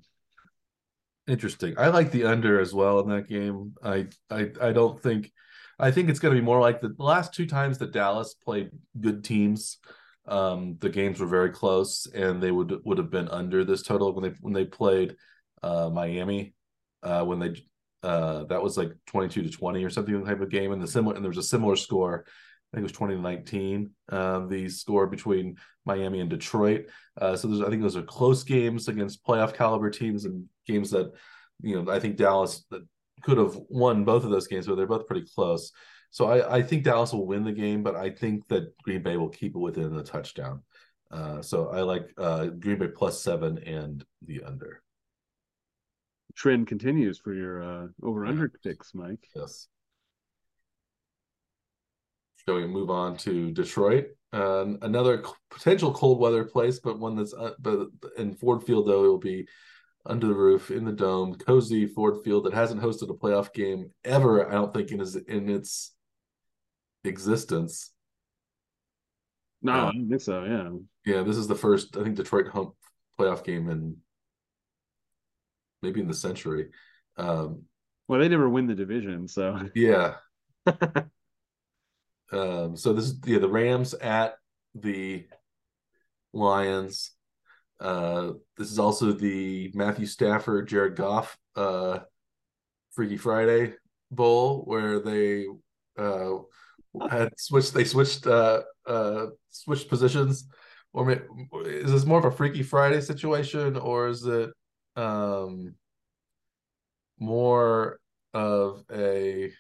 Interesting. 1.27 1.75
I 1.79 1.89
like 1.89 2.11
the 2.11 2.25
under 2.25 2.61
as 2.61 2.73
well 2.73 3.01
in 3.01 3.09
that 3.09 3.29
game. 3.29 3.75
I 3.83 4.07
I 4.31 4.51
I 4.61 4.73
don't 4.73 5.03
think. 5.03 5.33
I 5.81 5.93
think 5.93 6.09
it's 6.09 6.19
going 6.19 6.35
to 6.35 6.41
be 6.41 6.45
more 6.45 6.61
like 6.61 6.81
the 6.81 6.93
last 6.99 7.33
two 7.33 7.47
times 7.47 7.79
that 7.79 7.93
Dallas 7.93 8.35
played 8.35 8.71
good 9.01 9.23
teams. 9.23 9.79
Um, 10.29 10.77
the 10.81 10.91
games 10.91 11.21
were 11.21 11.27
very 11.27 11.51
close, 11.51 12.07
and 12.07 12.43
they 12.43 12.51
would 12.51 12.81
would 12.85 12.99
have 12.99 13.11
been 13.11 13.29
under 13.29 13.65
this 13.65 13.83
total 13.83 14.13
when 14.13 14.25
they 14.25 14.37
when 14.41 14.53
they 14.53 14.65
played 14.65 15.17
uh, 15.63 15.91
Miami 15.91 16.55
uh, 17.03 17.25
when 17.25 17.39
they 17.39 17.55
uh, 18.03 18.45
that 18.45 18.63
was 18.63 18.77
like 18.77 18.93
22 19.07 19.43
to 19.43 19.51
20 19.51 19.85
or 19.85 19.91
something 19.91 20.25
type 20.25 20.41
of 20.41 20.51
game 20.51 20.73
and 20.73 20.81
the 20.81 20.87
similar 20.87 21.17
and 21.17 21.25
there 21.25 21.31
was 21.31 21.39
a 21.39 21.43
similar 21.43 21.77
score. 21.77 22.25
I 22.27 22.77
think 22.77 22.83
it 22.83 22.91
was 22.91 22.93
20 22.93 23.15
to 23.17 23.21
19 23.21 23.91
uh, 24.13 24.47
the 24.47 24.69
score 24.69 25.07
between 25.07 25.57
Miami 25.87 26.21
and 26.21 26.29
Detroit. 26.29 26.87
Uh, 27.21 27.35
so 27.35 27.49
there's 27.49 27.63
I 27.63 27.71
think 27.71 27.83
those 27.83 27.97
are 27.97 28.03
close 28.03 28.45
games 28.45 28.89
against 28.89 29.25
playoff 29.25 29.55
caliber 29.55 29.91
teams 29.91 30.27
and 30.27 30.45
games 30.67 30.91
that 30.91 31.11
you 31.63 31.81
know 31.83 31.91
I 31.91 31.99
think 31.99 32.17
Dallas 32.17 32.65
could 33.23 33.39
have 33.39 33.59
won 33.69 34.05
both 34.05 34.25
of 34.25 34.31
those 34.31 34.47
games 34.47 34.67
but 34.67 34.77
they're 34.77 34.87
both 34.87 35.07
pretty 35.07 35.27
close 35.35 35.73
so 36.11 36.27
I, 36.27 36.57
I 36.57 36.63
think 36.63 36.85
Dallas 36.85 37.13
will 37.13 37.27
win 37.27 37.45
the 37.45 37.53
game 37.53 37.83
but 37.83 37.97
I 37.97 38.11
think 38.11 38.47
that 38.49 38.77
Green 38.83 39.03
Bay 39.03 39.17
will 39.17 39.29
keep 39.29 39.55
it 39.55 39.59
within 39.59 39.97
a 39.97 40.03
touchdown 40.03 40.63
uh, 41.11 41.41
so 41.43 41.69
I 41.69 41.83
like 41.83 42.11
uh, 42.19 42.47
Green 42.47 42.79
Bay 42.79 42.89
plus 42.89 43.23
seven 43.23 43.59
and 43.59 44.05
the 44.27 44.43
under 44.43 44.83
trend 46.39 46.69
continues 46.69 47.19
for 47.19 47.35
your 47.35 47.63
uh, 47.63 47.87
over 48.03 48.25
under 48.25 48.51
picks, 48.63 48.95
Mike. 48.95 49.27
Yes. 49.35 49.67
Shall 52.47 52.57
we 52.57 52.67
move 52.67 52.91
on 52.91 53.17
to 53.19 53.51
Detroit? 53.51 54.07
Uh, 54.33 54.67
another 54.83 55.25
potential 55.51 55.93
cold 55.93 56.21
weather 56.21 56.45
place, 56.45 56.79
but 56.79 56.99
one 56.99 57.17
that's 57.17 57.35
uh, 57.35 57.53
but 57.59 57.89
in 58.17 58.35
Ford 58.35 58.63
Field 58.63 58.87
though 58.87 59.05
it 59.05 59.09
will 59.09 59.19
be 59.19 59.47
under 60.07 60.29
the 60.29 60.35
roof 60.35 60.71
in 60.71 60.85
the 60.85 60.93
dome, 60.93 61.35
cozy 61.35 61.87
Ford 61.87 62.23
Field 62.25 62.45
that 62.45 62.55
hasn't 62.55 62.81
hosted 62.81 63.11
a 63.11 63.15
playoff 63.15 63.53
game 63.53 63.91
ever. 64.05 64.49
I 64.49 64.53
don't 64.53 64.73
think 64.73 64.93
in 64.93 65.01
its 65.01 65.17
in 65.17 65.51
its 65.51 65.95
existence. 67.05 67.93
No, 69.63 69.73
uh, 69.73 69.89
I 69.89 69.93
don't 69.93 70.09
think 70.09 70.21
so. 70.21 70.45
Yeah, 70.45 70.71
yeah. 71.05 71.23
This 71.23 71.37
is 71.37 71.49
the 71.49 71.55
first 71.55 71.97
I 71.97 72.05
think 72.05 72.17
Detroit 72.17 72.49
Hump 72.49 72.75
playoff 73.19 73.45
game 73.45 73.69
in 73.69 73.97
maybe 75.83 76.01
in 76.01 76.09
the 76.09 76.15
century. 76.15 76.69
Um, 77.17 77.65
well, 78.07 78.21
they 78.21 78.29
never 78.29 78.49
win 78.49 78.67
the 78.67 78.75
division, 78.75 79.29
so 79.29 79.69
yeah. 79.75 80.15
um, 82.33 82.77
so 82.77 82.93
this 82.93 83.07
is 83.07 83.19
yeah 83.27 83.39
the 83.39 83.49
Rams 83.49 83.95
at 83.95 84.37
the 84.75 85.27
Lions. 86.33 87.13
Uh, 87.81 88.33
this 88.57 88.71
is 88.71 88.79
also 88.79 89.13
the 89.13 89.71
Matthew 89.75 90.07
Stafford, 90.07 90.69
Jared 90.69 90.97
Goff, 90.97 91.37
uh, 91.55 92.01
Freaky 92.93 93.17
Friday 93.17 93.75
Bowl, 94.11 94.63
where 94.65 95.01
they 95.01 95.47
uh, 95.99 96.39
had 97.11 97.33
switched. 97.39 97.75
They 97.75 97.85
switched 97.85 98.27
uh, 98.27 98.63
uh, 98.87 99.27
switched 99.51 99.89
positions. 99.89 100.49
Or 100.93 101.11
is 101.67 101.93
this 101.93 102.07
more 102.07 102.19
of 102.19 102.25
a 102.25 102.31
Freaky 102.31 102.63
Friday 102.63 103.01
situation, 103.01 103.77
or 103.77 104.09
is 104.09 104.25
it 104.25 104.51
um 104.97 105.75
more 107.19 108.01
of 108.35 108.85
a 108.93 109.51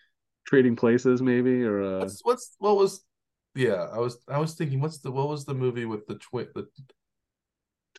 trading 0.46 0.76
places 0.76 1.20
maybe 1.20 1.62
or 1.62 1.80
a... 1.80 1.98
what's 2.00 2.20
what's 2.24 2.56
what 2.58 2.76
was 2.76 3.04
yeah 3.54 3.86
i 3.92 3.98
was 3.98 4.18
i 4.28 4.38
was 4.38 4.54
thinking 4.54 4.80
what's 4.80 4.98
the 4.98 5.10
what 5.10 5.28
was 5.28 5.44
the 5.44 5.54
movie 5.54 5.84
with 5.84 6.06
the 6.06 6.14
twin 6.16 6.46
the 6.54 6.66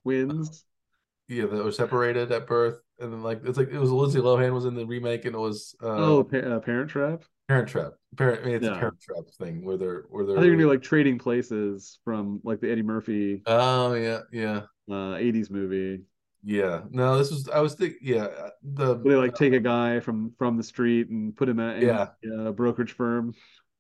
twins 0.02 0.50
uh, 0.50 1.36
yeah 1.36 1.46
that 1.46 1.64
were 1.64 1.72
separated 1.72 2.32
at 2.32 2.48
birth 2.48 2.80
and 3.00 3.14
then 3.14 3.22
like 3.22 3.42
it's 3.46 3.58
like 3.58 3.70
it 3.70 3.80
was 3.80 3.92
Lindsay 3.92 4.20
Lohan 4.20 4.54
was 4.54 4.66
in 4.66 4.76
the 4.76 4.86
remake 4.86 5.26
and 5.26 5.36
it 5.36 5.40
was 5.40 5.76
uh, 5.82 5.88
oh 5.88 6.24
pa- 6.24 6.38
uh, 6.38 6.60
Parent 6.60 6.90
Trap 6.90 7.24
Parent 7.50 7.68
Trap 7.68 7.92
Parent 8.16 8.44
I 8.44 8.46
mean, 8.46 8.56
it's 8.56 8.66
yeah. 8.66 8.76
a 8.76 8.80
Parent 8.80 9.02
Trap 9.02 9.26
thing 9.38 9.66
where 9.66 9.76
they're 9.76 10.06
where 10.10 10.26
they're 10.26 10.38
I 10.38 10.40
think 10.40 10.46
you're 10.46 10.56
gonna 10.56 10.68
be 10.68 10.72
like 10.72 10.82
trading 10.84 11.20
places 11.20 12.00
from 12.06 12.40
like 12.46 12.62
the 12.62 12.72
Eddie 12.72 12.84
Murphy 12.84 13.42
oh 13.46 13.94
yeah 13.94 14.20
yeah 14.32 14.62
uh 14.90 15.18
80s 15.18 15.52
movie 15.52 16.04
yeah, 16.42 16.84
no, 16.90 17.18
this 17.18 17.32
was 17.32 17.50
I 17.50 17.60
was 17.60 17.74
thinking. 17.74 18.00
Yeah, 18.02 18.24
uh, 18.24 18.50
the 18.64 18.96
they 18.96 19.16
like 19.16 19.36
take 19.36 19.52
a 19.52 19.60
guy 19.60 20.00
from 20.00 20.32
from 20.38 20.56
the 20.56 20.64
street 20.64 21.10
and 21.10 21.36
put 21.36 21.50
him 21.50 21.60
at 21.60 21.82
yeah 21.82 22.08
a 22.46 22.54
brokerage 22.54 22.94
firm. 22.94 23.34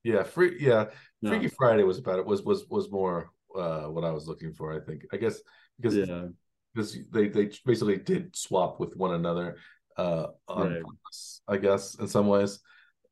Yeah, 0.04 0.24
free. 0.24 0.58
Yeah, 0.60 0.88
Freaky 1.26 1.48
Friday 1.48 1.84
was 1.84 2.00
about 2.00 2.20
it. 2.20 2.26
Was 2.26 2.44
was 2.44 2.66
was 2.70 2.92
more 2.92 3.32
uh, 3.56 3.84
what 3.84 4.04
I 4.04 4.12
was 4.12 4.28
looking 4.28 4.54
for. 4.54 4.74
I 4.74 4.84
think 4.86 5.06
I 5.14 5.18
guess 5.18 5.40
because 5.80 5.96
Yeah. 5.96 6.26
because 6.74 6.98
they 7.12 7.30
they 7.30 7.50
basically 7.66 7.98
did 7.98 8.36
swap 8.36 8.80
with 8.80 8.96
one 8.96 9.14
another 9.14 9.56
uh, 9.98 10.28
on 10.48 10.70
Right. 10.74 10.82
purpose, 10.84 11.42
I 11.48 11.58
guess 11.58 11.96
in 11.96 12.08
some 12.10 12.28
ways. 12.28 12.60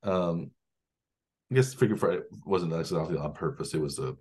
Um, 0.08 0.52
I 1.52 1.56
guess 1.56 1.74
Figure 1.74 1.96
Friday 1.98 2.22
wasn't 2.46 2.74
exactly 2.74 3.18
on 3.18 3.34
purpose; 3.34 3.74
it 3.74 3.82
was 3.82 4.00
a 4.00 4.16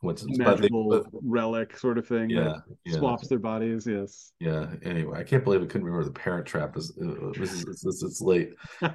coincidence. 0.00 0.38
But 0.38 0.44
they, 0.44 0.50
Magical 0.62 0.88
but 0.88 1.06
relic 1.22 1.76
sort 1.78 1.98
of 1.98 2.06
thing. 2.06 2.30
yeah, 2.30 2.56
yeah, 2.84 2.96
Swaps 2.98 3.28
their 3.28 3.38
bodies. 3.38 3.86
Yes. 3.86 4.32
yeah. 4.40 4.66
Anyway, 4.82 5.18
I 5.18 5.22
can't 5.24 5.44
believe 5.44 5.62
I 5.62 5.66
couldn't 5.66 5.84
remember 5.84 6.04
the 6.04 6.12
Parent 6.12 6.46
Trap. 6.46 6.76
Is 6.76 6.92
uh, 7.00 7.30
is 7.32 7.62
it's, 7.64 7.84
it's, 7.86 8.02
it's 8.02 8.20
late. 8.20 8.54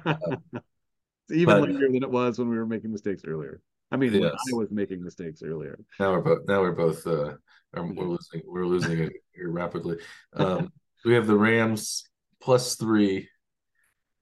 It's 1.30 1.36
even 1.40 1.60
But- 1.60 1.68
later 1.68 1.88
than 1.92 2.02
it 2.02 2.10
was 2.10 2.38
when 2.38 2.48
we 2.48 2.56
were 2.56 2.64
making 2.66 2.90
mistakes 2.90 3.22
earlier. 3.26 3.60
I 3.90 3.96
mean, 3.98 4.14
Yes. 4.14 4.32
I 4.50 4.56
was 4.56 4.70
making 4.70 5.02
mistakes 5.02 5.42
earlier. 5.42 5.78
Now 6.00 6.12
we're 6.12 6.20
both 6.22 6.38
now 6.48 6.60
we're 6.62 6.72
both 6.72 7.06
uh 7.06 7.34
we're 7.74 8.06
losing 8.06 8.40
we're 8.46 8.64
losing 8.66 8.98
it 8.98 9.12
here 9.34 9.50
rapidly. 9.50 9.98
Um 10.34 10.72
we 11.04 11.12
have 11.14 11.26
the 11.26 11.36
Rams 11.36 12.04
plus 12.40 12.76
three 12.76 13.28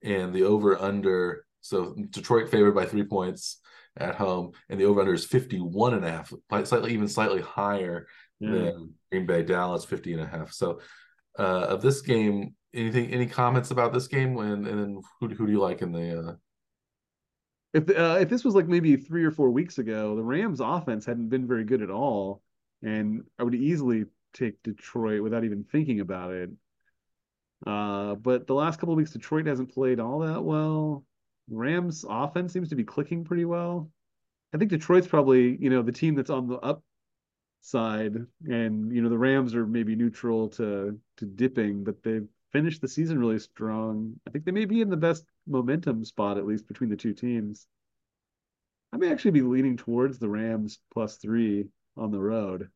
and 0.03 0.33
the 0.33 0.43
over 0.43 0.79
under. 0.81 1.45
So 1.61 1.95
Detroit 2.09 2.49
favored 2.49 2.75
by 2.75 2.85
three 2.85 3.03
points 3.03 3.59
at 3.97 4.15
home, 4.15 4.51
and 4.69 4.79
the 4.79 4.85
over 4.85 5.01
under 5.01 5.13
is 5.13 5.25
51 5.25 5.93
and 5.95 6.05
a 6.05 6.09
half, 6.11 6.31
slightly 6.65 6.93
even 6.93 7.07
slightly 7.07 7.41
higher 7.41 8.07
Yeah. 8.39 8.51
than 8.51 8.93
Green 9.11 9.25
Bay 9.25 9.43
Dallas 9.43 9.85
50 9.85 10.13
and 10.13 10.21
a 10.21 10.27
half. 10.27 10.51
So 10.53 10.79
uh 11.39 11.67
of 11.69 11.81
this 11.81 12.01
game, 12.01 12.55
anything 12.73 13.11
any 13.11 13.27
comments 13.27 13.71
about 13.71 13.93
this 13.93 14.07
game 14.07 14.33
when 14.33 14.65
and 14.65 14.79
then 14.79 15.01
who 15.19 15.27
who 15.29 15.45
do 15.45 15.51
you 15.51 15.59
like 15.59 15.81
in 15.81 15.91
the 15.91 16.19
uh 16.29 16.33
If 17.73 17.89
uh, 17.89 18.17
if 18.21 18.29
this 18.29 18.43
was 18.43 18.55
like 18.55 18.67
maybe 18.67 18.95
three 18.97 19.23
or 19.25 19.31
four 19.31 19.51
weeks 19.51 19.77
ago, 19.77 20.15
the 20.15 20.23
Rams' 20.23 20.59
offense 20.61 21.05
hadn't 21.05 21.29
been 21.29 21.47
very 21.47 21.63
good 21.63 21.81
at 21.81 21.91
all, 21.91 22.41
and 22.81 23.23
I 23.37 23.43
would 23.43 23.55
easily 23.55 24.05
take 24.33 24.61
Detroit 24.63 25.21
without 25.21 25.43
even 25.43 25.63
thinking 25.63 25.99
about 25.99 26.33
it. 26.33 26.49
Uh, 27.65 28.15
but 28.15 28.47
the 28.47 28.53
last 28.53 28.79
couple 28.79 28.95
weeks, 28.95 29.11
Detroit 29.11 29.47
hasn't 29.47 29.73
played 29.73 29.99
all 29.99 30.19
that 30.19 30.43
well. 30.43 31.03
Rams' 31.49 32.05
offense 32.07 32.53
seems 32.53 32.69
to 32.69 32.75
be 32.75 32.83
clicking 32.83 33.23
pretty 33.23 33.45
well. 33.45 33.89
I 34.53 34.57
think 34.57 34.69
Detroit's 34.69 35.07
probably 35.07 35.57
you 35.57 35.69
know 35.69 35.81
the 35.81 35.91
team 35.91 36.15
that's 36.15 36.29
on 36.29 36.47
the 36.47 36.57
up 36.57 36.83
side, 37.61 38.15
and 38.45 38.93
you 38.93 39.01
know 39.01 39.09
the 39.09 39.17
Rams 39.17 39.55
are 39.55 39.65
maybe 39.65 39.95
neutral 39.95 40.49
to 40.49 40.99
to 41.17 41.25
dipping, 41.25 41.83
but 41.83 42.03
they've 42.03 42.27
finished 42.51 42.81
the 42.81 42.87
season 42.87 43.19
really 43.19 43.39
strong. 43.39 44.19
I 44.27 44.31
think 44.31 44.45
they 44.45 44.51
may 44.51 44.65
be 44.65 44.81
in 44.81 44.89
the 44.89 44.97
best 44.97 45.25
momentum 45.47 46.05
spot, 46.05 46.37
at 46.37 46.45
least 46.45 46.67
between 46.67 46.89
the 46.89 46.95
two 46.95 47.13
teams. 47.13 47.67
I 48.93 48.97
may 48.97 49.11
actually 49.11 49.31
be 49.31 49.41
leaning 49.41 49.77
towards 49.77 50.17
the 50.17 50.29
Rams 50.29 50.79
plus 50.93 51.17
three 51.17 51.67
on 51.97 52.11
the 52.11 52.19
road. 52.19 52.69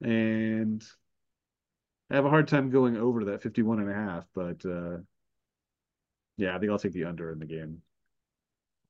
And 0.00 0.82
I 2.14 2.16
have 2.16 2.26
a 2.26 2.30
hard 2.30 2.46
time 2.46 2.70
going 2.70 2.96
over 2.96 3.18
to 3.18 3.26
that 3.26 3.42
51 3.42 3.80
and 3.80 3.90
a 3.90 3.94
half, 3.94 4.24
but 4.36 4.64
uh, 4.64 4.98
yeah, 6.36 6.54
I 6.54 6.60
think 6.60 6.70
I'll 6.70 6.78
take 6.78 6.92
the 6.92 7.06
under 7.06 7.32
in 7.32 7.40
the 7.40 7.44
game. 7.44 7.82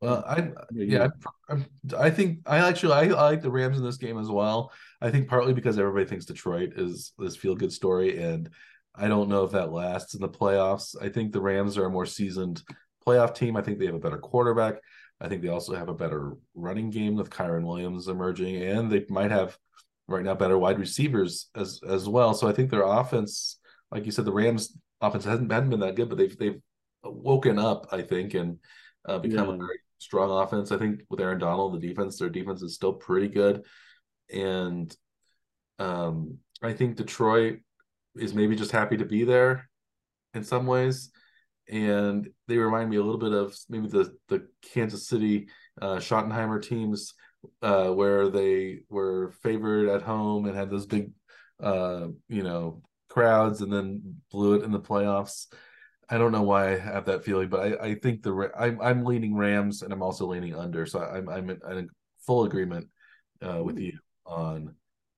Well, 0.02 0.22
I 0.26 0.50
Yeah, 0.72 1.08
I'm, 1.48 1.64
I 1.98 2.10
think 2.10 2.40
I 2.44 2.58
actually 2.58 2.92
I, 2.92 3.16
I 3.16 3.30
like 3.30 3.40
the 3.40 3.50
Rams 3.50 3.78
in 3.78 3.84
this 3.84 3.96
game 3.96 4.18
as 4.18 4.28
well. 4.28 4.72
I 5.00 5.10
think 5.10 5.26
partly 5.26 5.54
because 5.54 5.78
everybody 5.78 6.04
thinks 6.04 6.26
Detroit 6.26 6.74
is 6.76 7.12
this 7.18 7.34
feel 7.34 7.54
good 7.54 7.72
story, 7.72 8.22
and 8.22 8.50
I 8.94 9.08
don't 9.08 9.30
know 9.30 9.44
if 9.44 9.52
that 9.52 9.72
lasts 9.72 10.12
in 10.12 10.20
the 10.20 10.28
playoffs. 10.28 10.94
I 11.00 11.08
think 11.08 11.32
the 11.32 11.40
Rams 11.40 11.78
are 11.78 11.86
a 11.86 11.90
more 11.90 12.04
seasoned 12.04 12.62
playoff 13.06 13.34
team. 13.34 13.56
I 13.56 13.62
think 13.62 13.78
they 13.78 13.86
have 13.86 13.94
a 13.94 14.00
better 14.00 14.18
quarterback. 14.18 14.74
I 15.18 15.28
think 15.28 15.40
they 15.40 15.48
also 15.48 15.74
have 15.74 15.88
a 15.88 15.94
better 15.94 16.34
running 16.54 16.90
game 16.90 17.14
with 17.14 17.30
Kyren 17.30 17.64
Williams 17.64 18.06
emerging, 18.06 18.62
and 18.62 18.92
they 18.92 19.06
might 19.08 19.30
have 19.30 19.56
right 20.08 20.24
now 20.24 20.34
better 20.34 20.58
wide 20.58 20.78
receivers 20.78 21.48
as 21.54 21.80
as 21.88 22.08
well. 22.08 22.34
So 22.34 22.46
I 22.48 22.52
think 22.52 22.70
their 22.70 22.82
offense, 22.84 23.58
like 23.90 24.06
you 24.06 24.12
said, 24.12 24.24
the 24.24 24.32
Rams 24.32 24.76
offense 25.00 25.24
hasn't, 25.24 25.50
hasn't 25.50 25.70
been 25.70 25.80
that 25.80 25.96
good, 25.96 26.08
but 26.08 26.18
they've 26.18 26.36
they've 26.36 26.60
woken 27.02 27.58
up, 27.58 27.86
I 27.92 28.02
think, 28.02 28.34
and 28.34 28.58
uh, 29.06 29.18
become 29.18 29.48
Yeah. 29.48 29.54
a 29.54 29.58
very 29.58 29.78
strong 29.98 30.30
offense. 30.30 30.72
I 30.72 30.78
think 30.78 31.02
with 31.10 31.20
Aaron 31.20 31.38
Donald, 31.38 31.74
the 31.74 31.86
defense, 31.86 32.18
their 32.18 32.28
defense 32.30 32.62
is 32.62 32.74
still 32.74 32.92
pretty 32.92 33.28
good, 33.28 33.64
and 34.32 34.94
um, 35.78 36.38
I 36.62 36.72
think 36.72 36.96
Detroit 36.96 37.58
is 38.16 38.34
maybe 38.34 38.56
just 38.56 38.70
happy 38.72 38.96
to 38.98 39.04
be 39.04 39.24
there 39.24 39.68
in 40.34 40.44
some 40.44 40.66
ways, 40.66 41.10
and 41.68 42.28
they 42.48 42.58
remind 42.58 42.90
me 42.90 42.96
a 42.96 43.02
little 43.02 43.18
bit 43.20 43.32
of 43.32 43.56
maybe 43.68 43.88
the 43.88 44.16
the 44.28 44.46
Kansas 44.62 45.08
City 45.08 45.48
uh, 45.82 45.96
Schottenheimer 45.96 46.62
teams 46.62 47.14
uh, 47.62 47.88
where 47.88 48.28
they 48.28 48.80
were 48.88 49.32
favored 49.42 49.88
at 49.88 50.02
home 50.02 50.46
and 50.46 50.56
had 50.56 50.70
those 50.70 50.86
big, 50.86 51.10
uh, 51.62 52.08
you 52.28 52.42
know, 52.42 52.82
crowds, 53.08 53.60
and 53.60 53.72
then 53.72 54.16
blew 54.30 54.54
it 54.54 54.64
in 54.64 54.72
the 54.72 54.80
playoffs. 54.80 55.46
I 56.08 56.18
don't 56.18 56.32
know 56.32 56.42
why 56.42 56.72
I 56.72 56.78
have 56.78 57.06
that 57.06 57.24
feeling, 57.24 57.48
but 57.48 57.60
I, 57.60 57.88
I 57.88 57.94
think 57.94 58.22
the 58.22 58.50
I'm 58.58 58.80
I'm 58.80 59.04
leaning 59.04 59.34
Rams 59.34 59.82
and 59.82 59.92
I'm 59.92 60.02
also 60.02 60.26
leaning 60.26 60.54
under, 60.54 60.86
so 60.86 61.00
I'm 61.00 61.28
I'm 61.28 61.50
in, 61.50 61.60
I'm 61.66 61.78
in 61.78 61.88
full 62.26 62.44
agreement 62.44 62.88
uh, 63.42 63.62
with 63.62 63.78
you 63.78 63.98
on. 64.26 64.74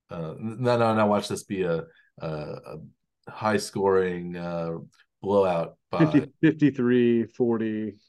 Uh, 0.09 0.35
no, 0.39 0.77
no, 0.77 0.95
no. 0.95 1.05
Watch 1.05 1.27
this 1.27 1.43
be 1.43 1.63
a 1.63 1.83
a, 2.19 2.27
a 2.27 2.77
high 3.29 3.57
scoring 3.57 4.37
uh, 4.37 4.77
blowout 5.21 5.77
by 5.91 6.05
50, 6.05 6.31
53, 6.41 7.25
40 7.25 7.99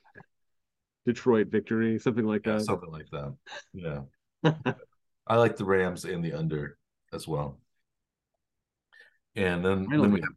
Detroit 1.09 1.49
victory, 1.49 1.99
something 1.99 2.27
like 2.27 2.45
yeah, 2.45 2.59
that. 2.59 2.65
something 2.65 2.91
like 2.91 3.09
that. 3.13 3.35
Yeah, 3.73 4.01
I 5.27 5.37
like 5.37 5.57
the 5.57 5.65
Rams 5.65 6.05
and 6.05 6.23
the 6.23 6.35
under 6.35 6.77
as 7.15 7.27
well. 7.27 7.59
And 9.35 9.65
then 9.65 9.87
then 9.91 10.13
we 10.13 10.21
have 10.21 10.31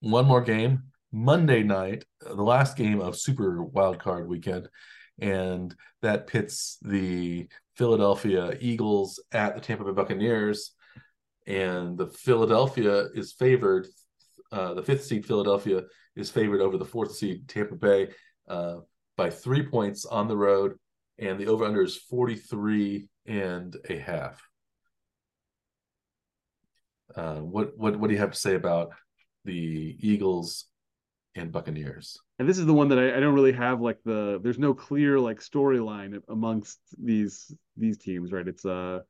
one 0.00 0.24
more 0.24 0.40
game 0.40 0.84
Monday 1.12 1.62
night, 1.62 2.04
uh, 2.24 2.34
the 2.34 2.42
last 2.42 2.78
game 2.78 3.00
of 3.00 3.18
Super 3.18 3.62
Wild 3.62 3.98
Card 3.98 4.26
Weekend, 4.26 4.70
and 5.18 5.74
that 6.00 6.26
pits 6.26 6.78
the 6.80 7.48
Philadelphia 7.76 8.56
Eagles 8.58 9.22
at 9.32 9.54
the 9.54 9.60
Tampa 9.60 9.84
Bay 9.84 9.92
Buccaneers, 9.92 10.72
and 11.46 11.98
the 11.98 12.06
Philadelphia 12.06 13.08
is 13.14 13.32
favored. 13.32 13.86
Uh, 14.50 14.72
the 14.72 14.82
fifth 14.82 15.04
seed 15.04 15.26
Philadelphia 15.26 15.82
is 16.14 16.30
favored 16.30 16.62
over 16.62 16.78
the 16.78 16.84
fourth 16.86 17.14
seed 17.14 17.46
Tampa 17.48 17.74
Bay 17.74 18.08
uh, 18.48 18.76
by 19.16 19.30
three 19.30 19.62
points 19.62 20.04
on 20.04 20.28
the 20.28 20.36
road, 20.36 20.78
and 21.18 21.38
the 21.38 21.46
over 21.46 21.64
under 21.64 21.82
is 21.82 21.96
43 21.96 23.08
and 23.26 23.76
a 23.88 23.98
half. 23.98 24.42
Uh, 27.14 27.36
what 27.36 27.76
what 27.76 27.98
what 27.98 28.08
do 28.08 28.14
you 28.14 28.20
have 28.20 28.32
to 28.32 28.38
say 28.38 28.54
about 28.54 28.90
the 29.44 29.96
Eagles 30.00 30.66
and 31.34 31.50
Buccaneers? 31.50 32.18
And 32.38 32.48
this 32.48 32.58
is 32.58 32.66
the 32.66 32.74
one 32.74 32.88
that 32.88 32.98
I, 32.98 33.16
I 33.16 33.20
don't 33.20 33.34
really 33.34 33.52
have 33.52 33.80
like 33.80 33.98
the 34.04 34.38
there's 34.42 34.58
no 34.58 34.74
clear 34.74 35.18
like 35.18 35.40
storyline 35.40 36.20
amongst 36.28 36.78
these 37.02 37.54
these 37.76 37.96
teams, 37.96 38.32
right? 38.32 38.46
It's 38.46 38.64
uh 38.64 39.00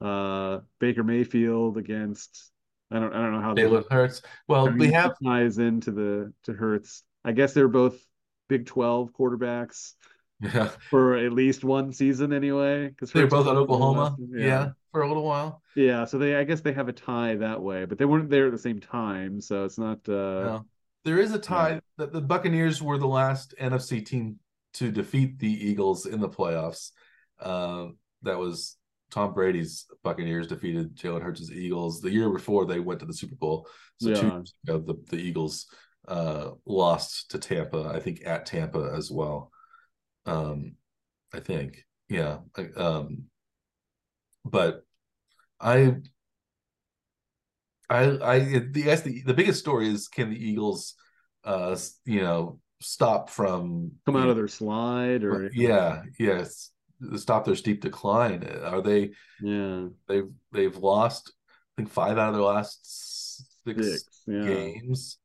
uh 0.00 0.60
Baker 0.78 1.02
Mayfield 1.02 1.76
against 1.76 2.50
I 2.90 2.98
don't 3.00 3.12
I 3.12 3.18
don't 3.18 3.32
know 3.32 3.42
how 3.42 3.54
Jalen 3.54 3.90
Hurts. 3.90 4.22
Well, 4.46 4.70
we 4.70 4.92
have 4.92 5.14
ties 5.22 5.58
into 5.58 5.90
the 5.90 6.32
to 6.44 6.52
Hurts. 6.54 7.02
I 7.24 7.32
guess 7.32 7.52
they're 7.52 7.68
both 7.68 7.98
Big 8.48 8.66
12 8.66 9.12
quarterbacks 9.12 9.94
yeah, 10.40 10.68
for 10.90 11.16
at 11.16 11.32
least 11.32 11.64
one 11.64 11.92
season 11.92 12.32
anyway. 12.32 12.88
Because 12.88 13.12
they're 13.12 13.26
both 13.26 13.46
at 13.46 13.56
Oklahoma. 13.56 14.16
Yeah. 14.30 14.70
for 14.92 15.02
a 15.02 15.08
little 15.08 15.24
while. 15.24 15.62
Yeah, 15.74 16.04
so 16.04 16.18
they 16.18 16.36
I 16.36 16.44
guess 16.44 16.60
they 16.60 16.72
have 16.72 16.88
a 16.88 16.92
tie 16.92 17.36
that 17.36 17.62
way, 17.62 17.84
but 17.84 17.98
they 17.98 18.04
weren't 18.04 18.30
there 18.30 18.46
at 18.46 18.52
the 18.52 18.58
same 18.58 18.80
time, 18.80 19.40
so 19.40 19.64
it's 19.64 19.78
not 19.78 20.08
uh 20.08 20.12
No. 20.12 20.66
There 21.04 21.18
is 21.18 21.32
a 21.32 21.38
tie 21.38 21.80
that 21.96 22.12
the 22.12 22.20
Buccaneers 22.20 22.82
were 22.82 22.98
the 22.98 23.06
last 23.06 23.54
NFC 23.60 24.04
team 24.04 24.38
to 24.74 24.90
defeat 24.90 25.38
the 25.38 25.50
Eagles 25.50 26.06
in 26.06 26.20
the 26.20 26.28
playoffs. 26.28 26.90
Uh, 27.40 27.86
that 28.22 28.38
was 28.38 28.76
Tom 29.10 29.32
Brady's 29.32 29.86
Buccaneers 30.02 30.48
defeated 30.48 30.96
Jalen 30.96 31.22
Hurts' 31.22 31.50
Eagles 31.50 32.00
the 32.00 32.10
year 32.10 32.28
before 32.28 32.66
they 32.66 32.80
went 32.80 33.00
to 33.00 33.06
the 33.06 33.14
Super 33.14 33.36
Bowl. 33.36 33.66
So 34.00 34.14
two 34.14 34.26
years 34.26 34.54
ago, 34.66 34.78
the, 34.78 34.94
the 35.08 35.16
Eagles 35.16 35.66
uh, 36.08 36.50
lost 36.66 37.30
to 37.30 37.38
Tampa, 37.38 37.92
I 37.94 38.00
think 38.00 38.22
at 38.26 38.46
Tampa 38.46 38.92
as 38.96 39.10
well. 39.10 39.52
Um, 40.26 40.76
I 41.32 41.40
think, 41.40 41.84
yeah. 42.08 42.38
I- 42.56 42.72
Um, 42.76 43.24
but 44.44 44.84
I 45.60 45.96
I, 47.90 48.18
I, 48.22 48.38
the, 48.40 48.82
yes, 48.84 49.02
the, 49.02 49.22
the 49.22 49.34
biggest 49.34 49.60
story 49.60 49.88
is 49.88 50.08
can 50.08 50.30
the 50.30 50.36
Eagles, 50.36 50.94
uh, 51.44 51.76
you 52.04 52.20
know, 52.20 52.60
stop 52.80 53.30
from 53.30 53.92
come 54.06 54.16
out 54.16 54.28
of 54.28 54.36
their 54.36 54.48
slide 54.48 55.24
or 55.24 55.50
yeah, 55.54 56.02
yes, 56.18 56.70
stop 57.16 57.44
their 57.44 57.56
steep 57.56 57.80
decline. 57.80 58.44
Are 58.44 58.82
they? 58.82 59.10
yeah, 59.42 59.86
They've 60.06 60.28
they've 60.52 60.76
lost, 60.76 61.32
I 61.48 61.82
think 61.82 61.90
five 61.90 62.18
out 62.18 62.28
of 62.28 62.34
their 62.34 62.42
last 62.42 63.64
six, 63.64 63.86
six, 63.86 64.22
yeah. 64.26 64.44
games, 64.44 65.18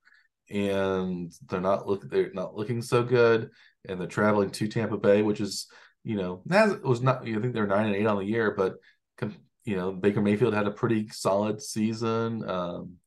and 0.53 1.33
they're 1.49 1.59
not 1.59 1.87
look 1.87 2.09
they're 2.09 2.31
not 2.33 2.55
looking 2.55 2.81
so 2.81 3.03
good, 3.03 3.49
and 3.87 3.99
they're 3.99 4.07
traveling 4.07 4.51
to 4.51 4.67
Tampa 4.67 4.97
Bay, 4.97 5.21
which 5.21 5.41
is 5.41 5.67
you 6.03 6.15
know 6.15 6.41
was 6.83 7.01
not. 7.01 7.27
I 7.27 7.39
think 7.39 7.53
they're 7.53 7.67
nine 7.67 7.87
and 7.87 7.95
eight 7.95 8.05
on 8.05 8.19
the 8.19 8.25
year, 8.25 8.51
but 8.55 8.75
you 9.65 9.75
know, 9.75 9.91
Baker 9.91 10.21
Mayfield 10.21 10.53
had 10.53 10.67
a 10.67 10.71
pretty 10.71 11.07
solid 11.09 11.61
season. 11.61 12.47
Um, 12.47 12.97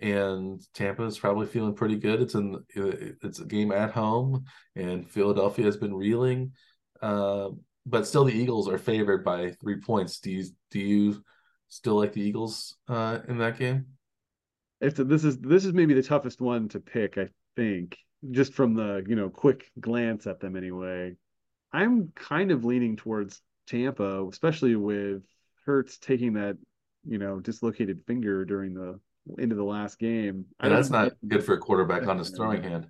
and 0.00 0.60
Tampa 0.74 1.04
is 1.04 1.18
probably 1.18 1.46
feeling 1.46 1.74
pretty 1.74 1.96
good. 1.96 2.20
It's 2.20 2.34
in 2.34 2.58
it's 2.74 3.38
a 3.38 3.44
game 3.44 3.70
at 3.70 3.92
home, 3.92 4.44
and 4.74 5.08
Philadelphia 5.08 5.64
has 5.66 5.76
been 5.76 5.94
reeling, 5.94 6.52
uh, 7.00 7.50
but 7.86 8.06
still 8.06 8.24
the 8.24 8.34
Eagles 8.34 8.68
are 8.68 8.78
favored 8.78 9.24
by 9.24 9.52
three 9.52 9.80
points. 9.80 10.18
Do 10.18 10.32
you 10.32 10.44
do 10.72 10.80
you 10.80 11.24
still 11.68 11.94
like 11.94 12.12
the 12.12 12.22
Eagles 12.22 12.76
uh, 12.88 13.20
in 13.28 13.38
that 13.38 13.56
game? 13.56 13.86
If 14.84 14.96
this 14.96 15.24
is 15.24 15.38
this 15.38 15.64
is 15.64 15.72
maybe 15.72 15.94
the 15.94 16.02
toughest 16.02 16.40
one 16.40 16.68
to 16.70 16.80
pick, 16.80 17.18
I 17.18 17.28
think, 17.56 17.96
just 18.30 18.54
from 18.54 18.74
the 18.74 19.04
you 19.06 19.16
know 19.16 19.28
quick 19.30 19.70
glance 19.80 20.26
at 20.26 20.40
them 20.40 20.56
anyway. 20.56 21.16
I'm 21.72 22.12
kind 22.14 22.50
of 22.50 22.64
leaning 22.64 22.96
towards 22.96 23.40
Tampa, 23.66 24.26
especially 24.28 24.76
with 24.76 25.22
Hurts 25.66 25.98
taking 25.98 26.34
that 26.34 26.56
you 27.06 27.18
know 27.18 27.40
dislocated 27.40 28.02
finger 28.06 28.44
during 28.44 28.74
the 28.74 29.00
end 29.40 29.52
of 29.52 29.58
the 29.58 29.64
last 29.64 29.98
game. 29.98 30.46
And 30.60 30.72
that's 30.72 30.90
not 30.90 31.12
good 31.26 31.44
for 31.44 31.54
a 31.54 31.58
quarterback 31.58 32.06
on 32.06 32.18
his 32.18 32.30
throwing 32.30 32.62
hand. 32.62 32.88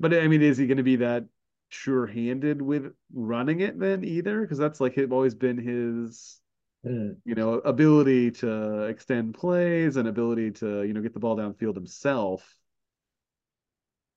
But 0.00 0.14
I 0.14 0.28
mean, 0.28 0.42
is 0.42 0.58
he 0.58 0.66
going 0.66 0.78
to 0.78 0.82
be 0.82 0.96
that 0.96 1.24
sure-handed 1.70 2.60
with 2.60 2.92
running 3.12 3.60
it 3.60 3.78
then 3.78 4.04
either? 4.04 4.42
Because 4.42 4.58
that's 4.58 4.80
like 4.80 4.98
it's 4.98 5.12
always 5.12 5.34
been 5.34 5.58
his, 5.58 6.40
mm. 6.84 7.16
you 7.24 7.34
know, 7.34 7.54
ability 7.54 8.30
to 8.32 8.82
extend 8.84 9.34
plays 9.34 9.96
and 9.96 10.08
ability 10.08 10.52
to 10.52 10.82
you 10.82 10.92
know 10.92 11.00
get 11.00 11.14
the 11.14 11.20
ball 11.20 11.36
downfield 11.36 11.74
himself. 11.74 12.48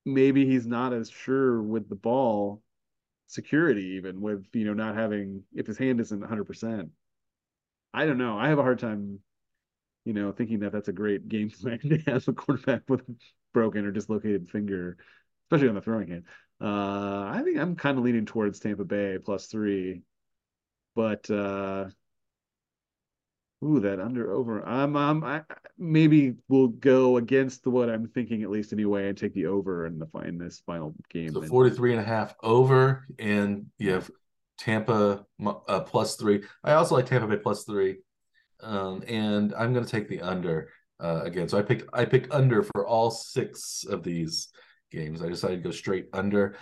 Maybe 0.05 0.45
he's 0.45 0.65
not 0.65 0.93
as 0.93 1.09
sure 1.09 1.61
with 1.61 1.89
the 1.89 1.95
ball 1.95 2.61
security, 3.27 3.97
even 3.97 4.21
with 4.21 4.45
you 4.53 4.65
know 4.65 4.73
not 4.73 4.95
having 4.95 5.43
if 5.53 5.67
his 5.67 5.77
hand 5.77 5.99
isn't 5.99 6.19
100. 6.19 6.45
percent 6.45 6.89
I 7.93 8.05
don't 8.05 8.17
know. 8.17 8.37
I 8.37 8.49
have 8.49 8.59
a 8.59 8.63
hard 8.63 8.79
time 8.79 9.19
you 10.07 10.13
know, 10.13 10.31
thinking 10.31 10.59
that 10.61 10.71
that's 10.71 10.87
a 10.87 10.93
great 10.93 11.27
game 11.27 11.49
plan 11.61 11.79
to 11.79 11.97
have 12.07 12.25
a 12.29 12.33
quarterback 12.33 12.83
with 12.87 13.01
a 13.01 13.13
broken 13.53 13.85
or 13.85 13.91
dislocated 13.91 14.49
finger, 14.49 14.95
especially 15.45 15.67
on 15.67 15.75
the 15.75 15.81
throwing 15.81 16.07
hand. 16.07 16.23
Uh, 16.61 17.25
I 17.29 17.41
think 17.43 17.57
I'm 17.57 17.75
kind 17.75 17.97
of 17.97 18.05
leaning 18.05 18.25
towards 18.25 18.61
Tampa 18.61 18.85
Bay 18.85 19.17
plus 19.23 19.47
three, 19.47 20.03
but 20.95 21.29
uh, 21.29 21.87
ooh, 23.63 23.79
that 23.79 23.99
under 23.99 24.31
over. 24.31 24.67
I'm, 24.67 24.95
I'm 24.95 25.23
I, 25.23 25.43
maybe 25.77 26.35
we'll 26.47 26.67
go 26.67 27.17
against 27.17 27.65
what 27.67 27.89
I'm 27.89 28.07
thinking 28.07 28.43
at 28.43 28.49
least 28.49 28.73
anyway, 28.73 29.09
and 29.09 29.17
take 29.17 29.33
the 29.33 29.47
over 29.47 29.85
in 29.85 29.99
the 29.99 30.07
in 30.21 30.37
this 30.37 30.61
final 30.65 30.93
game. 31.09 31.33
So 31.33 31.41
43 31.41 31.93
and 31.93 32.01
a 32.01 32.03
half 32.03 32.35
over, 32.43 33.05
and 33.19 33.67
you 33.77 33.91
have 33.91 34.09
Tampa 34.57 35.25
uh, 35.45 35.81
plus 35.81 36.15
three. 36.15 36.43
I 36.63 36.73
also 36.73 36.95
like 36.95 37.05
Tampa 37.05 37.27
Bay 37.27 37.37
plus 37.37 37.63
three 37.63 37.97
um, 38.61 39.03
and 39.07 39.53
I'm 39.53 39.73
going 39.73 39.85
to 39.85 39.91
take 39.91 40.09
the 40.09 40.21
under 40.21 40.69
uh, 40.99 41.21
again. 41.23 41.47
So 41.47 41.57
I 41.57 41.61
picked 41.61 41.89
I 41.93 42.05
picked 42.05 42.33
under 42.33 42.63
for 42.63 42.87
all 42.87 43.11
six 43.11 43.85
of 43.87 44.03
these 44.03 44.49
games. 44.91 45.21
I 45.21 45.29
decided 45.29 45.57
to 45.57 45.69
go 45.69 45.71
straight 45.71 46.07
under. 46.13 46.55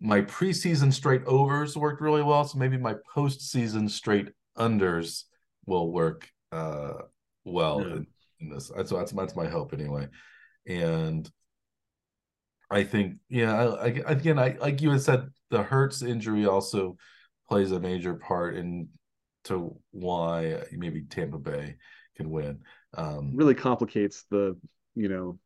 My 0.00 0.22
preseason 0.22 0.92
straight 0.92 1.24
overs 1.26 1.76
worked 1.76 2.00
really 2.00 2.22
well, 2.22 2.44
so 2.44 2.58
maybe 2.58 2.76
my 2.76 2.96
postseason 3.14 3.88
straight 3.88 4.30
unders 4.58 5.24
will 5.66 5.92
work 5.92 6.28
uh, 6.52 6.92
well 7.44 7.80
yeah. 7.80 7.94
in, 7.94 8.06
in, 8.40 8.48
this. 8.50 8.68
So 8.68 8.96
that's 8.96 9.12
that's 9.12 9.34
my 9.34 9.48
hope 9.48 9.72
anyway. 9.72 10.08
And 10.66 11.28
I 12.70 12.84
think, 12.84 13.16
yeah, 13.28 13.54
I, 13.54 13.86
I, 13.86 13.86
again, 14.06 14.38
I 14.38 14.56
like 14.60 14.80
you 14.80 14.90
had 14.90 15.02
said, 15.02 15.28
the 15.50 15.62
Hurts 15.62 16.02
injury 16.02 16.46
also 16.46 16.96
plays 17.48 17.72
a 17.72 17.80
major 17.80 18.14
part 18.14 18.56
in 18.56 18.88
to 19.44 19.76
why 19.90 20.62
maybe 20.72 21.02
Tampa 21.02 21.38
Bay 21.38 21.76
can 22.16 22.30
win. 22.30 22.60
Um, 22.94 23.32
really 23.34 23.54
complicates 23.54 24.24
the 24.30 24.56
you 24.94 25.08
know 25.08 25.38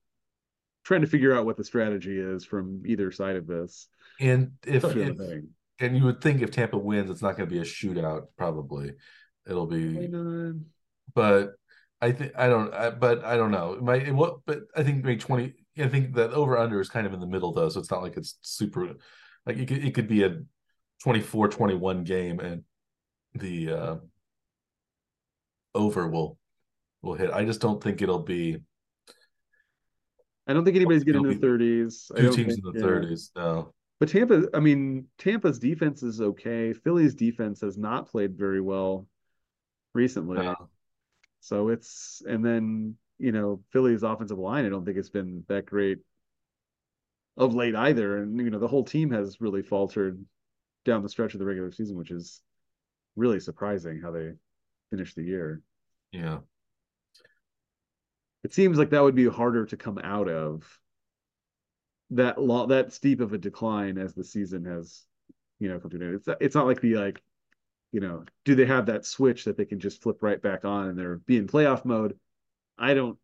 trying 0.84 1.00
to 1.00 1.06
figure 1.06 1.34
out 1.34 1.44
what 1.44 1.56
the 1.56 1.64
strategy 1.64 2.18
is 2.18 2.44
from 2.44 2.82
either 2.86 3.10
side 3.10 3.36
of 3.36 3.46
this. 3.46 3.88
And 4.20 4.52
if, 4.64 4.84
if 4.84 5.18
and 5.78 5.96
you 5.96 6.04
would 6.04 6.20
think 6.20 6.42
if 6.42 6.50
Tampa 6.50 6.78
wins, 6.78 7.10
it's 7.10 7.22
not 7.22 7.36
going 7.36 7.48
to 7.48 7.52
be 7.52 7.60
a 7.60 7.64
shootout. 7.64 8.26
Probably 8.36 8.92
it'll 9.48 9.66
be. 9.66 10.08
But 11.14 11.54
I 12.00 12.12
think 12.12 12.32
I 12.36 12.48
don't. 12.48 12.72
I, 12.74 12.90
but 12.90 13.24
I 13.24 13.36
don't 13.36 13.50
know. 13.50 13.72
It 13.72 13.82
might 13.82 14.14
what? 14.14 14.38
But 14.46 14.60
I 14.76 14.82
think 14.82 15.04
maybe 15.04 15.18
twenty. 15.18 15.54
I 15.78 15.88
think 15.88 16.14
that 16.14 16.32
over 16.32 16.56
under 16.58 16.80
is 16.80 16.88
kind 16.88 17.06
of 17.06 17.12
in 17.12 17.20
the 17.20 17.26
middle 17.26 17.52
though, 17.52 17.68
so 17.68 17.80
it's 17.80 17.90
not 17.90 18.02
like 18.02 18.16
it's 18.16 18.38
super. 18.42 18.94
Like 19.44 19.58
it 19.58 19.68
could, 19.68 19.84
it 19.84 19.94
could 19.94 20.08
be 20.08 20.24
a 20.24 20.38
24-21 21.04 22.04
game, 22.04 22.40
and 22.40 22.64
the 23.34 23.70
uh, 23.70 23.96
over 25.74 26.08
will 26.08 26.38
will 27.02 27.14
hit. 27.14 27.30
I 27.30 27.44
just 27.44 27.60
don't 27.60 27.82
think 27.82 28.02
it'll 28.02 28.22
be. 28.22 28.58
I 30.46 30.52
don't 30.52 30.64
think 30.64 30.76
anybody's 30.76 31.04
getting 31.04 31.24
in 31.24 31.28
the 31.30 31.36
thirties. 31.36 32.10
Two 32.16 32.32
teams 32.32 32.54
think, 32.54 32.66
in 32.66 32.72
the 32.72 32.80
thirties, 32.80 33.30
yeah. 33.36 33.42
no. 33.42 33.74
But 33.98 34.10
Tampa, 34.10 34.48
I 34.52 34.60
mean, 34.60 35.06
Tampa's 35.18 35.58
defense 35.58 36.02
is 36.02 36.20
okay. 36.20 36.72
Philly's 36.72 37.14
defense 37.14 37.62
has 37.62 37.78
not 37.78 38.08
played 38.08 38.36
very 38.36 38.60
well 38.60 39.06
recently. 39.94 40.38
No. 40.38 40.68
So 41.40 41.68
it's 41.68 42.22
and 42.26 42.44
then 42.44 42.96
you 43.18 43.32
know 43.32 43.62
Philly's 43.72 44.02
offensive 44.02 44.38
line. 44.38 44.66
I 44.66 44.68
don't 44.68 44.84
think 44.84 44.96
it's 44.96 45.10
been 45.10 45.44
that 45.48 45.66
great 45.66 45.98
of 47.36 47.54
late 47.54 47.74
either. 47.74 48.18
And 48.22 48.38
you 48.38 48.50
know 48.50 48.58
the 48.58 48.68
whole 48.68 48.84
team 48.84 49.10
has 49.10 49.40
really 49.40 49.62
faltered 49.62 50.24
down 50.84 51.02
the 51.02 51.08
stretch 51.08 51.34
of 51.34 51.40
the 51.40 51.46
regular 51.46 51.72
season, 51.72 51.96
which 51.96 52.10
is 52.10 52.40
really 53.16 53.40
surprising 53.40 54.00
how 54.00 54.10
they 54.10 54.32
finished 54.90 55.16
the 55.16 55.22
year. 55.22 55.62
Yeah. 56.12 56.38
It 58.44 58.54
seems 58.54 58.78
like 58.78 58.90
that 58.90 59.02
would 59.02 59.16
be 59.16 59.28
harder 59.28 59.66
to 59.66 59.76
come 59.76 59.98
out 59.98 60.28
of 60.28 60.62
that 62.10 62.40
long 62.40 62.68
that 62.68 62.92
steep 62.92 63.20
of 63.20 63.32
a 63.32 63.38
decline 63.38 63.98
as 63.98 64.14
the 64.14 64.22
season 64.22 64.64
has, 64.64 65.02
you 65.58 65.68
know, 65.68 65.80
come 65.80 65.90
to 65.90 65.96
an 65.96 66.02
end. 66.02 66.14
It's 66.14 66.28
it's 66.40 66.54
not 66.54 66.66
like 66.66 66.80
the 66.80 66.94
like, 66.94 67.20
you 67.92 68.00
know, 68.00 68.24
do 68.44 68.54
they 68.54 68.66
have 68.66 68.86
that 68.86 69.06
switch 69.06 69.44
that 69.44 69.56
they 69.56 69.64
can 69.64 69.80
just 69.80 70.02
flip 70.02 70.18
right 70.22 70.40
back 70.40 70.64
on 70.64 70.88
and 70.88 70.98
they're 70.98 71.16
be 71.16 71.36
in 71.36 71.46
playoff 71.46 71.84
mode? 71.84 72.18
I 72.78 72.94
don't 72.94 73.18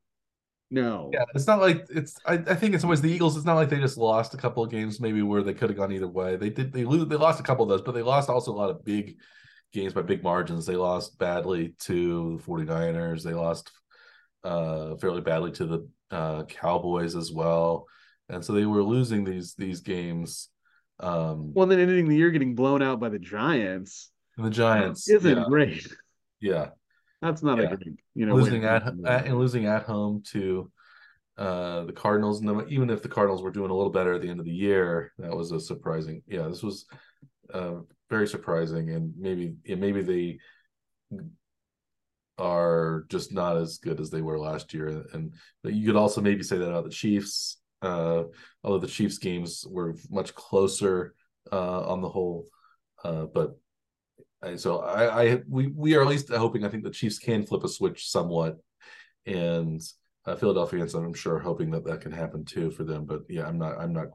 know. 0.71 1.11
Yeah, 1.13 1.25
it's 1.35 1.47
not 1.47 1.61
like 1.61 1.87
it's. 1.91 2.17
I, 2.27 2.35
I 2.35 2.55
think 2.55 2.75
it's 2.75 2.85
always 2.85 3.03
the 3.03 3.11
Eagles. 3.11 3.37
It's 3.37 3.47
not 3.47 3.57
like 3.57 3.69
they 3.69 3.79
just 3.79 3.99
lost 3.99 4.35
a 4.35 4.39
couple 4.39 4.65
of 4.65 4.71
games, 4.71 5.01
maybe 5.01 5.23
where 5.23 5.43
they 5.43 5.55
could 5.55 5.71
have 5.71 5.77
gone 5.77 5.93
either 5.93 6.09
way. 6.09 6.37
They 6.37 6.51
did. 6.51 6.73
They 6.73 6.85
lose. 6.85 7.09
They 7.09 7.17
lost 7.17 7.41
a 7.41 7.45
couple 7.45 7.65
of 7.65 7.69
those, 7.69 7.83
but 7.83 7.93
they 7.93 8.03
lost 8.03 8.31
also 8.31 8.53
a 8.53 8.55
lot 8.57 8.71
of 8.71 8.85
big 8.85 9.17
games 9.73 9.93
by 9.93 10.03
big 10.03 10.23
margins. 10.23 10.67
They 10.67 10.77
lost 10.77 11.19
badly 11.19 11.75
to 11.81 12.39
the 12.39 12.43
49ers. 12.43 13.23
They 13.23 13.35
lost 13.35 13.71
uh, 14.45 14.97
fairly 14.97 15.21
badly 15.21 15.53
to 15.53 15.67
the 15.67 15.89
uh, 16.11 16.45
Cowboys 16.45 17.17
as 17.17 17.33
well. 17.33 17.87
And 18.29 18.45
so 18.45 18.53
they 18.53 18.67
were 18.67 18.83
losing 18.83 19.25
these 19.25 19.55
these 19.55 19.81
games. 19.81 20.49
Um, 21.01 21.53
well, 21.53 21.67
then 21.67 21.81
ending 21.81 22.09
the 22.09 22.17
year 22.17 22.31
getting 22.31 22.55
blown 22.55 22.83
out 22.83 23.01
by 23.01 23.09
the 23.09 23.19
Giants. 23.19 24.12
And 24.37 24.47
the 24.47 24.51
Giants 24.51 25.09
isn't 25.09 25.39
yeah. 25.39 25.45
great. 25.49 25.87
Yeah, 26.41 26.71
that's 27.21 27.43
not 27.43 27.59
yeah. 27.59 27.65
a 27.65 27.77
great 27.77 28.01
you 28.15 28.27
know 28.27 28.35
losing 28.35 28.65
at, 28.65 28.87
at, 29.07 29.27
and 29.27 29.39
losing 29.39 29.67
at 29.67 29.85
home 29.85 30.23
to 30.33 30.71
uh, 31.37 31.85
the 31.85 31.93
Cardinals. 31.93 32.41
And 32.41 32.71
even 32.71 32.91
if 32.91 33.03
the 33.03 33.09
Cardinals 33.09 33.43
were 33.43 33.51
doing 33.51 33.71
a 33.71 33.75
little 33.75 33.93
better 33.93 34.15
at 34.15 34.23
the 34.23 34.29
end 34.29 34.41
of 34.41 34.47
the 34.47 34.53
year, 34.53 35.13
that 35.19 35.37
was 35.37 35.53
a 35.53 35.61
surprising. 35.61 36.23
Yeah, 36.27 36.49
this 36.49 36.63
was 36.63 36.87
uh, 37.53 37.77
very 38.11 38.27
surprising, 38.27 38.91
and 38.91 39.15
maybe 39.19 39.55
yeah, 39.65 39.77
maybe 39.77 40.03
they 40.03 40.39
are 42.39 43.05
just 43.09 43.33
not 43.33 43.57
as 43.57 43.79
good 43.79 44.01
as 44.01 44.11
they 44.11 44.23
were 44.23 44.39
last 44.39 44.75
year. 44.75 45.05
And 45.13 45.35
you 45.65 45.87
could 45.87 45.97
also 45.97 46.21
maybe 46.21 46.43
say 46.43 46.59
that 46.59 46.69
about 46.69 46.85
the 46.85 46.91
Chiefs, 46.91 47.61
uh, 47.83 48.25
although 48.65 48.79
the 48.79 48.87
Chiefs 48.87 49.19
games 49.19 49.65
were 49.69 49.95
much 50.11 50.35
closer 50.35 51.15
uh, 51.51 51.87
on 51.87 52.01
the 52.01 52.09
whole. 52.09 52.47
Uh, 53.05 53.27
but 53.27 53.59
so 54.57 54.81
I, 54.81 55.23
I, 55.23 55.43
we 55.49 55.69
we 55.69 55.95
are 55.95 56.03
at 56.03 56.09
least 56.09 56.31
hoping. 56.31 56.65
I 56.65 56.69
think 56.69 56.85
the 56.85 56.91
Chiefs 56.91 57.19
can 57.19 57.47
flip 57.47 57.65
a 57.65 57.69
switch 57.69 58.11
somewhat, 58.11 58.59
and 59.27 59.81
uh, 60.27 60.37
Philadelphians, 60.37 60.95
I'm 60.95 61.15
sure, 61.15 61.39
hoping 61.39 61.71
that 61.71 61.85
that 61.85 62.01
can 62.01 62.13
happen 62.13 62.45
too 62.45 62.71
for 62.71 62.85
them. 62.85 63.05
But 63.05 63.23
yeah, 63.29 63.47
I'm 63.47 63.59
not. 63.59 63.79
I'm 63.79 63.93
not 63.93 64.09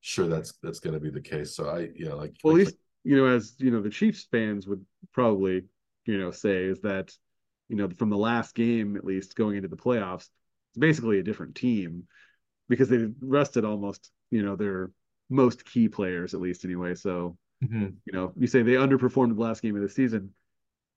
sure 0.00 0.26
that's 0.26 0.54
that's 0.62 0.80
going 0.80 0.94
to 0.94 1.00
be 1.00 1.10
the 1.10 1.20
case. 1.20 1.54
So 1.54 1.68
I 1.68 1.88
yeah, 1.94 2.14
like 2.14 2.34
well, 2.42 2.54
like, 2.54 2.62
at 2.62 2.66
least 2.66 2.78
you 3.04 3.16
know, 3.16 3.26
as 3.26 3.54
you 3.58 3.70
know, 3.70 3.80
the 3.80 3.90
Chiefs 3.90 4.26
fans 4.30 4.66
would 4.66 4.84
probably, 5.12 5.64
you 6.04 6.18
know, 6.18 6.30
say 6.30 6.64
is 6.64 6.80
that, 6.82 7.12
you 7.68 7.76
know, 7.76 7.88
from 7.96 8.10
the 8.10 8.16
last 8.16 8.54
game 8.54 8.96
at 8.96 9.04
least 9.04 9.36
going 9.36 9.56
into 9.56 9.68
the 9.68 9.76
playoffs, 9.76 10.28
it's 10.70 10.78
basically 10.78 11.18
a 11.18 11.24
different 11.24 11.54
team 11.54 12.04
because 12.68 12.88
they 12.88 13.08
rested 13.20 13.64
almost, 13.64 14.10
you 14.30 14.42
know, 14.42 14.56
their 14.56 14.90
most 15.30 15.64
key 15.64 15.88
players 15.88 16.34
at 16.34 16.40
least 16.40 16.64
anyway. 16.64 16.94
So, 16.94 17.36
mm-hmm. 17.62 17.88
you 18.04 18.12
know, 18.12 18.32
you 18.36 18.46
say 18.46 18.62
they 18.62 18.72
underperformed 18.72 19.34
the 19.34 19.40
last 19.40 19.62
game 19.62 19.76
of 19.76 19.82
the 19.82 19.88
season. 19.88 20.32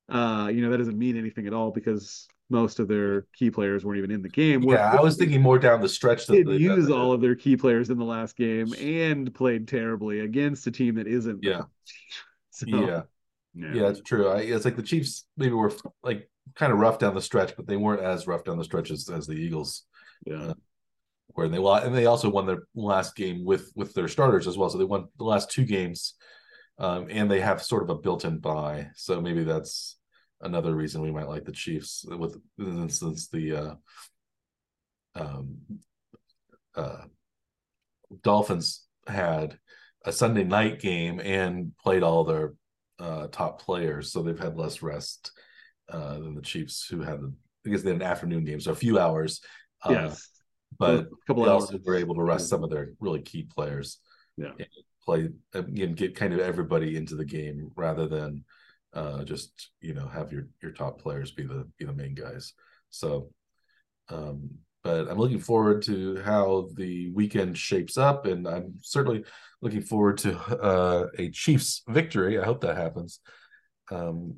Uh, 0.10 0.50
you 0.52 0.62
know, 0.62 0.70
that 0.70 0.78
doesn't 0.78 0.98
mean 0.98 1.18
anything 1.18 1.48
at 1.48 1.54
all 1.54 1.72
because 1.72 2.28
most 2.50 2.80
of 2.80 2.88
their 2.88 3.26
key 3.36 3.50
players 3.50 3.86
weren't 3.86 3.98
even 3.98 4.12
in 4.12 4.22
the 4.22 4.30
game. 4.30 4.62
Yeah, 4.64 4.92
I 4.92 5.02
was 5.02 5.18
thinking 5.18 5.42
more 5.42 5.58
down 5.58 5.82
the 5.82 5.90
stretch. 5.90 6.28
Did 6.28 6.48
use 6.48 6.90
all 6.90 7.14
of 7.14 7.22
their 7.22 7.36
key 7.36 7.56
players 7.56 7.90
in 7.90 7.98
the 7.98 8.06
last 8.06 8.36
game 8.36 8.74
and 8.80 9.34
played 9.34 9.68
terribly 9.68 10.20
against 10.20 10.68
a 10.68 10.72
team 10.72 10.96
that 10.96 11.08
isn't. 11.08 11.44
Yeah. 11.44 11.64
so, 12.52 12.68
yeah. 12.68 13.02
Yeah, 13.56 13.74
yeah 13.74 13.82
that's 13.84 14.02
true. 14.02 14.28
I, 14.30 14.40
it's 14.40 14.66
like 14.66 14.76
the 14.76 14.84
Chiefs 14.84 15.26
maybe 15.38 15.54
were 15.54 15.72
like 16.04 16.30
kind 16.56 16.74
of 16.74 16.80
rough 16.80 17.00
down 17.00 17.16
the 17.16 17.22
stretch, 17.22 17.56
but 17.56 17.68
they 17.68 17.78
weren't 17.78 18.02
as 18.02 18.28
rough 18.28 18.44
down 18.44 18.58
the 18.58 18.64
stretch 18.64 18.92
as, 18.92 19.10
as 19.10 19.28
the 19.28 19.36
Eagles. 19.36 19.84
Yeah. 20.26 20.50
Uh, 20.50 20.54
where 21.28 21.50
they 21.50 21.58
lost, 21.58 21.86
and 21.86 21.96
they 21.96 22.06
also 22.06 22.30
won 22.30 22.46
their 22.46 22.64
last 22.76 23.16
game 23.16 23.44
with 23.44 23.72
with 23.76 23.94
their 23.94 24.08
starters 24.08 24.48
as 24.48 24.58
well. 24.58 24.70
So 24.70 24.78
they 24.78 24.84
won 24.84 25.08
the 25.18 25.24
last 25.24 25.50
two 25.50 25.66
games, 25.66 26.16
um, 26.78 27.08
and 27.10 27.30
they 27.30 27.40
have 27.40 27.62
sort 27.62 27.84
of 27.84 27.90
a 27.90 27.96
built-in 27.96 28.40
bye. 28.40 28.90
So 28.96 29.22
maybe 29.22 29.44
that's 29.44 29.98
another 30.42 30.76
reason 30.76 31.02
we 31.02 31.12
might 31.12 31.30
like 31.30 31.46
the 31.46 31.52
Chiefs. 31.52 32.06
With 32.08 32.38
since 32.90 33.28
the 33.28 33.56
uh, 33.56 33.76
um, 35.16 35.58
uh, 36.76 37.04
Dolphins 38.22 38.86
had 39.08 39.58
a 40.06 40.12
Sunday 40.12 40.44
night 40.44 40.80
game 40.80 41.20
and 41.20 41.72
played 41.78 42.04
all 42.04 42.24
their 42.24 42.54
uh, 43.00 43.28
top 43.28 43.62
players, 43.62 44.12
so 44.12 44.22
they've 44.22 44.40
had 44.40 44.58
less 44.58 44.82
rest 44.82 45.32
uh, 45.90 46.16
than 46.16 46.36
the 46.36 46.42
Chiefs, 46.42 46.88
who 46.90 47.02
had 47.02 47.20
I 47.66 47.70
guess 47.70 47.82
they 47.82 47.92
had 47.92 48.02
an 48.02 48.08
afternoon 48.08 48.44
game, 48.44 48.60
so 48.60 48.72
a 48.72 48.76
few 48.76 49.00
hours. 49.00 49.42
Uh, 49.84 49.92
yes, 49.92 50.30
but 50.78 51.00
a 51.00 51.08
couple 51.28 51.44
they 51.44 51.50
also 51.50 51.78
were 51.86 51.96
able 51.96 52.16
to 52.16 52.24
rest 52.24 52.50
some 52.50 52.64
of 52.64 52.70
their 52.70 52.92
really 53.00 53.22
key 53.22 53.44
players. 53.44 54.00
Yeah, 54.38 54.52
play 55.06 55.30
and 55.54 55.96
get 55.96 56.16
kind 56.16 56.34
of 56.34 56.40
everybody 56.40 56.96
into 56.96 57.16
the 57.16 57.26
game 57.26 57.72
rather 57.76 58.08
than 58.08 58.44
uh, 58.94 59.24
just 59.24 59.72
you 59.82 59.94
know 59.94 60.08
have 60.08 60.32
your 60.32 60.48
your 60.62 60.72
top 60.72 61.02
players 61.02 61.32
be 61.32 61.44
the 61.44 61.68
be 61.78 61.86
the 61.86 61.94
main 61.94 62.14
guys. 62.14 62.54
So, 62.90 63.30
um, 64.10 64.50
but 64.84 65.10
I'm 65.10 65.18
looking 65.18 65.40
forward 65.40 65.82
to 65.84 66.22
how 66.22 66.70
the 66.76 67.12
weekend 67.12 67.58
shapes 67.58 67.98
up, 67.98 68.26
and 68.26 68.48
I'm 68.48 68.76
certainly 68.82 69.24
looking 69.62 69.82
forward 69.82 70.18
to 70.20 70.38
uh, 70.38 71.08
a 71.18 71.30
Chiefs 71.32 71.84
victory. 71.88 72.40
I 72.40 72.46
hope 72.46 72.62
that 72.62 72.78
happens. 72.78 73.20
Um, 73.92 74.36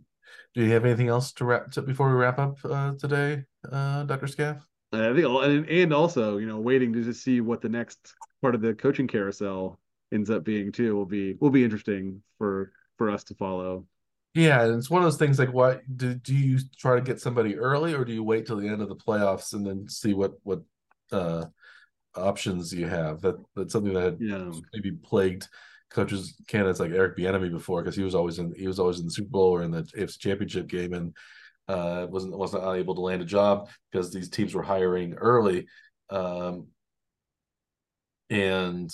do 0.53 0.63
you 0.63 0.71
have 0.71 0.85
anything 0.85 1.09
else 1.09 1.33
to 1.33 1.45
wrap 1.45 1.71
to, 1.71 1.81
before 1.81 2.09
we 2.09 2.15
wrap 2.15 2.39
up 2.39 2.57
uh, 2.63 2.93
today, 2.93 3.43
uh, 3.69 4.03
Dr. 4.03 4.27
Scaff? 4.27 4.65
I 4.93 5.13
think, 5.13 5.67
and 5.69 5.93
also, 5.93 6.37
you 6.37 6.47
know, 6.47 6.59
waiting 6.59 6.93
to 6.93 7.03
just 7.03 7.23
see 7.23 7.41
what 7.41 7.61
the 7.61 7.67
next 7.67 8.13
part 8.41 8.55
of 8.55 8.61
the 8.61 8.73
coaching 8.73 9.07
carousel 9.07 9.77
ends 10.15 10.29
up 10.29 10.43
being 10.43 10.71
too 10.71 10.95
will 10.95 11.05
be 11.05 11.35
will 11.39 11.51
be 11.51 11.63
interesting 11.63 12.21
for 12.37 12.71
for 12.97 13.09
us 13.09 13.23
to 13.25 13.35
follow. 13.35 13.85
Yeah, 14.33 14.65
it's 14.65 14.89
one 14.89 15.01
of 15.01 15.05
those 15.05 15.17
things 15.17 15.39
like 15.39 15.53
what 15.53 15.81
do, 15.95 16.13
do 16.13 16.35
you 16.35 16.59
try 16.77 16.95
to 16.95 17.01
get 17.01 17.21
somebody 17.21 17.55
early 17.55 17.93
or 17.93 18.03
do 18.03 18.11
you 18.11 18.23
wait 18.23 18.45
till 18.45 18.57
the 18.57 18.67
end 18.67 18.81
of 18.81 18.89
the 18.89 18.95
playoffs 18.95 19.53
and 19.53 19.65
then 19.65 19.87
see 19.87 20.13
what 20.13 20.33
what 20.43 20.61
uh 21.11 21.45
options 22.15 22.73
you 22.73 22.87
have? 22.87 23.21
That 23.21 23.35
that's 23.55 23.73
something 23.73 23.93
that 23.93 24.17
yeah. 24.19 24.51
maybe 24.73 24.91
plagued 24.91 25.47
coaches 25.89 26.35
candidates 26.47 26.79
like 26.79 26.91
Eric 26.91 27.17
Bieniemy 27.17 27.51
before 27.51 27.81
because 27.81 27.95
he 27.95 28.03
was 28.03 28.15
always 28.15 28.39
in 28.39 28.53
he 28.57 28.67
was 28.67 28.79
always 28.79 28.99
in 28.99 29.05
the 29.05 29.11
Super 29.11 29.29
Bowl 29.29 29.55
or 29.55 29.63
in 29.63 29.71
the 29.71 29.83
AFC 29.83 30.19
Championship 30.19 30.67
game 30.67 30.93
and 30.93 31.15
uh 31.67 32.05
wasn't 32.09 32.37
wasn't 32.37 32.63
able 32.63 32.95
to 32.95 33.01
land 33.01 33.21
a 33.21 33.25
job 33.25 33.69
because 33.91 34.11
these 34.11 34.29
teams 34.29 34.53
were 34.53 34.61
hiring 34.61 35.13
early 35.13 35.65
um 36.11 36.67
and 38.29 38.91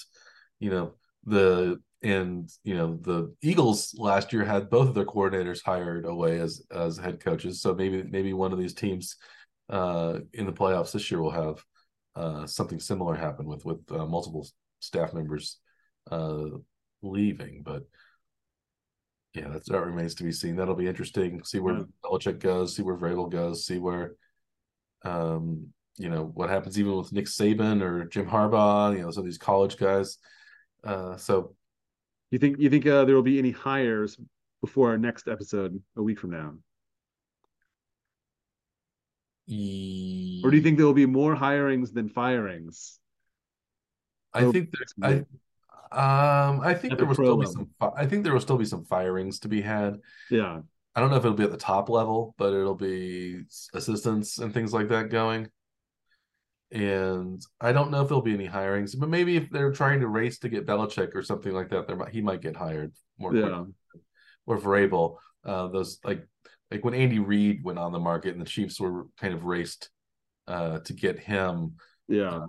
you 0.59 0.69
know 0.69 0.93
the 1.25 1.79
and 2.03 2.49
you 2.63 2.75
know 2.75 2.97
the 3.01 3.33
Eagles 3.41 3.93
last 3.97 4.33
year 4.33 4.43
had 4.43 4.69
both 4.69 4.87
of 4.87 4.95
their 4.95 5.05
coordinators 5.05 5.63
hired 5.63 6.05
away 6.05 6.39
as 6.39 6.63
as 6.71 6.97
head 6.97 7.19
coaches. 7.19 7.61
So 7.61 7.75
maybe 7.75 8.03
maybe 8.03 8.33
one 8.33 8.51
of 8.51 8.59
these 8.59 8.73
teams 8.73 9.17
uh, 9.69 10.19
in 10.33 10.45
the 10.45 10.53
playoffs 10.53 10.91
this 10.91 11.11
year 11.11 11.21
will 11.21 11.31
have 11.31 11.63
uh, 12.15 12.45
something 12.45 12.79
similar 12.79 13.15
happen 13.15 13.45
with 13.45 13.65
with 13.65 13.79
uh, 13.91 14.05
multiple 14.05 14.47
staff 14.79 15.13
members 15.13 15.59
uh, 16.09 16.45
leaving. 17.01 17.61
But 17.63 17.83
yeah, 19.33 19.47
that's 19.49 19.69
that 19.69 19.85
remains 19.85 20.15
to 20.15 20.23
be 20.23 20.31
seen. 20.31 20.55
That'll 20.55 20.75
be 20.75 20.87
interesting. 20.87 21.43
See 21.43 21.59
where 21.59 21.77
yeah. 21.77 21.83
Belichick 22.03 22.39
goes. 22.39 22.75
See 22.75 22.83
where 22.83 22.97
Vrabel 22.97 23.31
goes. 23.31 23.65
See 23.65 23.77
where 23.77 24.15
um, 25.05 25.67
you 25.97 26.09
know 26.09 26.31
what 26.33 26.49
happens 26.49 26.79
even 26.79 26.95
with 26.97 27.13
Nick 27.13 27.25
Saban 27.25 27.81
or 27.81 28.05
Jim 28.05 28.27
Harbaugh. 28.27 28.95
You 28.95 29.03
know, 29.03 29.11
some 29.11 29.21
of 29.21 29.25
these 29.25 29.37
college 29.37 29.77
guys. 29.77 30.17
Uh, 30.83 31.17
so 31.17 31.55
you 32.31 32.39
think 32.39 32.59
you 32.59 32.69
think 32.69 32.85
uh, 32.87 33.05
there 33.05 33.15
will 33.15 33.23
be 33.23 33.39
any 33.39 33.51
hires 33.51 34.17
before 34.61 34.89
our 34.89 34.97
next 34.97 35.27
episode 35.27 35.81
a 35.95 36.01
week 36.01 36.19
from 36.19 36.31
now? 36.31 36.53
E... 39.47 40.41
Or 40.43 40.49
do 40.49 40.57
you 40.57 40.63
think 40.63 40.77
there 40.77 40.85
will 40.85 40.93
be 40.93 41.05
more 41.05 41.35
hirings 41.35 41.93
than 41.93 42.07
firings? 42.07 42.99
I 44.33 44.49
think 44.51 44.69
there's. 44.71 44.93
I 45.01 45.25
um 45.93 46.61
I 46.61 46.73
think 46.73 46.97
there 46.97 46.99
the 46.99 47.05
will 47.05 47.15
still 47.15 47.37
be 47.37 47.45
some 47.47 47.69
I 47.81 48.05
think 48.05 48.23
there 48.23 48.31
will 48.31 48.39
still 48.39 48.57
be 48.57 48.65
some 48.65 48.85
firings 48.85 49.39
to 49.39 49.49
be 49.49 49.61
had. 49.61 49.97
Yeah. 50.29 50.61
I 50.95 50.99
don't 50.99 51.09
know 51.09 51.17
if 51.17 51.25
it'll 51.25 51.37
be 51.37 51.43
at 51.43 51.51
the 51.51 51.57
top 51.57 51.89
level, 51.89 52.33
but 52.37 52.53
it'll 52.53 52.75
be 52.75 53.43
assistants 53.73 54.39
and 54.39 54.53
things 54.53 54.73
like 54.73 54.89
that 54.89 55.09
going 55.09 55.49
and 56.71 57.41
I 57.59 57.73
don't 57.73 57.91
know 57.91 58.01
if 58.01 58.07
there'll 58.07 58.21
be 58.21 58.33
any 58.33 58.47
hirings, 58.47 58.97
but 58.97 59.09
maybe 59.09 59.35
if 59.35 59.49
they're 59.49 59.73
trying 59.73 59.99
to 59.99 60.07
race 60.07 60.39
to 60.39 60.49
get 60.49 60.65
Belichick 60.65 61.13
or 61.15 61.21
something 61.21 61.51
like 61.51 61.69
that, 61.69 61.87
there 61.87 61.95
might, 61.97 62.09
he 62.09 62.21
might 62.21 62.41
get 62.41 62.55
hired 62.55 62.93
more 63.17 63.35
yeah. 63.35 63.47
quickly. 63.47 63.73
Or 64.47 64.57
Vrabel, 64.57 65.17
uh, 65.45 65.67
those 65.67 65.99
like 66.03 66.25
like 66.71 66.83
when 66.83 66.93
Andy 66.93 67.19
Reid 67.19 67.63
went 67.63 67.77
on 67.77 67.91
the 67.91 67.99
market 67.99 68.33
and 68.33 68.41
the 68.41 68.49
Chiefs 68.49 68.79
were 68.79 69.05
kind 69.19 69.33
of 69.33 69.43
raced 69.43 69.89
uh, 70.47 70.79
to 70.79 70.93
get 70.93 71.19
him. 71.19 71.75
Yeah. 72.07 72.29
Uh, 72.29 72.47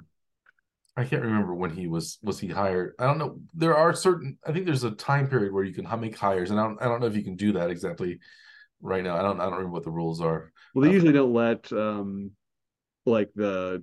I 0.96 1.04
can't 1.04 1.22
remember 1.22 1.54
when 1.54 1.70
he 1.70 1.86
was 1.86 2.18
was 2.22 2.38
he 2.38 2.48
hired. 2.48 2.94
I 2.98 3.06
don't 3.06 3.18
know. 3.18 3.40
There 3.54 3.76
are 3.76 3.94
certain. 3.94 4.38
I 4.46 4.52
think 4.52 4.66
there's 4.66 4.84
a 4.84 4.90
time 4.92 5.26
period 5.26 5.52
where 5.52 5.64
you 5.64 5.74
can 5.74 5.88
make 6.00 6.16
hires, 6.16 6.50
and 6.50 6.60
I 6.60 6.64
don't. 6.64 6.82
I 6.82 6.84
don't 6.84 7.00
know 7.00 7.06
if 7.06 7.16
you 7.16 7.24
can 7.24 7.36
do 7.36 7.52
that 7.52 7.70
exactly 7.70 8.20
right 8.80 9.02
now. 9.02 9.16
I 9.16 9.22
don't. 9.22 9.40
I 9.40 9.44
don't 9.44 9.54
remember 9.54 9.72
what 9.72 9.84
the 9.84 9.90
rules 9.90 10.20
are. 10.20 10.52
Well, 10.74 10.82
they 10.82 10.90
uh, 10.90 10.92
usually 10.92 11.12
don't 11.12 11.32
let 11.32 11.72
um 11.72 12.32
like 13.06 13.30
the 13.34 13.82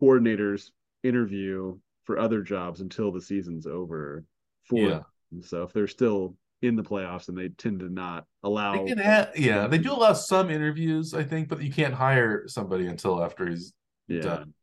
coordinators 0.00 0.70
interview 1.02 1.78
for 2.04 2.18
other 2.18 2.42
jobs 2.42 2.80
until 2.80 3.12
the 3.12 3.20
season's 3.20 3.66
over 3.66 4.24
for 4.64 4.78
yeah. 4.78 5.00
Them. 5.30 5.42
so 5.42 5.62
if 5.62 5.72
they're 5.72 5.86
still 5.86 6.36
in 6.62 6.76
the 6.76 6.82
playoffs 6.82 7.28
and 7.28 7.36
they 7.36 7.48
tend 7.48 7.80
to 7.80 7.88
not 7.88 8.24
allow 8.42 8.86
have, 8.86 9.36
yeah 9.36 9.66
they 9.66 9.78
do 9.78 9.92
allow 9.92 10.12
some 10.14 10.50
interviews 10.50 11.12
i 11.12 11.22
think 11.22 11.48
but 11.48 11.62
you 11.62 11.70
can't 11.70 11.92
hire 11.92 12.48
somebody 12.48 12.86
until 12.86 13.22
after 13.22 13.48
he's 13.48 13.74
yeah. 14.08 14.22
done 14.22 14.54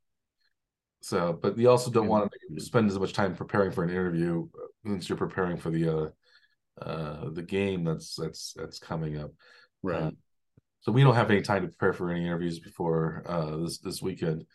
so 1.02 1.38
but 1.40 1.58
you 1.58 1.70
also 1.70 1.92
don't 1.92 2.08
want 2.08 2.32
to 2.32 2.62
spend 2.62 2.90
as 2.90 2.98
much 2.98 3.14
time 3.14 3.36
preparing 3.36 3.72
for 3.72 3.84
an 3.84 3.90
interview 3.90 4.48
since 4.86 5.10
you're 5.10 5.18
preparing 5.18 5.58
for 5.58 5.70
the 5.70 5.88
uh 5.88 6.10
uh 6.84 7.30
the 7.32 7.44
game 7.44 7.84
that's 7.84 8.16
that's 8.16 8.54
that's 8.54 8.80
coming 8.80 9.18
up 9.20 9.32
right 9.84 10.02
uh, 10.02 10.12
so 10.80 10.92
we 10.92 11.04
don't 11.04 11.16
have 11.16 11.30
any 11.30 11.42
time 11.42 11.62
to 11.62 11.68
prepare 11.68 11.94
for 11.94 12.10
any 12.10 12.26
interviews 12.26 12.60
before 12.60 13.24
uh 13.28 13.58
this 13.58 13.78
this 13.80 14.02
weekend 14.02 14.46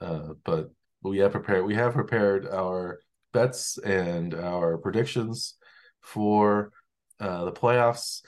uh, 0.00 0.34
but 0.44 0.70
we 1.02 1.18
have 1.18 1.32
prepared 1.32 1.64
we 1.64 1.74
have 1.74 1.94
prepared 1.94 2.46
our 2.46 3.00
bets 3.32 3.78
and 3.78 4.34
our 4.34 4.78
predictions 4.78 5.54
for 6.00 6.72
uh, 7.20 7.44
the 7.44 7.52
playoffs, 7.52 8.22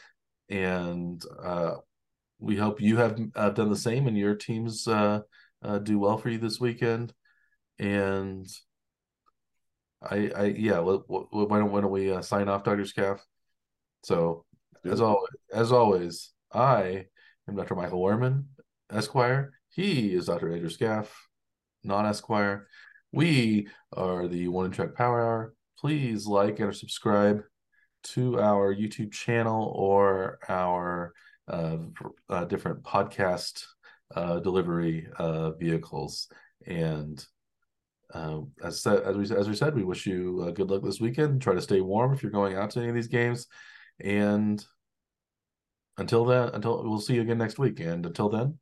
and 0.48 1.22
uh, 1.42 1.76
we 2.38 2.56
hope 2.56 2.80
you 2.80 2.96
have 2.96 3.18
uh, 3.34 3.50
done 3.50 3.70
the 3.70 3.76
same 3.76 4.06
and 4.06 4.16
your 4.16 4.34
teams 4.34 4.86
uh, 4.88 5.20
uh, 5.62 5.78
do 5.78 5.98
well 5.98 6.18
for 6.18 6.30
you 6.30 6.38
this 6.38 6.60
weekend. 6.60 7.12
And 7.78 8.46
I, 10.02 10.30
I 10.34 10.44
yeah, 10.44 10.78
why 10.78 11.58
don't 11.58 11.70
why 11.70 11.80
don't 11.80 11.90
we 11.90 12.20
sign 12.22 12.48
off, 12.48 12.64
Doctor 12.64 12.84
Scaff? 12.84 13.24
So 14.02 14.44
as 14.84 15.00
always, 15.00 15.28
as 15.52 15.72
always, 15.72 16.32
I 16.52 17.06
am 17.48 17.56
Dr. 17.56 17.74
Michael 17.74 18.02
Werman, 18.02 18.44
Esquire. 18.90 19.52
He 19.68 20.14
is 20.14 20.26
Dr. 20.26 20.52
Andrew 20.52 20.70
Scaff 20.70 21.29
non 21.82 22.06
Esquire. 22.06 22.66
We 23.12 23.68
are 23.92 24.28
the 24.28 24.48
Warning 24.48 24.72
Track 24.72 24.94
Power 24.94 25.20
Hour. 25.20 25.54
Please 25.78 26.26
like 26.26 26.60
and 26.60 26.74
subscribe 26.74 27.42
to 28.02 28.40
our 28.40 28.74
YouTube 28.74 29.12
channel 29.12 29.72
or 29.74 30.38
our 30.48 31.12
uh, 31.48 31.78
uh, 32.28 32.44
different 32.44 32.82
podcast 32.82 33.64
uh, 34.14 34.40
delivery 34.40 35.08
uh, 35.18 35.50
vehicles. 35.52 36.28
And 36.66 37.24
um, 38.12 38.52
as, 38.62 38.86
as, 38.86 39.16
we, 39.16 39.36
as 39.36 39.48
we 39.48 39.54
said, 39.54 39.74
we 39.74 39.84
wish 39.84 40.06
you 40.06 40.44
uh, 40.46 40.50
good 40.50 40.70
luck 40.70 40.82
this 40.82 41.00
weekend. 41.00 41.42
Try 41.42 41.54
to 41.54 41.62
stay 41.62 41.80
warm 41.80 42.12
if 42.12 42.22
you're 42.22 42.32
going 42.32 42.56
out 42.56 42.70
to 42.70 42.80
any 42.80 42.88
of 42.88 42.94
these 42.94 43.08
games. 43.08 43.46
And 44.00 44.64
until 45.96 46.24
then, 46.24 46.50
until 46.50 46.82
we'll 46.82 47.00
see 47.00 47.14
you 47.14 47.22
again 47.22 47.38
next 47.38 47.58
week. 47.58 47.80
And 47.80 48.04
until 48.06 48.28
then, 48.28 48.58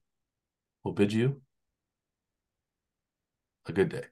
we'll 0.85 0.95
bid 0.95 1.13
you 1.13 1.41
a 3.69 3.73
good 3.73 3.89
day. 3.89 4.05